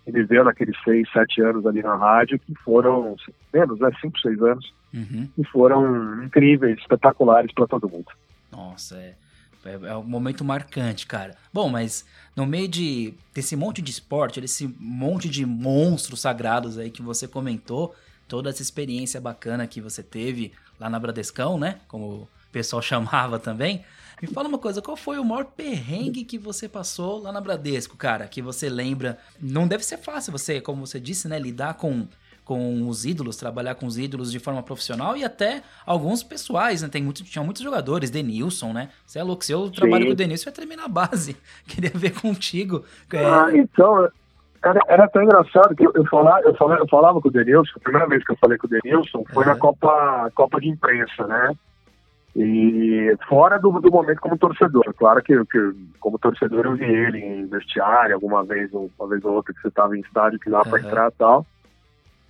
que 0.09 0.13
viveu 0.13 0.43
naqueles 0.43 0.75
seis, 0.83 1.07
sete 1.13 1.43
anos 1.43 1.67
ali 1.67 1.83
na 1.83 1.95
rádio, 1.95 2.39
que 2.39 2.55
foram 2.65 3.15
menos, 3.53 3.79
né? 3.79 3.91
Cinco, 4.01 4.19
seis 4.19 4.41
anos, 4.41 4.73
uhum. 4.95 5.29
que 5.37 5.45
foram 5.45 6.25
incríveis, 6.25 6.79
espetaculares 6.79 7.53
para 7.53 7.67
todo 7.67 7.89
mundo. 7.89 8.07
Nossa, 8.51 8.97
é. 8.97 9.15
É, 9.65 9.89
é 9.89 9.97
um 9.97 10.05
momento 10.05 10.43
marcante, 10.45 11.07
cara. 11.07 11.35
Bom, 11.53 11.69
mas 11.69 12.07
no 12.35 12.47
meio 12.47 12.69
de 12.69 13.13
desse 13.35 13.55
monte 13.55 13.83
de 13.83 13.91
esporte, 13.91 14.41
desse 14.41 14.75
monte 14.81 15.29
de 15.29 15.45
monstros 15.45 16.21
sagrados 16.21 16.79
aí 16.79 16.91
que 16.91 17.03
você 17.03 17.29
comentou, 17.29 17.95
toda 18.27 18.49
essa 18.49 18.63
experiência 18.63 19.21
bacana 19.21 19.67
que 19.67 19.81
você 19.81 20.03
teve 20.03 20.53
lá 20.81 20.89
na 20.89 20.99
Bradescão, 20.99 21.59
né? 21.59 21.81
Como 21.87 22.05
o 22.07 22.29
pessoal 22.51 22.81
chamava 22.83 23.39
também. 23.39 23.85
Me 24.21 24.29
fala 24.29 24.49
uma 24.49 24.59
coisa, 24.59 24.83
qual 24.83 24.97
foi 24.97 25.19
o 25.19 25.25
maior 25.25 25.45
perrengue 25.45 26.25
que 26.25 26.39
você 26.39 26.69
passou 26.69 27.23
lá 27.23 27.31
na 27.31 27.41
Bradesco, 27.41 27.97
cara? 27.97 28.27
Que 28.27 28.43
você 28.43 28.69
lembra? 28.69 29.19
Não 29.41 29.69
deve 29.69 29.85
ser 29.85 29.99
fácil 29.99 30.33
você, 30.33 30.61
como 30.61 30.87
você 30.87 30.99
disse, 30.99 31.29
né, 31.29 31.39
lidar 31.39 31.75
com 31.75 32.07
com 32.49 32.89
os 32.89 33.05
ídolos, 33.05 33.37
trabalhar 33.37 33.75
com 33.75 33.85
os 33.85 33.99
ídolos 33.99 34.33
de 34.33 34.39
forma 34.39 34.63
profissional 34.63 35.15
e 35.15 35.23
até 35.23 35.63
alguns 35.85 36.23
pessoais, 36.23 36.81
né? 36.81 36.89
Tem 36.89 37.03
muito, 37.03 37.23
tinha 37.23 37.45
muitos 37.45 37.63
jogadores, 37.63 38.09
Denilson, 38.09 38.73
né? 38.73 38.89
Você 39.05 39.19
é 39.19 39.23
louco, 39.23 39.45
se 39.45 39.53
eu 39.53 39.71
trabalho 39.71 40.07
com 40.07 40.13
o 40.13 40.17
Denilson, 40.17 40.49
eu 40.49 40.53
ia 40.53 40.57
terminar 40.57 40.85
a 40.85 40.89
base. 40.89 41.37
Queria 41.69 41.91
ver 41.95 42.19
contigo. 42.19 42.87
É... 43.13 43.23
Ah, 43.23 43.51
então, 43.53 44.09
era, 44.65 44.81
era 44.89 45.09
tão 45.09 45.23
engraçado 45.23 45.77
que 45.77 45.87
eu, 45.87 45.93
eu, 45.95 46.07
falava, 46.07 46.41
eu, 46.41 46.55
falava, 46.55 46.81
eu 46.81 46.89
falava 46.89 47.21
com 47.21 47.29
o 47.29 47.31
Denilson, 47.31 47.73
a 47.77 47.81
primeira 47.81 48.09
vez 48.09 48.25
que 48.25 48.33
eu 48.33 48.37
falei 48.37 48.57
com 48.57 48.67
o 48.67 48.71
Denilson 48.71 49.25
foi 49.31 49.45
na 49.45 49.55
Copa, 49.55 50.33
Copa 50.35 50.59
de 50.59 50.69
Imprensa, 50.69 51.27
né? 51.27 51.55
E 52.41 53.17
fora 53.29 53.59
do, 53.59 53.81
do 53.81 53.91
momento 53.91 54.21
como 54.21 54.39
torcedor. 54.39 54.95
Claro 54.97 55.21
que, 55.21 55.45
que 55.47 55.73
como 55.99 56.21
torcedor 56.21 56.67
eu 56.67 56.77
vi 56.77 56.85
ele 56.85 57.19
em 57.19 57.47
vestiário 57.47 58.15
alguma 58.15 58.45
vez, 58.45 58.71
uma 58.73 59.09
vez 59.09 59.25
ou 59.25 59.33
outra 59.33 59.53
que 59.53 59.61
você 59.61 59.67
estava 59.67 59.97
em 59.97 60.01
estádio 60.01 60.39
que 60.39 60.49
dava 60.49 60.65
uhum. 60.65 60.71
para 60.71 60.81
entrar 60.81 61.09
e 61.09 61.15
tal. 61.19 61.47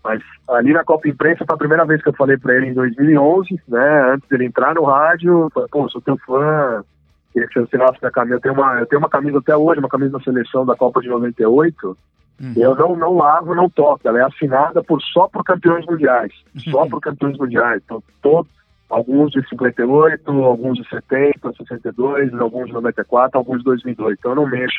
Mas 0.03 0.23
ali 0.49 0.73
na 0.73 0.83
Copa 0.83 1.07
Imprensa 1.09 1.45
foi 1.45 1.55
a 1.55 1.59
primeira 1.59 1.85
vez 1.85 2.03
que 2.03 2.09
eu 2.09 2.15
falei 2.15 2.39
para 2.39 2.57
ele 2.57 2.69
em 2.69 2.73
2011, 2.73 3.61
né? 3.69 4.13
Antes 4.15 4.27
dele 4.31 4.47
entrar 4.47 4.75
no 4.75 4.85
rádio, 4.85 5.51
falei, 5.53 5.69
pô, 5.71 5.87
sou 5.91 6.01
teu 6.01 6.17
fã, 6.25 6.83
queria 7.31 7.47
que 7.47 7.55
você 7.55 7.61
assinasse 7.61 7.99
minha 8.01 8.11
camisa. 8.11 8.37
Eu 8.37 8.41
tenho, 8.41 8.55
uma, 8.55 8.81
eu 8.81 8.87
tenho 8.87 9.03
uma 9.03 9.11
camisa 9.11 9.39
até 9.39 9.55
hoje, 9.55 9.81
uma 9.81 9.91
camisa 9.91 10.13
da 10.13 10.25
seleção 10.25 10.65
da 10.65 10.75
Copa 10.75 11.03
de 11.03 11.09
98. 11.09 11.99
Uhum. 12.41 12.53
Eu 12.57 12.75
não, 12.75 12.97
não 12.97 13.15
lavo, 13.15 13.55
não 13.55 13.69
toco. 13.69 14.09
Ela 14.09 14.21
é 14.21 14.25
assinada 14.25 14.83
por, 14.83 15.03
só 15.03 15.29
por 15.29 15.45
campeões 15.45 15.85
mundiais. 15.85 16.33
Uhum. 16.55 16.73
Só 16.73 16.87
por 16.87 17.01
campeões 17.01 17.37
mundiais. 17.37 17.83
Então, 17.85 18.03
todos, 18.23 18.51
alguns 18.89 19.31
de 19.33 19.47
58, 19.49 20.31
alguns 20.31 20.79
de 20.79 20.89
70, 20.89 21.53
62, 21.53 22.35
alguns 22.35 22.67
de 22.67 22.73
94, 22.73 23.39
alguns 23.39 23.59
de 23.59 23.65
2002. 23.65 24.17
Então 24.19 24.33
eu 24.33 24.37
não 24.37 24.47
mexo 24.47 24.79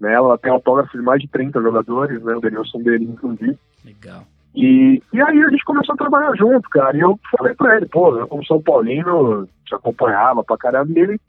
nela. 0.00 0.28
Ela 0.28 0.38
tem 0.38 0.50
autógrafo 0.50 0.96
de 0.96 1.02
mais 1.02 1.20
de 1.20 1.28
30 1.28 1.60
jogadores, 1.60 2.22
né? 2.22 2.34
O 2.34 2.40
Denilson 2.40 2.82
dele, 2.82 3.04
inclusive. 3.04 3.58
Legal. 3.84 4.22
E, 4.54 5.02
e 5.12 5.20
aí 5.20 5.42
a 5.42 5.50
gente 5.50 5.64
começou 5.64 5.94
a 5.94 5.98
trabalhar 5.98 6.34
junto, 6.36 6.68
cara. 6.70 6.96
E 6.96 7.00
eu 7.00 7.18
falei 7.36 7.54
pra 7.54 7.76
ele, 7.76 7.86
pô, 7.86 8.16
eu 8.16 8.26
como 8.26 8.44
São 8.44 8.60
Paulino, 8.60 9.48
te 9.64 9.74
acompanhava 9.74 10.42
pra 10.42 10.56
caramba. 10.56 10.90
E 10.96 10.98
ele, 10.98 11.20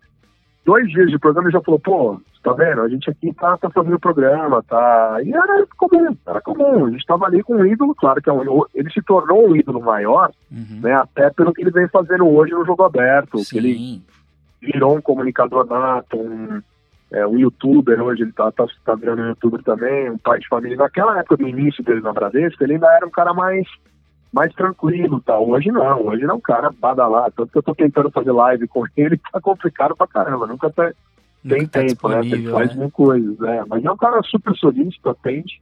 dois 0.66 0.88
dias 0.90 1.10
de 1.10 1.20
programa, 1.20 1.48
ele 1.48 1.58
já 1.58 1.62
falou, 1.62 1.80
pô, 1.80 2.22
tá 2.44 2.54
vendo? 2.54 2.82
A 2.82 2.90
gente 2.90 3.10
aqui 3.10 3.34
tá, 3.34 3.58
tá 3.58 3.70
fazendo 3.70 3.96
o 3.96 4.00
programa, 4.00 4.64
tá. 4.64 5.18
E 5.24 5.32
era 5.34 5.66
comum, 5.78 6.16
era 6.26 6.42
comum. 6.42 6.86
A 6.86 6.92
gente 6.92 7.06
tava 7.06 7.26
ali 7.26 7.44
com 7.44 7.56
um 7.56 7.66
ídolo, 7.66 7.96
claro 7.96 8.22
que 8.22 8.30
é 8.30 8.34
um, 8.34 8.64
ele 8.74 8.90
se 8.92 9.02
tornou 9.02 9.50
um 9.50 9.56
ídolo 9.56 9.82
maior, 9.82 10.32
uhum. 10.52 10.80
né? 10.82 10.94
Até 10.94 11.30
pelo 11.30 11.54
que 11.54 11.62
ele 11.62 11.72
vem 11.72 11.88
fazendo 11.88 12.28
hoje 12.28 12.54
no 12.54 12.66
jogo 12.66 12.84
aberto. 12.84 13.40
Sim. 13.40 13.50
Que 13.50 13.58
ele 13.58 14.02
virou 14.62 14.98
um 14.98 15.02
comunicador 15.02 15.66
nato, 15.66 16.18
um 16.18 16.62
é, 17.12 17.26
um 17.26 17.40
youtuber 17.40 18.00
hoje, 18.02 18.22
ele 18.22 18.32
tá, 18.32 18.52
tá, 18.52 18.66
tá 18.86 18.96
virando 18.96 19.24
um 19.24 19.28
youtuber 19.30 19.64
também, 19.64 20.12
um 20.12 20.18
pai 20.18 20.40
de 20.40 20.48
família. 20.48 20.78
Naquela 20.78 21.20
época 21.20 21.38
do 21.38 21.48
início 21.48 21.84
dele 21.84 22.02
na 22.02 22.14
Bradesco, 22.14 22.64
ele 22.64 22.74
ainda 22.74 22.88
era 22.94 23.06
um 23.06 23.10
cara 23.10 23.34
mais, 23.34 23.68
mais 24.32 24.54
tranquilo. 24.54 25.22
Tá? 25.22 25.38
Hoje 25.40 25.72
não, 25.72 26.08
hoje 26.08 26.24
ele 26.24 26.32
é 26.32 26.34
um 26.34 26.40
cara 26.40 26.72
badalado. 26.72 27.34
Tanto 27.36 27.52
que 27.52 27.58
eu 27.58 27.64
tô 27.64 27.76
tentando 27.76 28.12
fazer 28.12 28.32
live 28.32 28.68
com 28.68 28.84
ele, 28.96 29.20
tá 29.32 29.42
complicado 29.42 29.96
pra 29.96 30.08
caramba. 30.08 30.48
Nunca 30.48 30.70
tá, 30.70 30.92
tem 31.48 31.66
tá 31.68 31.82
tempo, 31.82 32.10
né? 32.10 32.20
Ele 32.20 32.52
faz 32.52 32.70
né? 32.70 32.82
mil 32.82 32.92
coisas, 32.92 33.38
né? 33.40 33.64
Mas 33.68 33.84
é 33.84 33.92
um 33.92 33.98
cara 33.98 34.22
super 34.24 34.56
solícito, 34.56 35.10
atende. 35.10 35.60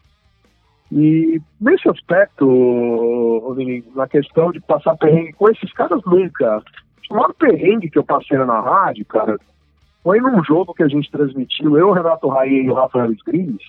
E 0.91 1.41
nesse 1.59 1.89
aspecto, 1.89 3.55
na 3.93 4.07
questão 4.07 4.51
de 4.51 4.61
passar 4.61 4.95
perrengue 4.95 5.33
com 5.33 5.49
esses 5.49 5.71
caras 5.73 6.01
nunca. 6.05 6.63
O 7.09 7.15
maior 7.15 7.33
perrengue 7.33 7.89
que 7.89 7.97
eu 7.97 8.03
passei 8.03 8.37
na 8.37 8.61
rádio, 8.61 9.05
cara, 9.05 9.37
foi 10.03 10.19
num 10.19 10.41
jogo 10.43 10.73
que 10.73 10.83
a 10.83 10.87
gente 10.87 11.11
transmitiu, 11.11 11.77
eu, 11.77 11.91
Renato 11.91 12.29
Raí 12.29 12.65
e 12.65 12.69
o 12.69 12.73
Rafael 12.73 13.11
Grins. 13.25 13.61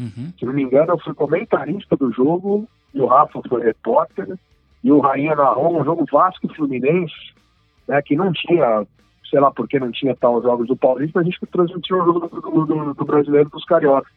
Uhum. 0.00 0.32
Se 0.38 0.46
não 0.46 0.52
me 0.52 0.62
engano, 0.62 0.92
eu 0.92 0.98
fui 0.98 1.12
comentarista 1.12 1.96
do 1.96 2.10
jogo 2.10 2.66
e 2.94 3.00
o 3.00 3.06
Rafa 3.06 3.40
foi 3.48 3.62
repórter. 3.62 4.38
E 4.82 4.90
o 4.90 5.00
Rainha 5.00 5.36
narrou 5.36 5.78
um 5.78 5.84
jogo 5.84 6.06
Vasco 6.10 6.48
Fluminense, 6.54 7.14
né, 7.86 8.00
que 8.00 8.16
não 8.16 8.32
tinha, 8.32 8.86
sei 9.28 9.38
lá 9.38 9.50
por 9.50 9.68
que 9.68 9.78
não 9.78 9.92
tinha 9.92 10.16
tal 10.16 10.42
jogos 10.42 10.66
do 10.66 10.76
Paulista, 10.76 11.20
a 11.20 11.22
gente 11.22 11.38
transmitiu 11.52 11.98
o 11.98 12.04
jogo 12.06 12.20
do, 12.28 12.40
do, 12.40 12.66
do, 12.66 12.94
do 12.94 13.04
brasileiro 13.04 13.50
dos 13.50 13.64
cariocas. 13.66 14.10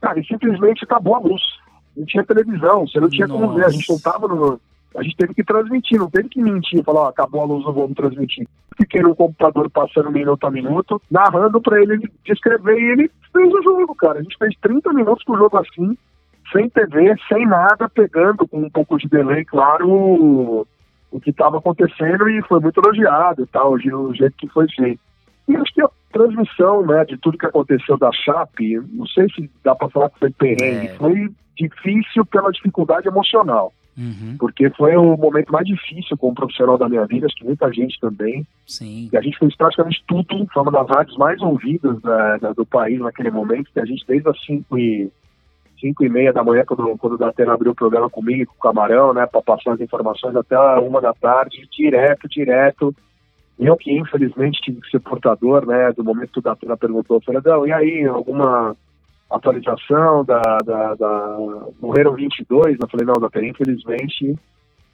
Cara, 0.00 0.20
e 0.20 0.24
simplesmente 0.24 0.84
acabou 0.84 1.16
a 1.16 1.18
luz. 1.18 1.42
Não 1.96 2.06
tinha 2.06 2.24
televisão, 2.24 2.86
você 2.86 3.00
não 3.00 3.08
tinha 3.08 3.26
Nossa. 3.26 3.40
como 3.40 3.54
ver, 3.54 3.66
a 3.66 3.70
gente 3.70 3.90
não 3.90 3.98
tava 3.98 4.28
no, 4.28 4.60
a 4.96 5.02
gente 5.02 5.16
teve 5.16 5.34
que 5.34 5.42
transmitir, 5.42 5.98
não 5.98 6.08
teve 6.08 6.28
que 6.28 6.40
mentir, 6.40 6.84
falar, 6.84 7.02
ó, 7.02 7.08
acabou 7.08 7.40
a 7.40 7.44
luz, 7.44 7.64
não 7.64 7.72
vamos 7.72 7.94
transmitir. 7.94 8.46
Fiquei 8.76 9.02
no 9.02 9.14
computador 9.14 9.68
passando 9.68 10.10
minuto 10.10 10.46
a 10.46 10.50
minuto, 10.50 11.02
narrando 11.10 11.60
para 11.60 11.82
ele 11.82 12.08
descrever 12.24 12.78
e 12.78 12.92
ele 12.92 13.10
fez 13.34 13.52
o 13.52 13.62
jogo, 13.62 13.94
cara. 13.94 14.20
A 14.20 14.22
gente 14.22 14.38
fez 14.38 14.54
30 14.62 14.92
minutos 14.92 15.24
pro 15.24 15.36
jogo 15.36 15.58
assim, 15.58 15.98
sem 16.52 16.70
TV, 16.70 17.14
sem 17.28 17.46
nada, 17.46 17.88
pegando 17.88 18.46
com 18.46 18.60
um 18.60 18.70
pouco 18.70 18.96
de 18.96 19.08
delay, 19.08 19.44
claro, 19.44 19.90
o, 19.90 20.66
o 21.10 21.20
que 21.20 21.30
estava 21.30 21.58
acontecendo 21.58 22.28
e 22.28 22.40
foi 22.42 22.60
muito 22.60 22.80
elogiado 22.80 23.42
e 23.42 23.46
tal, 23.46 23.72
o 23.72 24.14
jeito 24.14 24.36
que 24.38 24.48
foi 24.48 24.68
feito. 24.68 25.00
E 25.48 25.56
acho 25.56 25.74
que 25.74 25.82
a 25.82 25.90
transmissão, 26.12 26.86
né, 26.86 27.04
de 27.04 27.18
tudo 27.18 27.36
que 27.36 27.46
aconteceu 27.46 27.98
da 27.98 28.10
Chape, 28.12 28.80
não 28.92 29.06
sei 29.06 29.28
se 29.28 29.50
dá 29.62 29.74
para 29.74 29.90
falar 29.90 30.10
que 30.10 30.18
foi 30.18 30.30
perrengue, 30.30 30.86
é. 30.86 30.94
foi 30.94 31.30
difícil 31.56 32.24
pela 32.24 32.50
dificuldade 32.50 33.08
emocional. 33.08 33.72
Uhum. 33.96 34.36
Porque 34.38 34.70
foi 34.70 34.96
o 34.96 35.16
momento 35.16 35.52
mais 35.52 35.66
difícil 35.66 36.16
como 36.16 36.34
profissional 36.34 36.76
da 36.76 36.88
minha 36.88 37.06
vida, 37.06 37.26
acho 37.26 37.36
que 37.36 37.44
muita 37.44 37.72
gente 37.72 37.98
também. 38.00 38.46
Sim. 38.66 39.08
E 39.12 39.16
a 39.16 39.20
gente 39.20 39.38
fez 39.38 39.56
praticamente 39.56 40.02
tudo, 40.06 40.46
foi 40.52 40.62
uma 40.62 40.72
das 40.72 40.88
rádios 40.88 41.16
mais 41.16 41.40
ouvidas 41.40 42.00
da, 42.00 42.36
da, 42.38 42.52
do 42.52 42.66
país 42.66 42.98
naquele 42.98 43.30
momento, 43.30 43.70
que 43.72 43.80
a 43.80 43.84
gente 43.84 44.04
desde 44.06 44.28
as 44.28 44.44
5 44.44 44.78
e, 44.78 45.10
cinco 45.84 46.04
e 46.04 46.08
meia 46.08 46.32
da 46.32 46.42
manhã, 46.42 46.64
quando, 46.66 46.96
quando 46.96 47.12
o 47.14 47.18
Datena 47.18 47.52
abriu 47.52 47.72
o 47.72 47.74
programa 47.74 48.08
comigo 48.08 48.42
e 48.42 48.46
com 48.46 48.54
o 48.54 48.58
Camarão, 48.58 49.12
né, 49.12 49.26
para 49.26 49.42
passar 49.42 49.74
as 49.74 49.80
informações 49.80 50.34
até 50.34 50.58
uma 50.80 51.00
da 51.00 51.12
tarde, 51.12 51.68
direto, 51.70 52.28
direto. 52.28 52.94
Eu 53.58 53.76
que 53.76 53.92
infelizmente 53.92 54.60
tive 54.62 54.80
que 54.80 54.90
ser 54.90 55.00
portador, 55.00 55.66
né, 55.66 55.92
do 55.92 56.02
momento 56.02 56.32
que 56.32 56.38
o 56.38 56.42
Datena 56.42 56.76
perguntou, 56.76 57.18
eu 57.18 57.20
falei, 57.20 57.40
não, 57.44 57.66
e 57.66 57.72
aí, 57.72 58.04
alguma 58.04 58.74
atualização 59.30 60.24
da, 60.24 60.40
da, 60.64 60.94
da, 60.94 61.36
morreram 61.80 62.14
22, 62.14 62.78
eu 62.78 62.88
falei, 62.88 63.06
não, 63.06 63.14
Dr. 63.14 63.42
infelizmente 63.44 64.34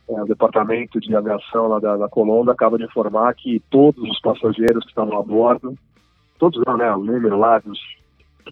é, 0.09 0.22
o 0.22 0.26
departamento 0.26 0.99
de 0.99 1.14
aviação 1.14 1.68
lá 1.68 1.78
da, 1.78 1.97
da 1.97 2.09
Colômbia 2.09 2.53
acaba 2.53 2.76
de 2.76 2.85
informar 2.85 3.35
que 3.35 3.62
todos 3.70 4.03
os 4.09 4.20
passageiros 4.20 4.85
que 4.85 4.91
estavam 4.91 5.18
a 5.18 5.22
bordo, 5.22 5.74
todos 6.39 6.61
não, 6.66 6.76
né, 6.76 6.93
o 6.95 7.05
número 7.05 7.39
lá 7.39 7.59
dos 7.59 7.78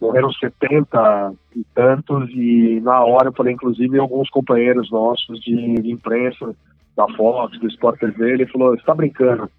morreram 0.00 0.32
70 0.32 1.32
e 1.56 1.64
tantos 1.74 2.30
e 2.30 2.80
na 2.80 3.02
hora 3.04 3.28
eu 3.28 3.32
falei, 3.32 3.54
inclusive 3.54 3.98
alguns 3.98 4.30
companheiros 4.30 4.90
nossos 4.90 5.40
de, 5.40 5.74
de 5.74 5.90
imprensa 5.90 6.54
da 6.96 7.08
Fox, 7.16 7.58
do 7.58 7.66
Sport 7.68 7.98
TV, 7.98 8.32
ele 8.32 8.46
falou, 8.46 8.74
está 8.74 8.94
brincando, 8.94 9.50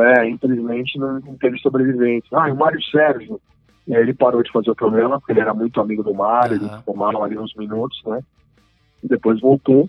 é, 0.00 0.28
infelizmente 0.28 0.98
não 0.98 1.36
teve 1.38 1.58
sobreviventes. 1.58 2.32
Ah, 2.32 2.48
e 2.48 2.52
o 2.52 2.56
Mário 2.56 2.82
Sérgio, 2.84 3.40
e 3.86 3.94
aí 3.94 4.02
ele 4.02 4.14
parou 4.14 4.42
de 4.42 4.50
fazer 4.50 4.70
o 4.70 4.74
programa, 4.74 5.18
porque 5.18 5.32
ele 5.32 5.40
era 5.40 5.52
muito 5.52 5.80
amigo 5.80 6.02
do 6.02 6.14
Mário, 6.14 6.58
uhum. 6.58 6.66
eles 6.66 6.82
tomaram 6.84 7.22
ali 7.22 7.38
uns 7.38 7.54
minutos, 7.54 8.00
né? 8.06 8.20
E 9.02 9.08
depois 9.08 9.40
voltou. 9.40 9.88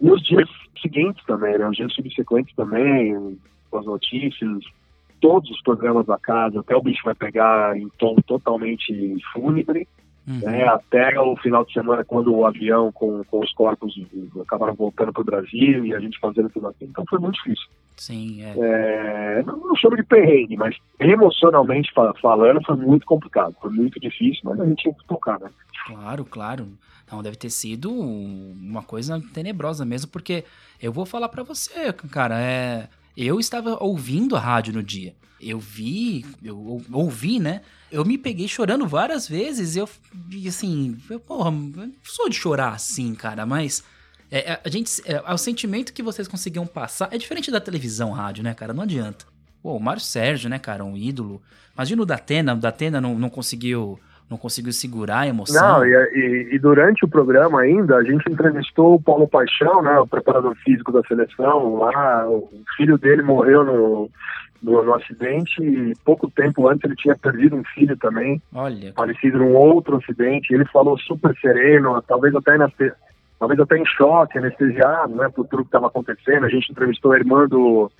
E 0.00 0.10
os 0.10 0.22
dias 0.22 0.48
seguintes 0.80 1.24
também, 1.26 1.58
né? 1.58 1.68
Os 1.68 1.76
dias 1.76 1.92
subsequentes 1.92 2.54
também, 2.54 3.38
com 3.70 3.78
as 3.78 3.86
notícias, 3.86 4.64
todos 5.20 5.50
os 5.50 5.62
programas 5.62 6.06
da 6.06 6.18
casa, 6.18 6.60
até 6.60 6.76
o 6.76 6.82
bicho 6.82 7.02
vai 7.04 7.14
pegar 7.14 7.76
em 7.76 7.88
tom 7.98 8.16
totalmente 8.26 9.16
fúnebre. 9.32 9.88
Uhum. 10.26 10.38
Né, 10.38 10.64
até 10.68 11.18
o 11.18 11.36
final 11.36 11.64
de 11.64 11.72
semana, 11.72 12.04
quando 12.04 12.32
o 12.32 12.46
avião 12.46 12.92
com, 12.92 13.24
com 13.24 13.40
os 13.40 13.52
corpos 13.54 13.92
acabaram 14.40 14.74
voltando 14.74 15.12
para 15.12 15.20
o 15.20 15.24
Brasil 15.24 15.84
e 15.84 15.92
a 15.92 15.98
gente 15.98 16.18
fazendo 16.20 16.48
tudo 16.48 16.68
aqui. 16.68 16.84
Então 16.84 17.04
foi 17.08 17.18
muito 17.18 17.34
difícil. 17.34 17.66
Sim, 17.96 18.42
é. 18.42 18.54
é 18.56 19.42
não, 19.42 19.56
não 19.56 19.76
chamo 19.76 19.96
de 19.96 20.04
perrengue, 20.04 20.56
mas 20.56 20.76
emocionalmente 21.00 21.92
falando 22.20 22.64
foi 22.64 22.76
muito 22.76 23.04
complicado. 23.04 23.56
Foi 23.60 23.70
muito 23.70 23.98
difícil, 23.98 24.42
mas 24.44 24.60
a 24.60 24.64
gente 24.64 24.82
tinha 24.82 24.94
que 24.94 25.04
tocar, 25.06 25.40
né? 25.40 25.50
Claro, 25.86 26.24
claro. 26.24 26.68
Não, 27.10 27.22
deve 27.22 27.36
ter 27.36 27.50
sido 27.50 27.90
uma 27.92 28.82
coisa 28.82 29.20
tenebrosa 29.34 29.84
mesmo, 29.84 30.10
porque 30.10 30.44
eu 30.80 30.92
vou 30.92 31.04
falar 31.04 31.28
para 31.28 31.42
você, 31.42 31.92
cara, 32.10 32.40
é 32.40 32.88
eu 33.16 33.38
estava 33.38 33.82
ouvindo 33.82 34.36
a 34.36 34.40
rádio 34.40 34.72
no 34.72 34.82
dia. 34.82 35.14
Eu 35.40 35.58
vi, 35.58 36.24
eu 36.42 36.82
ouvi, 36.92 37.40
né? 37.40 37.62
Eu 37.90 38.04
me 38.04 38.16
peguei 38.16 38.46
chorando 38.46 38.86
várias 38.86 39.28
vezes. 39.28 39.76
Eu, 39.76 39.88
assim, 40.46 40.96
eu, 41.10 41.18
porra, 41.18 41.50
eu 41.50 41.92
sou 42.04 42.28
de 42.28 42.36
chorar 42.36 42.74
assim, 42.74 43.14
cara, 43.14 43.44
mas. 43.44 43.82
É, 44.30 44.52
é 44.52 44.60
a 44.64 44.68
gente, 44.68 45.02
é, 45.04 45.20
o 45.30 45.36
sentimento 45.36 45.92
que 45.92 46.02
vocês 46.02 46.28
conseguiam 46.28 46.66
passar 46.66 47.08
é 47.12 47.18
diferente 47.18 47.50
da 47.50 47.60
televisão, 47.60 48.12
rádio, 48.12 48.44
né, 48.44 48.54
cara? 48.54 48.72
Não 48.72 48.84
adianta. 48.84 49.26
Pô, 49.62 49.76
o 49.76 49.80
Mário 49.80 50.00
Sérgio, 50.00 50.48
né, 50.48 50.58
cara? 50.58 50.84
Um 50.84 50.96
ídolo. 50.96 51.42
Imagina 51.74 52.02
o 52.02 52.06
Datena, 52.06 52.54
o 52.54 52.56
Datena 52.56 53.00
não, 53.00 53.18
não 53.18 53.28
conseguiu 53.28 53.98
não 54.30 54.38
conseguiu 54.38 54.72
segurar 54.72 55.20
a 55.20 55.26
emoção. 55.26 55.80
Não, 55.80 55.86
e, 55.86 55.90
e, 55.90 56.54
e, 56.54 56.58
durante 56.58 57.04
o 57.04 57.08
programa 57.08 57.60
ainda, 57.60 57.96
a 57.96 58.04
gente 58.04 58.30
entrevistou 58.30 58.94
o 58.94 59.02
Paulo 59.02 59.28
Paixão, 59.28 59.82
né, 59.82 59.98
o 59.98 60.06
preparador 60.06 60.54
físico 60.56 60.90
da 60.90 61.02
seleção, 61.02 61.76
lá, 61.76 62.28
o 62.28 62.48
filho 62.76 62.96
dele 62.96 63.22
morreu 63.22 63.64
no, 63.64 64.10
no, 64.62 64.82
no, 64.82 64.94
acidente 64.94 65.62
e 65.62 65.92
pouco 66.04 66.30
tempo 66.30 66.68
antes 66.68 66.84
ele 66.84 66.96
tinha 66.96 67.16
perdido 67.16 67.56
um 67.56 67.64
filho 67.74 67.96
também. 67.96 68.40
Olha. 68.54 68.92
Falecido 68.94 69.38
num 69.38 69.54
outro 69.54 69.96
acidente. 69.96 70.54
Ele 70.54 70.64
falou 70.66 70.98
super 70.98 71.36
sereno, 71.38 72.00
talvez 72.02 72.34
até 72.34 72.56
na, 72.56 72.70
talvez 73.38 73.58
até 73.58 73.76
em 73.76 73.84
choque, 73.84 74.38
anestesiado, 74.38 75.14
né, 75.16 75.28
por 75.28 75.46
tudo 75.46 75.64
que 75.64 75.68
estava 75.68 75.88
acontecendo. 75.88 76.46
A 76.46 76.48
gente 76.48 76.70
entrevistou 76.70 77.12
a 77.12 77.18
irmã 77.18 77.46
do, 77.48 77.90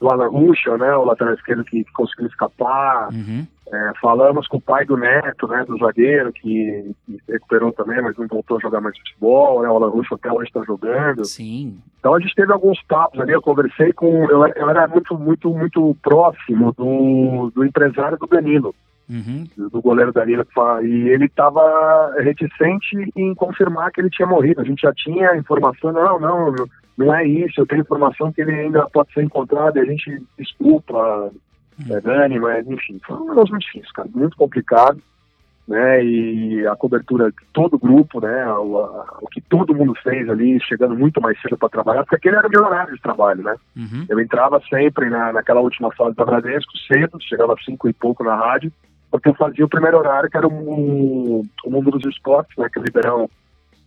do 0.00 0.08
Alan 0.10 0.28
Ruschel, 0.28 0.76
né, 0.76 0.92
o 0.96 1.04
lateral 1.04 1.34
esquerdo 1.34 1.64
que 1.64 1.84
conseguiu 1.92 2.26
escapar. 2.26 3.08
Uhum. 3.12 3.46
É, 3.70 3.92
falamos 4.00 4.46
com 4.48 4.56
o 4.56 4.60
pai 4.60 4.84
do 4.86 4.96
Neto, 4.96 5.46
né, 5.46 5.64
do 5.64 5.76
zagueiro, 5.76 6.32
que, 6.32 6.94
que 7.04 7.12
se 7.12 7.32
recuperou 7.32 7.70
também, 7.72 8.00
mas 8.00 8.16
não 8.16 8.26
voltou 8.26 8.56
a 8.56 8.60
jogar 8.60 8.80
mais 8.80 8.96
futebol, 8.96 9.62
né, 9.62 9.68
o 9.68 9.76
Alan 9.76 9.90
Ruschel 9.90 10.16
até 10.16 10.32
hoje 10.32 10.48
está 10.48 10.62
jogando. 10.62 11.24
Sim. 11.24 11.78
Então 11.98 12.14
a 12.14 12.20
gente 12.20 12.34
teve 12.34 12.52
alguns 12.52 12.82
papos 12.84 13.20
ali, 13.20 13.32
eu 13.32 13.42
conversei 13.42 13.92
com, 13.92 14.24
eu, 14.30 14.46
eu 14.46 14.70
era 14.70 14.88
muito, 14.88 15.18
muito, 15.18 15.50
muito 15.50 15.96
próximo 16.02 16.72
do, 16.72 17.50
do 17.54 17.64
empresário 17.64 18.16
do 18.16 18.26
Danilo. 18.26 18.74
Uhum. 19.10 19.46
do 19.56 19.80
goleiro 19.80 20.12
Danilo, 20.12 20.44
e 20.82 21.08
ele 21.08 21.24
estava 21.24 22.14
reticente 22.18 23.10
em 23.16 23.34
confirmar 23.34 23.90
que 23.90 24.02
ele 24.02 24.10
tinha 24.10 24.28
morrido. 24.28 24.60
A 24.60 24.64
gente 24.64 24.82
já 24.82 24.92
tinha 24.92 25.34
informação, 25.34 25.90
não, 25.94 26.20
não, 26.20 26.54
não 26.94 27.14
é 27.14 27.26
isso, 27.26 27.58
eu 27.58 27.66
tenho 27.66 27.80
informação 27.80 28.30
que 28.30 28.42
ele 28.42 28.52
ainda 28.52 28.86
pode 28.92 29.10
ser 29.14 29.22
encontrado, 29.22 29.78
e 29.78 29.80
a 29.80 29.84
gente 29.86 30.22
desculpa, 30.38 31.32
uhum. 31.78 31.96
é, 31.96 32.38
mas 32.38 32.66
enfim, 32.66 33.00
foi 33.06 33.16
um 33.16 33.28
negócio 33.28 33.50
muito 33.50 33.64
difícil, 33.64 33.90
cara, 33.94 34.08
muito 34.14 34.36
complicado, 34.36 35.00
né, 35.66 36.02
e 36.02 36.66
a 36.66 36.74
cobertura 36.74 37.30
de 37.30 37.46
todo 37.52 37.74
o 37.74 37.78
grupo, 37.78 38.20
né, 38.22 38.46
o, 38.54 38.78
a, 38.78 39.18
o 39.20 39.28
que 39.28 39.40
todo 39.40 39.74
mundo 39.74 39.94
fez 40.02 40.28
ali, 40.28 40.58
chegando 40.62 40.96
muito 40.96 41.20
mais 41.20 41.38
cedo 41.42 41.58
para 41.58 41.68
trabalhar, 41.68 42.04
porque 42.04 42.16
aquele 42.16 42.36
era 42.36 42.48
o 42.48 42.50
meu 42.50 42.64
horário 42.64 42.94
de 42.94 43.02
trabalho, 43.02 43.42
né, 43.42 43.54
uhum. 43.76 44.06
eu 44.08 44.18
entrava 44.18 44.60
sempre 44.68 45.10
na, 45.10 45.32
naquela 45.32 45.60
última 45.60 45.92
fase 45.92 46.16
da 46.16 46.24
Bradesco, 46.24 46.72
cedo, 46.86 47.18
chegava 47.20 47.52
às 47.52 47.64
cinco 47.64 47.88
e 47.88 47.92
pouco 47.92 48.24
na 48.24 48.34
rádio, 48.34 48.72
porque 49.10 49.28
eu 49.28 49.34
fazia 49.34 49.64
o 49.64 49.68
primeiro 49.68 49.98
horário, 49.98 50.30
que 50.30 50.36
era 50.36 50.48
o, 50.48 51.44
o 51.64 51.70
mundo 51.70 51.90
dos 51.90 52.04
esportes, 52.04 52.56
né, 52.56 52.68
que 52.72 52.78
o 52.78 52.82
Ribeirão 52.82 53.28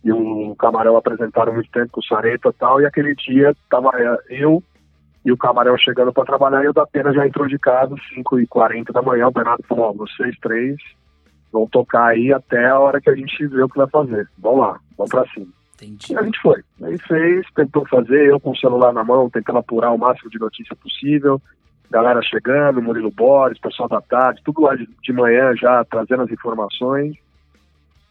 e 0.04 0.12
o 0.12 0.54
Camarão 0.56 0.96
apresentaram 0.96 1.52
muito 1.52 1.70
tempo 1.70 1.92
com 1.92 2.00
o 2.00 2.04
Sareta 2.04 2.48
e 2.48 2.52
tal, 2.52 2.80
e 2.80 2.86
aquele 2.86 3.14
dia 3.14 3.54
tava 3.68 3.90
eu 4.28 4.62
e 5.24 5.32
o 5.32 5.36
Camarão 5.36 5.76
chegando 5.76 6.12
para 6.12 6.24
trabalhar 6.24 6.64
e 6.64 6.68
o 6.68 6.72
da 6.72 6.86
Pena 6.86 7.12
já 7.12 7.26
entrou 7.26 7.46
de 7.46 7.58
casa, 7.58 7.94
5h40 8.16 8.92
da 8.92 9.02
manhã, 9.02 9.28
o 9.28 9.32
Bernardo 9.32 9.64
falou, 9.68 9.90
ó, 9.90 9.92
vocês 9.92 10.36
três 10.40 10.76
vão 11.52 11.66
tocar 11.66 12.06
aí 12.06 12.32
até 12.32 12.66
a 12.66 12.78
hora 12.78 13.00
que 13.00 13.10
a 13.10 13.14
gente 13.14 13.46
vê 13.46 13.62
o 13.62 13.68
que 13.68 13.76
vai 13.76 13.88
fazer. 13.88 14.28
Vamos 14.38 14.60
lá, 14.60 14.80
vamos 14.96 15.10
para 15.10 15.28
cima. 15.28 15.46
Entendi. 15.74 16.12
E 16.12 16.16
a 16.16 16.22
gente 16.22 16.40
foi. 16.40 16.62
Aí 16.82 16.98
fez, 16.98 17.46
tentou 17.54 17.86
fazer, 17.86 18.28
eu 18.28 18.40
com 18.40 18.50
o 18.50 18.56
celular 18.56 18.92
na 18.92 19.04
mão, 19.04 19.28
tentando 19.28 19.58
apurar 19.58 19.92
o 19.92 19.98
máximo 19.98 20.30
de 20.30 20.38
notícia 20.38 20.74
possível 20.76 21.40
galera 21.92 22.22
chegando, 22.22 22.80
Murilo 22.80 23.10
Borges, 23.10 23.60
pessoal 23.60 23.88
da 23.88 24.00
tarde, 24.00 24.40
tudo 24.42 24.62
lá 24.62 24.74
de, 24.74 24.88
de 25.02 25.12
manhã 25.12 25.54
já 25.54 25.84
trazendo 25.84 26.22
as 26.22 26.30
informações. 26.30 27.14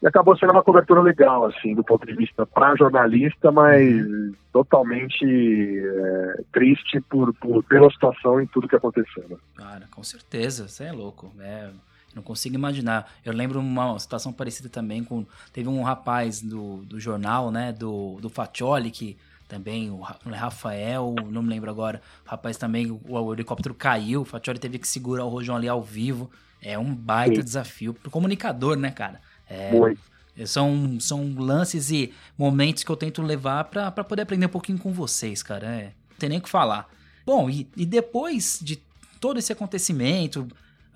E 0.02 0.06
acabou 0.06 0.36
sendo 0.36 0.50
uma 0.50 0.64
cobertura 0.64 1.00
legal, 1.00 1.46
assim, 1.46 1.74
do 1.74 1.84
ponto 1.84 2.04
de 2.04 2.12
vista 2.14 2.44
para 2.44 2.74
jornalista, 2.74 3.52
mas 3.52 4.04
uhum. 4.04 4.34
totalmente 4.52 5.24
é, 5.24 6.42
triste 6.52 7.00
por, 7.02 7.32
por, 7.34 7.62
pela 7.62 7.88
situação 7.88 8.40
e 8.40 8.46
tudo 8.48 8.66
que 8.66 8.74
aconteceu. 8.74 9.24
Né? 9.28 9.36
Cara, 9.56 9.86
com 9.94 10.02
certeza, 10.02 10.66
você 10.66 10.84
é 10.84 10.92
louco. 10.92 11.32
É, 11.38 11.70
não 12.16 12.22
consigo 12.22 12.56
imaginar. 12.56 13.08
Eu 13.24 13.32
lembro 13.32 13.60
uma 13.60 13.96
situação 14.00 14.32
parecida 14.32 14.68
também 14.68 15.04
com. 15.04 15.24
Teve 15.52 15.68
um 15.68 15.82
rapaz 15.82 16.42
do, 16.42 16.78
do 16.78 16.98
jornal, 16.98 17.52
né, 17.52 17.72
do, 17.72 18.18
do 18.20 18.28
Fatioli, 18.28 18.90
que 18.90 19.16
também, 19.46 19.90
o 19.90 20.02
é 20.32 20.34
Rafael, 20.34 21.14
não 21.30 21.42
me 21.42 21.50
lembro 21.50 21.70
agora, 21.70 22.00
o 22.26 22.30
rapaz 22.30 22.56
também, 22.56 22.90
o, 22.90 23.00
o 23.06 23.32
helicóptero 23.34 23.74
caiu, 23.74 24.22
o 24.22 24.24
Fatioli 24.24 24.58
teve 24.58 24.78
que 24.78 24.88
segurar 24.88 25.26
o 25.26 25.28
Rojão 25.28 25.56
ali 25.56 25.68
ao 25.68 25.82
vivo. 25.82 26.30
É 26.60 26.78
um 26.78 26.94
baita 26.94 27.36
Sim. 27.36 27.42
desafio 27.42 27.92
pro 27.92 28.10
comunicador, 28.10 28.76
né, 28.76 28.90
cara? 28.90 29.20
É, 29.52 30.46
São, 30.46 30.98
são 30.98 31.34
lances 31.36 31.90
e 31.90 32.12
momentos 32.38 32.82
que 32.82 32.90
eu 32.90 32.96
tento 32.96 33.20
levar 33.22 33.64
para 33.64 33.90
poder 34.04 34.22
aprender 34.22 34.46
um 34.46 34.50
pouquinho 34.50 34.78
com 34.78 34.92
vocês, 34.92 35.42
cara. 35.42 35.66
É, 35.66 35.84
não 36.10 36.16
tem 36.18 36.28
nem 36.28 36.38
o 36.38 36.42
que 36.42 36.48
falar. 36.48 36.88
Bom, 37.24 37.50
e, 37.50 37.68
e 37.76 37.84
depois 37.84 38.58
de 38.62 38.82
todo 39.20 39.38
esse 39.38 39.52
acontecimento, 39.52 40.48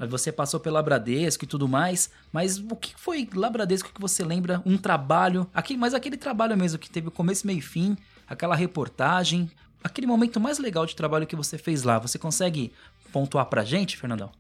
você 0.08 0.32
passou 0.32 0.58
pela 0.58 0.82
Bradesco 0.82 1.44
e 1.44 1.46
tudo 1.46 1.68
mais, 1.68 2.10
mas 2.32 2.58
o 2.58 2.76
que 2.76 2.94
foi 2.96 3.28
lá 3.34 3.48
Bradesco 3.48 3.92
que 3.94 4.00
você 4.00 4.24
lembra? 4.24 4.62
Um 4.66 4.76
trabalho, 4.76 5.48
aquele, 5.54 5.78
mas 5.78 5.94
aquele 5.94 6.16
trabalho 6.16 6.56
mesmo 6.56 6.78
que 6.78 6.90
teve 6.90 7.10
começo, 7.10 7.46
meio 7.46 7.58
e 7.58 7.62
fim, 7.62 7.96
aquela 8.28 8.56
reportagem, 8.56 9.50
aquele 9.82 10.06
momento 10.06 10.40
mais 10.40 10.58
legal 10.58 10.84
de 10.84 10.96
trabalho 10.96 11.26
que 11.26 11.36
você 11.36 11.56
fez 11.56 11.82
lá. 11.82 11.98
Você 11.98 12.18
consegue 12.18 12.72
pontuar 13.12 13.46
pra 13.46 13.64
gente, 13.64 13.96
Fernandão? 13.96 14.30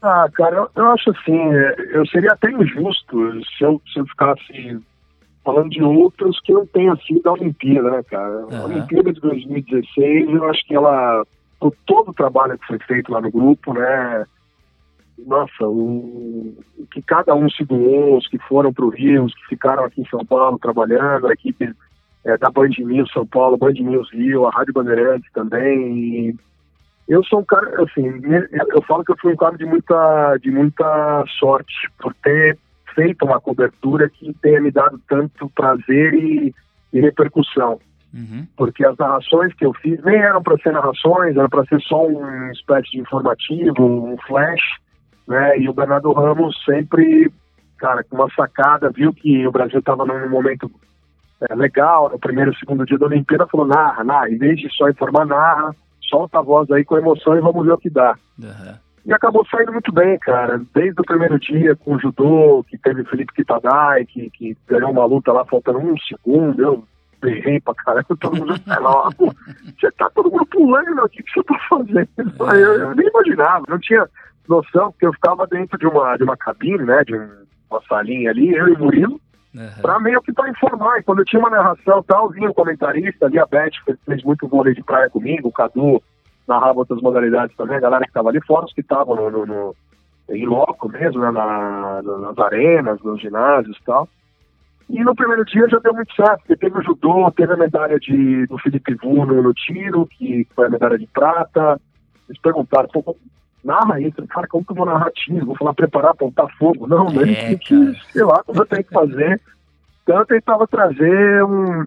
Ah, 0.00 0.28
cara, 0.32 0.56
eu, 0.56 0.70
eu 0.76 0.86
acho 0.90 1.10
assim, 1.10 1.36
é, 1.36 1.96
eu 1.96 2.06
seria 2.06 2.32
até 2.32 2.50
injusto 2.50 3.44
se 3.56 3.64
eu, 3.64 3.80
se 3.92 3.98
eu 3.98 4.06
ficasse 4.06 4.80
falando 5.44 5.70
de 5.70 5.82
outros 5.82 6.38
que 6.40 6.52
não 6.52 6.66
tenha 6.66 6.94
sido 6.96 7.26
a 7.26 7.32
Olimpíada, 7.32 7.90
né, 7.90 8.02
cara? 8.04 8.46
Uhum. 8.46 8.60
A 8.60 8.64
Olimpíada 8.66 9.12
de 9.12 9.20
2016, 9.20 10.28
eu 10.28 10.44
acho 10.50 10.66
que 10.66 10.74
ela, 10.74 11.24
por 11.58 11.74
todo 11.86 12.10
o 12.10 12.14
trabalho 12.14 12.58
que 12.58 12.66
foi 12.66 12.78
feito 12.80 13.10
lá 13.10 13.20
no 13.20 13.30
grupo, 13.30 13.72
né, 13.72 14.24
nossa, 15.26 15.66
o, 15.66 16.54
o 16.78 16.86
que 16.92 17.02
cada 17.02 17.34
um 17.34 17.48
se 17.50 17.64
doou, 17.64 18.18
os 18.18 18.28
que 18.28 18.38
foram 18.38 18.72
para 18.72 18.84
o 18.84 18.90
Rio, 18.90 19.24
os 19.24 19.34
que 19.34 19.46
ficaram 19.48 19.84
aqui 19.84 20.02
em 20.02 20.08
São 20.08 20.24
Paulo 20.24 20.58
trabalhando, 20.58 21.26
a 21.26 21.32
equipe 21.32 21.74
é, 22.24 22.36
da 22.36 22.50
Band 22.50 22.70
News 22.78 23.10
São 23.12 23.26
Paulo, 23.26 23.56
Band 23.56 23.72
News 23.72 24.10
Rio, 24.12 24.46
a 24.46 24.50
Rádio 24.50 24.74
Bandeirantes 24.74 25.30
também. 25.32 26.36
Eu 27.08 27.24
sou 27.24 27.40
um 27.40 27.44
cara, 27.44 27.82
assim, 27.82 28.20
eu 28.74 28.82
falo 28.82 29.02
que 29.02 29.12
eu 29.12 29.16
fui 29.18 29.32
um 29.32 29.36
cara 29.36 29.56
de 29.56 29.64
muita, 29.64 30.36
de 30.42 30.50
muita 30.50 31.24
sorte 31.38 31.74
por 31.98 32.14
ter 32.22 32.58
feito 32.94 33.24
uma 33.24 33.40
cobertura 33.40 34.10
que 34.10 34.34
tenha 34.42 34.60
me 34.60 34.70
dado 34.70 35.00
tanto 35.08 35.48
prazer 35.50 36.12
e, 36.14 36.54
e 36.92 37.00
repercussão. 37.00 37.80
Uhum. 38.12 38.46
Porque 38.56 38.84
as 38.84 38.96
narrações 38.96 39.54
que 39.54 39.64
eu 39.64 39.72
fiz 39.74 40.02
nem 40.02 40.16
eram 40.16 40.42
para 40.42 40.58
ser 40.58 40.72
narrações, 40.72 41.36
era 41.36 41.48
para 41.48 41.64
ser 41.66 41.80
só 41.80 42.06
um 42.06 42.50
espécie 42.50 42.90
de 42.90 43.00
informativo, 43.00 44.12
um 44.12 44.16
flash, 44.26 44.62
né? 45.26 45.58
E 45.58 45.68
o 45.68 45.74
Bernardo 45.74 46.12
Ramos 46.12 46.62
sempre, 46.64 47.30
cara, 47.78 48.02
com 48.04 48.16
uma 48.16 48.28
sacada, 48.34 48.90
viu 48.90 49.12
que 49.12 49.46
o 49.46 49.52
Brasil 49.52 49.78
estava 49.78 50.04
num 50.04 50.28
momento 50.28 50.70
é, 51.48 51.54
legal, 51.54 52.10
no 52.10 52.18
primeiro 52.18 52.50
e 52.50 52.58
segundo 52.58 52.84
dia 52.84 52.98
da 52.98 53.06
Olimpíada, 53.06 53.46
falou, 53.46 53.66
narra, 53.66 54.02
narra, 54.02 54.30
em 54.30 54.38
vez 54.38 54.58
de 54.58 54.68
só 54.74 54.88
informar, 54.88 55.26
narra, 55.26 55.74
solta 56.08 56.38
a 56.38 56.42
voz 56.42 56.70
aí 56.70 56.84
com 56.84 56.96
emoção 56.96 57.36
e 57.36 57.40
vamos 57.40 57.66
ver 57.66 57.72
o 57.72 57.78
que 57.78 57.90
dá. 57.90 58.16
Uhum. 58.38 58.74
E 59.06 59.12
acabou 59.12 59.46
saindo 59.46 59.72
muito 59.72 59.92
bem, 59.92 60.18
cara. 60.18 60.60
Desde 60.74 61.00
o 61.00 61.04
primeiro 61.04 61.38
dia 61.38 61.74
com 61.76 61.94
o 61.94 62.00
judô, 62.00 62.64
que 62.68 62.76
teve 62.76 63.04
Felipe 63.04 63.32
Kitadai, 63.32 64.04
que, 64.04 64.28
que 64.30 64.56
ganhou 64.66 64.90
uma 64.90 65.06
luta 65.06 65.32
lá 65.32 65.44
faltando 65.44 65.78
um 65.78 65.96
segundo, 65.98 66.60
eu 66.60 66.84
berrei 67.20 67.60
pra 67.60 67.74
caramba, 67.74 68.06
todo 68.20 68.36
mundo 68.36 68.54
lá, 68.66 69.08
você 69.80 69.90
tá 69.92 70.10
todo 70.10 70.30
mundo 70.30 70.46
pulando, 70.46 71.04
o 71.04 71.08
que, 71.08 71.22
que 71.22 71.32
você 71.32 71.42
tá 71.42 71.58
fazendo? 71.68 72.08
Eu, 72.54 72.74
eu, 72.80 72.94
nem 72.94 73.08
imaginava, 73.08 73.64
não 73.68 73.78
tinha 73.78 74.06
noção, 74.48 74.92
porque 74.92 75.06
eu 75.06 75.12
ficava 75.12 75.46
dentro 75.46 75.78
de 75.78 75.86
uma, 75.86 76.16
de 76.16 76.24
uma 76.24 76.36
cabine, 76.36 76.84
né, 76.84 77.02
de 77.04 77.16
um, 77.16 77.28
uma 77.70 77.82
salinha 77.88 78.30
ali, 78.30 78.54
eu 78.54 78.68
e 78.68 78.72
o 78.72 78.78
Murilo, 78.78 79.20
Uhum. 79.54 79.82
Pra 79.82 79.98
meio 79.98 80.20
que 80.22 80.32
pra 80.32 80.48
informar. 80.48 80.98
E 80.98 81.02
quando 81.02 81.20
eu 81.20 81.24
tinha 81.24 81.40
uma 81.40 81.50
narração 81.50 82.02
tal, 82.02 82.28
vinha 82.30 82.48
o 82.48 82.50
um 82.50 82.54
comentarista 82.54 83.26
ali, 83.26 83.38
a 83.38 83.46
Beth 83.46 83.70
fez 84.04 84.22
muito 84.22 84.46
vôlei 84.46 84.74
de 84.74 84.82
praia 84.82 85.08
comigo, 85.08 85.48
o 85.48 85.52
Cadu 85.52 86.02
narrava 86.46 86.78
outras 86.78 87.00
modalidades 87.00 87.54
também, 87.56 87.76
a 87.76 87.80
galera 87.80 88.06
que 88.06 88.12
tava 88.12 88.30
ali 88.30 88.40
fora, 88.46 88.64
os 88.64 88.72
que 88.72 88.80
estavam 88.80 89.14
no, 89.14 89.30
no, 89.30 89.46
no, 89.46 89.76
em 90.30 90.46
loco 90.46 90.88
mesmo, 90.88 91.20
né, 91.20 91.30
na, 91.30 92.02
nas 92.02 92.38
arenas, 92.38 93.02
nos 93.02 93.20
ginásios 93.20 93.76
e 93.76 93.84
tal. 93.84 94.08
E 94.88 95.04
no 95.04 95.14
primeiro 95.14 95.44
dia 95.44 95.68
já 95.68 95.78
deu 95.78 95.92
muito 95.92 96.14
certo, 96.14 96.38
porque 96.38 96.56
teve 96.56 96.78
o 96.78 96.82
judô, 96.82 97.30
teve 97.32 97.52
a 97.52 97.56
medalha 97.58 97.98
de, 97.98 98.46
do 98.46 98.56
Felipe 98.58 98.94
Vuno 98.94 99.42
no 99.42 99.52
tiro, 99.52 100.06
que 100.06 100.46
foi 100.54 100.66
a 100.66 100.70
medalha 100.70 100.98
de 100.98 101.06
prata. 101.06 101.78
Eles 102.26 102.40
perguntaram, 102.40 102.88
narra 103.64 104.00
isso. 104.00 104.26
Cara, 104.28 104.46
como 104.48 104.64
que 104.64 104.72
eu 104.72 104.76
vou 104.76 104.86
narrar 104.86 105.10
tiro? 105.12 105.46
Vou 105.46 105.56
falar 105.56 105.74
preparar, 105.74 106.12
apontar 106.12 106.48
fogo? 106.58 106.86
Não, 106.86 107.10
né? 107.10 107.32
É, 107.32 107.48
tem 107.48 107.58
que, 107.58 107.94
sei 108.12 108.24
lá, 108.24 108.42
como 108.44 108.60
eu 108.60 108.66
tenho 108.66 108.84
que 108.84 108.92
fazer. 108.92 109.40
Então 110.02 110.18
eu 110.18 110.26
tentava 110.26 110.66
trazer 110.66 111.44
um, 111.44 111.84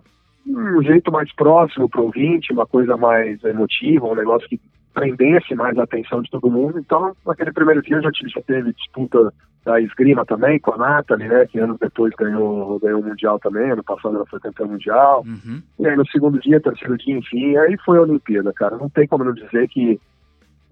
um 0.48 0.84
jeito 0.84 1.12
mais 1.12 1.34
próximo 1.34 1.90
para 1.90 2.02
o 2.02 2.06
ouvinte, 2.06 2.54
uma 2.54 2.66
coisa 2.66 2.96
mais 2.96 3.44
emotiva, 3.44 4.08
um 4.08 4.16
negócio 4.16 4.48
que 4.48 4.60
prendesse 4.94 5.56
mais 5.56 5.78
a 5.78 5.84
atenção 5.84 6.22
de 6.22 6.30
todo 6.30 6.52
mundo. 6.52 6.80
Então, 6.80 7.16
naquele 7.26 7.52
primeiro 7.52 7.82
dia 7.82 8.02
já, 8.02 8.10
já 8.14 8.42
teve 8.42 8.74
disputa 8.74 9.34
da 9.64 9.80
esgrima 9.80 10.26
também 10.26 10.60
com 10.60 10.74
a 10.74 10.78
Nathalie, 10.78 11.28
né, 11.28 11.46
que 11.46 11.60
anos 11.60 11.78
depois 11.80 12.14
ganhou, 12.18 12.80
ganhou 12.80 13.00
o 13.00 13.06
Mundial 13.06 13.40
também, 13.40 13.72
ano 13.72 13.84
passado 13.84 14.16
ela 14.16 14.26
foi 14.26 14.40
campeã 14.40 14.66
mundial. 14.66 15.24
Uhum. 15.26 15.62
E 15.80 15.88
aí 15.88 15.96
no 15.96 16.06
segundo 16.08 16.40
dia, 16.40 16.60
terceiro 16.60 16.98
dia, 16.98 17.16
enfim, 17.16 17.56
aí 17.58 17.78
foi 17.86 17.98
a 17.98 18.02
Olimpíada, 18.02 18.52
cara. 18.54 18.78
Não 18.78 18.90
tem 18.90 19.08
como 19.08 19.24
não 19.24 19.34
dizer 19.34 19.68
que 19.70 20.00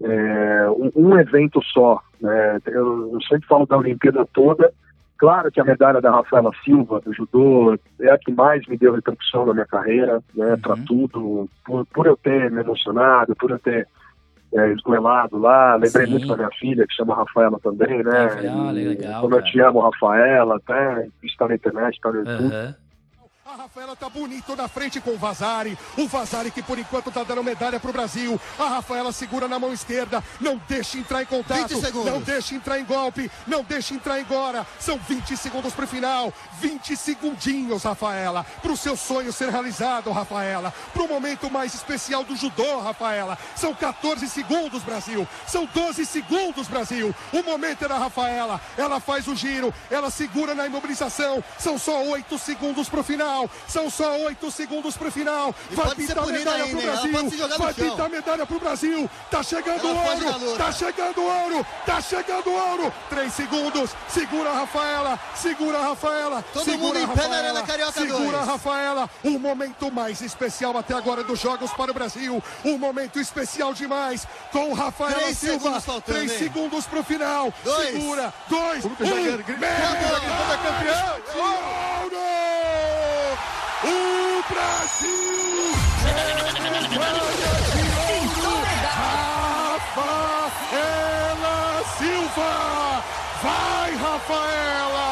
é, 0.02 0.70
um, 0.70 0.90
um, 0.96 1.18
evento 1.18 1.60
só, 1.62 2.00
né, 2.20 2.58
eu, 2.66 3.12
eu 3.12 3.20
sempre 3.22 3.46
falo 3.46 3.66
da 3.66 3.76
Olimpíada 3.76 4.26
toda, 4.32 4.72
Claro 5.20 5.52
que 5.52 5.60
a 5.60 5.64
medalha 5.64 6.00
da 6.00 6.10
Rafaela 6.10 6.50
Silva, 6.64 6.98
do 6.98 7.12
judô, 7.12 7.78
é 8.00 8.10
a 8.10 8.16
que 8.16 8.32
mais 8.32 8.66
me 8.66 8.78
deu 8.78 8.94
repercussão 8.94 9.44
na 9.44 9.52
minha 9.52 9.66
carreira, 9.66 10.22
né, 10.34 10.52
uhum. 10.52 10.58
para 10.58 10.76
tudo, 10.86 11.48
por, 11.62 11.84
por, 11.88 12.06
eu 12.06 12.16
ter 12.16 12.50
me 12.50 12.62
emocionado, 12.62 13.36
por 13.36 13.50
eu 13.50 13.58
ter 13.58 13.86
é, 14.54 14.72
esgoelado 14.72 15.36
lá. 15.36 15.74
Lembrei 15.74 16.06
Sim. 16.06 16.12
muito 16.12 16.26
da 16.26 16.36
minha 16.38 16.50
filha, 16.58 16.86
que 16.86 16.94
chama 16.94 17.14
Rafaela 17.14 17.60
também, 17.60 18.02
né? 18.02 18.34
Legal, 18.34 18.70
legal. 18.72 19.20
Como 19.20 19.34
eu 19.34 19.44
te 19.44 19.60
amo, 19.60 19.80
Rafaela, 19.80 20.56
até 20.56 21.06
está 21.22 21.46
na 21.48 21.54
internet, 21.54 21.94
está 21.96 22.10
no 22.10 22.18
YouTube. 22.20 22.54
Uhum. 22.54 22.74
A 23.52 23.56
Rafaela 23.56 23.96
tá 23.96 24.08
bonito 24.08 24.54
na 24.54 24.68
frente 24.68 25.00
com 25.00 25.10
o 25.10 25.18
Vazari. 25.18 25.76
O 25.96 26.06
Vazari 26.06 26.52
que 26.52 26.62
por 26.62 26.78
enquanto 26.78 27.10
tá 27.10 27.24
dando 27.24 27.42
medalha 27.42 27.80
pro 27.80 27.92
Brasil. 27.92 28.40
A 28.56 28.68
Rafaela 28.68 29.10
segura 29.10 29.48
na 29.48 29.58
mão 29.58 29.72
esquerda. 29.72 30.22
Não 30.40 30.56
deixe 30.68 30.98
entrar 30.98 31.22
em 31.22 31.26
contato. 31.26 31.74
Não 32.04 32.20
deixe 32.20 32.54
entrar 32.54 32.78
em 32.78 32.84
golpe. 32.84 33.28
Não 33.48 33.64
deixe 33.64 33.92
entrar 33.92 34.20
agora. 34.20 34.64
São 34.78 34.98
20 34.98 35.36
segundos 35.36 35.74
pro 35.74 35.84
final. 35.84 36.32
20 36.60 36.96
segundinhos, 36.96 37.82
Rafaela. 37.82 38.46
Pro 38.62 38.76
seu 38.76 38.96
sonho 38.96 39.32
ser 39.32 39.48
realizado, 39.48 40.12
Rafaela. 40.12 40.72
Pro 40.92 41.08
momento 41.08 41.50
mais 41.50 41.74
especial 41.74 42.22
do 42.22 42.36
judô, 42.36 42.78
Rafaela. 42.78 43.36
São 43.56 43.74
14 43.74 44.28
segundos, 44.28 44.84
Brasil. 44.84 45.26
São 45.48 45.66
12 45.66 46.06
segundos, 46.06 46.68
Brasil. 46.68 47.12
O 47.32 47.42
momento 47.42 47.84
é 47.84 47.88
da 47.88 47.98
Rafaela. 47.98 48.60
Ela 48.78 49.00
faz 49.00 49.26
o 49.26 49.34
giro. 49.34 49.74
Ela 49.90 50.08
segura 50.08 50.54
na 50.54 50.66
imobilização. 50.66 51.42
São 51.58 51.76
só 51.76 52.04
8 52.04 52.38
segundos 52.38 52.88
pro 52.88 53.02
final 53.02 53.39
final. 53.40 53.50
São 53.68 53.88
só 53.88 54.18
oito 54.24 54.50
segundos 54.50 54.96
para 54.96 55.08
o 55.08 55.12
final. 55.12 55.54
Vai 55.70 55.94
pintar 55.94 56.26
medalha 56.26 56.66
para 56.66 56.78
o 56.78 56.82
Brasil. 56.82 57.48
Vai 57.58 57.74
pintar 57.74 58.10
medalha 58.10 58.46
para 58.46 58.56
o 58.56 58.60
Brasil. 58.60 59.10
Tá 59.30 59.42
chegando 59.42 59.86
ouro. 59.86 60.56
Tá 60.56 60.72
chegando 60.72 61.22
ouro. 61.22 61.66
Tá 61.86 62.00
chegando 62.00 62.50
ouro. 62.50 62.92
Três 63.08 63.32
segundos. 63.32 63.90
Segura 64.08 64.50
a 64.50 64.54
Rafaela. 64.54 65.18
Segura 65.34 65.78
a 65.78 65.82
Rafaela. 65.82 66.44
Todo 66.52 66.64
segura 66.64 67.00
mundo 67.00 67.12
em 67.12 67.16
pé 67.16 67.28
na 67.28 67.36
Arena 67.36 67.62
Carioca 67.62 67.92
Segura 67.92 68.38
a 68.38 68.44
Rafaela. 68.44 69.10
O 69.24 69.38
momento 69.38 69.90
mais 69.92 70.20
especial 70.20 70.76
até 70.76 70.94
agora 70.94 71.22
dos 71.22 71.40
Jogos 71.40 71.72
para 71.72 71.90
o 71.90 71.94
Brasil. 71.94 72.42
Um 72.64 72.78
momento 72.78 73.18
especial 73.20 73.72
demais. 73.72 74.26
Com 74.52 74.72
Rafaela 74.72 75.14
Três 75.14 75.38
Silva. 75.38 75.60
Segundos 75.60 75.84
faltando, 75.84 76.18
Três 76.18 76.32
hein? 76.32 76.38
segundos 76.38 76.86
para 76.86 77.00
o 77.00 77.04
final. 77.04 77.52
Dois. 77.64 77.90
Segura. 77.90 78.34
Dois. 78.48 78.84
Um. 78.84 78.92
Acabou. 78.92 79.10
campeão. 80.62 81.20
Ouro! 81.36 81.90
O 82.10 82.16
Brasil 82.16 83.29
é 83.29 83.29
medalha 86.98 87.52
de 87.72 87.82
ouro! 88.10 88.54
Rafaela 89.72 91.58
Silva! 91.96 92.52
Vai, 93.42 93.90
Rafaela! 93.96 95.09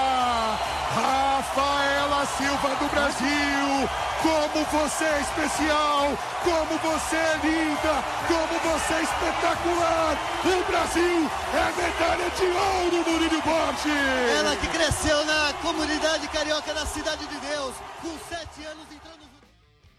Rafaela 1.49 2.27
Silva 2.27 2.75
do 2.77 2.91
Brasil! 2.91 3.89
Como 4.23 4.65
você 4.67 5.05
é 5.05 5.21
especial! 5.21 6.19
Como 6.45 6.79
você 6.79 7.17
é 7.17 7.41
linda! 7.43 8.03
Como 8.27 8.75
você 8.75 8.95
é 8.95 9.03
espetacular! 9.03 10.17
O 10.45 10.71
Brasil 10.71 11.31
é 11.55 11.67
medalha 11.81 12.31
de 12.31 12.45
ouro, 12.45 13.11
Murilo 13.11 13.43
Borges! 13.43 14.39
Ela 14.39 14.57
que 14.57 14.67
cresceu 14.69 15.25
na 15.25 15.53
comunidade 15.63 16.29
carioca 16.29 16.75
da 16.75 16.85
Cidade 16.85 17.27
de 17.27 17.41
Deus, 17.41 17.75
com 18.03 18.11
sete 18.29 18.67
anos 18.67 18.85
entrando 18.93 19.21
no... 19.21 19.39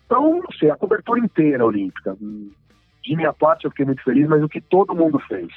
Então, 0.05 0.41
não 0.43 0.57
sei, 0.59 0.69
a 0.69 0.77
cobertura 0.77 1.19
inteira 1.19 1.65
olímpica. 1.65 2.15
De 2.15 3.15
minha 3.15 3.33
parte, 3.33 3.65
eu 3.65 3.71
fiquei 3.71 3.85
muito 3.85 4.03
feliz, 4.03 4.27
mas 4.27 4.43
o 4.43 4.49
que 4.49 4.61
todo 4.61 4.95
mundo 4.95 5.19
fez. 5.27 5.51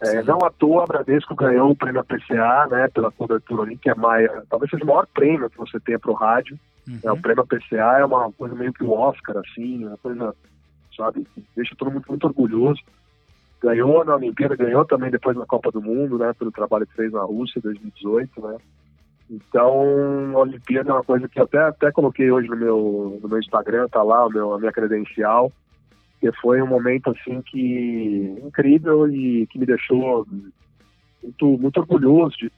É, 0.00 0.22
não 0.22 0.38
à 0.44 0.50
toa, 0.50 0.84
a 0.84 0.86
Bradesco 0.86 1.34
ganhou 1.34 1.70
o 1.70 1.76
prêmio 1.76 2.04
PCA, 2.04 2.68
né, 2.70 2.88
pela 2.88 3.10
cobertura 3.10 3.62
olímpica, 3.62 3.90
é 3.90 3.94
mais, 3.94 4.30
talvez 4.48 4.70
seja 4.70 4.84
o 4.84 4.86
maior 4.86 5.06
prêmio 5.12 5.50
que 5.50 5.58
você 5.58 5.80
tenha 5.80 5.98
para 5.98 6.10
o 6.10 6.14
rádio. 6.14 6.58
Uhum. 6.86 7.00
É, 7.02 7.12
o 7.12 7.20
prêmio 7.20 7.46
PCA 7.46 7.98
é 7.98 8.04
uma 8.04 8.30
coisa 8.32 8.54
meio 8.54 8.72
que 8.72 8.84
o 8.84 8.92
Oscar, 8.92 9.38
assim, 9.38 9.84
uma 9.84 9.96
coisa, 9.98 10.34
sabe, 10.96 11.26
que 11.34 11.44
deixa 11.56 11.74
todo 11.76 11.90
mundo 11.90 12.04
muito 12.08 12.24
orgulhoso. 12.24 12.80
Ganhou 13.60 14.04
na 14.04 14.14
Olimpíada, 14.14 14.54
ganhou 14.54 14.84
também 14.84 15.10
depois 15.10 15.36
na 15.36 15.44
Copa 15.44 15.72
do 15.72 15.82
Mundo, 15.82 16.16
né, 16.16 16.32
pelo 16.38 16.52
trabalho 16.52 16.86
que 16.86 16.94
fez 16.94 17.12
na 17.12 17.22
Rússia 17.22 17.58
em 17.58 17.62
2018, 17.62 18.40
né. 18.40 18.56
Então, 19.28 20.32
a 20.34 20.38
Olimpíada 20.38 20.90
é 20.90 20.92
uma 20.92 21.04
coisa 21.04 21.28
que 21.28 21.38
eu 21.38 21.44
até, 21.44 21.58
até 21.58 21.92
coloquei 21.92 22.30
hoje 22.30 22.48
no 22.48 22.56
meu, 22.56 23.18
no 23.20 23.28
meu 23.28 23.38
Instagram, 23.38 23.88
tá 23.88 24.02
lá 24.02 24.24
o 24.24 24.30
meu, 24.30 24.54
a 24.54 24.58
minha 24.58 24.72
credencial, 24.72 25.52
que 26.20 26.30
foi 26.40 26.60
um 26.62 26.66
momento 26.66 27.10
assim 27.10 27.40
que 27.42 28.36
incrível 28.44 29.08
e 29.10 29.46
que 29.48 29.58
me 29.58 29.66
deixou 29.66 30.26
muito, 31.22 31.58
muito 31.58 31.80
orgulhoso 31.80 32.36
de 32.38 32.52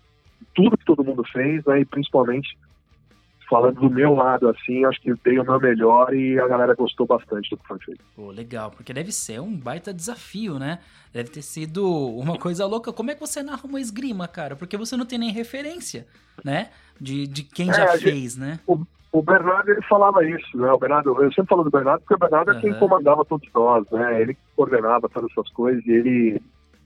tudo 0.55 0.77
que 0.77 0.85
todo 0.85 1.05
mundo 1.05 1.23
fez, 1.33 1.65
né, 1.65 1.81
e 1.81 1.85
principalmente 1.85 2.57
falando 3.49 3.81
do 3.81 3.91
meu 3.91 4.15
lado, 4.15 4.49
assim, 4.49 4.85
acho 4.85 5.01
que 5.01 5.13
dei 5.25 5.37
o 5.39 5.45
meu 5.45 5.59
melhor 5.59 6.15
e 6.15 6.39
a 6.39 6.47
galera 6.47 6.73
gostou 6.73 7.05
bastante 7.05 7.51
do 7.51 7.57
que 7.57 7.67
foi 7.67 7.79
feito. 7.81 8.01
Pô, 8.15 8.31
legal, 8.31 8.71
porque 8.71 8.93
deve 8.93 9.11
ser 9.11 9.41
um 9.41 9.51
baita 9.57 9.93
desafio, 9.93 10.57
né? 10.57 10.79
Deve 11.13 11.31
ter 11.31 11.43
sido 11.43 11.85
uma 12.17 12.39
coisa 12.39 12.65
louca. 12.65 12.93
Como 12.93 13.11
é 13.11 13.15
que 13.15 13.21
você 13.21 13.43
narra 13.43 13.63
uma 13.65 13.81
esgrima, 13.81 14.29
cara? 14.29 14.55
Porque 14.55 14.77
você 14.77 14.97
não 14.97 15.05
tem 15.05 15.19
nem 15.19 15.33
referência, 15.33 16.07
né? 16.45 16.71
De, 17.01 17.27
de 17.27 17.43
quem 17.43 17.71
É, 17.71 17.75
já 17.75 17.91
a 17.91 17.97
gente- 17.97 18.13
fez, 18.13 18.37
né? 18.37 18.61
O, 18.69 18.87
o 19.13 19.23
Bernardo, 19.23 19.71
ele 19.71 19.83
falava 19.83 20.25
isso, 20.25 20.57
né? 20.57 20.73
O 20.73 20.79
Bernardo, 20.79 21.11
eu 21.23 21.33
sempre 21.33 21.49
falo 21.49 21.65
do 21.65 21.71
Bernardo 21.71 22.01
porque 22.01 22.15
o 22.15 22.19
Bernardo 22.19 22.53
é 22.53 22.61
quem 22.61 22.73
comandava 22.75 23.25
todos 23.25 23.49
nós, 23.55 23.85
né? 23.91 24.21
Ele 24.23 24.37
coordenava 24.57 25.09
todas 25.09 25.31
essas 25.33 25.49
coisas 25.53 25.85
e 25.87 25.91
ele 25.91 26.41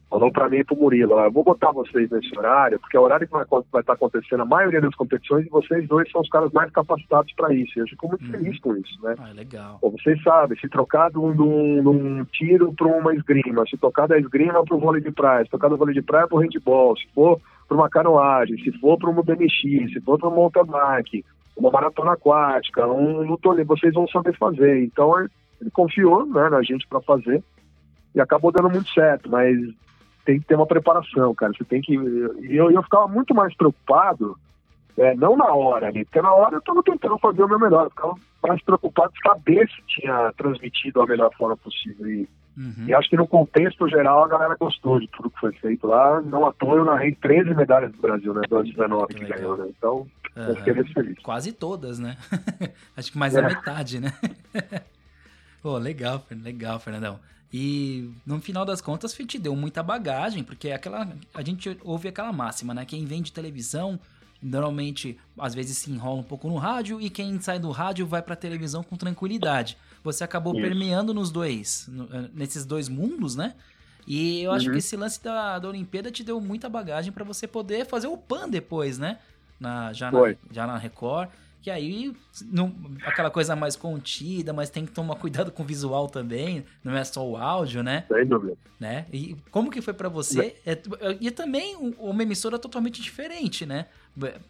falou 0.08 0.30
pra 0.30 0.48
mim 0.48 0.58
e 0.58 0.64
pro 0.64 0.76
Murilo, 0.76 1.14
ó, 1.14 1.24
eu 1.24 1.32
vou 1.32 1.42
botar 1.42 1.72
vocês 1.72 2.08
nesse 2.08 2.38
horário, 2.38 2.78
porque 2.78 2.96
é 2.96 3.00
o 3.00 3.02
horário 3.02 3.26
que 3.26 3.32
vai, 3.32 3.42
estar 3.42 3.94
acontecendo 3.94 4.42
a 4.42 4.46
maioria 4.46 4.80
das 4.80 4.94
competições 4.94 5.44
e 5.44 5.50
vocês 5.50 5.88
dois 5.88 6.08
são 6.12 6.20
os 6.20 6.28
caras 6.28 6.52
mais 6.52 6.70
capacitados 6.70 7.32
para 7.34 7.52
isso. 7.52 7.72
E 7.76 7.80
eu 7.82 7.88
fico 7.88 8.06
muito 8.08 8.24
Uhum. 8.26 8.30
feliz 8.30 8.60
com 8.60 8.76
isso, 8.76 9.02
né? 9.02 9.16
Ah, 9.18 9.32
legal. 9.34 9.78
Pô, 9.80 9.90
vocês 9.90 10.22
sabem, 10.22 10.56
se 10.58 10.68
trocar 10.68 11.10
de 11.10 11.18
um, 11.18 11.32
de 11.32 11.42
um- 11.42 11.82
de 11.82 11.88
um 11.88 12.24
tiro 12.26 12.72
para 12.74 12.86
uma 12.86 13.12
esgrima, 13.14 13.66
se 13.66 13.76
tocar 13.76 14.06
da 14.06 14.16
esgrima 14.18 14.64
para 14.64 14.76
o 14.76 14.78
vôlei 14.80 15.02
de 15.02 15.10
praia, 15.10 15.44
se 15.44 15.50
tocar 15.50 15.68
do 15.68 15.76
vôlei 15.76 15.94
de 15.94 16.02
praia 16.02 16.28
para 16.28 16.36
o 16.36 16.40
handball, 16.40 16.96
se 16.96 17.06
for 17.12 17.40
para 17.66 17.76
uma 17.76 17.88
canoagem, 17.90 18.56
se 18.62 18.70
for 18.78 18.96
para 18.98 19.10
uma 19.10 19.22
BMX, 19.22 19.92
se 19.92 20.00
for 20.02 20.16
para 20.18 20.28
um 20.28 20.34
mountain 20.34 20.66
bike, 20.66 21.24
uma 21.56 21.70
maratona 21.70 22.12
aquática, 22.12 22.86
um 22.86 23.22
luto 23.22 23.50
livre, 23.50 23.64
vocês 23.64 23.94
vão 23.94 24.06
saber 24.08 24.36
fazer. 24.36 24.82
Então 24.84 25.18
ele 25.18 25.70
confiou 25.72 26.26
né, 26.26 26.48
na 26.48 26.62
gente 26.62 26.86
para 26.86 27.00
fazer 27.00 27.42
e 28.14 28.20
acabou 28.20 28.52
dando 28.52 28.70
muito 28.70 28.88
certo, 28.90 29.30
mas 29.30 29.56
tem 30.24 30.40
que 30.40 30.46
ter 30.46 30.54
uma 30.54 30.66
preparação, 30.66 31.34
cara. 31.34 31.52
Você 31.52 31.64
tem 31.64 31.80
que. 31.80 31.94
E 31.94 32.56
eu, 32.56 32.70
eu 32.70 32.82
ficava 32.82 33.06
muito 33.06 33.34
mais 33.34 33.54
preocupado, 33.56 34.36
é, 34.96 35.14
não 35.14 35.36
na 35.36 35.52
hora 35.52 35.88
ali, 35.88 36.04
porque 36.04 36.22
na 36.22 36.32
hora 36.32 36.54
eu 36.54 36.60
estava 36.60 36.82
tentando 36.82 37.18
fazer 37.18 37.42
o 37.42 37.48
meu 37.48 37.58
melhor. 37.58 37.84
Eu 37.84 37.90
ficava 37.90 38.14
mais 38.46 38.62
preocupado 38.62 39.12
de 39.12 39.20
saber 39.20 39.68
se 39.68 39.82
tinha 40.00 40.32
transmitido 40.36 41.00
da 41.00 41.06
melhor 41.06 41.30
forma 41.36 41.56
possível. 41.56 42.08
E, 42.08 42.28
Uhum. 42.56 42.86
e 42.86 42.94
acho 42.94 43.10
que 43.10 43.16
no 43.16 43.26
contexto 43.26 43.88
geral 43.88 44.22
a 44.22 44.28
galera 44.28 44.56
gostou 44.58 45.00
de 45.00 45.08
tudo 45.08 45.30
que 45.30 45.40
foi 45.40 45.52
feito 45.54 45.88
lá. 45.88 46.20
Não 46.20 46.46
à 46.46 46.52
toa 46.52 46.76
eu 46.76 46.84
narrei 46.84 47.12
13 47.12 47.52
medalhas 47.54 47.90
do 47.90 48.00
Brasil, 48.00 48.32
né? 48.32 48.42
Das 48.48 48.64
19 48.64 49.12
que 49.12 49.24
ganhou, 49.24 49.56
né? 49.56 49.66
Então, 49.76 50.06
feliz. 50.92 51.18
Quase 51.22 51.52
todas, 51.52 51.98
né? 51.98 52.16
Acho 52.96 53.12
que 53.12 53.18
mais 53.18 53.34
É. 53.34 53.40
da 53.40 53.48
metade, 53.48 54.00
né? 54.00 54.12
Pô, 55.62 55.78
legal, 55.78 56.26
legal, 56.30 56.78
Fernandão. 56.78 57.20
E 57.52 58.10
no 58.26 58.40
final 58.40 58.64
das 58.64 58.80
contas 58.80 59.14
te 59.14 59.38
deu 59.38 59.54
muita 59.54 59.82
bagagem, 59.82 60.42
porque 60.42 60.68
é 60.68 60.74
aquela 60.74 61.08
a 61.32 61.42
gente 61.42 61.78
ouve 61.84 62.08
aquela 62.08 62.32
máxima, 62.32 62.74
né? 62.74 62.84
Quem 62.84 63.06
vem 63.06 63.22
de 63.22 63.32
televisão 63.32 63.98
normalmente 64.42 65.18
às 65.38 65.54
vezes 65.54 65.78
se 65.78 65.90
enrola 65.90 66.20
um 66.20 66.24
pouco 66.24 66.48
no 66.48 66.56
rádio 66.56 67.00
e 67.00 67.08
quem 67.08 67.40
sai 67.40 67.58
do 67.58 67.70
rádio 67.70 68.06
vai 68.06 68.20
pra 68.20 68.36
televisão 68.36 68.82
com 68.82 68.96
tranquilidade. 68.96 69.78
Você 70.02 70.22
acabou 70.22 70.52
Isso. 70.52 70.62
permeando 70.62 71.14
nos 71.14 71.30
dois, 71.30 71.88
eh, 72.12 72.28
nesses 72.34 72.66
dois 72.66 72.88
mundos, 72.88 73.36
né? 73.36 73.54
E 74.06 74.42
eu 74.42 74.52
acho 74.52 74.66
uhum. 74.66 74.72
que 74.72 74.78
esse 74.78 74.96
lance 74.96 75.22
da, 75.22 75.58
da 75.58 75.68
Olimpíada 75.68 76.10
te 76.10 76.22
deu 76.22 76.38
muita 76.40 76.68
bagagem 76.68 77.10
para 77.10 77.24
você 77.24 77.46
poder 77.46 77.86
fazer 77.86 78.06
o 78.06 78.18
PAN 78.18 78.48
depois, 78.48 78.98
né? 78.98 79.18
Na, 79.64 79.92
já, 79.92 80.12
na, 80.12 80.34
já 80.50 80.66
na 80.66 80.76
Record. 80.76 81.30
Que 81.62 81.70
aí, 81.70 82.12
não, 82.52 82.74
aquela 83.06 83.30
coisa 83.30 83.56
mais 83.56 83.74
contida, 83.74 84.52
mas 84.52 84.68
tem 84.68 84.84
que 84.84 84.92
tomar 84.92 85.16
cuidado 85.16 85.50
com 85.50 85.62
o 85.62 85.66
visual 85.66 86.08
também, 86.08 86.62
não 86.84 86.94
é 86.94 87.02
só 87.04 87.26
o 87.26 87.38
áudio, 87.38 87.82
né? 87.82 88.04
Sem 88.06 88.26
dúvida. 88.26 88.54
Né? 88.78 89.06
E 89.10 89.34
como 89.50 89.70
que 89.70 89.80
foi 89.80 89.94
para 89.94 90.10
você? 90.10 90.56
É, 90.66 90.78
e 91.18 91.30
também 91.30 91.94
uma 91.98 92.22
emissora 92.22 92.58
totalmente 92.58 93.00
diferente, 93.00 93.64
né? 93.64 93.86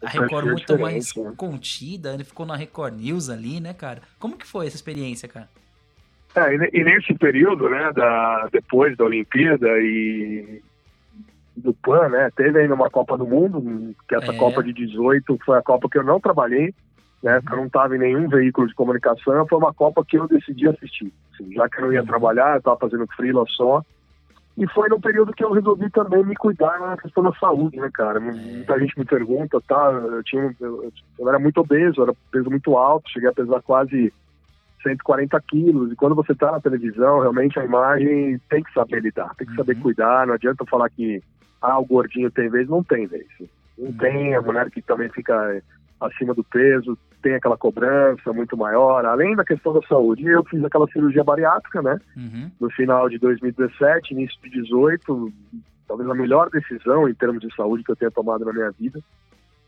A 0.01 0.09
Record 0.09 0.47
muito 0.47 0.77
mais 0.77 1.15
né? 1.15 1.33
contida, 1.37 2.13
ele 2.13 2.25
ficou 2.25 2.45
na 2.45 2.57
Record 2.57 2.99
News 2.99 3.29
ali, 3.29 3.61
né, 3.61 3.73
cara? 3.73 4.01
Como 4.19 4.35
que 4.35 4.45
foi 4.45 4.67
essa 4.67 4.75
experiência, 4.75 5.29
cara? 5.29 5.47
É, 6.35 6.53
e 6.53 6.83
nesse 6.83 7.13
período, 7.13 7.69
né, 7.69 7.93
da, 7.93 8.49
depois 8.51 8.97
da 8.97 9.05
Olimpíada 9.05 9.69
e 9.79 10.61
do 11.57 11.73
PAN, 11.73 12.09
né, 12.09 12.29
teve 12.35 12.59
ainda 12.59 12.73
uma 12.73 12.89
Copa 12.89 13.17
do 13.17 13.25
Mundo, 13.25 13.95
que 14.07 14.15
essa 14.15 14.31
é. 14.31 14.37
Copa 14.37 14.63
de 14.63 14.73
18 14.73 15.37
foi 15.45 15.57
a 15.57 15.61
Copa 15.61 15.89
que 15.89 15.97
eu 15.97 16.03
não 16.03 16.19
trabalhei, 16.19 16.73
né, 17.23 17.41
que 17.45 17.53
eu 17.53 17.57
não 17.57 17.67
estava 17.67 17.95
em 17.95 17.99
nenhum 17.99 18.27
veículo 18.27 18.67
de 18.67 18.75
comunicação, 18.75 19.47
foi 19.47 19.57
uma 19.57 19.73
Copa 19.73 20.03
que 20.05 20.17
eu 20.17 20.27
decidi 20.27 20.67
assistir. 20.67 21.11
Assim, 21.33 21.53
já 21.53 21.67
que 21.69 21.79
eu 21.79 21.85
não 21.85 21.93
ia 21.93 22.01
uhum. 22.01 22.05
trabalhar, 22.05 22.53
eu 22.53 22.59
estava 22.59 22.77
fazendo 22.77 23.07
freela 23.15 23.43
só, 23.47 23.81
e 24.57 24.65
foi 24.69 24.87
no 24.87 25.01
período 25.01 25.33
que 25.33 25.43
eu 25.43 25.51
resolvi 25.51 25.89
também 25.89 26.23
me 26.23 26.35
cuidar 26.35 26.79
na 26.79 26.95
questão 26.95 27.23
da 27.23 27.33
saúde, 27.33 27.77
né, 27.77 27.89
cara? 27.93 28.21
Muita 28.21 28.79
gente 28.79 28.97
me 28.97 29.03
pergunta, 29.03 29.59
tá? 29.67 29.91
Eu, 29.91 30.23
tinha, 30.23 30.55
eu, 30.61 30.91
eu 31.19 31.29
era 31.29 31.37
muito 31.37 31.59
obeso, 31.59 32.01
era 32.01 32.13
peso 32.31 32.49
muito 32.49 32.77
alto, 32.77 33.09
cheguei 33.09 33.27
a 33.27 33.33
pesar 33.33 33.61
quase 33.61 34.13
140 34.81 35.41
quilos. 35.41 35.91
E 35.91 35.95
quando 35.97 36.15
você 36.15 36.31
está 36.31 36.53
na 36.53 36.61
televisão, 36.61 37.19
realmente 37.19 37.59
a 37.59 37.65
imagem 37.65 38.39
tem 38.49 38.63
que 38.63 38.71
saber 38.71 39.01
lidar, 39.01 39.35
tem 39.35 39.45
que 39.45 39.55
saber 39.55 39.75
uhum. 39.75 39.81
cuidar. 39.81 40.25
Não 40.25 40.35
adianta 40.35 40.63
falar 40.65 40.89
que 40.89 41.21
ah, 41.71 41.79
o 41.79 41.85
gordinho 41.85 42.31
tem 42.31 42.49
vez, 42.49 42.67
não 42.67 42.83
tem 42.83 43.05
vez. 43.07 43.27
Não 43.77 43.87
uhum. 43.87 43.97
tem, 43.97 44.35
a 44.35 44.41
mulher 44.41 44.69
que 44.69 44.81
também 44.81 45.09
fica 45.09 45.61
acima 45.99 46.33
do 46.33 46.43
peso, 46.43 46.97
tem 47.21 47.35
aquela 47.35 47.57
cobrança 47.57 48.31
muito 48.31 48.55
maior, 48.55 49.05
além 49.05 49.35
da 49.35 49.43
questão 49.43 49.73
da 49.73 49.81
saúde. 49.87 50.25
Eu 50.25 50.43
fiz 50.43 50.63
aquela 50.63 50.87
cirurgia 50.87 51.23
bariátrica, 51.23 51.81
né? 51.81 51.99
Uhum. 52.15 52.51
No 52.59 52.69
final 52.69 53.09
de 53.09 53.17
2017, 53.17 54.13
início 54.13 54.35
de 54.43 54.49
2018, 54.49 55.33
talvez 55.87 56.09
a 56.09 56.13
melhor 56.13 56.49
decisão 56.49 57.09
em 57.09 57.13
termos 57.13 57.41
de 57.41 57.53
saúde 57.55 57.83
que 57.83 57.91
eu 57.91 57.95
tenha 57.95 58.11
tomado 58.11 58.45
na 58.45 58.53
minha 58.53 58.71
vida 58.71 59.01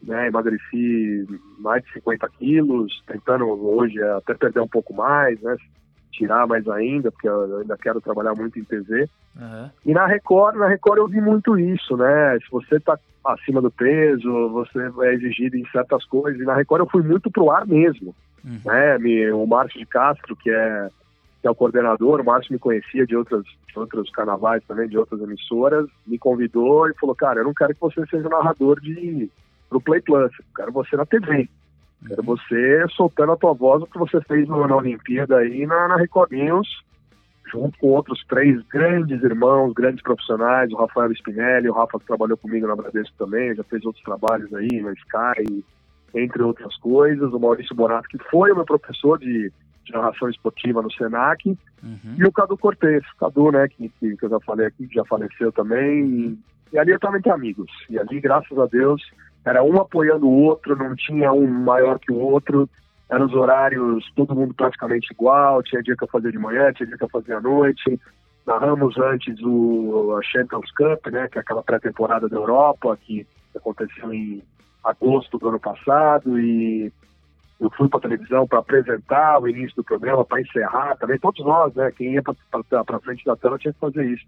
né, 0.01 0.27
emagreci 0.27 1.25
mais 1.59 1.83
de 1.83 1.93
50 1.93 2.29
quilos, 2.37 3.03
tentando 3.07 3.45
hoje 3.45 4.01
até 4.03 4.33
perder 4.33 4.61
um 4.61 4.67
pouco 4.67 4.93
mais, 4.93 5.39
né, 5.41 5.55
tirar 6.17 6.47
mais 6.47 6.67
ainda, 6.67 7.11
porque 7.11 7.27
eu 7.27 7.59
ainda 7.59 7.77
quero 7.77 8.01
trabalhar 8.01 8.33
muito 8.33 8.57
em 8.59 8.63
TV. 8.63 9.07
Uhum. 9.35 9.69
E 9.85 9.93
na 9.93 10.05
Record, 10.07 10.55
na 10.55 10.67
Record 10.67 10.97
eu 10.97 11.07
vi 11.07 11.21
muito 11.21 11.57
isso, 11.57 11.95
né, 11.95 12.37
se 12.39 12.51
você 12.51 12.77
está 12.77 12.97
acima 13.23 13.61
do 13.61 13.69
peso, 13.69 14.49
você 14.49 14.79
é 15.03 15.13
exigido 15.13 15.57
em 15.57 15.65
certas 15.69 16.03
coisas, 16.05 16.41
e 16.41 16.45
na 16.45 16.55
Record 16.55 16.81
eu 16.81 16.89
fui 16.89 17.03
muito 17.03 17.29
pro 17.29 17.51
ar 17.51 17.67
mesmo, 17.67 18.15
uhum. 18.43 18.59
né, 18.65 18.97
me, 18.97 19.29
o 19.31 19.45
Márcio 19.45 19.79
de 19.79 19.85
Castro, 19.85 20.35
que 20.35 20.49
é 20.49 20.89
que 21.39 21.47
é 21.47 21.51
o 21.51 21.55
coordenador, 21.55 22.19
o 22.19 22.25
Márcio 22.25 22.51
me 22.51 22.57
conhecia 22.57 23.05
de 23.05 23.15
outras 23.15 23.43
de 23.43 23.79
outros 23.79 24.09
carnavais 24.09 24.63
também, 24.67 24.89
de 24.89 24.97
outras 24.97 25.21
emissoras, 25.21 25.85
me 26.07 26.17
convidou 26.17 26.89
e 26.89 26.95
falou, 26.95 27.15
cara, 27.15 27.41
eu 27.41 27.43
não 27.43 27.53
quero 27.53 27.75
que 27.75 27.79
você 27.79 28.03
seja 28.07 28.27
narrador 28.27 28.79
de 28.81 29.29
pro 29.69 29.81
Play 29.81 30.01
Plus. 30.01 30.31
Quero 30.55 30.71
você 30.71 30.95
na 30.95 31.05
TV. 31.05 31.49
Quero 32.05 32.21
uhum. 32.21 32.25
você 32.25 32.85
soltando 32.95 33.31
a 33.31 33.37
tua 33.37 33.53
voz 33.53 33.81
o 33.81 33.87
que 33.87 33.97
você 33.97 34.21
fez 34.21 34.47
na 34.47 34.75
Olimpíada 34.75 35.37
aí 35.37 35.65
na, 35.65 35.87
na 35.87 35.95
Record 35.97 36.31
News, 36.31 36.67
junto 37.51 37.77
com 37.79 37.87
outros 37.87 38.23
três 38.27 38.61
grandes 38.67 39.23
irmãos, 39.23 39.73
grandes 39.73 40.03
profissionais, 40.03 40.71
o 40.71 40.77
Rafael 40.77 41.11
Spinelli, 41.13 41.69
o 41.69 41.73
Rafa 41.73 41.99
que 41.99 42.05
trabalhou 42.05 42.37
comigo 42.37 42.67
na 42.67 42.75
Bradesco 42.75 43.15
também, 43.17 43.55
já 43.55 43.63
fez 43.63 43.83
outros 43.85 44.03
trabalhos 44.03 44.53
aí 44.53 44.81
na 44.81 44.93
Sky, 44.93 45.63
entre 46.13 46.41
outras 46.41 46.75
coisas, 46.77 47.33
o 47.33 47.39
Maurício 47.39 47.75
Bonato, 47.75 48.07
que 48.09 48.17
foi 48.29 48.51
o 48.51 48.55
meu 48.55 48.65
professor 48.65 49.17
de, 49.17 49.51
de 49.83 49.91
narração 49.91 50.29
esportiva 50.29 50.81
no 50.81 50.91
Senac, 50.91 51.47
uhum. 51.83 52.15
e 52.17 52.25
o 52.25 52.31
Cadu 52.31 52.57
Cortez, 52.57 53.03
Cadu, 53.19 53.51
né, 53.51 53.67
que, 53.67 53.89
que, 53.89 54.17
eu 54.21 54.29
já 54.29 54.39
falei 54.41 54.67
aqui, 54.67 54.87
que 54.87 54.95
já 54.95 55.05
faleceu 55.05 55.51
também, 55.51 56.05
e, 56.05 56.39
e 56.73 56.79
ali 56.79 56.91
eu 56.91 56.99
também 56.99 57.21
tenho 57.21 57.35
amigos, 57.35 57.71
e 57.89 57.97
ali, 57.97 58.19
graças 58.19 58.57
a 58.57 58.65
Deus, 58.65 59.01
era 59.47 59.63
um 59.63 59.79
apoiando 59.79 60.27
o 60.27 60.43
outro, 60.43 60.75
não 60.75 60.93
tinha 60.93 61.31
um 61.31 61.47
maior 61.47 61.97
que 61.99 62.11
o 62.11 62.19
outro, 62.19 62.69
eram 63.09 63.25
os 63.25 63.33
horários, 63.33 64.05
todo 64.13 64.35
mundo 64.35 64.53
praticamente 64.53 65.07
igual, 65.13 65.63
tinha 65.63 65.81
dia 65.81 65.95
que 65.95 66.03
eu 66.03 66.09
fazia 66.09 66.31
de 66.31 66.37
manhã, 66.37 66.73
tinha 66.73 66.85
dia 66.85 66.97
que 66.97 67.03
eu 67.03 67.09
fazia 67.09 67.37
à 67.37 67.41
noite, 67.41 67.97
narramos 68.45 68.97
antes 68.97 69.41
o 69.41 70.19
Champions 70.21 70.69
Cup, 70.71 71.07
né, 71.07 71.29
que 71.29 71.37
é 71.37 71.41
aquela 71.41 71.63
pré-temporada 71.63 72.27
da 72.27 72.35
Europa, 72.35 72.97
que 73.01 73.25
aconteceu 73.55 74.13
em 74.13 74.43
agosto 74.83 75.37
do 75.37 75.47
ano 75.47 75.59
passado, 75.59 76.37
e 76.37 76.91
eu 77.59 77.69
fui 77.71 77.87
para 77.87 77.99
a 77.99 78.01
televisão 78.01 78.45
para 78.45 78.59
apresentar 78.59 79.41
o 79.41 79.47
início 79.47 79.77
do 79.77 79.83
programa, 79.83 80.25
para 80.25 80.41
encerrar 80.41 80.97
também, 80.97 81.17
todos 81.19 81.43
nós, 81.45 81.73
né, 81.73 81.89
quem 81.91 82.15
ia 82.15 82.21
para 82.21 82.99
frente 82.99 83.23
da 83.23 83.37
tela 83.37 83.57
tinha 83.57 83.73
que 83.73 83.79
fazer 83.79 84.05
isso. 84.05 84.25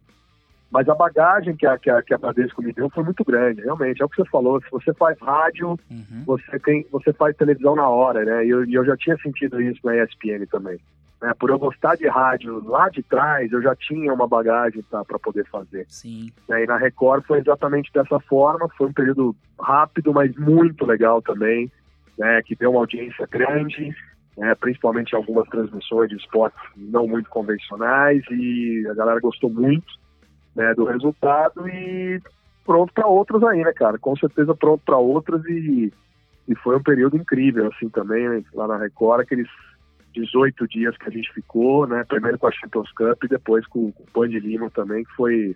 Mas 0.71 0.87
a 0.87 0.93
bagagem 0.93 1.55
que 1.55 1.65
a, 1.65 1.77
que 1.79 1.89
a, 1.89 2.01
que 2.01 2.13
a 2.13 2.17
Bradesco 2.17 2.61
me 2.61 2.71
deu 2.71 2.89
foi 2.91 3.03
muito 3.03 3.23
grande, 3.23 3.61
realmente. 3.61 4.01
É 4.01 4.05
o 4.05 4.09
que 4.09 4.17
você 4.17 4.29
falou, 4.29 4.61
se 4.61 4.69
você 4.69 4.93
faz 4.93 5.17
rádio, 5.19 5.69
uhum. 5.89 6.23
você, 6.25 6.59
tem, 6.59 6.85
você 6.91 7.11
faz 7.11 7.35
televisão 7.35 7.75
na 7.75 7.89
hora, 7.89 8.23
né? 8.23 8.45
E 8.45 8.49
eu, 8.49 8.63
eu 8.69 8.85
já 8.85 8.95
tinha 8.95 9.17
sentido 9.17 9.59
isso 9.59 9.79
na 9.83 9.95
ESPN 9.95 10.45
também. 10.49 10.79
Né? 11.21 11.33
Por 11.39 11.49
eu 11.49 11.57
gostar 11.57 11.95
de 11.95 12.07
rádio 12.07 12.63
lá 12.65 12.87
de 12.89 13.01
trás, 13.01 13.51
eu 13.51 13.61
já 13.61 13.75
tinha 13.75 14.13
uma 14.13 14.27
bagagem 14.27 14.83
para 14.83 15.19
poder 15.19 15.45
fazer. 15.47 15.85
Sim. 15.89 16.31
Né? 16.47 16.63
E 16.63 16.67
na 16.67 16.77
Record 16.77 17.25
foi 17.25 17.39
exatamente 17.39 17.91
dessa 17.91 18.19
forma, 18.19 18.69
foi 18.77 18.87
um 18.87 18.93
período 18.93 19.35
rápido, 19.59 20.13
mas 20.13 20.35
muito 20.37 20.85
legal 20.85 21.19
também, 21.21 21.69
né? 22.17 22.41
que 22.43 22.55
deu 22.55 22.71
uma 22.71 22.81
audiência 22.81 23.27
grande, 23.29 23.93
né? 24.37 24.53
principalmente 24.55 25.15
algumas 25.15 25.47
transmissões 25.49 26.09
de 26.09 26.15
esportes 26.15 26.59
não 26.77 27.07
muito 27.07 27.29
convencionais, 27.29 28.23
e 28.31 28.87
a 28.89 28.93
galera 28.93 29.19
gostou 29.19 29.49
muito 29.49 29.98
né, 30.59 30.73
do 30.75 30.83
resultado 30.83 31.67
e 31.69 32.21
pronto 32.65 32.93
para 32.93 33.07
outros 33.07 33.41
aí, 33.45 33.63
né, 33.63 33.71
cara? 33.71 33.97
Com 33.97 34.15
certeza 34.17 34.53
pronto 34.53 34.83
para 34.85 34.97
outras 34.97 35.43
e, 35.45 35.91
e 36.47 36.55
foi 36.55 36.75
um 36.75 36.83
período 36.83 37.15
incrível, 37.15 37.71
assim, 37.73 37.87
também, 37.87 38.27
né, 38.27 38.43
lá 38.53 38.67
na 38.67 38.77
Record, 38.77 39.21
aqueles 39.21 39.47
18 40.13 40.67
dias 40.67 40.97
que 40.97 41.07
a 41.07 41.11
gente 41.11 41.31
ficou, 41.31 41.87
né? 41.87 42.03
Primeiro 42.03 42.37
com 42.37 42.47
a 42.47 42.51
Champions 42.51 42.91
Cup 42.91 43.23
e 43.23 43.27
depois 43.27 43.65
com, 43.67 43.91
com 43.91 44.03
o 44.03 44.07
Pan 44.07 44.27
de 44.27 44.39
Lima 44.39 44.69
também, 44.71 45.05
que 45.05 45.11
foi 45.13 45.55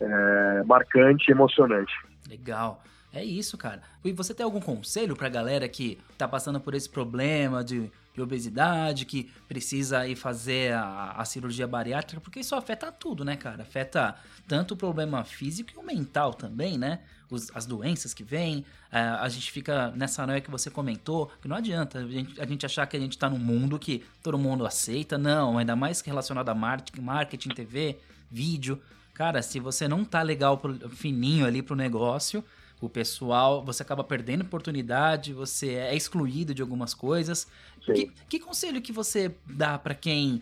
é, 0.00 0.62
marcante 0.64 1.28
e 1.28 1.32
emocionante. 1.32 1.92
Legal. 2.28 2.82
É 3.12 3.22
isso, 3.24 3.58
cara. 3.58 3.82
E 4.04 4.12
você 4.12 4.32
tem 4.32 4.44
algum 4.44 4.60
conselho 4.60 5.16
pra 5.16 5.28
galera 5.28 5.68
que 5.68 5.98
tá 6.16 6.28
passando 6.28 6.60
por 6.60 6.74
esse 6.74 6.88
problema 6.88 7.64
de 7.64 7.90
de 8.18 8.22
obesidade, 8.22 9.04
que 9.04 9.30
precisa 9.46 10.06
ir 10.06 10.16
fazer 10.16 10.74
a, 10.74 11.12
a, 11.12 11.24
cirurgia 11.24 11.66
bariátrica, 11.66 12.20
porque 12.20 12.40
isso 12.40 12.54
afeta 12.54 12.92
tudo, 12.92 13.24
né, 13.24 13.36
cara? 13.36 13.62
Afeta 13.62 14.14
tanto 14.46 14.74
o 14.74 14.76
problema 14.76 15.24
físico 15.24 15.70
e 15.74 15.78
o 15.78 15.82
mental 15.82 16.34
também, 16.34 16.76
né? 16.76 17.00
Os, 17.30 17.50
as 17.54 17.66
doenças 17.66 18.12
que 18.12 18.24
vêm, 18.24 18.64
a, 18.90 18.98
é, 18.98 19.02
a 19.20 19.28
gente 19.28 19.50
fica 19.50 19.90
nessa 19.92 20.26
noia 20.26 20.40
que 20.40 20.50
você 20.50 20.70
comentou, 20.70 21.30
que 21.40 21.48
não 21.48 21.56
adianta 21.56 22.00
a 22.00 22.06
gente, 22.06 22.40
a 22.40 22.46
gente 22.46 22.66
achar 22.66 22.86
que 22.86 22.96
a 22.96 23.00
gente 23.00 23.16
tá 23.16 23.28
num 23.28 23.38
mundo 23.38 23.78
que 23.78 24.04
todo 24.22 24.38
mundo 24.38 24.66
aceita, 24.66 25.16
não, 25.16 25.58
ainda 25.58 25.76
mais 25.76 26.00
relacionado 26.00 26.48
a 26.48 26.54
marketing, 26.54 27.00
marketing, 27.00 27.48
TV, 27.50 27.98
vídeo. 28.30 28.80
Cara, 29.14 29.42
se 29.42 29.58
você 29.58 29.88
não 29.88 30.04
tá 30.04 30.22
legal, 30.22 30.58
pro, 30.58 30.88
fininho 30.90 31.44
ali 31.44 31.60
pro 31.62 31.74
negócio, 31.74 32.44
o 32.80 32.88
pessoal, 32.88 33.64
você 33.64 33.82
acaba 33.82 34.04
perdendo 34.04 34.42
oportunidade, 34.42 35.32
você 35.32 35.74
é 35.74 35.94
excluído 35.94 36.54
de 36.54 36.62
algumas 36.62 36.94
coisas. 36.94 37.50
Que, 37.80 38.12
que, 38.28 38.38
conselho 38.38 38.82
que 38.82 38.92
você 38.92 39.34
dá 39.46 39.78
para 39.78 39.94
quem 39.94 40.40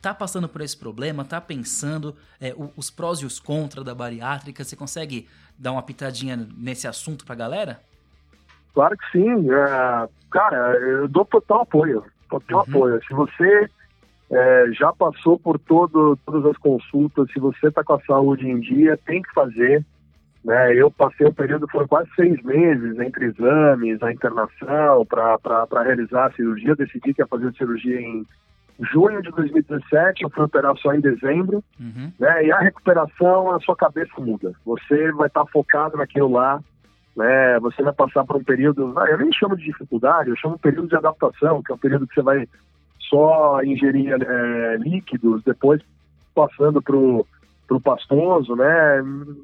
tá 0.00 0.14
passando 0.14 0.48
por 0.48 0.60
esse 0.60 0.76
problema, 0.76 1.24
tá 1.24 1.40
pensando 1.40 2.14
é, 2.40 2.54
os 2.76 2.90
prós 2.90 3.18
e 3.18 3.26
os 3.26 3.40
contras 3.40 3.84
da 3.84 3.94
bariátrica? 3.94 4.64
Você 4.64 4.76
consegue 4.76 5.28
dar 5.58 5.72
uma 5.72 5.82
pitadinha 5.82 6.36
nesse 6.56 6.86
assunto 6.86 7.24
pra 7.24 7.34
galera? 7.34 7.80
Claro 8.72 8.96
que 8.96 9.10
sim. 9.12 9.50
É, 9.50 10.08
cara, 10.30 10.76
eu 10.78 11.08
dou 11.08 11.24
total 11.24 11.62
apoio. 11.62 12.04
Total 12.28 12.58
uhum. 12.58 12.62
apoio. 12.62 13.00
Se 13.06 13.14
você 13.14 13.70
é, 14.30 14.66
já 14.72 14.92
passou 14.92 15.38
por 15.38 15.58
todo, 15.58 16.18
todas 16.24 16.44
as 16.46 16.56
consultas, 16.56 17.30
se 17.32 17.38
você 17.38 17.68
está 17.68 17.84
com 17.84 17.94
a 17.94 18.00
saúde 18.00 18.48
em 18.48 18.58
dia, 18.58 18.98
tem 19.04 19.22
que 19.22 19.32
fazer. 19.32 19.84
Né? 20.44 20.74
Eu 20.74 20.90
passei 20.90 21.26
um 21.26 21.32
período, 21.32 21.66
foram 21.68 21.88
quase 21.88 22.10
seis 22.14 22.40
meses 22.42 22.98
entre 22.98 23.26
exames, 23.26 24.02
a 24.02 24.12
internação, 24.12 25.06
para 25.06 25.82
realizar 25.82 26.26
a 26.26 26.32
cirurgia. 26.32 26.76
Decidi 26.76 27.14
que 27.14 27.22
ia 27.22 27.26
fazer 27.26 27.48
a 27.48 27.52
cirurgia 27.52 28.00
em 28.00 28.26
junho 28.92 29.22
de 29.22 29.30
2017, 29.30 30.24
eu 30.24 30.30
fui 30.30 30.44
operar 30.44 30.76
só 30.76 30.92
em 30.92 31.00
dezembro. 31.00 31.64
Uhum. 31.80 32.12
Né? 32.18 32.46
E 32.46 32.52
a 32.52 32.58
recuperação, 32.58 33.52
a 33.52 33.60
sua 33.60 33.76
cabeça 33.76 34.12
muda. 34.18 34.52
Você 34.66 35.12
vai 35.12 35.28
estar 35.28 35.44
tá 35.44 35.50
focado 35.50 35.96
naquilo 35.96 36.30
lá. 36.30 36.60
Né? 37.16 37.58
Você 37.60 37.82
vai 37.82 37.92
passar 37.92 38.24
por 38.24 38.36
um 38.36 38.44
período, 38.44 38.92
eu 39.08 39.18
nem 39.18 39.32
chamo 39.32 39.56
de 39.56 39.64
dificuldade, 39.64 40.30
eu 40.30 40.36
chamo 40.36 40.56
de 40.56 40.62
período 40.62 40.88
de 40.88 40.96
adaptação, 40.96 41.62
que 41.62 41.70
é 41.70 41.74
um 41.74 41.78
período 41.78 42.06
que 42.08 42.14
você 42.14 42.22
vai 42.22 42.48
só 43.08 43.62
ingerir 43.62 44.12
é, 44.12 44.76
líquidos, 44.78 45.42
depois 45.44 45.80
passando 46.34 46.82
para 46.82 46.96
pro 47.66 47.80
pastoso, 47.80 48.54
né? 48.54 49.02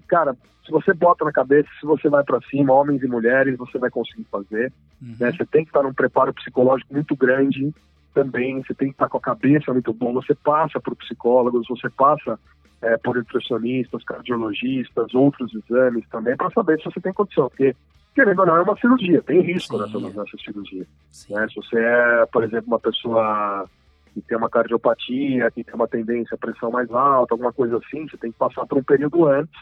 Cara, 0.08 0.36
se 0.64 0.70
você 0.70 0.94
bota 0.94 1.24
na 1.24 1.32
cabeça, 1.32 1.68
se 1.80 1.86
você 1.86 2.08
vai 2.08 2.22
para 2.22 2.40
cima, 2.42 2.72
homens 2.72 3.02
e 3.02 3.08
mulheres, 3.08 3.58
você 3.58 3.78
vai 3.78 3.90
conseguir 3.90 4.24
fazer. 4.30 4.72
Uhum. 5.02 5.16
Né? 5.18 5.32
Você 5.32 5.44
tem 5.46 5.64
que 5.64 5.70
estar 5.70 5.82
num 5.82 5.94
preparo 5.94 6.32
psicológico 6.32 6.92
muito 6.94 7.16
grande 7.16 7.74
também, 8.14 8.62
você 8.62 8.74
tem 8.74 8.88
que 8.88 8.94
estar 8.94 9.08
com 9.08 9.18
a 9.18 9.20
cabeça 9.20 9.72
muito 9.72 9.92
bom. 9.92 10.12
Você 10.14 10.34
passa 10.34 10.80
por 10.80 10.94
psicólogos, 10.96 11.66
você 11.68 11.88
passa 11.90 12.38
é, 12.82 12.96
por 12.98 13.16
nutricionistas, 13.16 14.04
cardiologistas, 14.04 15.14
outros 15.14 15.52
exames 15.54 16.04
também, 16.08 16.36
para 16.36 16.50
saber 16.50 16.78
se 16.78 16.84
você 16.84 17.00
tem 17.00 17.12
condição. 17.12 17.48
Porque, 17.48 17.74
querendo 18.14 18.40
ou 18.40 18.46
não, 18.46 18.56
é 18.56 18.62
uma 18.62 18.76
cirurgia, 18.76 19.22
tem 19.22 19.40
risco 19.40 19.78
nessa, 19.78 19.98
nessa 19.98 20.24
cirurgia. 20.44 20.86
Né? 21.30 21.48
Se 21.48 21.54
você 21.56 21.78
é, 21.78 22.26
por 22.26 22.44
exemplo, 22.44 22.68
uma 22.68 22.80
pessoa 22.80 23.68
que 24.12 24.20
tem 24.22 24.36
uma 24.36 24.50
cardiopatia, 24.50 25.50
que 25.50 25.64
tem 25.64 25.74
uma 25.74 25.88
tendência 25.88 26.34
à 26.34 26.38
pressão 26.38 26.70
mais 26.70 26.90
alta, 26.90 27.34
alguma 27.34 27.52
coisa 27.52 27.78
assim, 27.78 28.08
você 28.08 28.16
tem 28.16 28.32
que 28.32 28.38
passar 28.38 28.66
por 28.66 28.78
um 28.78 28.82
período 28.82 29.26
antes, 29.26 29.54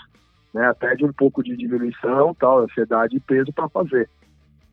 né, 0.52 0.66
até 0.66 0.94
de 0.94 1.04
um 1.04 1.12
pouco 1.12 1.42
de 1.42 1.56
diminuição, 1.56 2.34
tal, 2.34 2.60
ansiedade 2.60 3.16
e 3.16 3.20
peso 3.20 3.52
para 3.52 3.68
fazer. 3.68 4.08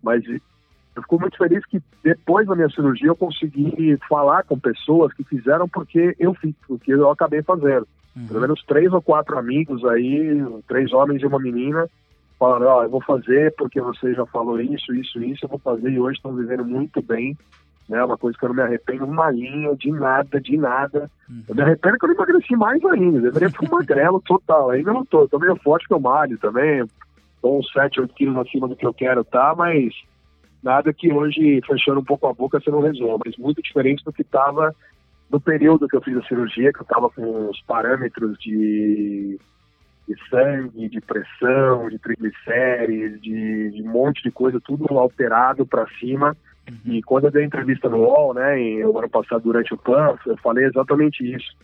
Mas 0.01 0.23
eu 0.25 1.01
fico 1.01 1.19
muito 1.19 1.37
feliz 1.37 1.65
que 1.65 1.81
depois 2.03 2.47
da 2.47 2.55
minha 2.55 2.69
cirurgia 2.69 3.07
eu 3.07 3.15
consegui 3.15 3.97
falar 4.07 4.43
com 4.43 4.57
pessoas 4.57 5.13
que 5.13 5.23
fizeram 5.23 5.67
porque 5.67 6.15
eu 6.17 6.33
fiz, 6.35 6.55
porque 6.67 6.93
eu 6.93 7.09
acabei 7.09 7.41
fazendo. 7.41 7.87
Uhum. 8.15 8.27
Pelo 8.27 8.41
menos 8.41 8.63
três 8.63 8.91
ou 8.93 9.01
quatro 9.01 9.37
amigos 9.37 9.83
aí, 9.85 10.41
três 10.67 10.93
homens 10.93 11.21
e 11.21 11.25
uma 11.25 11.39
menina, 11.39 11.89
falaram, 12.39 12.67
ó, 12.67 12.79
oh, 12.79 12.83
eu 12.83 12.89
vou 12.89 13.01
fazer 13.01 13.53
porque 13.57 13.81
você 13.81 14.13
já 14.13 14.25
falou 14.25 14.59
isso, 14.59 14.93
isso, 14.93 15.21
isso, 15.21 15.45
eu 15.45 15.49
vou 15.49 15.59
fazer 15.59 15.89
e 15.89 15.99
hoje 15.99 16.17
estão 16.17 16.33
vivendo 16.33 16.63
muito 16.63 17.01
bem 17.01 17.37
né? 17.87 18.03
Uma 18.03 18.17
coisa 18.17 18.37
que 18.37 18.43
eu 18.43 18.49
não 18.49 18.55
me 18.55 18.61
arrependo 18.61 19.05
uma 19.05 19.29
linha 19.31 19.75
de 19.75 19.91
nada, 19.91 20.41
de 20.41 20.57
nada. 20.57 21.09
Uhum. 21.29 21.43
Eu 21.47 21.55
me 21.55 21.61
arrependo 21.61 21.97
que 21.97 22.05
eu 22.05 22.09
não 22.09 22.15
emagreci 22.15 22.55
mais 22.55 22.83
ainda. 22.85 23.17
Eu 23.17 23.23
deveria 23.23 23.49
ficar 23.49 23.69
magrelo 23.71 24.21
total. 24.21 24.71
Ainda 24.71 24.93
não 24.93 25.05
tô. 25.05 25.27
Tô 25.27 25.39
meio 25.39 25.55
forte 25.57 25.87
que 25.87 25.93
eu 25.93 25.99
malho 25.99 26.37
também. 26.37 26.85
Tô 27.41 27.59
uns 27.59 27.71
7, 27.71 28.01
8 28.01 28.13
quilos 28.15 28.37
acima 28.37 28.67
do 28.67 28.75
que 28.75 28.85
eu 28.85 28.93
quero, 28.93 29.23
tá? 29.23 29.53
Mas 29.55 29.93
nada 30.63 30.91
que 30.91 31.11
hoje, 31.11 31.61
fechando 31.67 31.99
um 31.99 32.05
pouco 32.05 32.27
a 32.27 32.33
boca, 32.33 32.59
você 32.59 32.71
não 32.71 32.81
resolva. 32.81 33.23
Mas 33.25 33.37
muito 33.37 33.61
diferente 33.61 34.03
do 34.03 34.11
que 34.11 34.23
tava 34.23 34.73
no 35.29 35.39
período 35.39 35.87
que 35.87 35.95
eu 35.95 36.01
fiz 36.01 36.17
a 36.17 36.23
cirurgia, 36.23 36.73
que 36.73 36.81
eu 36.81 36.85
tava 36.85 37.09
com 37.09 37.49
os 37.49 37.61
parâmetros 37.61 38.37
de 38.39 39.39
de 40.07 40.15
sangue, 40.29 40.87
de 40.87 41.01
pressão, 41.01 41.89
de 41.89 41.97
triglicérides, 41.97 43.19
de, 43.21 43.71
de 43.71 43.81
um 43.81 43.91
monte 43.91 44.21
de 44.21 44.31
coisa, 44.31 44.61
tudo 44.61 44.85
alterado 44.99 45.65
para 45.65 45.87
cima. 45.99 46.37
Uhum. 46.69 46.93
E 46.93 47.03
quando 47.03 47.25
eu 47.25 47.31
dei 47.31 47.43
entrevista 47.45 47.89
no 47.89 47.97
UOL, 47.97 48.33
né, 48.33 48.59
em, 48.59 48.83
o 48.83 48.97
ano 48.97 49.09
passado 49.09 49.43
durante 49.43 49.73
o 49.73 49.77
PAN, 49.77 50.17
eu 50.25 50.37
falei 50.37 50.65
exatamente 50.65 51.23
isso. 51.35 51.55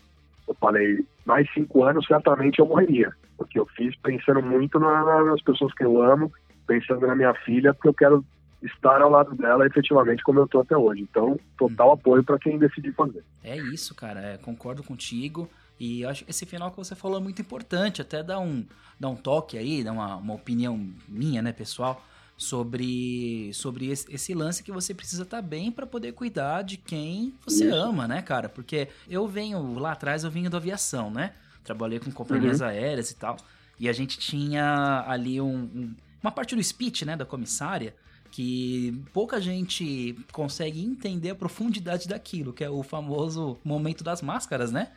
Eu 0.48 0.56
falei, 0.56 1.04
mais 1.26 1.52
cinco 1.54 1.84
anos 1.84 2.06
certamente 2.06 2.60
eu 2.60 2.66
morreria, 2.66 3.12
porque 3.38 3.60
eu 3.60 3.66
fiz 3.68 3.96
pensando 3.98 4.42
muito 4.42 4.80
na, 4.80 5.24
nas 5.24 5.42
pessoas 5.42 5.74
que 5.74 5.84
eu 5.84 6.02
amo, 6.02 6.32
pensando 6.68 7.08
na 7.08 7.16
minha 7.16 7.34
filha, 7.34 7.74
porque 7.74 7.88
eu 7.88 7.94
quero 7.94 8.26
estar 8.62 9.02
ao 9.02 9.10
lado 9.10 9.36
dela 9.36 9.66
efetivamente 9.66 10.24
como 10.24 10.40
eu 10.40 10.46
estou 10.46 10.62
até 10.62 10.78
hoje. 10.78 11.02
Então, 11.02 11.40
total 11.58 11.88
uhum. 11.88 11.94
apoio 11.94 12.24
para 12.24 12.38
quem 12.38 12.60
decidir 12.60 12.94
fazer. 12.94 13.24
É 13.44 13.58
isso, 13.58 13.96
cara. 13.96 14.20
É, 14.20 14.38
concordo 14.38 14.84
contigo. 14.84 15.50
E 15.80 16.06
acho 16.06 16.24
que 16.24 16.30
esse 16.30 16.46
final 16.46 16.70
que 16.70 16.78
você 16.78 16.96
falou 16.96 17.18
é 17.18 17.24
muito 17.24 17.42
importante, 17.42 18.04
até 18.04 18.22
dar 18.22 18.40
um, 18.40 18.64
dar 19.00 19.10
um 19.10 19.16
toque 19.16 19.58
aí, 19.58 19.84
dar 19.84 19.94
uma, 19.94 20.16
uma 20.18 20.36
opinião 20.36 20.80
minha, 21.08 21.42
né, 21.42 21.52
pessoal, 21.52 22.04
sobre, 22.42 23.54
sobre 23.54 23.92
esse, 23.92 24.12
esse 24.12 24.34
lance 24.34 24.64
que 24.64 24.72
você 24.72 24.96
precisa 24.96 25.22
estar 25.22 25.38
tá 25.38 25.42
bem 25.44 25.72
para 25.72 25.86
poder 25.86 26.14
cuidar 26.14 26.64
de 26.64 26.76
quem 26.76 27.36
você 27.46 27.68
Isso. 27.68 27.76
ama, 27.76 28.08
né, 28.08 28.20
cara? 28.24 28.50
Porque 28.50 28.88
eu 29.08 29.28
venho, 29.28 29.78
lá 29.78 29.92
atrás 29.92 30.24
eu 30.24 30.32
vinha 30.32 30.50
da 30.50 30.58
aviação, 30.58 31.12
né? 31.12 31.34
Trabalhei 31.64 32.00
com 32.00 32.12
companhias 32.12 32.60
uhum. 32.60 32.68
aéreas 32.68 33.12
e 33.12 33.16
tal. 33.16 33.38
E 33.80 33.88
a 33.88 33.94
gente 33.94 34.18
tinha 34.18 35.06
ali 35.08 35.40
um, 35.40 35.56
um, 35.56 35.96
uma 36.22 36.32
parte 36.32 36.56
do 36.56 36.64
speech, 36.64 37.06
né, 37.06 37.16
da 37.16 37.26
comissária, 37.26 37.96
que 38.32 39.00
pouca 39.14 39.40
gente 39.40 40.18
consegue 40.32 40.84
entender 40.84 41.30
a 41.30 41.36
profundidade 41.36 42.08
daquilo, 42.08 42.54
que 42.54 42.64
é 42.64 42.70
o 42.72 42.82
famoso 42.82 43.60
momento 43.64 44.04
das 44.04 44.20
máscaras, 44.24 44.72
né? 44.72 44.90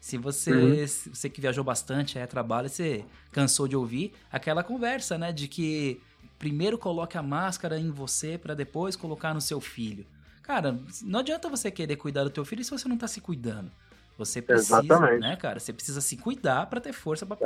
Se 0.00 0.18
você, 0.18 0.52
uhum. 0.52 0.86
você 0.86 1.30
que 1.30 1.40
viajou 1.40 1.62
bastante, 1.62 2.18
é 2.18 2.26
trabalho, 2.26 2.68
você 2.68 3.04
cansou 3.30 3.68
de 3.68 3.76
ouvir 3.76 4.12
aquela 4.32 4.64
conversa, 4.64 5.16
né? 5.16 5.30
De 5.30 5.46
que 5.46 6.00
primeiro 6.40 6.78
coloque 6.78 7.18
a 7.18 7.22
máscara 7.22 7.78
em 7.78 7.90
você 7.90 8.38
para 8.38 8.54
depois 8.54 8.96
colocar 8.96 9.34
no 9.34 9.42
seu 9.42 9.60
filho. 9.60 10.06
Cara, 10.42 10.80
não 11.02 11.20
adianta 11.20 11.50
você 11.50 11.70
querer 11.70 11.96
cuidar 11.96 12.24
do 12.24 12.30
teu 12.30 12.44
filho 12.46 12.64
se 12.64 12.70
você 12.70 12.88
não 12.88 12.96
tá 12.96 13.06
se 13.06 13.20
cuidando. 13.20 13.70
Você 14.16 14.42
precisa, 14.42 14.80
Exatamente. 14.80 15.20
né, 15.20 15.36
cara? 15.36 15.60
Você 15.60 15.72
precisa 15.72 16.00
se 16.00 16.16
cuidar 16.16 16.66
para 16.66 16.80
ter 16.80 16.92
força 16.92 17.24
para 17.24 17.38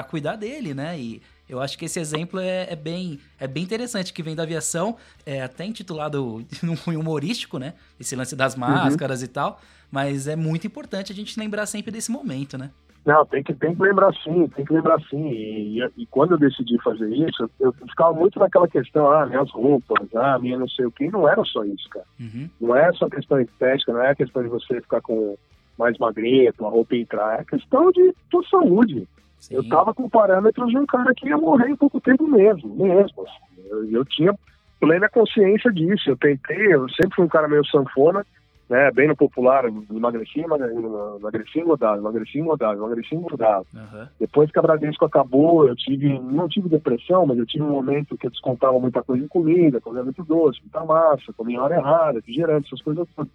é 0.00 0.04
cuidar 0.04 0.36
dele, 0.36 0.74
né? 0.74 0.98
E 0.98 1.22
eu 1.48 1.60
acho 1.60 1.78
que 1.78 1.84
esse 1.84 1.98
exemplo 1.98 2.38
é, 2.38 2.66
é, 2.70 2.76
bem 2.76 3.18
é 3.40 3.46
bem 3.46 3.62
interessante 3.62 4.12
que 4.12 4.22
vem 4.22 4.36
da 4.36 4.42
aviação, 4.42 4.96
é 5.24 5.42
até 5.42 5.64
intitulado 5.64 6.44
num 6.62 6.76
cunho 6.76 7.00
humorístico, 7.00 7.58
né? 7.58 7.74
Esse 7.98 8.14
lance 8.14 8.36
das 8.36 8.54
uhum. 8.54 8.60
máscaras 8.60 9.20
uhum. 9.20 9.24
e 9.24 9.28
tal. 9.28 9.60
Mas 9.90 10.26
é 10.26 10.34
muito 10.34 10.66
importante 10.66 11.12
a 11.12 11.14
gente 11.14 11.38
lembrar 11.38 11.64
sempre 11.66 11.92
desse 11.92 12.10
momento, 12.10 12.58
né? 12.58 12.70
Não, 13.06 13.24
tem 13.24 13.40
que, 13.40 13.54
tem 13.54 13.72
que 13.72 13.80
lembrar 13.80 14.12
sim, 14.24 14.48
tem 14.48 14.64
que 14.64 14.72
lembrar 14.72 15.00
sim. 15.08 15.28
E, 15.28 15.78
e, 15.78 15.90
e 15.96 16.06
quando 16.06 16.32
eu 16.32 16.38
decidi 16.38 16.76
fazer 16.82 17.08
isso, 17.08 17.44
eu, 17.44 17.50
eu, 17.60 17.72
ficava 17.72 18.12
muito 18.12 18.36
naquela 18.40 18.66
questão, 18.66 19.08
ah, 19.12 19.24
minhas 19.24 19.48
roupas, 19.52 20.08
ah, 20.16 20.36
minha 20.40 20.58
não 20.58 20.68
sei 20.68 20.86
o 20.86 20.90
que, 20.90 21.08
não 21.08 21.28
era 21.28 21.42
só 21.44 21.64
isso, 21.64 21.88
cara. 21.88 22.04
Uhum. 22.18 22.50
Não 22.60 22.74
é 22.74 22.92
só 22.94 23.08
questão 23.08 23.40
estética, 23.40 23.92
não 23.92 24.02
é 24.02 24.12
questão 24.12 24.42
de 24.42 24.48
você 24.48 24.80
ficar 24.80 25.00
com 25.00 25.38
mais 25.78 25.96
magreto, 25.98 26.66
a 26.66 26.68
roupa 26.68 26.96
entrar, 26.96 27.40
é 27.40 27.44
questão 27.44 27.92
de 27.92 28.12
tua 28.28 28.42
saúde. 28.50 29.06
Sim. 29.38 29.54
Eu 29.54 29.68
tava 29.68 29.94
com 29.94 30.08
parâmetros 30.08 30.68
de 30.70 30.78
um 30.78 30.86
cara 30.86 31.14
que 31.14 31.28
ia 31.28 31.36
morrer 31.36 31.68
em 31.68 31.76
pouco 31.76 32.00
tempo 32.00 32.26
mesmo, 32.26 32.74
mesmo. 32.74 33.22
Assim. 33.22 33.68
Eu, 33.70 33.88
eu 33.88 34.04
tinha 34.04 34.34
plena 34.80 35.08
consciência 35.08 35.70
disso. 35.72 36.10
Eu 36.10 36.16
tentei, 36.16 36.74
eu 36.74 36.88
sempre 36.88 37.14
fui 37.14 37.24
um 37.24 37.28
cara 37.28 37.46
meio 37.46 37.64
sanfona, 37.66 38.26
né, 38.68 38.90
bem 38.90 39.06
no 39.06 39.16
popular, 39.16 39.64
emagreci, 39.64 40.40
emagreci, 40.40 41.60
engordava, 41.60 41.98
emagreci, 41.98 42.38
engordava, 42.38 42.74
emagreci, 42.74 43.14
engordava. 43.14 43.64
Uhum. 43.72 44.06
Depois 44.18 44.50
que 44.50 44.58
a 44.58 44.62
Bradesco 44.62 45.04
acabou, 45.04 45.68
eu 45.68 45.76
tive, 45.76 46.18
não 46.18 46.48
tive 46.48 46.68
depressão, 46.68 47.24
mas 47.26 47.38
eu 47.38 47.46
tive 47.46 47.62
um 47.62 47.70
momento 47.70 48.16
que 48.18 48.26
eu 48.26 48.30
descontava 48.30 48.78
muita 48.80 49.02
coisa 49.02 49.24
em 49.24 49.28
comida, 49.28 49.80
comia 49.80 50.02
muito 50.02 50.24
doce, 50.24 50.60
muita 50.60 50.84
massa, 50.84 51.32
comia 51.36 51.62
hora 51.62 51.76
errada, 51.76 52.14
refrigerante, 52.14 52.66
essas 52.66 52.82
coisas 52.82 53.06
todas. 53.14 53.30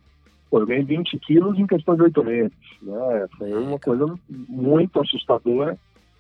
Pô, 0.49 0.59
eu 0.59 0.67
ganhei 0.67 0.83
20 0.83 1.17
quilos 1.19 1.57
em 1.57 1.65
questão 1.65 1.95
de 1.95 2.01
oito 2.01 2.21
meses, 2.25 2.51
né, 2.81 3.25
foi 3.37 3.53
uma 3.53 3.79
coisa 3.79 4.05
muito 4.29 4.99
assustadora, 4.99 5.77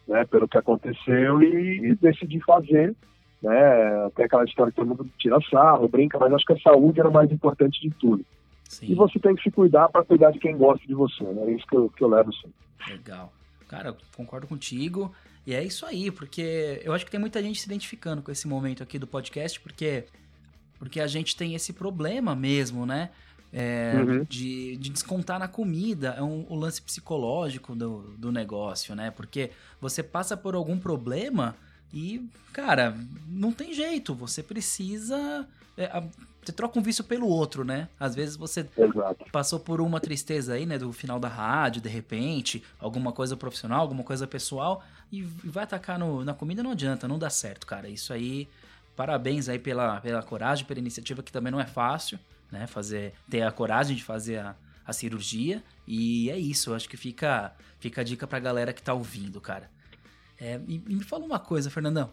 né, 0.07 0.23
pelo 0.23 0.47
que 0.47 0.57
aconteceu 0.57 1.43
e, 1.43 1.89
e 1.89 1.95
decidi 1.95 2.39
fazer, 2.39 2.95
né, 3.43 4.05
até 4.05 4.23
aquela 4.23 4.45
história 4.45 4.71
que 4.71 4.77
todo 4.77 4.87
mundo 4.87 5.05
tira 5.17 5.37
sarro, 5.49 5.89
brinca, 5.89 6.17
mas 6.17 6.31
acho 6.31 6.45
que 6.45 6.53
a 6.53 6.59
saúde 6.59 7.01
era 7.01 7.09
o 7.09 7.13
mais 7.13 7.29
importante 7.29 7.81
de 7.81 7.89
tudo. 7.95 8.23
Sim. 8.71 8.89
E 8.89 8.95
você 8.95 9.19
tem 9.19 9.35
que 9.35 9.43
se 9.43 9.51
cuidar 9.51 9.89
para 9.89 10.01
cuidar 10.05 10.31
de 10.31 10.39
quem 10.39 10.57
gosta 10.57 10.87
de 10.87 10.93
você, 10.93 11.25
né? 11.25 11.43
É 11.43 11.51
isso 11.51 11.67
que 11.67 11.75
eu, 11.75 11.89
que 11.89 12.01
eu 12.01 12.07
levo 12.07 12.31
sempre. 12.33 12.53
Legal. 12.87 13.33
Cara, 13.67 13.97
concordo 14.15 14.47
contigo. 14.47 15.13
E 15.45 15.53
é 15.53 15.61
isso 15.61 15.85
aí, 15.85 16.09
porque 16.09 16.81
eu 16.81 16.93
acho 16.93 17.03
que 17.03 17.11
tem 17.11 17.19
muita 17.19 17.43
gente 17.43 17.59
se 17.59 17.65
identificando 17.65 18.21
com 18.21 18.31
esse 18.31 18.47
momento 18.47 18.81
aqui 18.81 18.97
do 18.97 19.05
podcast, 19.05 19.59
porque, 19.59 20.05
porque 20.79 21.01
a 21.01 21.07
gente 21.07 21.35
tem 21.35 21.53
esse 21.53 21.73
problema 21.73 22.33
mesmo, 22.33 22.85
né? 22.85 23.09
É, 23.51 23.93
uhum. 23.97 24.23
de, 24.23 24.77
de, 24.77 24.89
descontar 24.89 25.37
na 25.37 25.49
comida, 25.49 26.15
é 26.17 26.23
um, 26.23 26.45
o 26.47 26.55
lance 26.55 26.81
psicológico 26.81 27.75
do, 27.75 28.13
do 28.17 28.31
negócio, 28.31 28.95
né? 28.95 29.11
Porque 29.11 29.51
você 29.81 30.01
passa 30.01 30.37
por 30.37 30.55
algum 30.55 30.79
problema 30.79 31.57
e, 31.93 32.25
cara, 32.53 32.95
não 33.27 33.51
tem 33.51 33.73
jeito, 33.73 34.15
você 34.15 34.41
precisa. 34.41 35.45
É, 35.77 36.03
você 36.43 36.51
troca 36.51 36.79
um 36.79 36.81
vício 36.81 37.03
pelo 37.03 37.27
outro, 37.27 37.63
né? 37.63 37.87
Às 37.99 38.15
vezes 38.15 38.35
você 38.35 38.67
Exato. 38.75 39.25
passou 39.31 39.59
por 39.59 39.79
uma 39.79 39.99
tristeza 39.99 40.53
aí, 40.53 40.65
né? 40.65 40.77
Do 40.77 40.91
final 40.91 41.19
da 41.19 41.27
rádio, 41.27 41.81
de 41.81 41.89
repente, 41.89 42.63
alguma 42.79 43.11
coisa 43.11 43.37
profissional, 43.37 43.81
alguma 43.81 44.03
coisa 44.03 44.25
pessoal, 44.25 44.83
e 45.11 45.21
vai 45.21 45.63
atacar 45.63 45.99
no, 45.99 46.25
na 46.25 46.33
comida, 46.33 46.63
não 46.63 46.71
adianta, 46.71 47.07
não 47.07 47.19
dá 47.19 47.29
certo, 47.29 47.67
cara. 47.67 47.87
Isso 47.87 48.11
aí, 48.11 48.47
parabéns 48.95 49.47
aí 49.49 49.59
pela, 49.59 50.01
pela 50.01 50.23
coragem, 50.23 50.65
pela 50.65 50.79
iniciativa, 50.79 51.21
que 51.21 51.31
também 51.31 51.51
não 51.51 51.59
é 51.59 51.65
fácil, 51.65 52.19
né? 52.51 52.65
Fazer, 52.65 53.13
ter 53.29 53.43
a 53.43 53.51
coragem 53.51 53.95
de 53.95 54.03
fazer 54.03 54.39
a, 54.39 54.55
a 54.85 54.93
cirurgia. 54.93 55.63
E 55.87 56.29
é 56.31 56.37
isso, 56.37 56.71
eu 56.71 56.75
acho 56.75 56.89
que 56.89 56.97
fica, 56.97 57.53
fica 57.79 58.01
a 58.01 58.03
dica 58.03 58.25
pra 58.25 58.39
galera 58.39 58.73
que 58.73 58.81
tá 58.81 58.93
ouvindo, 58.93 59.39
cara. 59.39 59.69
É, 60.39 60.59
e, 60.67 60.83
e 60.87 60.95
me 60.95 61.03
fala 61.03 61.23
uma 61.23 61.39
coisa, 61.39 61.69
Fernandão. 61.69 62.09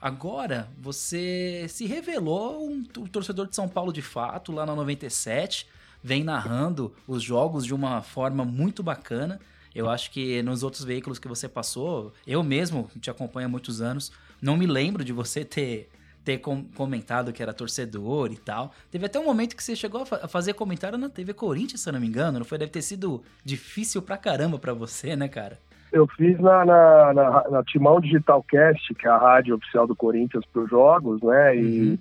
Agora 0.00 0.68
você 0.78 1.66
se 1.68 1.86
revelou 1.86 2.68
um, 2.68 2.84
torcedor 2.84 3.46
de 3.46 3.56
São 3.56 3.68
Paulo 3.68 3.92
de 3.92 4.02
fato, 4.02 4.52
lá 4.52 4.66
na 4.66 4.74
97, 4.74 5.66
vem 6.02 6.22
narrando 6.22 6.94
os 7.08 7.22
jogos 7.22 7.64
de 7.64 7.74
uma 7.74 8.02
forma 8.02 8.44
muito 8.44 8.82
bacana. 8.82 9.40
Eu 9.74 9.88
acho 9.88 10.10
que 10.10 10.42
nos 10.42 10.62
outros 10.62 10.84
veículos 10.84 11.18
que 11.18 11.28
você 11.28 11.48
passou, 11.48 12.12
eu 12.26 12.42
mesmo, 12.42 12.90
te 13.00 13.10
acompanho 13.10 13.46
há 13.46 13.50
muitos 13.50 13.80
anos, 13.80 14.12
não 14.40 14.56
me 14.56 14.66
lembro 14.66 15.02
de 15.02 15.12
você 15.12 15.44
ter, 15.44 15.90
ter 16.24 16.38
com, 16.38 16.64
comentado 16.64 17.32
que 17.32 17.42
era 17.42 17.52
torcedor 17.52 18.30
e 18.32 18.36
tal. 18.36 18.74
Teve 18.90 19.06
até 19.06 19.18
um 19.18 19.24
momento 19.24 19.56
que 19.56 19.64
você 19.64 19.74
chegou 19.74 20.06
a, 20.10 20.24
a, 20.24 20.28
fazer 20.28 20.52
comentário 20.52 20.98
na 20.98 21.08
TV 21.08 21.32
Corinthians, 21.32 21.80
se 21.80 21.88
eu 21.88 21.94
não 21.94 22.00
me 22.00 22.06
engano, 22.06 22.38
não 22.38 22.46
foi? 22.46 22.58
Deve 22.58 22.70
ter 22.70 22.82
sido 22.82 23.22
difícil 23.44 24.02
pra 24.02 24.18
caramba 24.18 24.58
pra 24.58 24.74
você, 24.74 25.16
né, 25.16 25.26
cara? 25.26 25.58
Eu 25.92 26.06
fiz 26.08 26.38
na, 26.40 26.64
na, 26.64 27.14
na, 27.14 27.50
na 27.50 27.64
Timão 27.64 28.00
Digital 28.00 28.42
Cast, 28.42 28.94
que 28.94 29.06
é 29.06 29.10
a 29.10 29.16
rádio 29.16 29.54
oficial 29.54 29.86
do 29.86 29.94
Corinthians 29.94 30.44
para 30.52 30.62
os 30.62 30.70
jogos, 30.70 31.22
né? 31.22 31.56
E 31.56 31.90
uhum. 31.90 31.98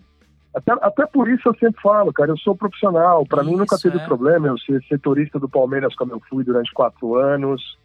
até, 0.53 0.71
até 0.81 1.05
por 1.05 1.29
isso 1.29 1.47
eu 1.47 1.55
sempre 1.55 1.81
falo, 1.81 2.11
cara, 2.11 2.31
eu 2.31 2.37
sou 2.37 2.55
profissional. 2.55 3.25
Para 3.25 3.43
mim 3.43 3.55
nunca 3.55 3.77
teve 3.77 3.97
é. 3.97 4.05
problema 4.05 4.47
eu 4.47 4.57
ser 4.57 4.83
setorista 4.83 5.39
do 5.39 5.47
Palmeiras 5.47 5.95
como 5.95 6.13
eu 6.13 6.21
fui 6.29 6.43
durante 6.43 6.73
quatro 6.73 7.15
anos. 7.15 7.77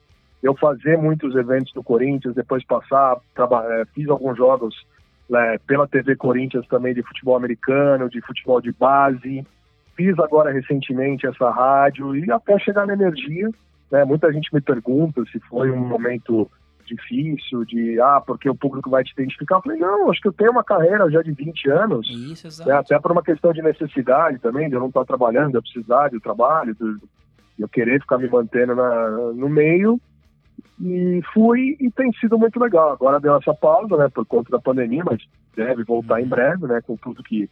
Eu 0.43 0.57
fazer 0.57 0.97
muitos 0.97 1.37
eventos 1.37 1.73
do 1.75 1.83
Corinthians, 1.83 2.35
depois 2.35 2.65
passar, 2.65 3.19
é, 3.37 3.85
fiz 3.95 4.09
alguns 4.09 4.39
jogos 4.39 4.75
é, 5.35 5.59
pela 5.59 5.87
TV 5.87 6.17
Corinthians 6.17 6.67
também 6.67 6.95
de 6.95 7.03
futebol 7.03 7.37
americano, 7.37 8.09
de 8.09 8.21
futebol 8.23 8.61
de 8.61 8.73
base. 8.73 9.47
Fiz 9.95 10.19
agora 10.19 10.51
recentemente 10.51 11.27
essa 11.27 11.51
rádio 11.51 12.17
e 12.17 12.31
até 12.33 12.59
chegar 12.59 12.87
na 12.87 12.95
energia 12.95 13.51
né? 13.91 14.05
Muita 14.05 14.33
gente 14.33 14.53
me 14.55 14.61
pergunta 14.61 15.25
se 15.33 15.41
foi 15.41 15.71
um 15.71 15.87
momento 15.87 16.51
difícil, 16.87 17.65
de 17.65 18.01
ah, 18.01 18.21
porque 18.25 18.49
o 18.49 18.55
público 18.55 18.91
vai 18.91 19.05
te 19.05 19.13
identificar. 19.13 19.57
Eu 19.57 19.63
falei, 19.63 19.79
não, 19.79 20.11
acho 20.11 20.21
que 20.21 20.29
eu 20.29 20.33
tenho 20.33 20.51
uma 20.51 20.65
carreira 20.65 21.09
já 21.11 21.23
de 21.23 21.33
20 21.33 21.71
anos. 21.71 22.09
Isso. 22.11 22.67
Né? 22.67 22.75
Até 22.75 22.99
por 22.99 23.13
uma 23.13 23.23
questão 23.23 23.53
de 23.53 23.63
necessidade 23.63 24.39
também, 24.39 24.69
de 24.69 24.75
eu 24.75 24.81
não 24.81 24.89
estar 24.89 25.05
trabalhando, 25.05 25.53
de 25.53 25.57
eu 25.57 25.63
precisar 25.63 26.09
do 26.09 26.21
trabalho, 26.21 26.75
de 26.75 27.63
eu 27.63 27.69
querer 27.69 28.01
ficar 28.01 28.19
me 28.19 28.29
mantendo 28.29 28.75
na, 28.75 29.11
no 29.33 29.49
meio. 29.49 30.01
E 30.81 31.21
fui 31.33 31.77
e 31.79 31.91
tem 31.91 32.13
sido 32.15 32.39
muito 32.39 32.59
legal. 32.59 32.93
Agora 32.93 33.21
deu 33.21 33.37
essa 33.37 33.55
pausa, 33.55 33.97
né, 33.97 34.09
por 34.09 34.25
conta 34.27 34.51
da 34.51 34.59
pandemia, 34.59 35.05
mas 35.05 35.23
deve 35.55 35.85
voltar 35.85 36.15
uhum. 36.15 36.21
em 36.21 36.29
breve, 36.29 36.67
né, 36.67 36.81
com 36.81 36.97
tudo 36.97 37.23
que 37.23 37.49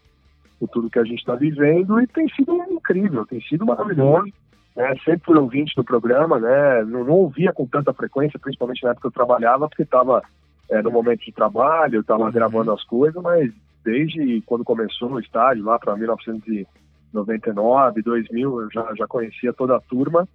com 0.58 0.66
tudo 0.66 0.90
que 0.90 0.98
a 0.98 1.04
gente 1.04 1.20
está 1.20 1.36
vivendo 1.36 2.00
e 2.00 2.06
tem 2.08 2.28
sido 2.30 2.52
incrível, 2.68 3.24
tem 3.24 3.40
sido 3.42 3.64
maravilhoso 3.64 4.32
né, 4.78 4.94
sempre 5.04 5.26
fui 5.26 5.36
ouvinte 5.36 5.74
do 5.74 5.82
programa, 5.82 6.38
né, 6.38 6.84
não, 6.84 7.02
não, 7.02 7.14
ouvia 7.14 7.52
com 7.52 7.66
tanta 7.66 7.92
frequência, 7.92 8.38
principalmente 8.38 8.84
na 8.84 8.90
época 8.90 9.00
que 9.02 9.08
eu 9.08 9.12
trabalhava, 9.12 9.68
porque 9.68 9.82
estava 9.82 10.22
é, 10.70 10.80
no 10.80 10.92
momento 10.92 11.24
de 11.24 11.32
trabalho, 11.32 12.00
estava 12.00 12.22
uhum. 12.22 12.30
gravando 12.30 12.70
as 12.70 12.84
coisas, 12.84 13.20
mas 13.20 13.52
desde 13.84 14.40
quando 14.42 14.62
começou 14.62 15.10
no 15.10 15.18
estádio, 15.18 15.64
lá 15.64 15.80
para 15.80 15.96
1999, 15.96 18.02
2000, 18.02 18.62
eu 18.62 18.70
já, 18.70 18.94
já 18.94 19.08
conhecia 19.08 19.52
toda 19.52 19.74
a 19.74 19.80
turma 19.80 20.28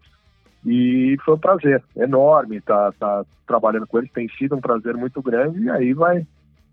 e 0.66 1.16
foi 1.24 1.36
um 1.36 1.40
prazer 1.40 1.82
enorme 1.96 2.58
estar 2.58 2.92
tá, 2.94 3.24
tá 3.24 3.30
trabalhando 3.48 3.88
com 3.88 3.98
eles, 3.98 4.12
tem 4.12 4.28
sido 4.38 4.58
um 4.58 4.62
prazer 4.62 4.98
muito 4.98 5.22
grande 5.22 5.62
e 5.62 5.70
aí 5.70 5.94
vai 5.94 6.28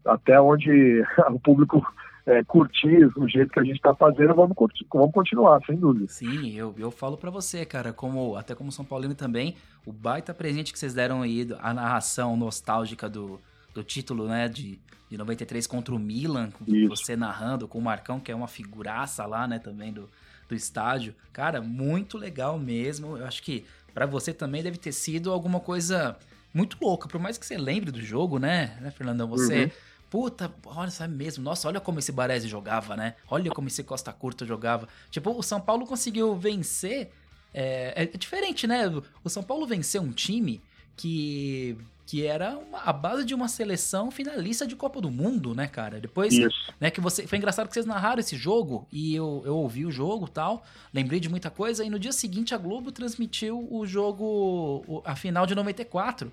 até 0.05 0.41
onde 0.41 1.05
o 1.31 1.39
público 1.39 1.87
é, 2.27 2.45
curtir 2.45 3.11
o 3.17 3.29
jeito 3.29 3.51
que 3.51 3.61
a 3.61 3.65
gente 3.65 3.77
está 3.77 3.95
fazendo, 3.95 4.35
vamos, 4.35 4.57
curtir, 4.57 4.87
vamos 4.93 5.13
continuar, 5.13 5.61
sem 5.65 5.77
dúvida. 5.77 6.07
Sim, 6.09 6.55
eu, 6.55 6.75
eu 6.79 6.91
falo 6.91 7.17
para 7.17 7.31
você, 7.31 7.65
cara, 7.65 7.93
como 7.93 8.37
até 8.37 8.55
como 8.55 8.71
São 8.71 8.85
Paulino 8.85 9.15
também, 9.15 9.57
o 9.87 9.93
baita 9.93 10.35
presente 10.35 10.73
que 10.73 10.79
vocês 10.79 10.95
deram 10.95 11.23
aí, 11.23 11.49
a 11.61 11.73
narração 11.73 12.37
nostálgica 12.37 13.09
do, 13.09 13.41
do 13.75 13.83
título, 13.83 14.29
né, 14.29 14.49
de, 14.49 14.79
de 15.09 15.17
93 15.17 15.67
contra 15.67 15.95
o 15.95 15.99
Milan, 15.99 16.51
Isso. 16.67 16.89
você 16.89 17.17
narrando 17.17 17.67
com 17.67 17.79
o 17.79 17.83
Marcão, 17.83 18.21
que 18.21 18.31
é 18.31 18.35
uma 18.35 18.49
figuraça 18.49 19.25
lá, 19.27 19.47
né, 19.49 19.59
também 19.59 19.93
do, 19.93 20.09
do 20.49 20.55
estádio. 20.55 21.15
Cara, 21.33 21.61
muito 21.61 22.19
legal 22.19 22.59
mesmo. 22.59 23.17
Eu 23.17 23.27
acho 23.27 23.43
que 23.43 23.65
para 23.95 24.07
você 24.07 24.33
também 24.33 24.63
deve 24.63 24.79
ter 24.79 24.93
sido 24.93 25.33
alguma 25.33 25.61
coisa 25.61 26.17
muito 26.53 26.77
louca, 26.81 27.09
por 27.09 27.21
mais 27.21 27.39
que 27.39 27.47
você 27.47 27.57
lembre 27.57 27.91
do 27.91 28.03
jogo, 28.03 28.39
né, 28.39 28.77
né 28.81 28.91
Fernandão? 28.91 29.29
Você. 29.29 29.65
Uhum 29.65 29.90
Puta, 30.11 30.53
olha, 30.67 30.91
sabe 30.91 31.15
mesmo? 31.15 31.45
Nossa, 31.45 31.69
olha 31.69 31.81
como 31.81 32.01
esse 32.01 32.11
Baresi 32.11 32.49
jogava, 32.49 32.97
né? 32.97 33.15
Olha 33.31 33.51
como 33.53 33.69
esse 33.69 33.85
Costa 33.85 34.13
Curta 34.13 34.45
jogava. 34.45 34.89
Tipo, 35.09 35.31
o 35.31 35.43
São 35.43 35.61
Paulo 35.61 35.87
conseguiu 35.87 36.35
vencer. 36.35 37.13
É, 37.55 38.03
é 38.03 38.07
diferente, 38.07 38.67
né? 38.67 38.83
O 39.23 39.31
São 39.31 39.43
Paulo 39.43 39.67
venceu 39.67 40.03
um 40.03 40.13
time 40.13 40.61
que 40.97 41.79
que 42.11 42.27
era 42.27 42.59
uma, 42.59 42.81
a 42.81 42.93
base 42.93 43.25
de 43.25 43.33
uma 43.33 43.47
seleção 43.47 44.11
finalista 44.11 44.67
de 44.67 44.75
Copa 44.75 45.01
do 45.01 45.13
Mundo, 45.13 45.55
né, 45.55 45.69
cara? 45.69 46.01
Depois, 46.01 46.35
Isso. 46.35 46.75
né, 46.81 46.91
que 46.91 47.01
você 47.01 47.25
foi 47.25 47.39
engraçado 47.39 47.69
que 47.69 47.73
vocês 47.73 47.87
narraram 47.87 48.19
esse 48.19 48.37
jogo 48.37 48.85
e 48.91 49.15
eu, 49.15 49.45
eu 49.47 49.57
ouvi 49.57 49.87
o 49.87 49.93
jogo, 49.93 50.27
tal, 50.27 50.67
lembrei 50.93 51.21
de 51.21 51.29
muita 51.29 51.51
coisa 51.51 51.85
e 51.85 51.89
no 51.89 52.01
dia 52.01 52.11
seguinte 52.11 52.53
a 52.53 52.59
Globo 52.59 52.91
transmitiu 52.91 53.65
o 53.71 53.87
jogo 53.87 55.03
a 55.05 55.15
final 55.15 55.47
de 55.47 55.55
94. 55.55 56.33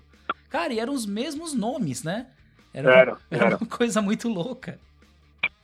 Cara, 0.50 0.72
e 0.72 0.80
eram 0.80 0.92
os 0.92 1.06
mesmos 1.06 1.54
nomes, 1.54 2.02
né? 2.02 2.26
Era, 2.72 2.92
era, 2.92 3.16
era, 3.30 3.44
era 3.46 3.56
uma 3.56 3.66
coisa 3.66 4.00
muito 4.02 4.28
louca. 4.28 4.78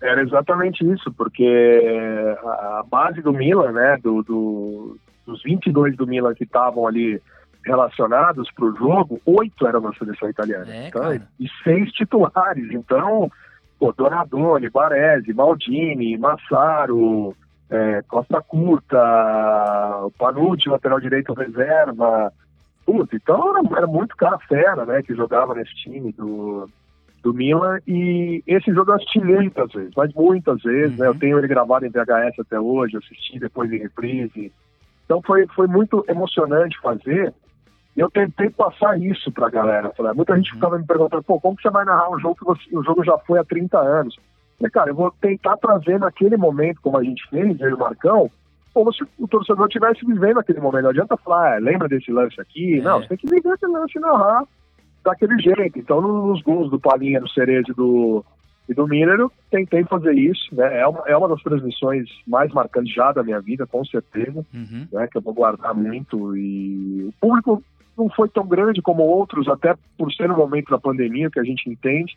Era 0.01 0.23
exatamente 0.23 0.85
isso, 0.85 1.13
porque 1.13 2.37
a 2.43 2.85
base 2.87 3.23
do 3.23 3.33
Milan, 3.33 3.73
né, 3.73 3.97
do, 4.03 4.23
do 4.23 4.99
dos 5.27 5.43
22 5.43 5.97
do 5.97 6.07
Milan 6.07 6.35
que 6.35 6.45
estavam 6.45 6.87
ali 6.87 7.21
relacionados 7.65 8.51
para 8.53 8.67
o 8.67 8.77
jogo, 8.77 9.21
oito 9.25 9.67
eram 9.67 9.81
na 9.81 9.95
seleção 9.95 10.29
italiana. 10.29 10.67
É, 10.69 10.89
então, 10.89 11.15
e 11.41 11.49
seis 11.63 11.91
titulares. 11.93 12.71
Então, 12.71 13.31
pô, 13.79 13.93
Donadoni, 13.93 14.69
Baresi, 14.69 15.33
Maldini, 15.33 16.19
Massaro, 16.19 17.35
é, 17.71 18.03
Costa 18.03 18.43
Curta, 18.43 18.99
Panucci, 20.19 20.69
lateral 20.69 21.01
direito 21.01 21.33
reserva. 21.33 22.31
Puta, 22.85 23.17
então 23.17 23.57
era, 23.57 23.79
era 23.79 23.87
muito 23.87 24.15
cara 24.15 24.39
fera, 24.41 24.85
né, 24.85 25.03
que 25.03 25.15
jogava 25.15 25.55
nesse 25.55 25.75
time 25.77 26.13
do, 26.13 26.69
do 27.25 27.33
Milan 27.33 27.79
e 27.89 28.45
esse 28.47 28.73
jogo 28.73 28.91
eu 28.91 28.97
assisti 28.97 29.19
muitas 29.19 29.73
vezes, 29.73 29.93
mas 29.97 30.13
muitas 30.13 30.63
vezes, 30.63 30.93
uhum. 30.93 30.99
né? 30.99 31.07
Eu 31.07 31.13
uhum. 31.13 31.19
tenho 31.19 31.39
ele 31.39 31.49
gravado 31.49 31.87
em 31.87 31.91
VHS 31.91 32.39
até 32.39 32.61
hoje, 32.61 32.99
assisti 32.99 33.39
depois 33.39 33.73
em 33.73 33.79
reprise. 33.79 34.53
Então 35.07 35.23
foi, 35.23 35.47
foi 35.49 35.67
muito 35.67 36.05
emocionante 36.07 36.79
fazer. 36.81 37.33
E 37.97 38.01
eu 38.01 38.11
tentei 38.11 38.51
passar 38.51 39.01
isso 39.01 39.33
pra 39.33 39.49
galera. 39.49 39.93
Falei, 39.97 40.13
muita 40.13 40.37
gente 40.37 40.51
uhum. 40.51 40.57
ficava 40.57 40.79
me 40.79 40.87
perguntando, 40.87 41.23
pô, 41.23 41.41
como 41.41 41.57
que 41.57 41.63
você 41.63 41.71
vai 41.71 41.85
narrar 41.87 42.11
um 42.11 42.19
jogo 42.21 42.37
que 42.37 42.45
você, 42.45 42.77
o 42.77 42.83
jogo 42.83 43.03
já 43.03 43.17
foi 43.19 43.39
há 43.39 43.45
30 43.45 43.79
anos? 43.79 44.17
Falei, 44.59 44.71
cara, 44.71 44.91
eu 44.91 44.95
vou 44.95 45.11
tentar 45.21 45.57
trazer 45.57 45.99
naquele 45.99 46.37
momento, 46.37 46.81
como 46.83 46.99
a 46.99 47.03
gente 47.03 47.27
fez, 47.31 47.59
eu 47.59 47.71
e 47.71 47.75
o 47.75 47.79
Marcão, 47.79 48.31
como 48.75 48.93
se 48.93 49.03
o 49.19 49.27
torcedor 49.27 49.67
estivesse 49.67 50.05
vivendo 50.05 50.41
aquele 50.41 50.61
momento. 50.61 50.83
Não 50.83 50.91
adianta 50.91 51.17
falar, 51.17 51.55
ah, 51.55 51.59
lembra 51.59 51.89
desse 51.89 52.13
lance 52.13 52.39
aqui? 52.39 52.81
É. 52.81 52.83
Não, 52.83 53.01
você 53.01 53.09
tem 53.09 53.17
que 53.17 53.31
viver 53.31 53.55
esse 53.55 53.67
lance 53.67 53.97
e 53.97 54.01
narrar 54.01 54.45
daquele 55.05 55.39
jeito. 55.39 55.79
Então, 55.79 56.01
nos 56.01 56.43
gols 56.43 56.71
do 56.71 56.81
Palinha, 56.81 57.21
do 57.21 57.29
Cerezo 57.29 57.71
e 57.71 57.75
do, 57.75 58.25
e 58.69 58.75
do 58.75 58.89
Miller, 58.89 59.21
eu 59.21 59.33
tentei 59.51 59.85
fazer 59.85 60.15
isso. 60.15 60.55
Né? 60.55 60.81
É, 60.81 60.87
uma, 60.87 61.03
é 61.07 61.17
uma 61.17 61.29
das 61.29 61.43
transmissões 61.43 62.09
mais 62.27 62.53
marcantes 62.53 62.93
já 62.93 63.13
da 63.13 63.23
minha 63.23 63.41
vida, 63.41 63.67
com 63.67 63.85
certeza, 63.85 64.45
uhum. 64.53 64.89
né? 64.91 65.07
que 65.07 65.19
eu 65.19 65.23
vou 65.23 65.35
guardar 65.35 65.75
muito. 65.75 66.37
E 66.37 67.05
o 67.09 67.13
público 67.21 67.63
não 67.97 68.09
foi 68.09 68.29
tão 68.29 68.47
grande 68.47 68.83
como 68.83 69.03
outros, 69.03 69.47
até 69.49 69.77
por 69.97 70.13
ser 70.13 70.29
no 70.29 70.37
momento 70.37 70.71
da 70.71 70.79
pandemia, 70.79 71.31
que 71.31 71.39
a 71.39 71.45
gente 71.45 71.69
entende. 71.69 72.17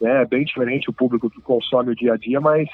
Né? 0.00 0.22
É 0.22 0.26
bem 0.26 0.44
diferente 0.44 0.88
o 0.88 0.94
público 0.94 1.28
que 1.28 1.40
consome 1.42 1.90
o 1.90 1.96
dia 1.96 2.14
a 2.14 2.16
dia, 2.16 2.40
mas 2.40 2.68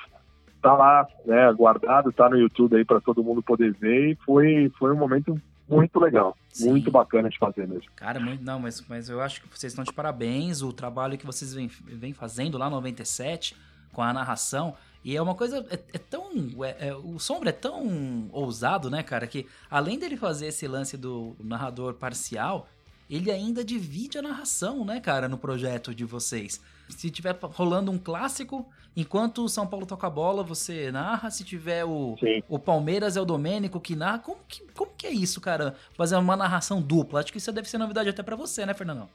tá 0.63 0.75
lá, 0.75 1.07
né, 1.25 1.53
guardado, 1.53 2.13
tá 2.13 2.29
no 2.29 2.37
YouTube 2.37 2.77
aí 2.77 2.85
para 2.85 3.01
todo 3.01 3.23
mundo 3.23 3.43
poder 3.43 3.73
ver 3.75 4.11
e 4.11 4.15
foi, 4.25 4.71
foi 4.79 4.93
um 4.93 4.97
momento 4.97 5.41
muito 5.69 5.99
legal. 5.99 6.37
Sim. 6.51 6.71
Muito 6.71 6.91
bacana 6.91 7.29
de 7.29 7.39
fazer 7.39 7.67
mesmo. 7.67 7.91
Cara, 7.95 8.21
muito, 8.21 8.43
não, 8.43 8.61
mas, 8.61 8.83
mas 8.89 9.09
eu 9.09 9.21
acho 9.21 9.43
que 9.43 9.49
vocês 9.49 9.73
estão 9.73 9.85
de 9.85 9.93
parabéns. 9.93 10.63
O 10.63 10.73
trabalho 10.73 11.19
que 11.19 11.27
vocês 11.27 11.53
vêm, 11.53 11.69
vêm 11.69 12.13
fazendo 12.13 12.57
lá 12.57 12.71
no 12.71 12.77
97 12.77 13.57
com 13.93 14.03
a 14.03 14.13
narração. 14.13 14.75
E 15.05 15.17
é 15.17 15.23
uma 15.23 15.35
coisa. 15.35 15.65
É, 15.71 15.75
é 15.95 15.99
tão. 15.99 16.31
É, 16.65 16.89
é, 16.89 16.95
o 16.95 17.19
Sombra 17.19 17.51
é 17.51 17.53
tão 17.53 18.29
ousado, 18.33 18.91
né, 18.91 19.03
cara? 19.03 19.27
Que 19.27 19.47
além 19.71 19.99
dele 19.99 20.17
fazer 20.17 20.47
esse 20.47 20.67
lance 20.67 20.97
do 20.97 21.37
narrador 21.41 21.95
parcial, 21.95 22.69
ele 23.09 23.31
ainda 23.31 23.65
divide 23.65 24.19
a 24.19 24.23
narração, 24.23 24.85
né, 24.85 25.01
cara, 25.01 25.29
no 25.29 25.39
projeto 25.39 25.95
de 25.95 26.05
vocês. 26.05 26.61
Se 26.89 27.11
tiver 27.11 27.37
rolando 27.43 27.91
um 27.91 27.99
clássico, 27.99 28.67
enquanto 28.97 29.45
o 29.45 29.49
São 29.49 29.67
Paulo 29.67 29.87
toca 29.87 30.07
a 30.07 30.11
bola, 30.11 30.43
você 30.43 30.91
narra. 30.91 31.31
Se 31.31 31.45
tiver 31.45 31.85
o, 31.85 32.17
o 32.49 32.59
Palmeiras, 32.59 33.17
é 33.17 33.21
o 33.21 33.25
Domênico 33.25 33.81
que 33.81 33.97
narra. 33.97 34.19
Como 34.21 34.39
que, 34.49 34.63
como 34.75 34.91
que 34.97 35.07
é 35.07 35.13
isso, 35.13 35.41
cara? 35.41 35.75
Fazer 35.97 36.17
uma 36.17 36.37
narração 36.37 36.81
dupla. 36.81 37.21
Acho 37.21 37.33
que 37.33 37.39
isso 37.39 37.53
deve 37.53 37.69
ser 37.69 37.79
novidade 37.79 38.09
até 38.09 38.23
para 38.23 38.37
você, 38.37 38.65
né, 38.65 38.75
Fernandão? 38.75 39.09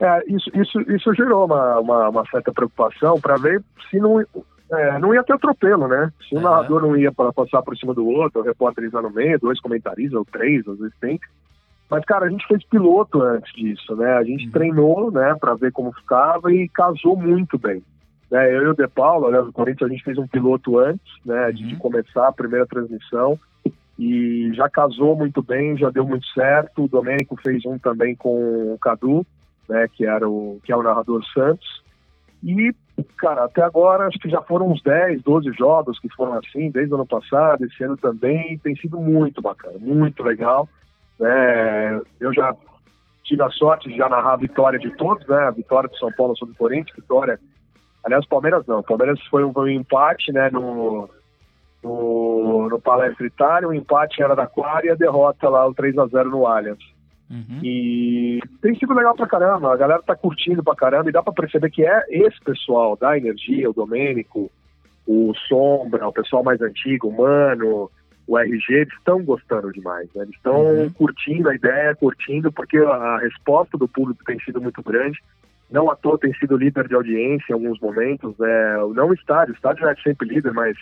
É, 0.00 0.22
isso, 0.28 0.50
isso, 0.54 0.80
isso 0.92 1.14
gerou 1.14 1.44
uma, 1.44 1.80
uma, 1.80 2.08
uma 2.08 2.30
certa 2.30 2.52
preocupação 2.52 3.20
para 3.20 3.36
ver 3.36 3.62
se 3.90 3.98
não, 3.98 4.20
é, 4.20 4.98
não 4.98 5.12
ia 5.12 5.24
ter 5.24 5.32
atropelo, 5.32 5.88
né? 5.88 6.12
Se 6.28 6.36
o 6.36 6.40
narrador 6.40 6.82
não 6.82 6.96
ia 6.96 7.10
passar 7.12 7.62
por 7.62 7.76
cima 7.76 7.92
do 7.94 8.06
outro, 8.06 8.40
o 8.40 8.44
repórter 8.44 8.84
ia 8.84 9.02
no 9.02 9.10
meio, 9.10 9.40
dois 9.40 9.60
comentaristas 9.60 10.16
ou 10.18 10.24
três, 10.24 10.66
às 10.68 10.78
vezes 10.78 10.94
tem. 11.00 11.18
Mas, 11.90 12.04
cara, 12.04 12.26
a 12.26 12.30
gente 12.30 12.46
fez 12.46 12.62
piloto 12.64 13.22
antes 13.22 13.52
disso, 13.54 13.96
né? 13.96 14.14
A 14.14 14.24
gente 14.24 14.46
uhum. 14.46 14.52
treinou, 14.52 15.10
né, 15.10 15.34
para 15.40 15.54
ver 15.54 15.72
como 15.72 15.92
ficava 15.92 16.52
e 16.52 16.68
casou 16.68 17.16
muito 17.16 17.58
bem. 17.58 17.82
Né, 18.30 18.54
eu 18.54 18.62
e 18.62 18.66
o 18.68 18.74
De 18.74 18.86
Paulo, 18.86 19.30
né, 19.30 19.40
do 19.40 19.52
Corinthians, 19.52 19.88
a 19.88 19.92
gente 19.92 20.04
fez 20.04 20.18
um 20.18 20.26
piloto 20.26 20.78
antes, 20.78 21.12
né, 21.24 21.50
de, 21.50 21.62
uhum. 21.62 21.68
de 21.70 21.76
começar 21.76 22.28
a 22.28 22.32
primeira 22.32 22.66
transmissão 22.66 23.38
e 23.98 24.52
já 24.54 24.68
casou 24.68 25.16
muito 25.16 25.42
bem, 25.42 25.76
já 25.76 25.90
deu 25.90 26.06
muito 26.06 26.26
certo. 26.28 26.84
O 26.84 26.88
Domênico 26.88 27.36
fez 27.42 27.64
um 27.64 27.78
também 27.78 28.14
com 28.14 28.74
o 28.74 28.78
Cadu, 28.78 29.26
né, 29.68 29.88
que 29.92 30.04
era 30.04 30.28
o 30.28 30.60
que 30.62 30.70
é 30.70 30.76
o 30.76 30.82
narrador 30.82 31.24
Santos. 31.32 31.82
E, 32.44 32.72
cara, 33.16 33.44
até 33.44 33.62
agora 33.62 34.06
acho 34.06 34.18
que 34.18 34.30
já 34.30 34.40
foram 34.42 34.70
uns 34.70 34.80
10, 34.82 35.22
12 35.22 35.52
jogos 35.52 35.98
que 35.98 36.08
foram 36.14 36.34
assim, 36.34 36.70
desde 36.70 36.92
o 36.92 36.96
ano 36.96 37.06
passado, 37.06 37.64
esse 37.64 37.82
ano 37.82 37.96
também, 37.96 38.56
tem 38.58 38.76
sido 38.76 39.00
muito 39.00 39.42
bacana, 39.42 39.76
muito 39.80 40.22
legal. 40.22 40.68
É, 41.20 42.00
eu 42.20 42.32
já 42.32 42.54
tive 43.24 43.42
a 43.42 43.50
sorte 43.50 43.88
de 43.88 43.96
já 43.96 44.08
narrar 44.08 44.34
a 44.34 44.36
vitória 44.36 44.78
de 44.78 44.90
todos, 44.96 45.26
né? 45.26 45.36
A 45.36 45.50
vitória 45.50 45.88
do 45.88 45.96
São 45.98 46.10
Paulo 46.12 46.36
sobre 46.36 46.54
o 46.54 46.58
Corinthians, 46.58 46.96
vitória. 46.96 47.38
Aliás, 48.04 48.24
o 48.24 48.28
Palmeiras 48.28 48.66
não. 48.66 48.80
O 48.80 48.84
Palmeiras 48.84 49.20
foi 49.26 49.44
um, 49.44 49.52
um 49.54 49.68
empate, 49.68 50.32
né? 50.32 50.48
No, 50.50 51.08
no, 51.82 52.68
no 52.68 52.80
Palestra 52.80 53.26
Itália, 53.26 53.68
o 53.68 53.74
empate 53.74 54.22
era 54.22 54.34
da 54.34 54.46
Quara 54.46 54.86
e 54.86 54.90
a 54.90 54.94
derrota 54.94 55.48
lá, 55.48 55.66
o 55.66 55.74
3 55.74 55.98
a 55.98 56.06
0 56.06 56.30
no 56.30 56.46
Allianz. 56.46 56.78
Uhum. 57.30 57.60
E 57.62 58.40
tem 58.62 58.74
sido 58.76 58.94
legal 58.94 59.14
pra 59.14 59.26
caramba, 59.26 59.72
a 59.72 59.76
galera 59.76 60.02
tá 60.02 60.16
curtindo 60.16 60.64
pra 60.64 60.74
caramba 60.74 61.10
e 61.10 61.12
dá 61.12 61.22
pra 61.22 61.32
perceber 61.32 61.70
que 61.70 61.84
é 61.84 62.04
esse 62.08 62.40
pessoal 62.42 62.96
da 62.96 63.18
energia, 63.18 63.68
o 63.68 63.74
Domênico, 63.74 64.50
o 65.06 65.32
Sombra, 65.46 66.08
o 66.08 66.12
pessoal 66.12 66.42
mais 66.42 66.60
antigo, 66.62 67.08
o 67.08 67.16
Mano, 67.16 67.90
o 68.28 68.38
RG, 68.38 68.74
eles 68.74 68.92
estão 68.92 69.24
gostando 69.24 69.72
demais, 69.72 70.06
né? 70.14 70.22
Eles 70.22 70.36
estão 70.36 70.60
uhum. 70.60 70.90
curtindo 70.90 71.48
a 71.48 71.54
ideia, 71.54 71.96
curtindo, 71.96 72.52
porque 72.52 72.76
a 72.76 73.18
resposta 73.18 73.78
do 73.78 73.88
público 73.88 74.22
tem 74.24 74.38
sido 74.40 74.60
muito 74.60 74.82
grande. 74.82 75.18
Não 75.70 75.90
à 75.90 75.96
toa 75.96 76.18
tem 76.18 76.34
sido 76.34 76.56
líder 76.56 76.86
de 76.86 76.94
audiência 76.94 77.46
em 77.50 77.54
alguns 77.54 77.80
momentos, 77.80 78.38
é, 78.38 78.76
não 78.94 79.08
o 79.08 79.14
estádio, 79.14 79.54
o 79.54 79.56
estádio 79.56 79.88
é 79.88 79.94
sempre 79.96 80.28
líder, 80.28 80.52
mas 80.52 80.76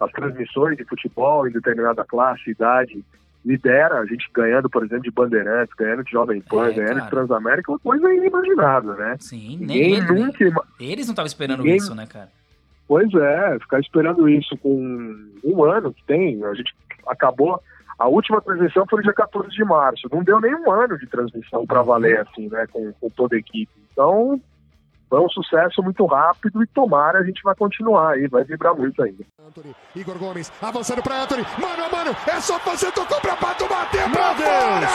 as 0.00 0.12
transmissões 0.12 0.76
de 0.76 0.84
futebol 0.84 1.46
em 1.46 1.52
determinada 1.52 2.04
classe, 2.04 2.50
idade, 2.50 3.04
lidera, 3.44 3.98
a 3.98 4.06
gente 4.06 4.28
ganhando, 4.32 4.70
por 4.70 4.84
exemplo, 4.84 5.02
de 5.02 5.10
Bandeirantes, 5.10 5.74
ganhando 5.76 6.04
de 6.04 6.10
Jovem 6.12 6.40
Pan, 6.40 6.68
é, 6.68 6.72
ganhando 6.72 6.92
claro. 6.92 7.04
de 7.04 7.10
Transamérica, 7.10 7.72
uma 7.72 7.78
coisa 7.80 8.14
inimaginável, 8.14 8.94
né? 8.94 9.16
Sim, 9.18 9.58
nem 9.60 10.00
nunca... 10.00 10.44
Eles 10.78 11.06
não 11.06 11.12
estavam 11.12 11.26
esperando 11.26 11.58
Ninguém... 11.58 11.76
isso, 11.76 11.94
né, 11.94 12.06
cara? 12.06 12.28
Pois 12.86 13.12
é, 13.14 13.58
ficar 13.60 13.80
esperando 13.80 14.28
isso 14.28 14.56
com 14.58 15.16
um 15.42 15.64
ano 15.64 15.94
que 15.94 16.04
tem, 16.04 16.44
a 16.44 16.52
gente 16.52 16.74
acabou. 17.06 17.60
A 17.98 18.08
última 18.08 18.40
transmissão 18.40 18.84
foi 18.88 18.98
no 18.98 19.04
dia 19.04 19.12
14 19.12 19.48
de 19.50 19.64
março, 19.64 20.08
não 20.10 20.24
deu 20.24 20.40
nem 20.40 20.54
um 20.54 20.70
ano 20.70 20.98
de 20.98 21.06
transmissão 21.06 21.66
para 21.66 21.82
valer, 21.82 22.20
assim, 22.20 22.48
né, 22.48 22.66
com, 22.72 22.92
com 22.94 23.10
toda 23.10 23.36
a 23.36 23.38
equipe. 23.38 23.70
Então, 23.92 24.40
foi 25.12 25.20
um 25.20 25.28
sucesso 25.28 25.82
muito 25.82 26.06
rápido 26.06 26.62
e 26.62 26.66
tomara 26.68 27.18
a 27.18 27.22
gente 27.22 27.42
vai 27.42 27.54
continuar 27.54 28.12
aí, 28.12 28.26
vai 28.28 28.44
vibrar 28.44 28.74
muito 28.74 29.02
ainda. 29.02 29.22
Anthony, 29.46 29.76
Igor 29.94 30.18
Gomes 30.18 30.50
avançando 30.62 31.02
para 31.02 31.24
Anthony, 31.24 31.44
mano 31.58 31.84
a 31.84 31.88
mano, 31.94 32.16
é 32.26 32.40
só 32.40 32.58
fazer, 32.60 32.90
tocou 32.92 33.20
para 33.20 33.36
Pato 33.36 33.68
bater 33.68 34.10
para 34.10 34.34
fora! 34.34 34.88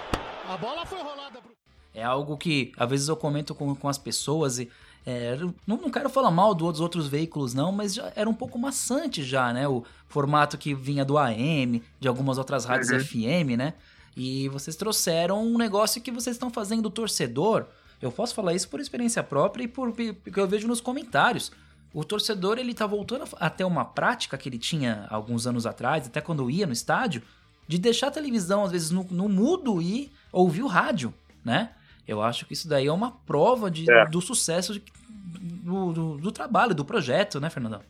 A 0.48 0.56
bola 0.58 0.86
foi 0.86 1.00
rolada. 1.00 1.42
Pro... 1.42 1.52
É 1.92 2.04
algo 2.04 2.38
que 2.38 2.72
às 2.78 2.88
vezes 2.88 3.08
eu 3.08 3.18
comento 3.18 3.56
com, 3.56 3.74
com 3.76 3.90
as 3.90 3.98
pessoas 3.98 4.60
e 4.60 4.70
é, 5.04 5.36
não, 5.66 5.78
não 5.78 5.90
quero 5.90 6.08
falar 6.08 6.30
mal 6.30 6.54
dos 6.54 6.80
outros 6.80 7.08
veículos 7.08 7.56
não, 7.56 7.72
mas 7.72 7.96
já 7.96 8.14
era 8.16 8.30
um 8.30 8.34
pouco 8.34 8.60
maçante 8.60 9.24
já, 9.24 9.52
né? 9.52 9.68
O 9.68 9.84
formato 10.08 10.56
que 10.56 10.76
vinha 10.76 11.04
do 11.04 11.18
AM, 11.18 11.82
de 12.00 12.08
algumas 12.08 12.38
outras 12.38 12.64
rádios 12.64 12.92
uhum. 12.92 13.00
FM, 13.00 13.58
né? 13.58 13.74
E 14.16 14.48
vocês 14.50 14.76
trouxeram 14.76 15.44
um 15.44 15.58
negócio 15.58 16.00
que 16.00 16.12
vocês 16.12 16.36
estão 16.36 16.52
fazendo 16.52 16.84
do 16.84 16.90
torcedor. 16.92 17.66
Eu 18.00 18.12
posso 18.12 18.36
falar 18.36 18.54
isso 18.54 18.70
por 18.70 18.80
experiência 18.80 19.24
própria 19.24 19.64
e 19.64 19.68
por 19.68 19.92
porque 19.92 20.40
eu 20.40 20.48
vejo 20.48 20.68
nos 20.68 20.80
comentários. 20.80 21.52
O 21.92 22.04
torcedor 22.04 22.60
ele 22.60 22.74
tá 22.74 22.86
voltando 22.86 23.26
a 23.40 23.50
ter 23.50 23.64
uma 23.64 23.84
prática 23.84 24.38
que 24.38 24.48
ele 24.48 24.60
tinha 24.60 25.08
alguns 25.10 25.48
anos 25.48 25.66
atrás, 25.66 26.06
até 26.06 26.22
quando 26.22 26.50
ia 26.52 26.68
no 26.68 26.74
estádio, 26.74 27.24
de 27.68 27.80
deixar 27.80 28.08
a 28.08 28.12
televisão, 28.12 28.64
às 28.64 28.72
vezes, 28.72 28.92
no, 28.92 29.04
no 29.10 29.28
mudo 29.28 29.82
e 29.82 30.12
ouvir 30.32 30.64
o 30.64 30.68
rádio, 30.68 31.14
né? 31.44 31.70
Eu 32.08 32.22
acho 32.22 32.46
que 32.46 32.54
isso 32.54 32.70
daí 32.70 32.88
é 32.88 32.92
uma 32.92 33.12
prova 33.26 33.70
de, 33.72 33.92
é. 33.92 34.06
do 34.06 34.22
sucesso 34.22 34.74
de, 34.74 34.84
do, 35.10 35.92
do, 35.92 36.18
do, 36.18 36.32
trabalho, 36.32 36.76
do 36.76 36.86
projeto, 36.86 37.40
né, 37.40 37.50
Fernandão? 37.50 37.82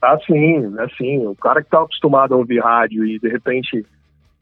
Ah, 0.00 0.18
sim, 0.26 0.74
é 0.78 0.88
sim. 0.96 1.26
O 1.26 1.34
cara 1.34 1.60
que 1.60 1.66
está 1.66 1.82
acostumado 1.82 2.34
a 2.34 2.38
ouvir 2.38 2.60
rádio 2.60 3.04
e 3.04 3.18
de 3.18 3.28
repente 3.28 3.84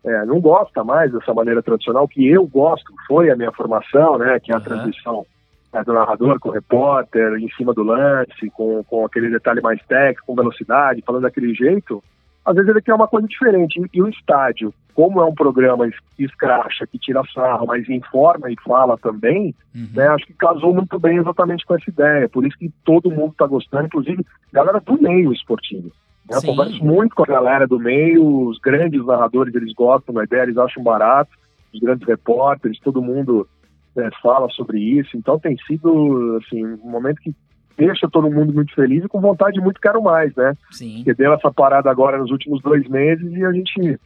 é, 0.05 0.24
não 0.24 0.41
gosta 0.41 0.84
mais 0.84 1.11
dessa 1.12 1.34
maneira 1.34 1.61
tradicional, 1.61 2.07
que 2.07 2.24
eu 2.26 2.47
gosto, 2.47 2.93
foi 3.09 3.30
a 3.30 3.36
minha 3.36 3.51
formação, 3.51 4.16
né, 4.18 4.39
que 4.39 4.53
é 4.53 4.55
a 4.55 4.59
uhum. 4.59 4.64
transmissão 4.64 5.26
é, 5.72 5.82
do 5.82 5.93
narrador 5.93 6.39
com 6.39 6.51
o 6.51 6.53
repórter, 6.53 7.34
em 7.34 7.51
cima 7.57 7.74
do 7.74 7.82
lance, 7.82 8.49
com, 8.55 8.84
com 8.84 9.05
aquele 9.05 9.28
detalhe 9.28 9.61
mais 9.61 9.82
técnico, 9.86 10.26
com 10.26 10.36
velocidade, 10.36 11.03
falando 11.05 11.22
daquele 11.22 11.53
jeito 11.53 12.03
às 12.49 12.55
vezes 12.55 12.70
ele 12.70 12.80
quer 12.80 12.94
uma 12.94 13.07
coisa 13.07 13.28
diferente. 13.28 13.78
E 13.92 14.03
o 14.03 14.09
estádio, 14.09 14.72
como 14.94 15.20
é 15.20 15.24
um 15.24 15.34
programa 15.34 15.86
escracha, 16.18 16.86
que 16.86 16.99
tira 16.99 17.22
sarro, 17.34 17.66
mas 17.66 17.86
informa 17.90 18.51
e 18.51 18.57
fala 18.64 18.96
também, 18.96 19.55
uhum. 19.74 19.88
né, 19.94 20.09
acho 20.09 20.26
que 20.26 20.32
casou 20.32 20.72
muito 20.72 20.99
bem 20.99 21.18
exatamente 21.18 21.66
com 21.66 21.74
essa 21.74 21.90
ideia. 21.90 22.26
Por 22.26 22.46
isso 22.46 22.57
que 22.57 22.72
todo 22.84 23.11
mundo 23.11 23.32
está 23.32 23.46
gostando, 23.46 23.84
inclusive 23.84 24.24
galera 24.51 24.80
do 24.80 25.01
meio 25.01 25.30
esportivo. 25.30 25.92
Né? 26.28 26.38
Eu 26.38 26.42
converso 26.42 26.82
muito 26.82 27.14
com 27.14 27.22
a 27.22 27.26
galera 27.26 27.66
do 27.66 27.78
meio, 27.78 28.49
os 28.49 28.59
grandes 28.59 29.05
narradores, 29.05 29.55
eles 29.55 29.74
gostam 29.74 30.14
da 30.14 30.24
ideia, 30.24 30.44
eles 30.44 30.57
acham 30.57 30.82
barato, 30.82 31.30
os 31.74 31.80
grandes 31.80 32.09
repórteres, 32.09 32.80
todo 32.80 33.03
mundo 33.03 33.46
é, 33.94 34.09
fala 34.22 34.49
sobre 34.51 34.80
isso. 34.80 35.18
Então 35.18 35.38
tem 35.38 35.55
sido 35.66 36.40
assim, 36.42 36.64
um 36.64 36.90
momento 36.90 37.20
que 37.20 37.34
deixa 37.79 38.09
todo 38.11 38.31
mundo 38.31 38.53
muito 38.53 38.74
feliz 38.74 39.05
e 39.05 39.09
com 39.09 39.20
vontade 39.20 39.55
de 39.55 39.61
muito 39.61 39.81
quero 39.81 40.03
mais, 40.03 40.35
né? 40.35 40.55
Sim. 40.72 40.97
Porque 40.97 41.14
deu 41.14 41.33
essa 41.33 41.51
parada 41.51 41.89
agora 41.89 42.18
nos 42.18 42.31
últimos 42.33 42.61
dois 42.61 42.87
meses 42.89 43.33
e 43.33 43.45
a 43.45 43.53
gente 43.53 43.99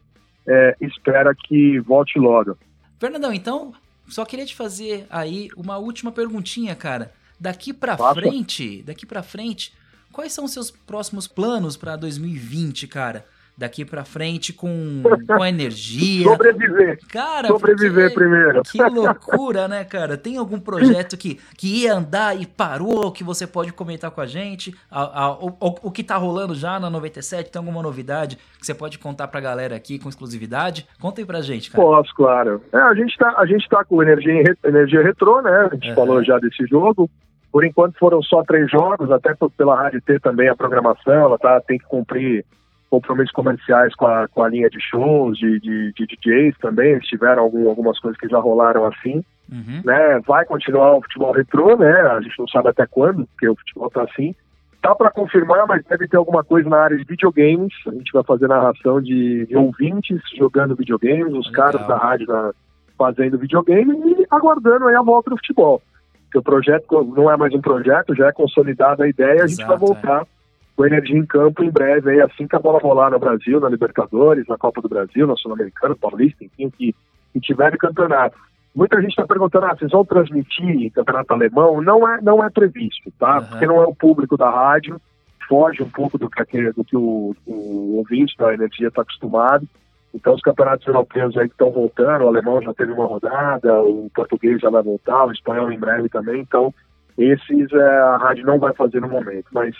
é, 0.46 0.76
espera 0.80 1.34
que 1.34 1.80
volte 1.80 2.18
logo. 2.18 2.56
Fernandão, 3.00 3.32
então, 3.32 3.72
só 4.06 4.24
queria 4.26 4.44
te 4.44 4.54
fazer 4.54 5.06
aí 5.08 5.48
uma 5.56 5.78
última 5.78 6.12
perguntinha, 6.12 6.74
cara. 6.76 7.12
Daqui 7.40 7.72
para 7.72 7.96
frente, 7.96 8.82
daqui 8.82 9.06
para 9.06 9.22
frente, 9.22 9.72
quais 10.12 10.32
são 10.32 10.44
os 10.44 10.52
seus 10.52 10.70
próximos 10.70 11.26
planos 11.26 11.76
para 11.76 11.96
2020, 11.96 12.86
cara? 12.86 13.24
Daqui 13.56 13.84
para 13.84 14.04
frente 14.04 14.52
com, 14.52 15.02
com 15.26 15.44
energia. 15.44 16.24
Sobreviver. 16.24 16.98
Cara, 17.08 17.48
sobreviver 17.48 18.12
primeiro. 18.14 18.62
Que 18.62 18.82
loucura, 18.82 19.68
né, 19.68 19.84
cara? 19.84 20.16
Tem 20.16 20.36
algum 20.36 20.58
projeto 20.58 21.16
que, 21.16 21.38
que 21.56 21.82
ia 21.82 21.94
andar 21.94 22.40
e 22.40 22.46
parou 22.46 23.12
que 23.12 23.22
você 23.22 23.46
pode 23.46 23.72
comentar 23.72 24.10
com 24.10 24.20
a 24.20 24.26
gente? 24.26 24.74
A, 24.90 25.24
a, 25.24 25.32
o, 25.32 25.56
o, 25.60 25.90
que 25.90 26.02
tá 26.02 26.16
rolando 26.16 26.54
já 26.54 26.80
na 26.80 26.90
97? 26.90 27.50
Tem 27.50 27.60
alguma 27.60 27.82
novidade 27.82 28.38
que 28.58 28.66
você 28.66 28.74
pode 28.74 28.98
contar 28.98 29.28
pra 29.28 29.40
galera 29.40 29.76
aqui 29.76 29.98
com 29.98 30.08
exclusividade? 30.08 30.86
Conta 31.00 31.20
aí 31.20 31.26
pra 31.26 31.40
gente, 31.40 31.70
cara. 31.70 31.82
Posso, 31.82 32.14
claro. 32.14 32.62
É, 32.72 32.78
a, 32.78 32.94
gente 32.94 33.16
tá, 33.16 33.34
a 33.36 33.46
gente 33.46 33.68
tá 33.68 33.84
com 33.84 34.02
energia, 34.02 34.42
energia 34.64 35.02
retrô, 35.02 35.42
né? 35.42 35.68
A 35.70 35.74
gente 35.74 35.94
falou 35.94 36.22
já 36.24 36.38
desse 36.38 36.66
jogo. 36.66 37.10
Por 37.50 37.66
enquanto 37.66 37.98
foram 37.98 38.22
só 38.22 38.42
três 38.42 38.70
jogos, 38.70 39.10
até 39.10 39.34
pela 39.58 39.76
Rádio 39.76 40.00
ter 40.00 40.18
também 40.22 40.48
a 40.48 40.56
programação, 40.56 41.12
ela 41.12 41.38
tá, 41.38 41.60
tem 41.60 41.78
que 41.78 41.84
cumprir 41.84 42.46
compromissos 42.92 43.32
comerciais 43.32 43.94
com 43.94 44.06
a, 44.06 44.28
com 44.28 44.42
a 44.42 44.48
linha 44.50 44.68
de 44.68 44.78
shows, 44.78 45.38
de, 45.38 45.58
de, 45.60 45.94
de 45.94 46.06
DJs 46.06 46.58
também, 46.58 46.90
eles 46.92 47.06
tiveram 47.06 47.42
algum, 47.42 47.66
algumas 47.66 47.98
coisas 47.98 48.20
que 48.20 48.28
já 48.28 48.38
rolaram 48.38 48.84
assim. 48.84 49.24
Uhum. 49.50 49.80
Né? 49.82 50.20
Vai 50.26 50.44
continuar 50.44 50.96
o 50.96 51.00
futebol 51.00 51.32
retrô, 51.32 51.74
né? 51.74 51.90
A 51.90 52.20
gente 52.20 52.38
não 52.38 52.46
sabe 52.46 52.68
até 52.68 52.86
quando, 52.86 53.26
porque 53.28 53.48
o 53.48 53.56
futebol 53.56 53.88
tá 53.88 54.02
assim. 54.02 54.34
Tá 54.82 54.94
para 54.94 55.10
confirmar, 55.10 55.66
mas 55.66 55.82
deve 55.86 56.06
ter 56.06 56.18
alguma 56.18 56.44
coisa 56.44 56.68
na 56.68 56.80
área 56.80 56.98
de 56.98 57.04
videogames. 57.04 57.72
A 57.86 57.92
gente 57.92 58.12
vai 58.12 58.24
fazer 58.24 58.46
narração 58.46 59.00
de, 59.00 59.46
de 59.46 59.56
ouvintes 59.56 60.20
jogando 60.36 60.76
videogames, 60.76 61.32
os 61.32 61.46
Legal. 61.46 61.72
caras 61.72 61.88
da 61.88 61.96
rádio 61.96 62.26
na, 62.26 62.52
fazendo 62.98 63.38
videogame 63.38 63.96
e 64.04 64.26
aguardando 64.30 64.88
aí 64.88 64.94
a 64.94 65.02
volta 65.02 65.30
do 65.30 65.38
futebol. 65.38 65.80
Porque 66.24 66.38
o 66.38 66.42
projeto 66.42 67.04
não 67.16 67.30
é 67.30 67.38
mais 67.38 67.54
um 67.54 67.60
projeto, 67.62 68.14
já 68.14 68.28
é 68.28 68.32
consolidada 68.32 69.04
a 69.04 69.08
ideia, 69.08 69.44
Exato, 69.44 69.44
a 69.44 69.48
gente 69.48 69.66
vai 69.66 69.78
voltar. 69.78 70.22
É 70.22 70.41
com 70.76 70.86
energia 70.86 71.18
em 71.18 71.26
campo 71.26 71.62
em 71.62 71.70
breve, 71.70 72.10
aí, 72.10 72.20
assim 72.20 72.46
que 72.46 72.56
a 72.56 72.58
bola 72.58 72.78
rolar 72.78 73.10
no 73.10 73.18
Brasil, 73.18 73.60
na 73.60 73.68
Libertadores, 73.68 74.46
na 74.48 74.56
Copa 74.56 74.80
do 74.80 74.88
Brasil, 74.88 75.26
na 75.26 75.36
Sul-Americana, 75.36 75.94
Paulista, 75.94 76.44
enfim, 76.44 76.70
que, 76.70 76.94
que 77.32 77.40
tiver 77.40 77.76
campeonato. 77.76 78.36
Muita 78.74 79.00
gente 79.00 79.10
está 79.10 79.26
perguntando, 79.26 79.66
ah, 79.66 79.76
vocês 79.76 79.90
vão 79.90 80.04
transmitir 80.04 80.90
campeonato 80.92 81.34
alemão? 81.34 81.82
Não 81.82 82.08
é, 82.08 82.22
não 82.22 82.42
é 82.42 82.48
previsto, 82.48 83.12
tá? 83.18 83.38
Uhum. 83.38 83.44
Porque 83.44 83.66
não 83.66 83.82
é 83.82 83.86
o 83.86 83.94
público 83.94 84.36
da 84.36 84.48
rádio, 84.48 84.98
foge 85.46 85.82
um 85.82 85.90
pouco 85.90 86.16
do 86.16 86.30
que, 86.30 86.72
do 86.72 86.82
que 86.82 86.96
o, 86.96 87.36
o 87.46 87.96
ouvinte 87.98 88.34
da 88.38 88.54
energia 88.54 88.88
está 88.88 89.02
acostumado. 89.02 89.68
Então, 90.14 90.34
os 90.34 90.40
campeonatos 90.40 90.86
europeus 90.86 91.36
aí 91.36 91.46
estão 91.46 91.70
voltando, 91.70 92.24
o 92.24 92.28
alemão 92.28 92.62
já 92.62 92.72
teve 92.72 92.92
uma 92.92 93.06
rodada, 93.06 93.82
o 93.82 94.10
português 94.14 94.60
já 94.60 94.70
vai 94.70 94.82
voltar, 94.82 95.26
o 95.26 95.32
espanhol 95.32 95.70
em 95.70 95.78
breve 95.78 96.08
também. 96.08 96.40
Então, 96.40 96.72
esses 97.18 97.72
é, 97.72 97.98
a 97.98 98.16
rádio 98.16 98.46
não 98.46 98.58
vai 98.58 98.72
fazer 98.74 99.00
no 99.00 99.08
momento. 99.08 99.46
Mas 99.52 99.74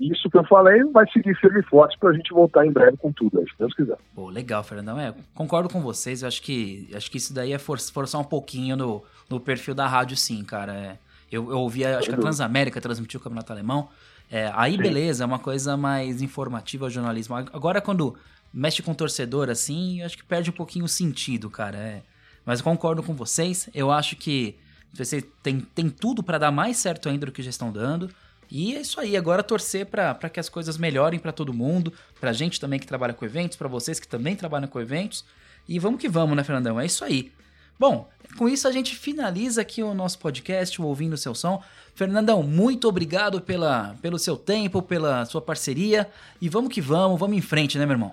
isso 0.00 0.30
que 0.30 0.38
eu 0.38 0.44
falei 0.44 0.82
vai 0.84 1.06
seguir 1.10 1.34
firme 1.36 1.60
e 1.60 1.62
forte 1.64 1.98
para 1.98 2.10
a 2.10 2.12
gente 2.14 2.32
voltar 2.32 2.66
em 2.66 2.72
breve 2.72 2.96
com 2.96 3.12
tudo, 3.12 3.38
se 3.40 3.58
Deus 3.58 3.74
quiser. 3.74 3.98
Pô, 4.14 4.30
legal, 4.30 4.62
Fernandão. 4.64 4.98
É, 4.98 5.14
concordo 5.34 5.68
com 5.68 5.80
vocês. 5.80 6.22
Eu 6.22 6.28
acho 6.28 6.40
que, 6.40 6.88
acho 6.94 7.10
que 7.10 7.18
isso 7.18 7.34
daí 7.34 7.52
é 7.52 7.58
for, 7.58 7.78
forçar 7.78 8.20
um 8.20 8.24
pouquinho 8.24 8.76
no, 8.76 9.04
no 9.28 9.38
perfil 9.38 9.74
da 9.74 9.86
rádio, 9.86 10.16
sim, 10.16 10.42
cara. 10.42 10.72
É, 10.72 10.98
eu, 11.30 11.50
eu 11.50 11.58
ouvi, 11.58 11.84
acho 11.84 12.08
que 12.08 12.14
a 12.14 12.18
Transamérica 12.18 12.80
transmitiu 12.80 13.20
o 13.20 13.22
Campeonato 13.22 13.52
Alemão. 13.52 13.88
É, 14.30 14.50
aí, 14.54 14.72
Sim. 14.72 14.78
beleza, 14.78 15.24
é 15.24 15.26
uma 15.26 15.38
coisa 15.38 15.76
mais 15.76 16.22
informativa 16.22 16.86
ao 16.86 16.90
jornalismo. 16.90 17.34
Agora, 17.34 17.80
quando 17.80 18.16
mexe 18.52 18.82
com 18.82 18.94
torcedor 18.94 19.50
assim, 19.50 20.00
eu 20.00 20.06
acho 20.06 20.16
que 20.16 20.24
perde 20.24 20.50
um 20.50 20.52
pouquinho 20.52 20.84
o 20.84 20.88
sentido, 20.88 21.50
cara. 21.50 21.76
É. 21.76 22.02
Mas 22.44 22.60
concordo 22.60 23.02
com 23.02 23.14
vocês. 23.14 23.68
Eu 23.74 23.90
acho 23.90 24.16
que 24.16 24.56
você 24.92 25.20
tem, 25.42 25.60
tem 25.60 25.90
tudo 25.90 26.22
para 26.22 26.38
dar 26.38 26.50
mais 26.50 26.76
certo 26.76 27.08
ainda 27.08 27.26
do 27.26 27.32
que 27.32 27.42
já 27.42 27.50
estão 27.50 27.72
dando. 27.72 28.08
E 28.50 28.74
é 28.74 28.80
isso 28.80 29.00
aí, 29.00 29.16
agora 29.16 29.42
torcer 29.42 29.86
para 29.86 30.28
que 30.28 30.40
as 30.40 30.48
coisas 30.48 30.76
melhorem 30.76 31.20
para 31.20 31.30
todo 31.30 31.52
mundo, 31.52 31.92
pra 32.20 32.32
gente 32.32 32.60
também 32.60 32.80
que 32.80 32.86
trabalha 32.86 33.14
com 33.14 33.24
eventos, 33.24 33.56
para 33.56 33.68
vocês 33.68 34.00
que 34.00 34.08
também 34.08 34.34
trabalham 34.34 34.66
com 34.66 34.80
eventos. 34.80 35.24
E 35.68 35.78
vamos 35.78 36.00
que 36.00 36.08
vamos, 36.08 36.36
né, 36.36 36.42
Fernandão? 36.42 36.80
É 36.80 36.86
isso 36.86 37.04
aí. 37.04 37.30
Bom, 37.78 38.08
com 38.36 38.48
isso 38.48 38.68
a 38.68 38.72
gente 38.72 38.94
finaliza 38.94 39.62
aqui 39.62 39.82
o 39.82 39.94
nosso 39.94 40.18
podcast, 40.18 40.82
o 40.82 40.84
Ouvindo 40.84 41.14
o 41.14 41.16
Seu 41.16 41.34
Som. 41.34 41.62
Fernandão, 41.94 42.42
muito 42.42 42.88
obrigado 42.88 43.40
pela, 43.40 43.94
pelo 44.02 44.18
seu 44.18 44.36
tempo, 44.36 44.82
pela 44.82 45.24
sua 45.24 45.40
parceria. 45.40 46.06
E 46.42 46.48
vamos 46.48 46.74
que 46.74 46.80
vamos, 46.80 47.18
vamos 47.18 47.36
em 47.36 47.40
frente, 47.40 47.78
né, 47.78 47.86
meu 47.86 47.94
irmão? 47.94 48.12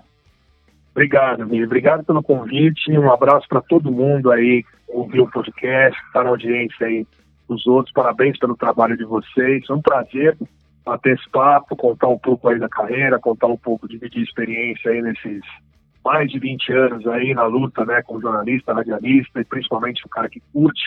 Obrigado, 0.92 1.44
amigo. 1.44 1.66
Obrigado 1.66 2.04
pelo 2.04 2.24
convite. 2.24 2.92
Um 2.92 3.12
abraço 3.12 3.48
para 3.48 3.62
todo 3.62 3.92
mundo 3.92 4.32
aí 4.32 4.64
que 4.64 4.70
ouviu 4.88 5.24
o 5.24 5.32
podcast, 5.32 6.00
está 6.08 6.24
na 6.24 6.30
audiência 6.30 6.88
aí 6.88 7.06
dos 7.48 7.66
outros. 7.68 7.94
Parabéns 7.94 8.38
pelo 8.38 8.56
trabalho 8.56 8.98
de 8.98 9.06
vocês. 9.06 9.66
Foi 9.66 9.76
um 9.76 9.82
prazer 9.82 10.38
bater 10.86 11.16
esse 11.16 11.30
papo, 11.30 11.76
contar 11.76 12.08
um 12.08 12.18
pouco 12.18 12.48
aí 12.48 12.58
da 12.60 12.70
carreira, 12.70 13.20
contar 13.20 13.48
um 13.48 13.58
pouco, 13.58 13.88
dividir 13.88 14.24
experiência 14.24 14.92
aí 14.92 15.02
nesses 15.02 15.42
mais 16.04 16.32
de 16.32 16.40
20 16.40 16.72
anos 16.72 17.08
aí 17.08 17.34
na 17.34 17.44
luta, 17.46 17.84
né, 17.84 18.02
como 18.02 18.22
jornalista, 18.22 18.74
radialista 18.74 19.42
e 19.42 19.44
principalmente 19.44 20.06
o 20.06 20.10
cara 20.10 20.30
que 20.30 20.42
curte 20.54 20.82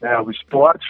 né, 0.00 0.16
o 0.20 0.30
esporte. 0.30 0.86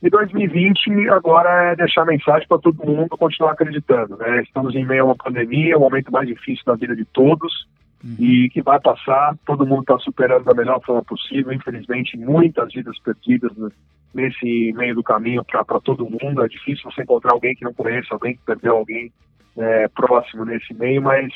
E 0.00 0.08
2020 0.08 1.08
agora 1.08 1.72
é 1.72 1.76
deixar 1.76 2.04
mensagem 2.04 2.46
para 2.46 2.58
todo 2.58 2.86
mundo 2.86 3.08
continuar 3.08 3.52
acreditando, 3.52 4.16
né? 4.16 4.42
Estamos 4.42 4.74
em 4.74 4.84
meio 4.84 5.02
a 5.02 5.06
uma 5.06 5.16
pandemia, 5.16 5.76
o 5.76 5.80
momento 5.80 6.12
mais 6.12 6.28
difícil 6.28 6.62
da 6.66 6.74
vida 6.74 6.94
de 6.94 7.04
todos 7.06 7.66
uhum. 8.04 8.14
e 8.18 8.48
que 8.50 8.62
vai 8.62 8.78
passar. 8.78 9.34
Todo 9.44 9.66
mundo 9.66 9.80
está 9.80 9.98
superando 9.98 10.44
da 10.44 10.54
melhor 10.54 10.80
forma 10.84 11.02
possível. 11.02 11.52
Infelizmente, 11.52 12.16
muitas 12.16 12.72
vidas 12.72 12.96
perdidas 13.00 13.56
né? 13.56 13.70
Nesse 14.16 14.72
meio 14.72 14.94
do 14.94 15.02
caminho 15.02 15.44
para 15.44 15.80
todo 15.80 16.08
mundo. 16.08 16.42
É 16.42 16.48
difícil 16.48 16.90
você 16.90 17.02
encontrar 17.02 17.32
alguém 17.32 17.54
que 17.54 17.64
não 17.64 17.74
conheça, 17.74 18.08
alguém 18.10 18.34
que 18.34 18.42
perdeu 18.44 18.76
alguém 18.76 19.12
é, 19.56 19.88
próximo 19.88 20.44
nesse 20.44 20.74
meio, 20.74 21.02
mas 21.02 21.32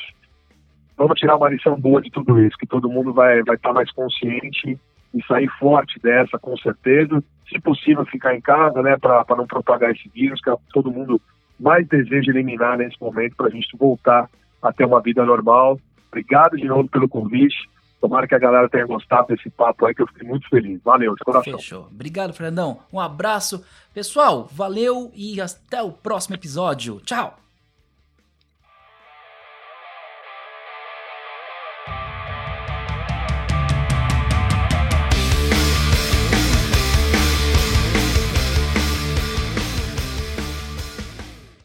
vamos 0.97 1.19
tirar 1.19 1.37
uma 1.37 1.49
lição 1.49 1.79
boa 1.79 2.01
de 2.01 2.11
tudo 2.11 2.39
isso, 2.41 2.57
que 2.57 2.67
todo 2.67 2.89
mundo 2.89 3.13
vai 3.13 3.41
vai 3.43 3.55
estar 3.55 3.69
tá 3.69 3.73
mais 3.73 3.91
consciente 3.91 4.77
e 5.13 5.23
sair 5.25 5.49
forte 5.59 5.99
dessa, 6.01 6.37
com 6.39 6.57
certeza. 6.57 7.23
Se 7.49 7.59
possível, 7.59 8.05
ficar 8.05 8.33
em 8.33 8.41
casa, 8.41 8.81
né, 8.81 8.97
para 8.97 9.35
não 9.35 9.45
propagar 9.45 9.91
esse 9.91 10.09
vírus, 10.09 10.41
que 10.41 10.49
é 10.49 10.55
todo 10.73 10.91
mundo 10.91 11.21
mais 11.59 11.87
deseja 11.87 12.31
eliminar 12.31 12.77
nesse 12.77 12.99
momento, 12.99 13.35
para 13.35 13.47
a 13.47 13.51
gente 13.51 13.75
voltar 13.77 14.29
a 14.61 14.73
ter 14.73 14.85
uma 14.85 15.01
vida 15.01 15.23
normal. 15.25 15.79
Obrigado 16.07 16.57
de 16.57 16.65
novo 16.65 16.89
pelo 16.89 17.09
convite. 17.09 17.69
Tomara 18.01 18.27
que 18.27 18.33
a 18.33 18.39
galera 18.39 18.67
tenha 18.67 18.85
gostado 18.87 19.27
desse 19.27 19.47
papo 19.51 19.85
aí, 19.85 19.93
que 19.93 20.01
eu 20.01 20.07
fiquei 20.07 20.27
muito 20.27 20.49
feliz. 20.49 20.81
Valeu, 20.83 21.13
de 21.13 21.23
coração. 21.23 21.53
Fechou. 21.53 21.85
Obrigado, 21.85 22.33
Fernandão. 22.33 22.79
Um 22.91 22.99
abraço. 22.99 23.63
Pessoal, 23.93 24.49
valeu 24.51 25.11
e 25.13 25.39
até 25.39 25.83
o 25.83 25.91
próximo 25.91 26.35
episódio. 26.35 26.99
Tchau! 27.01 27.40